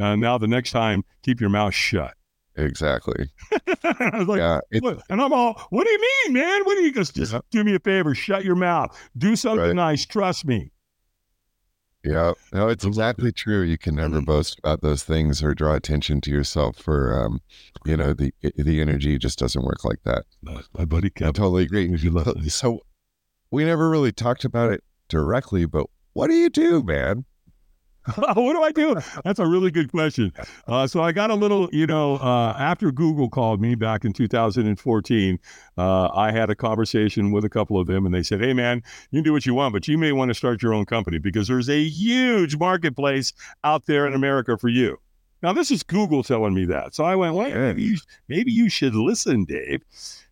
Uh, 0.00 0.14
now 0.14 0.38
the 0.38 0.46
next 0.46 0.70
time, 0.70 1.04
keep 1.22 1.40
your 1.40 1.50
mouth 1.50 1.74
shut." 1.74 2.14
Exactly. 2.54 3.30
I 3.82 4.18
was 4.18 4.28
like, 4.28 4.38
yeah, 4.38 4.60
and 5.10 5.20
I'm 5.20 5.32
all, 5.32 5.60
"What 5.70 5.84
do 5.84 5.90
you 5.90 6.00
mean, 6.00 6.34
man? 6.34 6.64
What 6.64 6.76
do 6.76 6.82
you 6.82 6.92
just, 6.92 7.16
just 7.16 7.34
do 7.50 7.64
me 7.64 7.74
a 7.74 7.80
favor, 7.80 8.14
shut 8.14 8.44
your 8.44 8.56
mouth, 8.56 8.96
do 9.18 9.34
something 9.34 9.66
right. 9.66 9.74
nice, 9.74 10.06
trust 10.06 10.44
me." 10.44 10.71
Yeah, 12.04 12.32
no, 12.52 12.68
it's 12.68 12.84
exactly 12.84 13.30
true. 13.30 13.62
You 13.62 13.78
can 13.78 13.94
never 13.94 14.16
mm-hmm. 14.16 14.24
boast 14.24 14.58
about 14.58 14.80
those 14.82 15.04
things 15.04 15.42
or 15.42 15.54
draw 15.54 15.74
attention 15.74 16.20
to 16.22 16.30
yourself 16.30 16.76
for, 16.76 17.16
um, 17.24 17.40
you 17.84 17.96
know, 17.96 18.12
the 18.12 18.34
the 18.56 18.80
energy 18.80 19.18
just 19.18 19.38
doesn't 19.38 19.64
work 19.64 19.84
like 19.84 20.02
that. 20.04 20.24
My 20.76 20.84
buddy 20.84 21.12
I 21.16 21.30
totally 21.30 21.64
agree. 21.64 21.96
So 22.48 22.80
we 23.52 23.64
never 23.64 23.88
really 23.88 24.10
talked 24.10 24.44
about 24.44 24.72
it 24.72 24.82
directly, 25.08 25.64
but 25.64 25.86
what 26.12 26.28
do 26.28 26.34
you 26.34 26.50
do, 26.50 26.82
man? 26.82 27.24
what 28.16 28.34
do 28.34 28.62
I 28.62 28.72
do? 28.72 28.96
That's 29.24 29.38
a 29.38 29.46
really 29.46 29.70
good 29.70 29.90
question. 29.90 30.32
Uh, 30.66 30.86
so 30.86 31.02
I 31.02 31.12
got 31.12 31.30
a 31.30 31.34
little, 31.34 31.68
you 31.72 31.86
know, 31.86 32.16
uh, 32.16 32.54
after 32.58 32.90
Google 32.90 33.28
called 33.28 33.60
me 33.60 33.74
back 33.76 34.04
in 34.04 34.12
2014, 34.12 35.38
uh, 35.78 36.08
I 36.08 36.32
had 36.32 36.50
a 36.50 36.56
conversation 36.56 37.30
with 37.30 37.44
a 37.44 37.48
couple 37.48 37.78
of 37.78 37.86
them, 37.86 38.04
and 38.04 38.14
they 38.14 38.22
said, 38.22 38.40
"Hey, 38.40 38.54
man, 38.54 38.82
you 39.10 39.18
can 39.18 39.24
do 39.24 39.32
what 39.32 39.46
you 39.46 39.54
want, 39.54 39.72
but 39.72 39.86
you 39.86 39.98
may 39.98 40.12
want 40.12 40.30
to 40.30 40.34
start 40.34 40.62
your 40.62 40.74
own 40.74 40.84
company 40.84 41.18
because 41.18 41.46
there's 41.46 41.68
a 41.68 41.82
huge 41.82 42.56
marketplace 42.56 43.32
out 43.62 43.86
there 43.86 44.06
in 44.06 44.14
America 44.14 44.58
for 44.58 44.68
you." 44.68 44.98
Now, 45.42 45.52
this 45.52 45.72
is 45.72 45.82
Google 45.82 46.22
telling 46.22 46.54
me 46.54 46.64
that. 46.66 46.94
So 46.94 47.04
I 47.04 47.16
went, 47.16 47.34
well, 47.34 47.50
maybe 47.50 47.82
you, 47.82 47.96
maybe 48.28 48.52
you 48.52 48.68
should 48.68 48.94
listen, 48.94 49.44
Dave. 49.44 49.82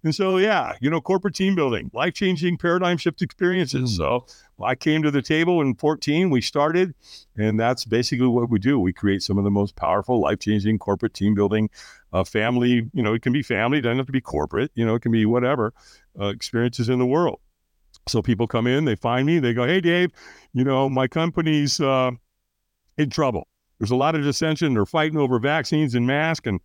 And 0.05 0.15
so, 0.15 0.39
yeah, 0.39 0.77
you 0.81 0.89
know, 0.89 1.01
corporate 1.01 1.35
team 1.35 1.57
building, 1.57 1.91
life 1.93 2.15
changing 2.15 2.59
paradigm 2.59 2.97
shift 2.97 3.21
experiences. 3.21 3.97
So 3.97 4.25
I 4.63 4.77
came 4.77 5.03
to 5.03 5.11
the 5.11 5.21
table 5.21 5.61
in 5.63 5.75
14, 5.75 6.31
we 6.31 6.41
started, 6.41 6.95
and 7.37 7.59
that's 7.59 7.85
basically 7.85 8.29
what 8.29 8.51
we 8.51 8.61
do. 8.61 8.79
We 8.79 8.93
create 8.93 9.23
some 9.23 9.37
of 9.37 9.43
the 9.43 9.51
most 9.51 9.75
powerful, 9.75 10.21
life 10.21 10.39
changing 10.39 10.79
corporate 10.79 11.13
team 11.13 11.35
building, 11.35 11.71
uh, 12.13 12.23
family, 12.23 12.89
you 12.95 13.03
know, 13.03 13.13
it 13.13 13.23
can 13.23 13.33
be 13.33 13.43
family, 13.43 13.79
it 13.79 13.83
doesn't 13.83 13.99
have 13.99 14.07
to 14.07 14.13
be 14.13 14.21
corporate, 14.21 14.71
you 14.75 14.87
know, 14.87 14.95
it 14.95 15.03
can 15.03 15.13
be 15.13 15.27
whatever 15.27 15.75
uh, 16.21 16.27
experiences 16.27 16.89
in 16.89 17.01
the 17.01 17.07
world. 17.07 17.41
So 18.09 18.23
people 18.23 18.47
come 18.47 18.67
in, 18.67 18.85
they 18.85 18.97
find 18.97 19.27
me, 19.27 19.41
they 19.41 19.55
go, 19.55 19.67
hey, 19.67 19.81
Dave, 19.81 20.13
you 20.53 20.65
know, 20.65 20.89
my 20.89 21.09
company's 21.09 21.81
uh, 21.81 22.13
in 22.97 23.11
trouble 23.11 23.49
there's 23.81 23.91
a 23.91 23.97
lot 23.97 24.14
of 24.14 24.22
dissension. 24.22 24.74
They're 24.74 24.87
fighting 24.87 25.18
over 25.18 25.39
vaccines 25.39 25.95
and 25.95 26.07
masks 26.07 26.47
and 26.47 26.61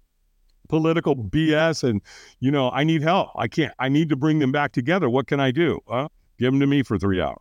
political 0.68 1.16
BS. 1.16 1.90
And, 1.90 2.02
you 2.42 2.52
know, 2.52 2.70
I 2.72 2.84
need 2.84 3.02
help. 3.02 3.30
I 3.38 3.48
can't, 3.48 3.74
I 3.80 3.88
need 3.88 4.10
to 4.10 4.18
bring 4.18 4.40
them 4.40 4.52
back 4.52 4.74
together. 4.74 5.10
What 5.10 5.26
can 5.26 5.40
I 5.40 5.52
do? 5.52 5.80
Well, 5.88 6.12
give 6.38 6.52
them 6.52 6.60
to 6.60 6.68
me 6.68 6.84
for 6.84 7.00
three 7.00 7.22
hours. 7.22 7.38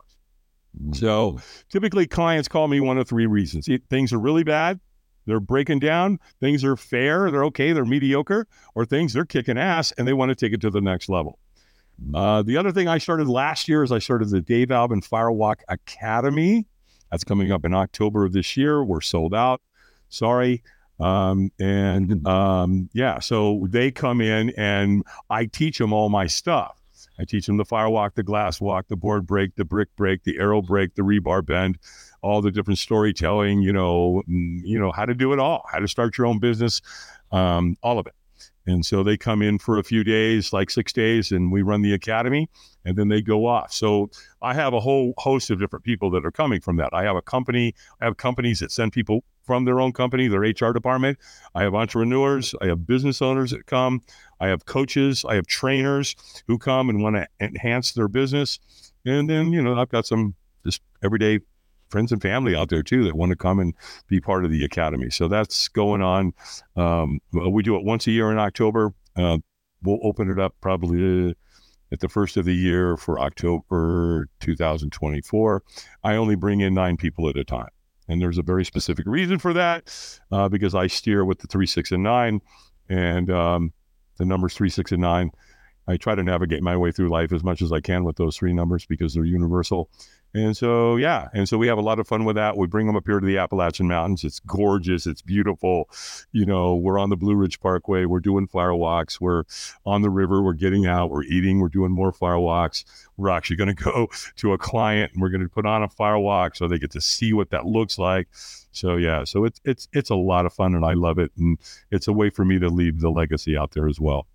So 0.93 1.39
typically 1.69 2.07
clients 2.07 2.47
call 2.47 2.67
me 2.69 2.79
one 2.79 2.97
of 2.97 3.07
three 3.07 3.25
reasons. 3.25 3.67
Things 3.89 4.13
are 4.13 4.19
really 4.19 4.43
bad. 4.43 4.79
They're 5.25 5.39
breaking 5.39 5.79
down. 5.79 6.19
Things 6.39 6.63
are 6.63 6.77
fair. 6.77 7.29
They're 7.29 7.45
okay. 7.45 7.73
They're 7.73 7.85
mediocre. 7.85 8.47
Or 8.75 8.85
things 8.85 9.11
they're 9.11 9.25
kicking 9.25 9.57
ass 9.57 9.91
and 9.93 10.07
they 10.07 10.13
want 10.13 10.29
to 10.29 10.35
take 10.35 10.53
it 10.53 10.61
to 10.61 10.69
the 10.69 10.81
next 10.81 11.09
level. 11.09 11.39
Uh, 12.13 12.43
the 12.43 12.57
other 12.57 12.71
thing 12.71 12.87
I 12.87 12.97
started 12.97 13.27
last 13.27 13.67
year 13.67 13.83
is 13.83 13.91
I 13.91 13.99
started 13.99 14.29
the 14.29 14.41
Dave 14.41 14.71
Albin 14.71 15.01
Firewalk 15.01 15.61
Academy. 15.67 16.65
That's 17.11 17.23
coming 17.23 17.51
up 17.51 17.65
in 17.65 17.73
October 17.73 18.25
of 18.25 18.33
this 18.33 18.57
year. 18.57 18.83
We're 18.83 19.01
sold 19.01 19.33
out. 19.33 19.61
Sorry. 20.09 20.63
Um, 20.99 21.51
and 21.59 22.25
um, 22.27 22.89
yeah, 22.93 23.19
so 23.19 23.65
they 23.69 23.91
come 23.91 24.21
in 24.21 24.51
and 24.51 25.03
I 25.29 25.45
teach 25.45 25.77
them 25.77 25.91
all 25.91 26.09
my 26.09 26.27
stuff. 26.27 26.81
I 27.19 27.25
teach 27.25 27.45
them 27.45 27.57
the 27.57 27.65
fire 27.65 27.89
walk, 27.89 28.15
the 28.15 28.23
glass 28.23 28.59
walk, 28.59 28.87
the 28.87 28.95
board 28.95 29.25
break, 29.25 29.55
the 29.55 29.65
brick 29.65 29.89
break, 29.95 30.23
the 30.23 30.37
arrow 30.37 30.61
break, 30.61 30.95
the 30.95 31.01
rebar 31.01 31.45
bend, 31.45 31.77
all 32.21 32.41
the 32.41 32.51
different 32.51 32.77
storytelling, 32.77 33.61
you 33.61 33.71
know, 33.71 34.21
mm, 34.29 34.61
you 34.63 34.79
know, 34.79 34.91
how 34.91 35.05
to 35.05 35.13
do 35.13 35.31
it 35.31 35.39
all, 35.39 35.65
how 35.71 35.79
to 35.79 35.87
start 35.87 36.17
your 36.17 36.27
own 36.27 36.39
business, 36.39 36.81
um, 37.31 37.77
all 37.81 37.99
of 37.99 38.07
it. 38.07 38.13
And 38.67 38.85
so 38.85 39.03
they 39.03 39.17
come 39.17 39.41
in 39.41 39.59
for 39.59 39.77
a 39.77 39.83
few 39.83 40.03
days, 40.03 40.51
like 40.51 40.69
six 40.69 40.91
days, 40.91 41.31
and 41.31 41.51
we 41.51 41.61
run 41.61 41.81
the 41.81 41.93
academy 41.93 42.49
and 42.83 42.97
then 42.97 43.09
they 43.09 43.21
go 43.21 43.45
off. 43.45 43.71
So 43.73 44.09
I 44.41 44.53
have 44.53 44.73
a 44.73 44.79
whole 44.79 45.13
host 45.17 45.49
of 45.49 45.59
different 45.59 45.85
people 45.85 46.09
that 46.11 46.25
are 46.25 46.31
coming 46.31 46.61
from 46.61 46.77
that. 46.77 46.89
I 46.93 47.03
have 47.03 47.15
a 47.15 47.21
company, 47.21 47.73
I 48.01 48.05
have 48.05 48.17
companies 48.17 48.59
that 48.59 48.71
send 48.71 48.91
people 48.91 49.23
from 49.45 49.65
their 49.65 49.79
own 49.79 49.93
company, 49.93 50.27
their 50.27 50.41
HR 50.41 50.73
department. 50.73 51.19
I 51.53 51.63
have 51.63 51.75
entrepreneurs, 51.75 52.55
I 52.61 52.67
have 52.67 52.87
business 52.87 53.21
owners 53.21 53.51
that 53.51 53.67
come, 53.67 54.01
I 54.39 54.47
have 54.47 54.65
coaches, 54.65 55.23
I 55.27 55.35
have 55.35 55.45
trainers 55.45 56.15
who 56.47 56.57
come 56.57 56.89
and 56.89 57.03
want 57.03 57.15
to 57.15 57.27
enhance 57.39 57.91
their 57.93 58.07
business. 58.07 58.59
And 59.05 59.29
then, 59.29 59.53
you 59.53 59.61
know, 59.61 59.75
I've 59.75 59.89
got 59.89 60.07
some 60.07 60.33
just 60.63 60.81
everyday 61.03 61.39
friends 61.89 62.11
and 62.11 62.21
family 62.21 62.55
out 62.55 62.69
there 62.69 62.83
too 62.83 63.03
that 63.03 63.15
want 63.15 63.29
to 63.29 63.35
come 63.35 63.59
and 63.59 63.73
be 64.07 64.19
part 64.19 64.45
of 64.45 64.51
the 64.51 64.63
academy. 64.63 65.09
So 65.09 65.27
that's 65.27 65.67
going 65.67 66.01
on. 66.01 66.33
Um, 66.75 67.19
we 67.31 67.63
do 67.63 67.75
it 67.75 67.83
once 67.83 68.07
a 68.07 68.11
year 68.11 68.31
in 68.31 68.37
October. 68.37 68.93
Uh, 69.15 69.37
we'll 69.83 69.99
open 70.03 70.29
it 70.29 70.39
up 70.39 70.55
probably 70.61 71.35
at 71.91 71.99
the 71.99 72.09
first 72.09 72.37
of 72.37 72.45
the 72.45 72.53
year 72.53 72.97
for 72.97 73.19
October 73.19 74.27
2024. 74.39 75.63
I 76.03 76.15
only 76.15 76.35
bring 76.35 76.61
in 76.61 76.73
nine 76.73 76.97
people 76.97 77.29
at 77.29 77.37
a 77.37 77.43
time. 77.43 77.69
And 78.07 78.21
there's 78.21 78.37
a 78.37 78.43
very 78.43 78.65
specific 78.65 79.05
reason 79.07 79.39
for 79.39 79.53
that 79.53 80.19
uh, 80.31 80.47
because 80.49 80.75
I 80.75 80.87
steer 80.87 81.25
with 81.25 81.39
the 81.39 81.47
three, 81.47 81.65
six, 81.65 81.91
and 81.91 82.03
nine. 82.03 82.41
And 82.87 83.31
um, 83.31 83.73
the 84.17 84.25
numbers 84.25 84.53
three, 84.53 84.69
six, 84.69 84.91
and 84.91 85.01
nine. 85.01 85.31
I 85.87 85.97
try 85.97 86.15
to 86.15 86.23
navigate 86.23 86.63
my 86.63 86.75
way 86.75 86.91
through 86.91 87.09
life 87.09 87.31
as 87.31 87.43
much 87.43 87.61
as 87.61 87.71
I 87.71 87.79
can 87.79 88.03
with 88.03 88.15
those 88.15 88.37
three 88.37 88.53
numbers 88.53 88.85
because 88.85 89.13
they're 89.13 89.25
universal. 89.25 89.89
And 90.33 90.57
so, 90.57 90.97
yeah. 90.97 91.29
And 91.33 91.47
so 91.47 91.57
we 91.57 91.67
have 91.67 91.77
a 91.77 91.81
lot 91.81 91.97
of 91.97 92.07
fun 92.07 92.25
with 92.25 92.35
that. 92.35 92.57
We 92.57 92.67
bring 92.67 92.87
them 92.87 92.97
up 92.97 93.05
here 93.05 93.21
to 93.21 93.25
the 93.25 93.37
Appalachian 93.37 93.87
Mountains. 93.87 94.25
It's 94.25 94.41
gorgeous. 94.41 95.07
It's 95.07 95.21
beautiful. 95.21 95.89
You 96.33 96.45
know, 96.45 96.75
we're 96.75 96.99
on 96.99 97.09
the 97.09 97.15
Blue 97.15 97.35
Ridge 97.35 97.61
Parkway. 97.61 98.03
We're 98.03 98.19
doing 98.19 98.45
fire 98.45 98.75
walks. 98.75 99.21
We're 99.21 99.43
on 99.85 100.01
the 100.01 100.09
river. 100.09 100.43
We're 100.43 100.53
getting 100.53 100.85
out. 100.85 101.09
We're 101.09 101.23
eating. 101.23 101.59
We're 101.59 101.69
doing 101.69 101.91
more 101.91 102.11
fire 102.11 102.39
walks. 102.39 102.83
We're 103.15 103.29
actually 103.29 103.55
going 103.55 103.73
to 103.75 103.83
go 103.83 104.09
to 104.35 104.51
a 104.51 104.57
client 104.57 105.13
and 105.13 105.21
we're 105.21 105.29
going 105.29 105.41
to 105.43 105.49
put 105.49 105.65
on 105.65 105.83
a 105.83 105.89
fire 105.89 106.19
walk 106.19 106.57
so 106.57 106.67
they 106.67 106.79
get 106.79 106.91
to 106.91 107.01
see 107.01 107.31
what 107.31 107.51
that 107.51 107.65
looks 107.65 107.97
like. 107.97 108.27
So 108.71 108.97
yeah, 108.97 109.23
so 109.23 109.45
it's 109.45 109.61
it's 109.63 109.87
it's 109.93 110.09
a 110.09 110.15
lot 110.15 110.45
of 110.45 110.51
fun 110.51 110.75
and 110.75 110.83
I 110.83 110.93
love 110.93 111.17
it 111.17 111.31
and 111.37 111.57
it's 111.91 112.09
a 112.09 112.13
way 112.13 112.29
for 112.29 112.43
me 112.43 112.59
to 112.59 112.67
leave 112.67 112.99
the 112.99 113.09
legacy 113.09 113.55
out 113.55 113.71
there 113.71 113.87
as 113.87 114.01
well. 114.01 114.27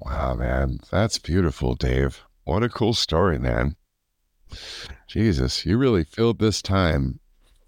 Wow, 0.00 0.34
man, 0.34 0.78
that's 0.90 1.18
beautiful, 1.18 1.74
Dave. 1.74 2.22
What 2.44 2.62
a 2.62 2.68
cool 2.68 2.94
story, 2.94 3.38
man. 3.38 3.76
Jesus, 5.08 5.64
you 5.64 5.78
really 5.78 6.04
filled 6.04 6.38
this 6.38 6.60
time 6.60 7.20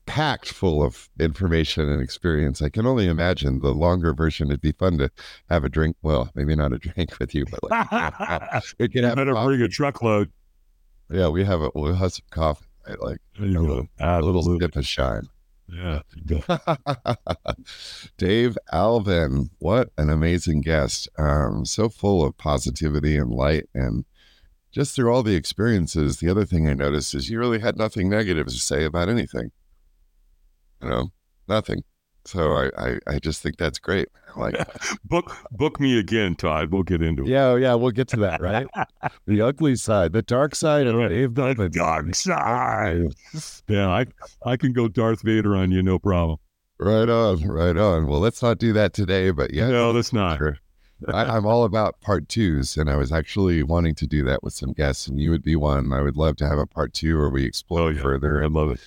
packed 0.06 0.48
full 0.48 0.82
of 0.82 1.08
information 1.18 1.88
and 1.88 2.00
experience. 2.00 2.62
I 2.62 2.68
can 2.68 2.86
only 2.86 3.08
imagine 3.08 3.60
the 3.60 3.74
longer 3.74 4.14
version. 4.14 4.48
It'd 4.48 4.60
be 4.60 4.72
fun 4.72 4.98
to 4.98 5.10
have 5.50 5.64
a 5.64 5.68
drink. 5.68 5.96
Well, 6.02 6.30
maybe 6.34 6.54
not 6.54 6.72
a 6.72 6.78
drink 6.78 7.18
with 7.18 7.34
you, 7.34 7.44
but 7.50 7.62
like 7.62 8.62
we 8.78 8.88
can 8.88 9.04
have 9.04 9.16
better 9.16 9.34
bring 9.34 9.60
a 9.60 9.68
truckload. 9.68 10.30
Yeah, 11.10 11.28
we 11.28 11.44
have 11.44 11.60
a 11.60 11.70
we'll 11.74 11.94
have 11.94 12.12
some 12.12 12.26
coffee. 12.30 12.66
Right? 12.88 13.00
Like 13.00 13.18
you 13.38 13.52
go. 13.52 13.88
a 13.98 14.22
little 14.22 14.58
dip 14.58 14.76
of 14.76 14.86
shine. 14.86 15.28
Yeah. 15.68 16.00
Dave 18.18 18.56
Albin, 18.72 19.50
what 19.58 19.90
an 19.98 20.10
amazing 20.10 20.60
guest. 20.60 21.08
Um, 21.18 21.64
so 21.64 21.88
full 21.88 22.24
of 22.24 22.38
positivity 22.38 23.16
and 23.16 23.30
light 23.30 23.68
and 23.74 24.04
just 24.72 24.94
through 24.94 25.10
all 25.12 25.22
the 25.22 25.34
experiences, 25.34 26.18
the 26.18 26.28
other 26.28 26.44
thing 26.44 26.68
I 26.68 26.74
noticed 26.74 27.14
is 27.14 27.30
you 27.30 27.38
really 27.38 27.60
had 27.60 27.78
nothing 27.78 28.10
negative 28.10 28.46
to 28.46 28.52
say 28.52 28.84
about 28.84 29.08
anything. 29.08 29.50
You 30.82 30.90
know, 30.90 31.12
nothing. 31.48 31.82
So 32.26 32.52
I, 32.52 32.70
I, 32.76 32.98
I 33.06 33.18
just 33.18 33.42
think 33.42 33.56
that's 33.56 33.78
great. 33.78 34.08
Like 34.36 34.56
book 35.04 35.34
book 35.52 35.80
me 35.80 35.98
again, 35.98 36.34
Todd. 36.34 36.70
We'll 36.72 36.82
get 36.82 37.02
into 37.02 37.22
it. 37.22 37.28
Yeah, 37.28 37.46
oh, 37.46 37.56
yeah, 37.56 37.74
we'll 37.74 37.92
get 37.92 38.08
to 38.08 38.16
that, 38.18 38.40
right? 38.40 38.66
the 39.26 39.40
ugly 39.40 39.76
side, 39.76 40.12
the 40.12 40.22
dark 40.22 40.54
side 40.54 40.86
of 40.86 41.08
Dave 41.08 41.34
The 41.34 41.70
dark 41.72 42.14
side. 42.14 43.14
Yeah, 43.68 43.88
I 43.88 44.06
I 44.44 44.56
can 44.56 44.72
go 44.72 44.88
Darth 44.88 45.22
Vader 45.22 45.56
on 45.56 45.70
you, 45.70 45.82
no 45.82 45.98
problem. 45.98 46.38
Right 46.78 47.08
on, 47.08 47.46
right 47.46 47.76
on. 47.76 48.06
Well, 48.06 48.20
let's 48.20 48.42
not 48.42 48.58
do 48.58 48.72
that 48.74 48.92
today, 48.92 49.30
but 49.30 49.54
yeah. 49.54 49.68
No, 49.68 49.90
let's 49.92 50.12
not. 50.12 50.38
Sure. 50.38 50.58
I, 51.08 51.36
am 51.36 51.46
all 51.46 51.64
about 51.64 52.00
part 52.00 52.28
twos, 52.28 52.76
and 52.76 52.88
I 52.88 52.96
was 52.96 53.12
actually 53.12 53.62
wanting 53.62 53.94
to 53.96 54.06
do 54.06 54.24
that 54.24 54.42
with 54.42 54.54
some 54.54 54.72
guests, 54.72 55.06
and 55.06 55.20
you 55.20 55.30
would 55.30 55.42
be 55.42 55.56
one. 55.56 55.92
I 55.92 56.00
would 56.00 56.16
love 56.16 56.36
to 56.36 56.48
have 56.48 56.58
a 56.58 56.66
part 56.66 56.94
two 56.94 57.18
where 57.18 57.28
we 57.28 57.44
oh, 57.44 57.46
explore 57.46 57.80
oh, 57.82 57.88
yeah. 57.88 58.00
further. 58.00 58.42
I 58.42 58.46
love 58.46 58.70
it. 58.72 58.80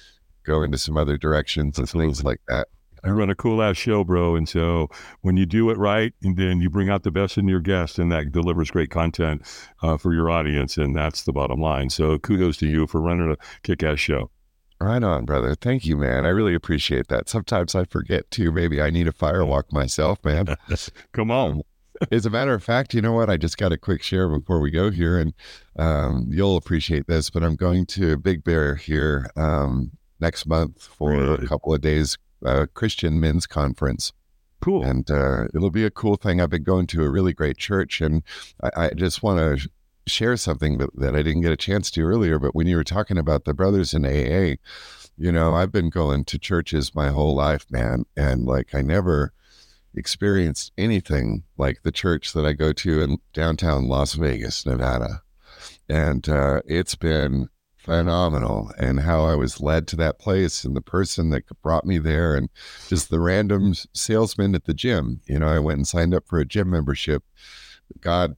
Go 0.44 0.64
into 0.64 0.78
some 0.78 0.98
other 0.98 1.18
directions 1.18 1.78
and 1.78 1.88
things 1.88 2.24
like 2.24 2.42
that. 2.48 2.68
I 3.04 3.10
run 3.10 3.30
a 3.30 3.36
cool 3.36 3.62
ass 3.62 3.78
show, 3.78 4.04
bro. 4.04 4.36
And 4.36 4.48
so 4.48 4.90
when 5.22 5.38
you 5.38 5.46
do 5.46 5.70
it 5.70 5.78
right, 5.78 6.14
and 6.22 6.38
then 6.38 6.62
you 6.62 6.70
bring 6.70 6.90
out 6.90 7.04
the 7.04 7.12
best 7.12 7.38
in 7.38 7.48
your 7.48 7.60
guest, 7.60 8.00
and 8.00 8.12
that 8.12 8.32
delivers 8.32 8.72
great 8.72 8.90
content 8.90 9.42
uh, 9.82 9.98
for 9.98 10.14
your 10.14 10.30
audience, 10.30 10.78
and 10.78 10.96
that's 10.96 11.24
the 11.24 11.34
bottom 11.34 11.62
line. 11.62 11.90
So 11.90 12.18
kudos 12.20 12.58
to 12.58 12.68
you 12.68 12.88
for 12.88 13.02
running 13.02 13.32
a 13.32 13.38
kick 13.64 13.84
ass 13.84 14.00
show. 14.00 14.32
Right 14.82 15.04
on, 15.04 15.26
brother. 15.26 15.56
Thank 15.56 15.86
you, 15.86 15.98
man. 15.98 16.26
I 16.26 16.30
really 16.30 16.56
appreciate 16.56 17.10
that. 17.10 17.28
Sometimes 17.28 17.76
I 17.76 17.84
forget 17.84 18.32
too. 18.32 18.50
Maybe 18.52 18.82
I 18.82 18.90
need 18.90 19.10
a 19.10 19.12
firewalk 19.12 19.74
myself, 19.74 20.24
man. 20.24 20.56
Come 21.12 21.32
on. 21.32 21.64
As 22.14 22.26
a 22.26 22.30
matter 22.30 22.54
of 22.54 22.64
fact, 22.64 22.94
you 22.94 23.02
know 23.02 23.12
what? 23.12 23.30
I 23.30 23.36
just 23.36 23.58
got 23.58 23.74
a 23.74 23.78
quick 23.78 24.02
share 24.02 24.30
before 24.30 24.62
we 24.62 24.72
go 24.72 24.90
here, 24.90 25.20
and 25.20 25.34
um, 25.78 26.28
you'll 26.30 26.56
appreciate 26.56 27.08
this. 27.08 27.30
But 27.30 27.44
I'm 27.44 27.58
going 27.58 27.88
to 27.88 28.16
Big 28.16 28.46
Bear 28.46 28.76
here 28.76 29.30
um, 29.36 29.92
next 30.22 30.46
month 30.46 30.82
for 30.82 31.12
really? 31.12 31.44
a 31.44 31.48
couple 31.48 31.74
of 31.74 31.82
days, 31.82 32.18
uh, 32.46 32.66
Christian 32.74 33.20
Men's 33.20 33.48
Conference. 33.48 34.14
Cool. 34.62 34.84
And 34.84 35.10
uh, 35.10 35.46
it'll 35.54 35.70
be 35.70 35.86
a 35.86 35.92
cool 35.92 36.16
thing. 36.16 36.42
I've 36.42 36.50
been 36.50 36.64
going 36.64 36.88
to 36.88 37.04
a 37.04 37.10
really 37.10 37.34
great 37.34 37.58
church, 37.58 38.02
and 38.02 38.24
I, 38.62 38.88
I 38.88 38.90
just 38.90 39.24
want 39.24 39.40
to 39.40 39.70
share 40.08 40.36
something 40.36 40.80
that, 40.80 40.90
that 40.96 41.16
I 41.16 41.24
didn't 41.24 41.42
get 41.42 41.52
a 41.52 41.58
chance 41.58 41.90
to 41.92 42.02
earlier. 42.02 42.40
But 42.40 42.56
when 42.56 42.68
you 42.68 42.76
were 42.76 42.84
talking 42.84 43.18
about 43.18 43.46
the 43.46 43.54
brothers 43.54 43.94
in 43.94 44.06
AA, 44.06 44.56
you 45.18 45.32
know, 45.32 45.54
I've 45.54 45.72
been 45.72 45.90
going 45.90 46.26
to 46.26 46.40
churches 46.40 46.96
my 46.96 47.10
whole 47.10 47.36
life, 47.36 47.66
man, 47.70 48.06
and 48.18 48.46
like 48.46 48.74
I 48.74 48.82
never 48.82 49.34
experienced 49.96 50.72
anything 50.78 51.44
like 51.58 51.82
the 51.84 51.92
church 51.92 52.34
that 52.34 52.46
I 52.46 52.54
go 52.54 52.74
to 52.74 53.02
in 53.02 53.18
downtown 53.34 53.88
Las 53.88 54.14
Vegas, 54.14 54.66
Nevada. 54.66 55.22
And 55.88 56.28
uh, 56.30 56.62
it's 56.66 56.96
been 56.96 57.50
phenomenal. 57.90 58.72
And 58.78 59.00
how 59.00 59.26
I 59.26 59.34
was 59.34 59.60
led 59.60 59.88
to 59.88 59.96
that 59.96 60.20
place 60.20 60.64
and 60.64 60.76
the 60.76 60.82
person 60.82 61.32
that 61.32 61.44
brought 61.64 61.86
me 61.86 61.98
there 61.98 62.36
and 62.36 62.50
just 62.88 63.10
the 63.10 63.20
random 63.20 63.74
salesman 63.94 64.54
at 64.54 64.66
the 64.66 64.76
gym. 64.76 65.22
You 65.26 65.40
know, 65.40 65.48
I 65.48 65.58
went 65.58 65.78
and 65.78 65.88
signed 65.88 66.14
up 66.14 66.28
for 66.28 66.38
a 66.38 66.46
gym 66.46 66.70
membership. 66.70 67.24
God 68.00 68.36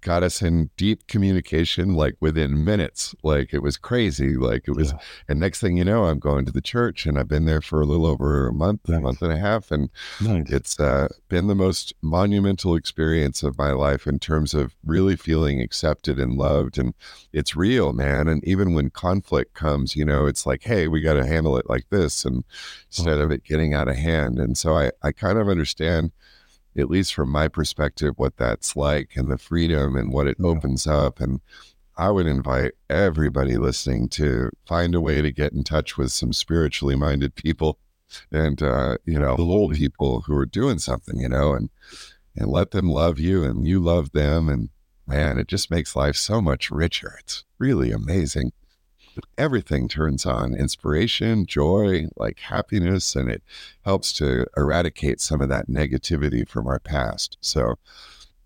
got 0.00 0.22
us 0.22 0.42
in 0.42 0.70
deep 0.76 1.06
communication 1.06 1.94
like 1.94 2.16
within 2.20 2.64
minutes. 2.64 3.14
Like 3.22 3.52
it 3.52 3.60
was 3.60 3.76
crazy. 3.76 4.36
Like 4.36 4.66
it 4.66 4.72
was, 4.72 4.92
yeah. 4.92 4.98
and 5.28 5.40
next 5.40 5.60
thing 5.60 5.76
you 5.76 5.84
know, 5.84 6.04
I'm 6.04 6.18
going 6.18 6.44
to 6.46 6.52
the 6.52 6.60
church 6.60 7.06
and 7.06 7.18
I've 7.18 7.28
been 7.28 7.44
there 7.44 7.60
for 7.60 7.80
a 7.80 7.86
little 7.86 8.06
over 8.06 8.48
a 8.48 8.52
month, 8.52 8.88
nice. 8.88 8.98
a 8.98 9.00
month 9.00 9.22
and 9.22 9.32
a 9.32 9.38
half. 9.38 9.70
And 9.70 9.90
nice. 10.20 10.50
it's 10.50 10.80
uh, 10.80 11.08
been 11.28 11.46
the 11.46 11.54
most 11.54 11.92
monumental 12.02 12.74
experience 12.74 13.42
of 13.42 13.58
my 13.58 13.72
life 13.72 14.06
in 14.06 14.18
terms 14.18 14.54
of 14.54 14.74
really 14.84 15.16
feeling 15.16 15.60
accepted 15.60 16.18
and 16.18 16.34
loved. 16.34 16.78
And 16.78 16.94
it's 17.32 17.56
real, 17.56 17.92
man. 17.92 18.28
And 18.28 18.42
even 18.44 18.74
when 18.74 18.90
conflict 18.90 19.54
comes, 19.54 19.96
you 19.96 20.04
know, 20.04 20.26
it's 20.26 20.46
like, 20.46 20.64
hey, 20.64 20.88
we 20.88 21.00
got 21.00 21.14
to 21.14 21.26
handle 21.26 21.56
it 21.56 21.68
like 21.68 21.88
this. 21.90 22.24
And 22.24 22.44
instead 22.88 23.18
oh. 23.18 23.22
of 23.22 23.30
it 23.30 23.44
getting 23.44 23.74
out 23.74 23.88
of 23.88 23.96
hand. 23.96 24.38
And 24.38 24.56
so 24.56 24.74
I, 24.74 24.90
I 25.02 25.12
kind 25.12 25.38
of 25.38 25.48
understand 25.48 26.12
at 26.76 26.90
least 26.90 27.14
from 27.14 27.30
my 27.30 27.48
perspective, 27.48 28.14
what 28.16 28.36
that's 28.36 28.76
like 28.76 29.12
and 29.16 29.30
the 29.30 29.38
freedom 29.38 29.96
and 29.96 30.12
what 30.12 30.26
it 30.26 30.36
yeah. 30.38 30.46
opens 30.46 30.86
up. 30.86 31.20
And 31.20 31.40
I 31.96 32.10
would 32.10 32.26
invite 32.26 32.72
everybody 32.88 33.56
listening 33.56 34.08
to 34.10 34.50
find 34.66 34.94
a 34.94 35.00
way 35.00 35.20
to 35.20 35.32
get 35.32 35.52
in 35.52 35.64
touch 35.64 35.98
with 35.98 36.12
some 36.12 36.32
spiritually 36.32 36.96
minded 36.96 37.34
people 37.34 37.78
and, 38.32 38.62
uh, 38.62 38.96
you 39.04 39.18
know, 39.18 39.36
old 39.38 39.74
people 39.74 40.22
who 40.22 40.36
are 40.36 40.46
doing 40.46 40.78
something, 40.78 41.20
you 41.20 41.28
know, 41.28 41.52
and, 41.52 41.70
and 42.36 42.50
let 42.50 42.70
them 42.70 42.88
love 42.88 43.18
you 43.18 43.44
and 43.44 43.66
you 43.66 43.80
love 43.80 44.12
them. 44.12 44.48
And 44.48 44.68
man, 45.06 45.38
it 45.38 45.48
just 45.48 45.70
makes 45.70 45.96
life 45.96 46.16
so 46.16 46.40
much 46.40 46.70
richer. 46.70 47.16
It's 47.20 47.44
really 47.58 47.92
amazing 47.92 48.52
everything 49.38 49.88
turns 49.88 50.26
on 50.26 50.54
inspiration, 50.54 51.46
joy, 51.46 52.08
like 52.16 52.38
happiness, 52.38 53.14
and 53.16 53.30
it 53.30 53.42
helps 53.84 54.12
to 54.14 54.46
eradicate 54.56 55.20
some 55.20 55.40
of 55.40 55.48
that 55.48 55.68
negativity 55.68 56.46
from 56.46 56.66
our 56.66 56.78
past. 56.78 57.36
So, 57.40 57.78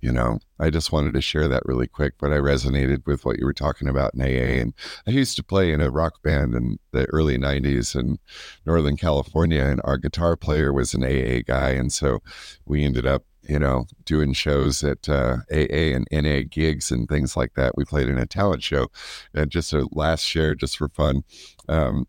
you 0.05 0.13
know, 0.13 0.39
I 0.61 0.69
just 0.69 0.93
wanted 0.93 1.15
to 1.15 1.23
share 1.23 1.49
that 1.49 1.65
really 1.65 1.87
quick, 1.87 2.13
but 2.21 2.31
I 2.31 2.37
resonated 2.37 3.07
with 3.07 3.25
what 3.25 3.39
you 3.39 3.47
were 3.47 3.55
talking 3.55 3.89
about 3.89 4.13
in 4.13 4.21
AA. 4.21 4.61
And 4.61 4.75
I 5.07 5.13
used 5.13 5.35
to 5.37 5.43
play 5.43 5.73
in 5.73 5.81
a 5.81 5.91
rock 5.91 6.23
band 6.23 6.55
in 6.55 6.79
the 6.93 7.07
early 7.07 7.39
90s 7.39 7.99
in 7.99 8.19
Northern 8.67 8.99
California, 8.99 9.65
and 9.65 9.81
our 9.83 9.97
guitar 9.97 10.37
player 10.37 10.75
was 10.75 10.93
an 10.93 11.05
AA 11.05 11.41
guy. 11.47 11.71
And 11.71 11.91
so 11.91 12.21
we 12.67 12.85
ended 12.85 13.07
up 13.07 13.25
you 13.49 13.59
know, 13.59 13.87
doing 14.05 14.33
shows 14.33 14.83
at 14.83 15.09
uh, 15.09 15.37
AA 15.53 15.95
and 15.95 16.07
NA 16.11 16.41
gigs 16.51 16.91
and 16.91 17.09
things 17.09 17.37
like 17.37 17.55
that. 17.55 17.77
We 17.77 17.85
played 17.85 18.09
in 18.09 18.19
a 18.19 18.27
talent 18.27 18.63
show. 18.63 18.89
And 19.35 19.51
just 19.51 19.73
a 19.73 19.87
last 19.93 20.23
share, 20.23 20.55
just 20.55 20.79
for 20.79 20.89
fun. 20.89 21.25
Um, 21.69 22.07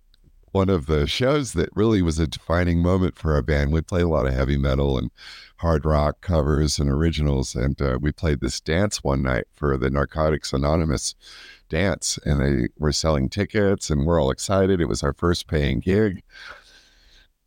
one 0.55 0.69
of 0.69 0.85
the 0.85 1.05
shows 1.05 1.51
that 1.51 1.67
really 1.75 2.01
was 2.01 2.17
a 2.17 2.25
defining 2.25 2.81
moment 2.81 3.17
for 3.17 3.33
our 3.33 3.41
band. 3.41 3.73
We 3.73 3.81
played 3.81 4.03
a 4.03 4.07
lot 4.07 4.25
of 4.25 4.33
heavy 4.33 4.57
metal 4.57 4.97
and 4.97 5.11
hard 5.57 5.83
rock 5.83 6.21
covers 6.21 6.79
and 6.79 6.89
originals, 6.89 7.55
and 7.55 7.81
uh, 7.81 7.99
we 7.99 8.13
played 8.13 8.39
this 8.39 8.61
dance 8.61 9.03
one 9.03 9.21
night 9.21 9.47
for 9.53 9.75
the 9.75 9.89
Narcotics 9.89 10.53
Anonymous 10.53 11.13
dance, 11.67 12.17
and 12.23 12.39
they 12.39 12.69
were 12.77 12.93
selling 12.93 13.27
tickets, 13.27 13.89
and 13.89 14.05
we're 14.05 14.17
all 14.17 14.31
excited. 14.31 14.79
It 14.79 14.87
was 14.87 15.03
our 15.03 15.11
first 15.11 15.49
paying 15.49 15.81
gig, 15.81 16.23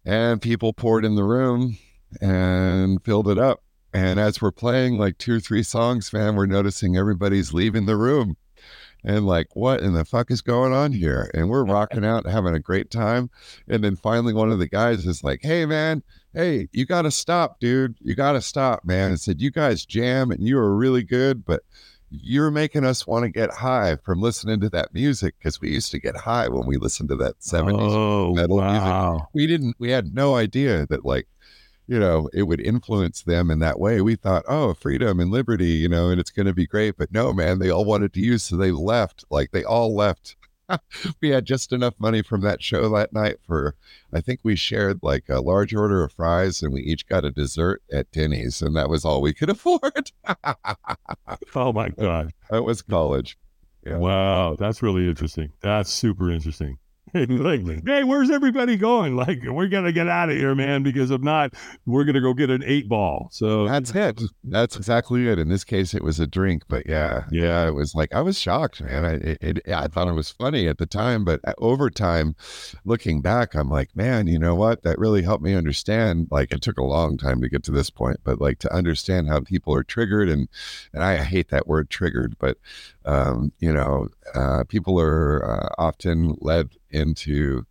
and 0.04 0.42
people 0.42 0.74
poured 0.74 1.06
in 1.06 1.14
the 1.14 1.24
room 1.24 1.78
and 2.20 3.02
filled 3.02 3.28
it 3.28 3.38
up. 3.38 3.62
And 3.90 4.20
as 4.20 4.42
we're 4.42 4.52
playing 4.52 4.98
like 4.98 5.16
two 5.16 5.36
or 5.36 5.40
three 5.40 5.62
songs, 5.62 6.12
man, 6.12 6.36
we're 6.36 6.44
noticing 6.44 6.98
everybody's 6.98 7.54
leaving 7.54 7.86
the 7.86 7.96
room 7.96 8.36
and 9.04 9.26
like, 9.26 9.54
what 9.54 9.80
in 9.80 9.94
the 9.94 10.04
fuck 10.04 10.30
is 10.30 10.42
going 10.42 10.72
on 10.72 10.92
here? 10.92 11.30
And 11.34 11.48
we're 11.48 11.64
rocking 11.66 12.04
out, 12.04 12.26
having 12.26 12.54
a 12.54 12.60
great 12.60 12.90
time. 12.90 13.30
And 13.68 13.82
then 13.82 13.96
finally, 13.96 14.34
one 14.34 14.50
of 14.50 14.58
the 14.58 14.68
guys 14.68 15.06
is 15.06 15.24
like, 15.24 15.40
hey, 15.42 15.66
man, 15.66 16.02
hey, 16.34 16.68
you 16.72 16.86
got 16.86 17.02
to 17.02 17.10
stop, 17.10 17.60
dude. 17.60 17.96
You 18.00 18.14
got 18.14 18.32
to 18.32 18.42
stop, 18.42 18.84
man. 18.84 19.10
And 19.10 19.20
said, 19.20 19.40
you 19.40 19.50
guys 19.50 19.86
jam 19.86 20.30
and 20.30 20.46
you 20.46 20.58
are 20.58 20.76
really 20.76 21.02
good, 21.02 21.44
but 21.44 21.62
you're 22.10 22.50
making 22.50 22.84
us 22.84 23.06
want 23.06 23.24
to 23.24 23.28
get 23.28 23.50
high 23.50 23.96
from 23.96 24.20
listening 24.20 24.60
to 24.60 24.70
that 24.70 24.94
music 24.94 25.34
because 25.38 25.60
we 25.60 25.70
used 25.70 25.90
to 25.90 25.98
get 25.98 26.16
high 26.16 26.48
when 26.48 26.66
we 26.66 26.78
listened 26.78 27.08
to 27.10 27.16
that 27.16 27.38
70s 27.40 27.76
oh, 27.78 28.34
metal 28.34 28.56
wow. 28.56 29.10
music. 29.10 29.28
We 29.34 29.46
didn't, 29.46 29.76
we 29.78 29.90
had 29.90 30.14
no 30.14 30.34
idea 30.34 30.86
that 30.86 31.04
like 31.04 31.28
you 31.88 31.98
know, 31.98 32.28
it 32.34 32.42
would 32.42 32.60
influence 32.60 33.22
them 33.22 33.50
in 33.50 33.60
that 33.60 33.80
way. 33.80 34.02
We 34.02 34.14
thought, 34.14 34.44
oh, 34.46 34.74
freedom 34.74 35.18
and 35.18 35.30
liberty, 35.30 35.70
you 35.70 35.88
know, 35.88 36.10
and 36.10 36.20
it's 36.20 36.30
going 36.30 36.46
to 36.46 36.52
be 36.52 36.66
great. 36.66 36.98
But 36.98 37.10
no, 37.10 37.32
man, 37.32 37.58
they 37.58 37.70
all 37.70 37.86
wanted 37.86 38.12
to 38.12 38.20
use, 38.20 38.42
so 38.42 38.56
they 38.56 38.70
left. 38.70 39.24
Like 39.30 39.50
they 39.52 39.64
all 39.64 39.96
left. 39.96 40.36
we 41.22 41.30
had 41.30 41.46
just 41.46 41.72
enough 41.72 41.94
money 41.98 42.20
from 42.20 42.42
that 42.42 42.62
show 42.62 42.90
that 42.90 43.14
night 43.14 43.36
for, 43.46 43.74
I 44.12 44.20
think 44.20 44.40
we 44.42 44.54
shared 44.54 45.00
like 45.02 45.24
a 45.30 45.40
large 45.40 45.74
order 45.74 46.04
of 46.04 46.12
fries 46.12 46.62
and 46.62 46.74
we 46.74 46.82
each 46.82 47.06
got 47.08 47.24
a 47.24 47.30
dessert 47.30 47.82
at 47.90 48.12
Denny's, 48.12 48.60
and 48.60 48.76
that 48.76 48.90
was 48.90 49.06
all 49.06 49.22
we 49.22 49.32
could 49.32 49.48
afford. 49.50 50.12
oh 51.54 51.72
my 51.72 51.88
God. 51.88 52.34
That 52.50 52.64
was 52.64 52.82
college. 52.82 53.38
Yeah. 53.86 53.96
Wow. 53.96 54.56
That's 54.56 54.82
really 54.82 55.08
interesting. 55.08 55.52
That's 55.62 55.90
super 55.90 56.30
interesting. 56.30 56.76
like, 57.14 57.86
hey, 57.86 58.04
where's 58.04 58.30
everybody 58.30 58.76
going? 58.76 59.16
Like, 59.16 59.40
we're 59.44 59.68
gonna 59.68 59.92
get 59.92 60.08
out 60.08 60.30
of 60.30 60.36
here, 60.36 60.54
man, 60.54 60.82
because 60.82 61.10
if 61.10 61.20
not, 61.20 61.54
we're 61.86 62.04
gonna 62.04 62.20
go 62.20 62.34
get 62.34 62.50
an 62.50 62.62
eight 62.64 62.88
ball. 62.88 63.28
So 63.32 63.66
that's 63.66 63.94
it. 63.94 64.20
That's 64.44 64.76
exactly 64.76 65.28
it. 65.28 65.38
In 65.38 65.48
this 65.48 65.64
case, 65.64 65.94
it 65.94 66.02
was 66.02 66.20
a 66.20 66.26
drink, 66.26 66.64
but 66.68 66.86
yeah, 66.86 67.24
yeah, 67.30 67.66
it 67.66 67.72
was 67.72 67.94
like 67.94 68.14
I 68.14 68.20
was 68.20 68.38
shocked, 68.38 68.80
man. 68.80 69.04
I 69.04 69.12
it, 69.14 69.38
it, 69.40 69.68
I 69.68 69.88
thought 69.88 70.08
it 70.08 70.12
was 70.12 70.30
funny 70.30 70.68
at 70.68 70.78
the 70.78 70.86
time, 70.86 71.24
but 71.24 71.40
uh, 71.44 71.54
over 71.58 71.90
time, 71.90 72.36
looking 72.84 73.22
back, 73.22 73.54
I'm 73.54 73.70
like, 73.70 73.94
man, 73.96 74.26
you 74.26 74.38
know 74.38 74.54
what? 74.54 74.82
That 74.82 74.98
really 74.98 75.22
helped 75.22 75.42
me 75.42 75.54
understand. 75.54 76.28
Like, 76.30 76.52
it 76.52 76.62
took 76.62 76.78
a 76.78 76.84
long 76.84 77.16
time 77.16 77.40
to 77.40 77.48
get 77.48 77.62
to 77.64 77.72
this 77.72 77.90
point, 77.90 78.20
but 78.24 78.40
like 78.40 78.58
to 78.60 78.72
understand 78.72 79.28
how 79.28 79.40
people 79.40 79.74
are 79.74 79.84
triggered, 79.84 80.28
and 80.28 80.48
and 80.92 81.02
I 81.02 81.16
hate 81.24 81.48
that 81.50 81.66
word 81.66 81.90
triggered, 81.90 82.36
but 82.38 82.58
um, 83.08 83.52
you 83.58 83.72
know, 83.72 84.08
uh, 84.34 84.64
people 84.68 85.00
are 85.00 85.44
uh, 85.44 85.68
often 85.78 86.36
led 86.40 86.68
into 86.90 87.64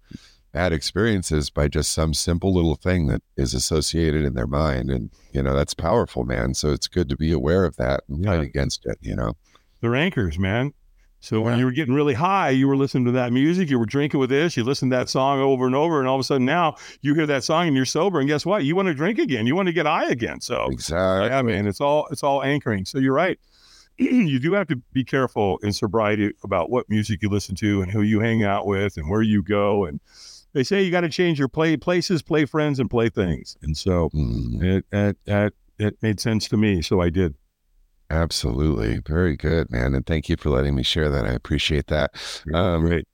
bad 0.52 0.74
experiences 0.74 1.52
by 1.52 1.68
just 1.68 1.92
some 1.92 2.14
simple 2.14 2.52
little 2.54 2.76
thing 2.76 3.06
that 3.08 3.22
is 3.36 3.54
associated 3.54 4.26
in 4.26 4.34
their 4.34 4.48
mind. 4.48 4.90
And, 4.90 5.12
you 5.32 5.44
know, 5.44 5.54
that's 5.54 5.76
powerful, 5.76 6.24
man. 6.24 6.56
So 6.56 6.72
it's 6.72 6.88
good 6.88 7.08
to 7.10 7.16
be 7.16 7.32
aware 7.32 7.66
of 7.66 7.76
that 7.76 8.02
and 8.10 8.24
yeah. 8.24 8.32
fight 8.32 8.40
against 8.42 8.86
it, 8.88 8.98
you 9.00 9.16
know. 9.16 9.34
They're 9.80 9.96
anchors, 9.96 10.40
man. 10.40 10.74
So 11.20 11.42
when 11.42 11.58
you 11.60 11.66
were 11.66 11.72
getting 11.72 11.94
really 11.94 12.14
high, 12.14 12.52
you 12.52 12.68
were 12.68 12.78
listening 12.78 13.06
to 13.06 13.12
that 13.12 13.34
music, 13.34 13.70
you 13.70 13.80
were 13.80 13.88
drinking 13.88 14.20
with 14.20 14.30
this, 14.30 14.56
you 14.56 14.64
listened 14.64 14.92
to 14.92 14.98
that 14.98 15.10
song 15.10 15.40
over 15.40 15.66
and 15.66 15.76
over, 15.76 16.00
and 16.00 16.08
all 16.08 16.16
of 16.16 16.22
a 16.22 16.24
sudden 16.24 16.46
now 16.46 16.76
you 17.02 17.16
hear 17.16 17.26
that 17.26 17.44
song 17.44 17.68
and 17.68 17.76
you're 17.76 17.86
sober, 17.86 18.20
and 18.20 18.30
guess 18.30 18.46
what? 18.46 18.64
You 18.64 18.76
want 18.76 18.88
to 18.88 18.94
drink 18.94 19.18
again, 19.18 19.48
you 19.48 19.56
want 19.56 19.68
to 19.68 19.74
get 19.74 19.88
high 19.88 20.10
again. 20.10 20.42
So 20.42 20.68
exactly, 20.70 21.30
yeah, 21.30 21.42
man, 21.42 21.68
it's 21.68 21.82
all 21.82 22.08
it's 22.12 22.22
all 22.22 22.44
anchoring. 22.44 22.86
So 22.86 23.00
you're 23.00 23.16
right. 23.16 23.40
you 24.28 24.40
do 24.40 24.54
have 24.54 24.68
to 24.68 24.76
be 24.94 25.04
careful 25.04 25.58
in 25.64 25.74
sobriety 25.74 26.32
about 26.44 26.70
what 26.70 26.90
music 26.90 27.22
you 27.22 27.30
listen 27.30 27.56
to 27.56 27.82
and 27.82 27.92
who 27.92 28.02
you 28.02 28.20
hang 28.20 28.44
out 28.44 28.68
with 28.68 28.98
and 28.98 29.10
where 29.10 29.22
you 29.22 29.42
go. 29.42 29.86
And 29.86 30.00
they 30.54 30.64
say 30.64 30.84
you 30.84 30.92
got 30.92 31.02
to 31.02 31.10
change 31.10 31.40
your 31.40 31.48
play 31.48 31.78
places, 31.78 32.22
play 32.22 32.46
friends, 32.46 32.80
and 32.80 32.90
play 32.90 33.10
things. 33.10 33.58
And 33.62 33.76
so 33.76 34.10
mm. 34.10 34.64
it, 34.64 34.86
it, 34.92 35.18
it, 35.26 35.54
it 35.80 35.98
made 36.02 36.20
sense 36.20 36.48
to 36.50 36.58
me. 36.58 36.82
So 36.82 37.02
I 37.02 37.10
did. 37.10 37.36
Absolutely. 38.10 39.00
Very 39.06 39.36
good, 39.36 39.70
man. 39.72 39.94
And 39.94 40.06
thank 40.06 40.30
you 40.30 40.38
for 40.38 40.50
letting 40.50 40.76
me 40.76 40.84
share 40.84 41.10
that. 41.10 41.26
I 41.26 41.32
appreciate 41.32 41.88
that. 41.88 42.12
Um, 42.54 42.86
Great. 42.86 43.06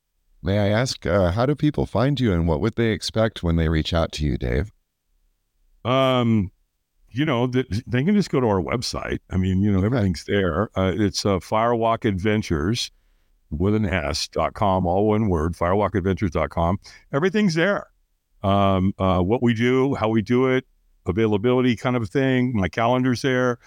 May 0.43 0.60
I 0.60 0.68
ask, 0.68 1.05
uh, 1.05 1.31
how 1.31 1.45
do 1.45 1.55
people 1.55 1.85
find 1.85 2.19
you 2.19 2.34
and 2.34 2.47
what 2.47 2.60
would 2.60 2.76
they 2.76 2.89
expect 2.89 3.43
when 3.43 3.55
they 3.55 3.69
reach 3.69 3.93
out 3.93 4.11
to 4.14 4.26
you, 4.26 4.38
Dave? 4.38 4.72
Um, 5.85 6.51
you 7.14 7.26
know, 7.26 7.48
they, 7.48 7.64
they 7.88 8.03
can 8.03 8.15
just 8.15 8.30
go 8.30 8.40
to 8.40 8.48
our 8.48 8.61
website. 8.61 9.19
I 9.30 9.38
mean, 9.38 9.61
you 9.61 9.72
know, 9.72 9.84
everything's 9.84 10.26
there. 10.26 10.69
Uh, 10.76 10.94
it's 10.95 11.26
uh, 11.26 11.40
Firewalk 11.40 12.06
Adventures 12.06 12.91
with 13.52 13.76
an 13.76 13.85
S 13.85 14.27
dot 14.27 14.53
com, 14.53 14.85
all 14.85 15.07
one 15.07 15.30
word, 15.30 15.53
firewalkadventures.com. 15.53 16.80
Everything's 17.14 17.53
there. 17.53 17.88
Um, 18.41 18.94
uh, 18.98 19.22
what 19.22 19.41
we 19.41 19.53
do, 19.53 19.95
how 19.95 20.10
we 20.10 20.22
do 20.22 20.48
it, 20.48 20.65
availability 21.06 21.76
kind 21.76 21.95
of 21.95 22.10
thing. 22.10 22.53
My 22.56 22.68
calendar's 22.68 23.22
there. 23.22 23.60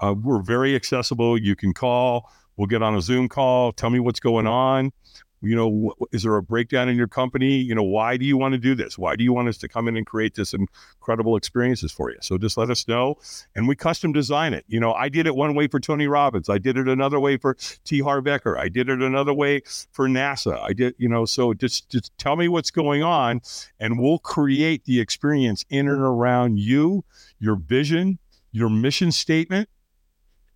Uh, 0.00 0.14
we're 0.20 0.42
very 0.42 0.74
accessible. 0.74 1.38
You 1.38 1.54
can 1.54 1.72
call. 1.72 2.30
We'll 2.56 2.66
get 2.66 2.82
on 2.82 2.96
a 2.96 3.02
Zoom 3.02 3.28
call. 3.28 3.72
Tell 3.72 3.90
me 3.90 4.00
what's 4.00 4.20
going 4.20 4.46
on 4.46 4.92
you 5.42 5.54
know 5.54 5.94
is 6.12 6.22
there 6.22 6.36
a 6.36 6.42
breakdown 6.42 6.88
in 6.88 6.96
your 6.96 7.08
company? 7.08 7.56
You 7.56 7.74
know 7.74 7.82
why 7.82 8.16
do 8.16 8.24
you 8.24 8.36
want 8.36 8.52
to 8.52 8.58
do 8.58 8.74
this? 8.74 8.98
Why 8.98 9.16
do 9.16 9.24
you 9.24 9.32
want 9.32 9.48
us 9.48 9.58
to 9.58 9.68
come 9.68 9.88
in 9.88 9.96
and 9.96 10.06
create 10.06 10.34
this 10.34 10.54
incredible 10.54 11.36
experiences 11.36 11.92
for 11.92 12.10
you? 12.10 12.16
So 12.20 12.38
just 12.38 12.56
let 12.56 12.70
us 12.70 12.86
know 12.88 13.16
and 13.54 13.68
we 13.68 13.76
custom 13.76 14.12
design 14.12 14.54
it. 14.54 14.64
You 14.68 14.80
know 14.80 14.92
i 14.92 15.08
did 15.08 15.26
it 15.26 15.36
one 15.36 15.54
way 15.54 15.68
for 15.68 15.80
tony 15.80 16.06
robbins. 16.06 16.48
I 16.48 16.58
did 16.58 16.76
it 16.76 16.88
another 16.88 17.20
way 17.20 17.36
for 17.36 17.56
t. 17.84 18.00
Harv 18.00 18.24
eker. 18.24 18.58
I 18.58 18.68
did 18.68 18.88
it 18.88 19.02
another 19.02 19.34
way 19.34 19.62
for 19.92 20.08
nasa. 20.08 20.60
I 20.60 20.72
did 20.72 20.94
you 20.98 21.08
know 21.08 21.24
so 21.24 21.54
just 21.54 21.90
just 21.90 22.16
tell 22.18 22.36
me 22.36 22.48
what's 22.48 22.70
going 22.70 23.02
on 23.02 23.40
and 23.78 23.98
we'll 23.98 24.18
create 24.18 24.84
the 24.84 25.00
experience 25.00 25.64
in 25.68 25.88
and 25.88 26.00
around 26.00 26.58
you 26.58 27.04
your 27.38 27.56
vision 27.56 28.18
your 28.52 28.70
mission 28.70 29.12
statement 29.12 29.68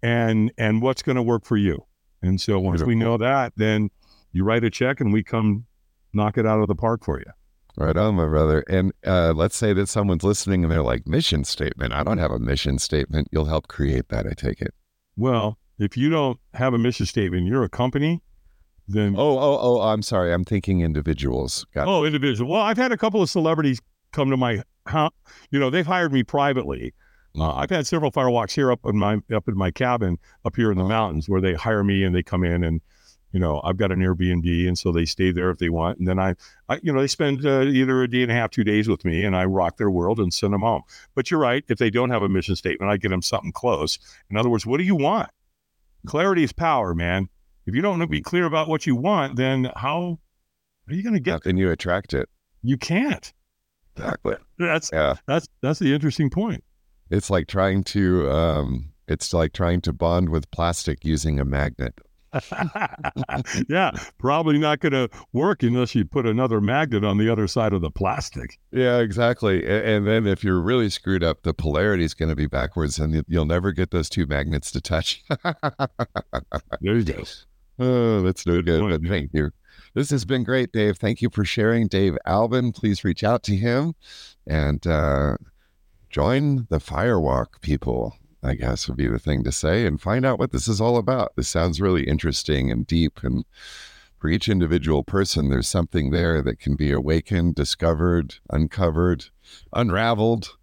and 0.02 0.52
and 0.56 0.82
what's 0.82 1.02
going 1.02 1.16
to 1.16 1.22
work 1.22 1.44
for 1.44 1.56
you. 1.56 1.84
And 2.22 2.40
so 2.40 2.58
once 2.58 2.82
we 2.82 2.94
know 2.94 3.16
that 3.18 3.52
then 3.56 3.90
you 4.32 4.44
write 4.44 4.64
a 4.64 4.70
check 4.70 5.00
and 5.00 5.12
we 5.12 5.22
come 5.22 5.66
knock 6.12 6.38
it 6.38 6.46
out 6.46 6.60
of 6.60 6.68
the 6.68 6.74
park 6.74 7.04
for 7.04 7.18
you. 7.18 7.30
Right 7.76 7.96
on, 7.96 8.16
my 8.16 8.26
brother. 8.26 8.64
And 8.68 8.92
uh, 9.06 9.32
let's 9.34 9.56
say 9.56 9.72
that 9.72 9.88
someone's 9.88 10.24
listening 10.24 10.64
and 10.64 10.72
they're 10.72 10.82
like, 10.82 11.06
mission 11.06 11.44
statement. 11.44 11.92
I 11.92 12.02
don't 12.02 12.18
have 12.18 12.30
a 12.30 12.38
mission 12.38 12.78
statement. 12.78 13.28
You'll 13.30 13.46
help 13.46 13.68
create 13.68 14.08
that, 14.08 14.26
I 14.26 14.32
take 14.32 14.60
it. 14.60 14.74
Well, 15.16 15.58
if 15.78 15.96
you 15.96 16.10
don't 16.10 16.38
have 16.54 16.74
a 16.74 16.78
mission 16.78 17.06
statement, 17.06 17.46
you're 17.46 17.64
a 17.64 17.68
company, 17.68 18.22
then. 18.88 19.14
Oh, 19.16 19.38
oh, 19.38 19.58
oh, 19.60 19.80
I'm 19.80 20.02
sorry. 20.02 20.32
I'm 20.32 20.44
thinking 20.44 20.80
individuals. 20.80 21.64
Got 21.72 21.88
oh, 21.88 22.04
individual. 22.04 22.50
Well, 22.50 22.62
I've 22.62 22.76
had 22.76 22.92
a 22.92 22.96
couple 22.96 23.22
of 23.22 23.30
celebrities 23.30 23.80
come 24.12 24.30
to 24.30 24.36
my 24.36 24.62
house. 24.86 25.12
You 25.50 25.58
know, 25.60 25.70
they've 25.70 25.86
hired 25.86 26.12
me 26.12 26.22
privately. 26.22 26.92
Uh, 27.38 27.54
I've 27.54 27.70
had 27.70 27.86
several 27.86 28.10
firewalks 28.10 28.52
here 28.52 28.72
up 28.72 28.80
in 28.84 28.98
my 28.98 29.18
up 29.32 29.48
in 29.48 29.56
my 29.56 29.70
cabin 29.70 30.18
up 30.44 30.56
here 30.56 30.72
in 30.72 30.78
the 30.78 30.84
mountains 30.84 31.28
where 31.28 31.40
they 31.40 31.54
hire 31.54 31.84
me 31.84 32.02
and 32.02 32.14
they 32.14 32.24
come 32.24 32.42
in 32.42 32.64
and 32.64 32.80
you 33.32 33.38
know, 33.40 33.60
I've 33.62 33.76
got 33.76 33.92
an 33.92 34.00
Airbnb, 34.00 34.66
and 34.66 34.78
so 34.78 34.90
they 34.90 35.04
stay 35.04 35.30
there 35.30 35.50
if 35.50 35.58
they 35.58 35.68
want. 35.68 35.98
And 35.98 36.08
then 36.08 36.18
I, 36.18 36.34
I 36.68 36.80
you 36.82 36.92
know, 36.92 37.00
they 37.00 37.06
spend 37.06 37.46
uh, 37.46 37.62
either 37.62 38.02
a 38.02 38.08
day 38.08 38.22
and 38.22 38.30
a 38.30 38.34
half, 38.34 38.50
two 38.50 38.64
days 38.64 38.88
with 38.88 39.04
me, 39.04 39.24
and 39.24 39.36
I 39.36 39.44
rock 39.44 39.76
their 39.76 39.90
world 39.90 40.18
and 40.18 40.32
send 40.34 40.52
them 40.52 40.62
home. 40.62 40.82
But 41.14 41.30
you're 41.30 41.40
right. 41.40 41.64
If 41.68 41.78
they 41.78 41.90
don't 41.90 42.10
have 42.10 42.22
a 42.22 42.28
mission 42.28 42.56
statement, 42.56 42.90
I 42.90 42.96
get 42.96 43.10
them 43.10 43.22
something 43.22 43.52
close. 43.52 43.98
In 44.30 44.36
other 44.36 44.48
words, 44.48 44.66
what 44.66 44.78
do 44.78 44.84
you 44.84 44.96
want? 44.96 45.30
Clarity 46.06 46.44
is 46.44 46.52
power, 46.52 46.94
man. 46.94 47.28
If 47.66 47.74
you 47.74 47.82
don't 47.82 48.10
be 48.10 48.22
clear 48.22 48.46
about 48.46 48.68
what 48.68 48.86
you 48.86 48.96
want, 48.96 49.36
then 49.36 49.70
how 49.76 50.18
are 50.88 50.94
you 50.94 51.02
going 51.02 51.14
to 51.14 51.20
get? 51.20 51.32
How 51.32 51.38
can 51.38 51.56
you 51.56 51.70
attract 51.70 52.14
it? 52.14 52.28
You 52.62 52.76
can't. 52.76 53.32
Exactly. 53.96 54.36
That's 54.58 54.90
yeah. 54.92 55.14
That's 55.26 55.46
that's 55.60 55.78
the 55.78 55.94
interesting 55.94 56.30
point. 56.30 56.64
It's 57.10 57.30
like 57.30 57.48
trying 57.48 57.84
to 57.84 58.30
um, 58.30 58.92
it's 59.06 59.34
like 59.34 59.52
trying 59.52 59.82
to 59.82 59.92
bond 59.92 60.30
with 60.30 60.50
plastic 60.50 61.04
using 61.04 61.38
a 61.38 61.44
magnet. 61.44 61.98
yeah, 63.68 63.90
probably 64.18 64.58
not 64.58 64.80
going 64.80 64.92
to 64.92 65.08
work 65.32 65.62
unless 65.62 65.94
you 65.94 66.04
put 66.04 66.26
another 66.26 66.60
magnet 66.60 67.04
on 67.04 67.18
the 67.18 67.28
other 67.28 67.46
side 67.46 67.72
of 67.72 67.80
the 67.80 67.90
plastic. 67.90 68.58
Yeah, 68.72 68.98
exactly. 68.98 69.66
And, 69.66 70.06
then 70.06 70.26
if 70.26 70.44
you're 70.44 70.60
really 70.60 70.90
screwed 70.90 71.22
up, 71.22 71.42
the 71.42 71.54
polarity 71.54 72.04
is 72.04 72.14
going 72.14 72.28
to 72.28 72.36
be 72.36 72.46
backwards, 72.46 72.98
and 72.98 73.24
you'll 73.28 73.44
never 73.44 73.72
get 73.72 73.90
those 73.90 74.08
two 74.08 74.26
magnets 74.26 74.70
to 74.72 74.80
touch. 74.80 75.24
there 76.80 76.96
you 76.96 77.04
go. 77.04 77.24
Oh, 77.78 78.22
that's 78.22 78.46
no 78.46 78.62
good. 78.62 79.06
thank 79.08 79.30
you. 79.32 79.50
This 79.94 80.10
has 80.10 80.24
been 80.24 80.44
great, 80.44 80.72
Dave. 80.72 80.98
Thank 80.98 81.20
you 81.20 81.30
for 81.30 81.44
sharing. 81.44 81.88
Dave 81.88 82.16
Albin, 82.24 82.72
please 82.72 83.02
reach 83.02 83.24
out 83.24 83.42
to 83.44 83.56
him 83.56 83.94
and 84.46 84.86
uh, 84.86 85.36
join 86.10 86.66
the 86.70 86.78
Firewalk 86.78 87.60
people. 87.60 88.14
I 88.42 88.54
guess 88.54 88.88
would 88.88 88.96
be 88.96 89.06
the 89.06 89.18
thing 89.18 89.44
to 89.44 89.52
say, 89.52 89.86
and 89.86 90.00
find 90.00 90.24
out 90.24 90.38
what 90.38 90.52
this 90.52 90.66
is 90.68 90.80
all 90.80 90.96
about. 90.96 91.32
This 91.36 91.48
sounds 91.48 91.80
really 91.80 92.04
interesting 92.04 92.70
and 92.70 92.86
deep, 92.86 93.22
and 93.22 93.44
for 94.18 94.28
each 94.28 94.48
individual 94.48 95.02
person, 95.02 95.48
there's 95.48 95.68
something 95.68 96.10
there 96.10 96.42
that 96.42 96.60
can 96.60 96.76
be 96.76 96.92
awakened, 96.92 97.54
discovered, 97.54 98.36
uncovered, 98.50 99.26
unraveled. 99.72 100.56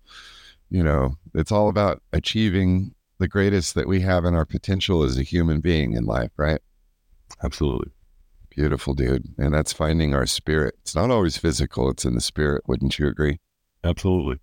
You 0.70 0.84
know, 0.84 1.16
it's 1.34 1.52
all 1.52 1.70
about 1.70 2.04
achieving 2.14 2.94
the 3.20 3.28
greatest 3.28 3.74
that 3.74 3.88
we 3.88 4.02
have 4.02 4.26
in 4.26 4.36
our 4.36 4.46
potential 4.46 5.02
as 5.04 5.18
a 5.18 5.24
human 5.24 5.60
being 5.60 5.94
in 5.94 6.06
life, 6.06 6.32
right? 6.38 6.62
Absolutely. 7.44 7.92
Beautiful, 8.50 8.94
dude. 8.94 9.26
And 9.38 9.54
that's 9.54 9.74
finding 9.74 10.14
our 10.14 10.26
spirit. 10.26 10.76
It's 10.82 10.96
not 10.96 11.10
always 11.10 11.38
physical, 11.38 11.90
it's 11.90 12.06
in 12.06 12.16
the 12.16 12.22
spirit. 12.22 12.64
Wouldn't 12.68 13.00
you 13.00 13.08
agree? 13.08 13.40
Absolutely. 13.84 14.38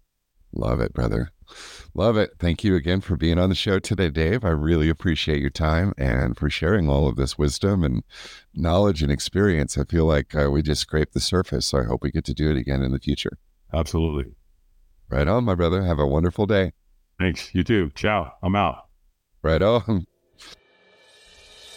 Love 0.53 0.81
it, 0.81 0.93
brother. 0.93 1.31
Love 1.95 2.17
it. 2.17 2.33
Thank 2.39 2.65
you 2.65 2.75
again 2.77 3.01
for 3.01 3.17
being 3.17 3.39
on 3.39 3.49
the 3.49 3.55
show 3.55 3.79
today, 3.79 4.11
Dave. 4.11 4.45
I 4.45 4.51
really 4.51 4.89
appreciate 4.89 5.41
your 5.41 5.51
time 5.51 5.95
and 5.97 6.37
for 6.37 6.51
sharing 6.51 6.89
all 6.89 7.09
of 7.09 7.17
this 7.17 7.39
wisdom 7.39 7.85
and 7.85 8.03
knowledge 8.55 9.03
and 9.03 9.13
experience. 9.13 9.79
I 9.79 9.85
feel 9.85 10.05
like 10.07 10.35
uh, 10.35 10.51
we 10.51 10.63
just 10.63 10.81
scraped 10.81 11.15
the 11.15 11.21
surface. 11.21 11.67
So 11.67 11.79
I 11.79 11.85
hope 11.85 12.03
we 12.03 12.11
get 12.11 12.25
to 12.27 12.35
do 12.35 12.51
it 12.51 12.57
again 12.57 12.83
in 12.83 12.93
the 12.93 12.99
future. 12.99 13.39
Absolutely. 13.73 14.35
Right 15.09 15.29
on, 15.29 15.45
my 15.45 15.55
brother. 15.55 15.85
Have 15.85 15.99
a 15.99 16.07
wonderful 16.07 16.47
day. 16.47 16.73
Thanks. 17.19 17.55
You 17.55 17.65
too. 17.65 17.91
Ciao. 17.95 18.33
I'm 18.43 18.57
out. 18.57 18.87
Right 19.43 19.63
on. 19.63 20.07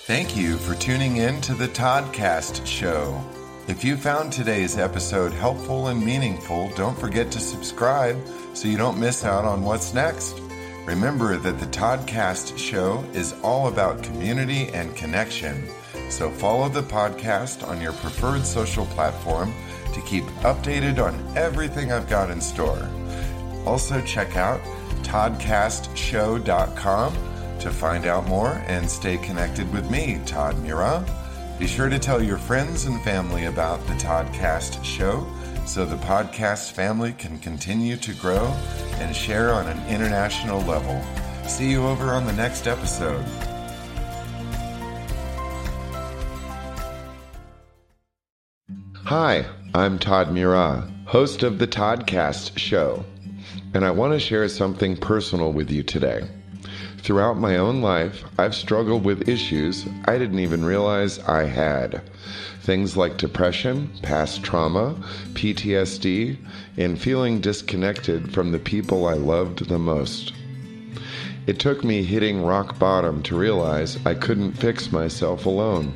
Thank 0.06 0.38
you 0.38 0.56
for 0.58 0.74
tuning 0.76 1.18
in 1.18 1.42
to 1.42 1.54
the 1.54 1.68
Toddcast 1.68 2.66
Show. 2.66 3.22
If 3.68 3.84
you 3.84 3.98
found 3.98 4.32
today's 4.32 4.78
episode 4.78 5.34
helpful 5.34 5.88
and 5.88 6.02
meaningful, 6.02 6.70
don't 6.78 6.98
forget 6.98 7.30
to 7.32 7.42
subscribe 7.42 8.18
so 8.54 8.70
you 8.70 8.78
don't 8.78 8.98
miss 8.98 9.26
out 9.26 9.44
on 9.44 9.62
what's 9.62 9.94
next. 9.94 10.40
Remember 10.86 11.36
that 11.36 11.60
the 11.60 11.66
Toddcast 11.66 12.58
Show 12.58 13.04
is 13.14 13.36
all 13.44 13.68
about 13.68 14.02
community 14.02 14.70
and 14.70 14.96
connection. 14.96 15.68
So 16.10 16.32
follow 16.32 16.70
the 16.70 16.84
podcast 16.84 17.68
on 17.68 17.82
your 17.82 17.92
preferred 17.92 18.46
social 18.46 18.86
platform 18.86 19.54
to 19.94 20.00
keep 20.04 20.24
updated 20.44 21.04
on 21.04 21.22
everything 21.38 21.92
I've 21.92 22.08
got 22.08 22.32
in 22.32 22.40
store. 22.40 22.90
Also, 23.66 24.00
check 24.04 24.38
out 24.38 24.62
toddcastshow.com 25.04 27.14
to 27.60 27.70
find 27.70 28.06
out 28.06 28.26
more 28.28 28.64
and 28.68 28.90
stay 28.90 29.18
connected 29.18 29.70
with 29.74 29.92
me, 29.92 30.22
Todd 30.26 30.58
Murat. 30.60 31.06
Be 31.60 31.66
sure 31.66 31.90
to 31.90 31.98
tell 31.98 32.22
your 32.22 32.38
friends 32.38 32.86
and 32.86 33.02
family 33.02 33.46
about 33.46 33.84
the 33.88 33.94
Toddcast 33.94 34.86
Show 34.86 35.26
so 35.66 35.86
the 35.86 35.96
podcast 35.96 36.74
family 36.74 37.14
can 37.14 37.40
continue 37.40 37.98
to 37.98 38.14
grow 38.14 38.46
and 39.00 39.16
share 39.16 39.52
on 39.52 39.66
an 39.66 39.88
international 39.88 40.62
level. 40.62 41.04
See 41.48 41.72
you 41.72 41.84
over 41.88 42.12
on 42.12 42.28
the 42.28 42.34
next 42.34 42.68
episode. 42.68 43.26
Hi, 49.06 49.44
I'm 49.74 49.98
Todd 49.98 50.32
Murat, 50.32 50.88
host 51.06 51.42
of 51.42 51.58
the 51.58 51.68
Toddcast 51.68 52.56
Show, 52.60 53.04
and 53.74 53.84
I 53.84 53.90
want 53.90 54.14
to 54.14 54.20
share 54.20 54.48
something 54.48 54.96
personal 54.96 55.52
with 55.54 55.72
you 55.72 55.82
today. 55.82 56.28
Throughout 56.98 57.40
my 57.40 57.58
own 57.58 57.82
life, 57.82 58.24
I've 58.38 58.56
struggled 58.56 59.06
with 59.06 59.30
issues 59.30 59.86
I 60.06 60.18
didn't 60.18 60.40
even 60.40 60.66
realize 60.66 61.20
I 61.20 61.46
had. 61.46 62.02
Things 62.62 62.98
like 62.98 63.18
depression, 63.18 63.90
past 64.02 64.44
trauma, 64.44 64.96
PTSD, 65.34 66.38
and 66.76 67.00
feeling 67.00 67.40
disconnected 67.40 68.34
from 68.34 68.52
the 68.52 68.60
people 68.60 69.08
I 69.08 69.14
loved 69.14 69.70
the 69.70 69.80
most. 69.80 70.34
It 71.46 71.60
took 71.60 71.84
me 71.84 72.04
hitting 72.04 72.44
rock 72.44 72.78
bottom 72.78 73.24
to 73.24 73.38
realize 73.38 73.98
I 74.06 74.14
couldn't 74.14 74.52
fix 74.52 74.92
myself 74.92 75.46
alone. 75.46 75.94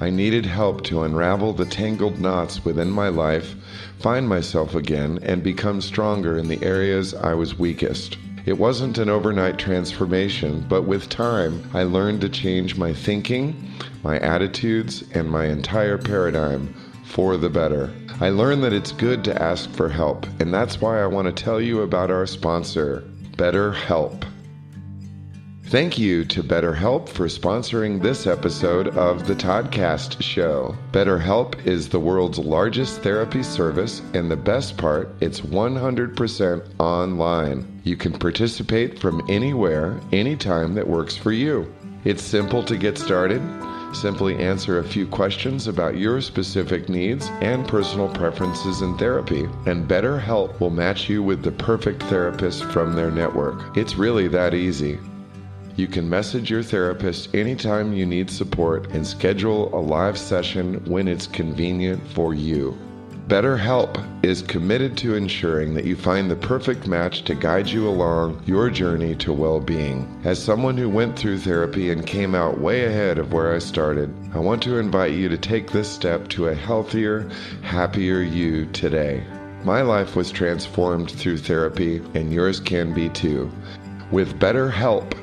I 0.00 0.10
needed 0.10 0.44
help 0.44 0.82
to 0.84 1.04
unravel 1.04 1.52
the 1.52 1.64
tangled 1.64 2.18
knots 2.18 2.64
within 2.64 2.90
my 2.90 3.08
life, 3.08 3.54
find 4.00 4.28
myself 4.28 4.74
again, 4.74 5.20
and 5.22 5.42
become 5.42 5.80
stronger 5.80 6.36
in 6.36 6.48
the 6.48 6.62
areas 6.64 7.14
I 7.14 7.34
was 7.34 7.58
weakest. 7.58 8.18
It 8.46 8.58
wasn't 8.58 8.98
an 8.98 9.08
overnight 9.08 9.58
transformation, 9.58 10.64
but 10.68 10.82
with 10.82 11.08
time, 11.08 11.68
I 11.74 11.82
learned 11.82 12.20
to 12.20 12.28
change 12.28 12.76
my 12.76 12.94
thinking, 12.94 13.72
my 14.04 14.20
attitudes, 14.20 15.02
and 15.14 15.28
my 15.28 15.46
entire 15.46 15.98
paradigm 15.98 16.72
for 17.02 17.36
the 17.36 17.50
better. 17.50 17.92
I 18.20 18.28
learned 18.30 18.62
that 18.62 18.72
it's 18.72 18.92
good 18.92 19.24
to 19.24 19.42
ask 19.42 19.68
for 19.70 19.88
help, 19.88 20.28
and 20.38 20.54
that's 20.54 20.80
why 20.80 21.02
I 21.02 21.06
want 21.06 21.26
to 21.26 21.44
tell 21.44 21.60
you 21.60 21.82
about 21.82 22.12
our 22.12 22.24
sponsor, 22.24 23.02
BetterHelp. 23.32 24.22
Thank 25.68 25.98
you 25.98 26.24
to 26.26 26.44
BetterHelp 26.44 27.08
for 27.08 27.26
sponsoring 27.26 28.00
this 28.00 28.28
episode 28.28 28.96
of 28.96 29.26
the 29.26 29.34
Toddcast 29.34 30.22
Show. 30.22 30.76
BetterHelp 30.92 31.66
is 31.66 31.88
the 31.88 31.98
world's 31.98 32.38
largest 32.38 33.02
therapy 33.02 33.42
service, 33.42 34.00
and 34.14 34.30
the 34.30 34.36
best 34.36 34.76
part, 34.76 35.10
it's 35.20 35.40
100% 35.40 36.64
online. 36.78 37.80
You 37.82 37.96
can 37.96 38.12
participate 38.12 39.00
from 39.00 39.26
anywhere, 39.28 40.00
anytime 40.12 40.72
that 40.74 40.86
works 40.86 41.16
for 41.16 41.32
you. 41.32 41.74
It's 42.04 42.22
simple 42.22 42.62
to 42.62 42.76
get 42.76 42.96
started. 42.96 43.42
Simply 43.92 44.36
answer 44.36 44.78
a 44.78 44.84
few 44.84 45.04
questions 45.04 45.66
about 45.66 45.96
your 45.96 46.20
specific 46.20 46.88
needs 46.88 47.26
and 47.40 47.66
personal 47.66 48.08
preferences 48.08 48.82
in 48.82 48.96
therapy, 48.98 49.48
and 49.66 49.88
BetterHelp 49.88 50.60
will 50.60 50.70
match 50.70 51.08
you 51.08 51.24
with 51.24 51.42
the 51.42 51.50
perfect 51.50 52.04
therapist 52.04 52.62
from 52.66 52.92
their 52.92 53.10
network. 53.10 53.76
It's 53.76 53.96
really 53.96 54.28
that 54.28 54.54
easy. 54.54 55.00
You 55.76 55.86
can 55.86 56.08
message 56.08 56.50
your 56.50 56.62
therapist 56.62 57.34
anytime 57.34 57.92
you 57.92 58.06
need 58.06 58.30
support 58.30 58.90
and 58.92 59.06
schedule 59.06 59.68
a 59.74 59.80
live 59.80 60.16
session 60.16 60.82
when 60.86 61.06
it's 61.06 61.26
convenient 61.26 62.02
for 62.08 62.32
you. 62.32 62.78
BetterHelp 63.28 64.24
is 64.24 64.40
committed 64.40 64.96
to 64.96 65.16
ensuring 65.16 65.74
that 65.74 65.84
you 65.84 65.94
find 65.94 66.30
the 66.30 66.36
perfect 66.36 66.86
match 66.86 67.24
to 67.24 67.34
guide 67.34 67.68
you 67.68 67.86
along 67.86 68.42
your 68.46 68.70
journey 68.70 69.14
to 69.16 69.34
well 69.34 69.60
being. 69.60 70.18
As 70.24 70.42
someone 70.42 70.78
who 70.78 70.88
went 70.88 71.18
through 71.18 71.40
therapy 71.40 71.90
and 71.90 72.06
came 72.06 72.34
out 72.34 72.58
way 72.58 72.86
ahead 72.86 73.18
of 73.18 73.34
where 73.34 73.54
I 73.54 73.58
started, 73.58 74.14
I 74.32 74.38
want 74.38 74.62
to 74.62 74.78
invite 74.78 75.12
you 75.12 75.28
to 75.28 75.36
take 75.36 75.72
this 75.72 75.90
step 75.90 76.28
to 76.28 76.48
a 76.48 76.54
healthier, 76.54 77.28
happier 77.60 78.22
you 78.22 78.64
today. 78.66 79.22
My 79.62 79.82
life 79.82 80.16
was 80.16 80.30
transformed 80.30 81.10
through 81.10 81.38
therapy, 81.38 82.00
and 82.14 82.32
yours 82.32 82.60
can 82.60 82.94
be 82.94 83.10
too. 83.10 83.50
With 84.12 84.38
BetterHelp, 84.38 85.14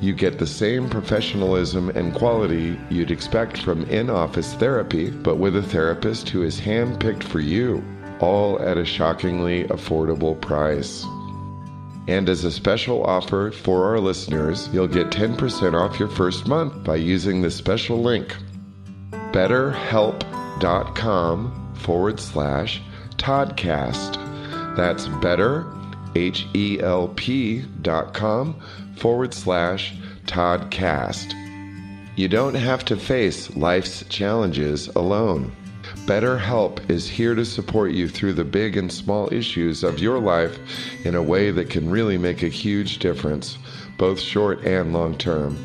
you 0.00 0.14
get 0.14 0.38
the 0.38 0.46
same 0.46 0.88
professionalism 0.88 1.90
and 1.90 2.14
quality 2.14 2.78
you'd 2.88 3.10
expect 3.10 3.62
from 3.62 3.82
in 3.90 4.08
office 4.10 4.54
therapy, 4.54 5.10
but 5.10 5.36
with 5.36 5.56
a 5.56 5.62
therapist 5.62 6.28
who 6.28 6.42
is 6.42 6.60
handpicked 6.60 7.24
for 7.24 7.40
you, 7.40 7.82
all 8.20 8.60
at 8.60 8.76
a 8.76 8.84
shockingly 8.84 9.64
affordable 9.64 10.40
price. 10.40 11.04
And 12.06 12.28
as 12.28 12.44
a 12.44 12.50
special 12.50 13.04
offer 13.04 13.50
for 13.50 13.86
our 13.86 14.00
listeners, 14.00 14.68
you'll 14.72 14.88
get 14.88 15.10
10% 15.10 15.74
off 15.74 15.98
your 15.98 16.08
first 16.08 16.46
month 16.46 16.84
by 16.84 16.96
using 16.96 17.42
the 17.42 17.50
special 17.50 18.02
link 18.02 18.34
betterhelp.com 19.32 21.74
forward 21.74 22.18
slash 22.18 22.80
Toddcast. 23.16 24.76
That's 24.76 25.08
better, 25.20 25.66
H 26.14 26.46
E 26.54 26.80
L 26.80 27.08
P 27.08 27.62
dot 27.82 28.14
com 28.14 28.54
forward 28.98 29.32
slash 29.32 29.94
Toddcast. 30.26 31.34
You 32.16 32.28
don't 32.28 32.54
have 32.54 32.84
to 32.86 32.96
face 32.96 33.54
life's 33.56 34.04
challenges 34.08 34.88
alone. 34.88 35.52
BetterHelp 36.06 36.90
is 36.90 37.08
here 37.08 37.34
to 37.34 37.44
support 37.44 37.92
you 37.92 38.08
through 38.08 38.32
the 38.32 38.44
big 38.44 38.76
and 38.76 38.90
small 38.90 39.32
issues 39.32 39.84
of 39.84 40.00
your 40.00 40.18
life 40.18 40.58
in 41.04 41.14
a 41.14 41.22
way 41.22 41.50
that 41.50 41.68
can 41.70 41.90
really 41.90 42.18
make 42.18 42.42
a 42.42 42.48
huge 42.48 42.98
difference, 42.98 43.56
both 43.98 44.18
short 44.18 44.64
and 44.64 44.92
long 44.92 45.16
term. 45.16 45.56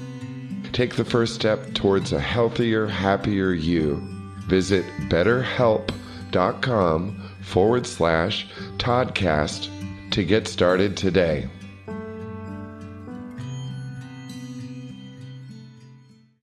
Take 0.73 0.95
the 0.95 1.05
first 1.05 1.33
step 1.35 1.73
towards 1.73 2.13
a 2.13 2.19
healthier, 2.19 2.87
happier 2.87 3.53
you. 3.53 4.01
Visit 4.47 4.85
betterhelp.com 5.09 7.29
forward 7.41 7.87
slash 7.87 8.47
Toddcast 8.77 9.69
to 10.11 10.23
get 10.23 10.47
started 10.47 10.95
today. 10.97 11.47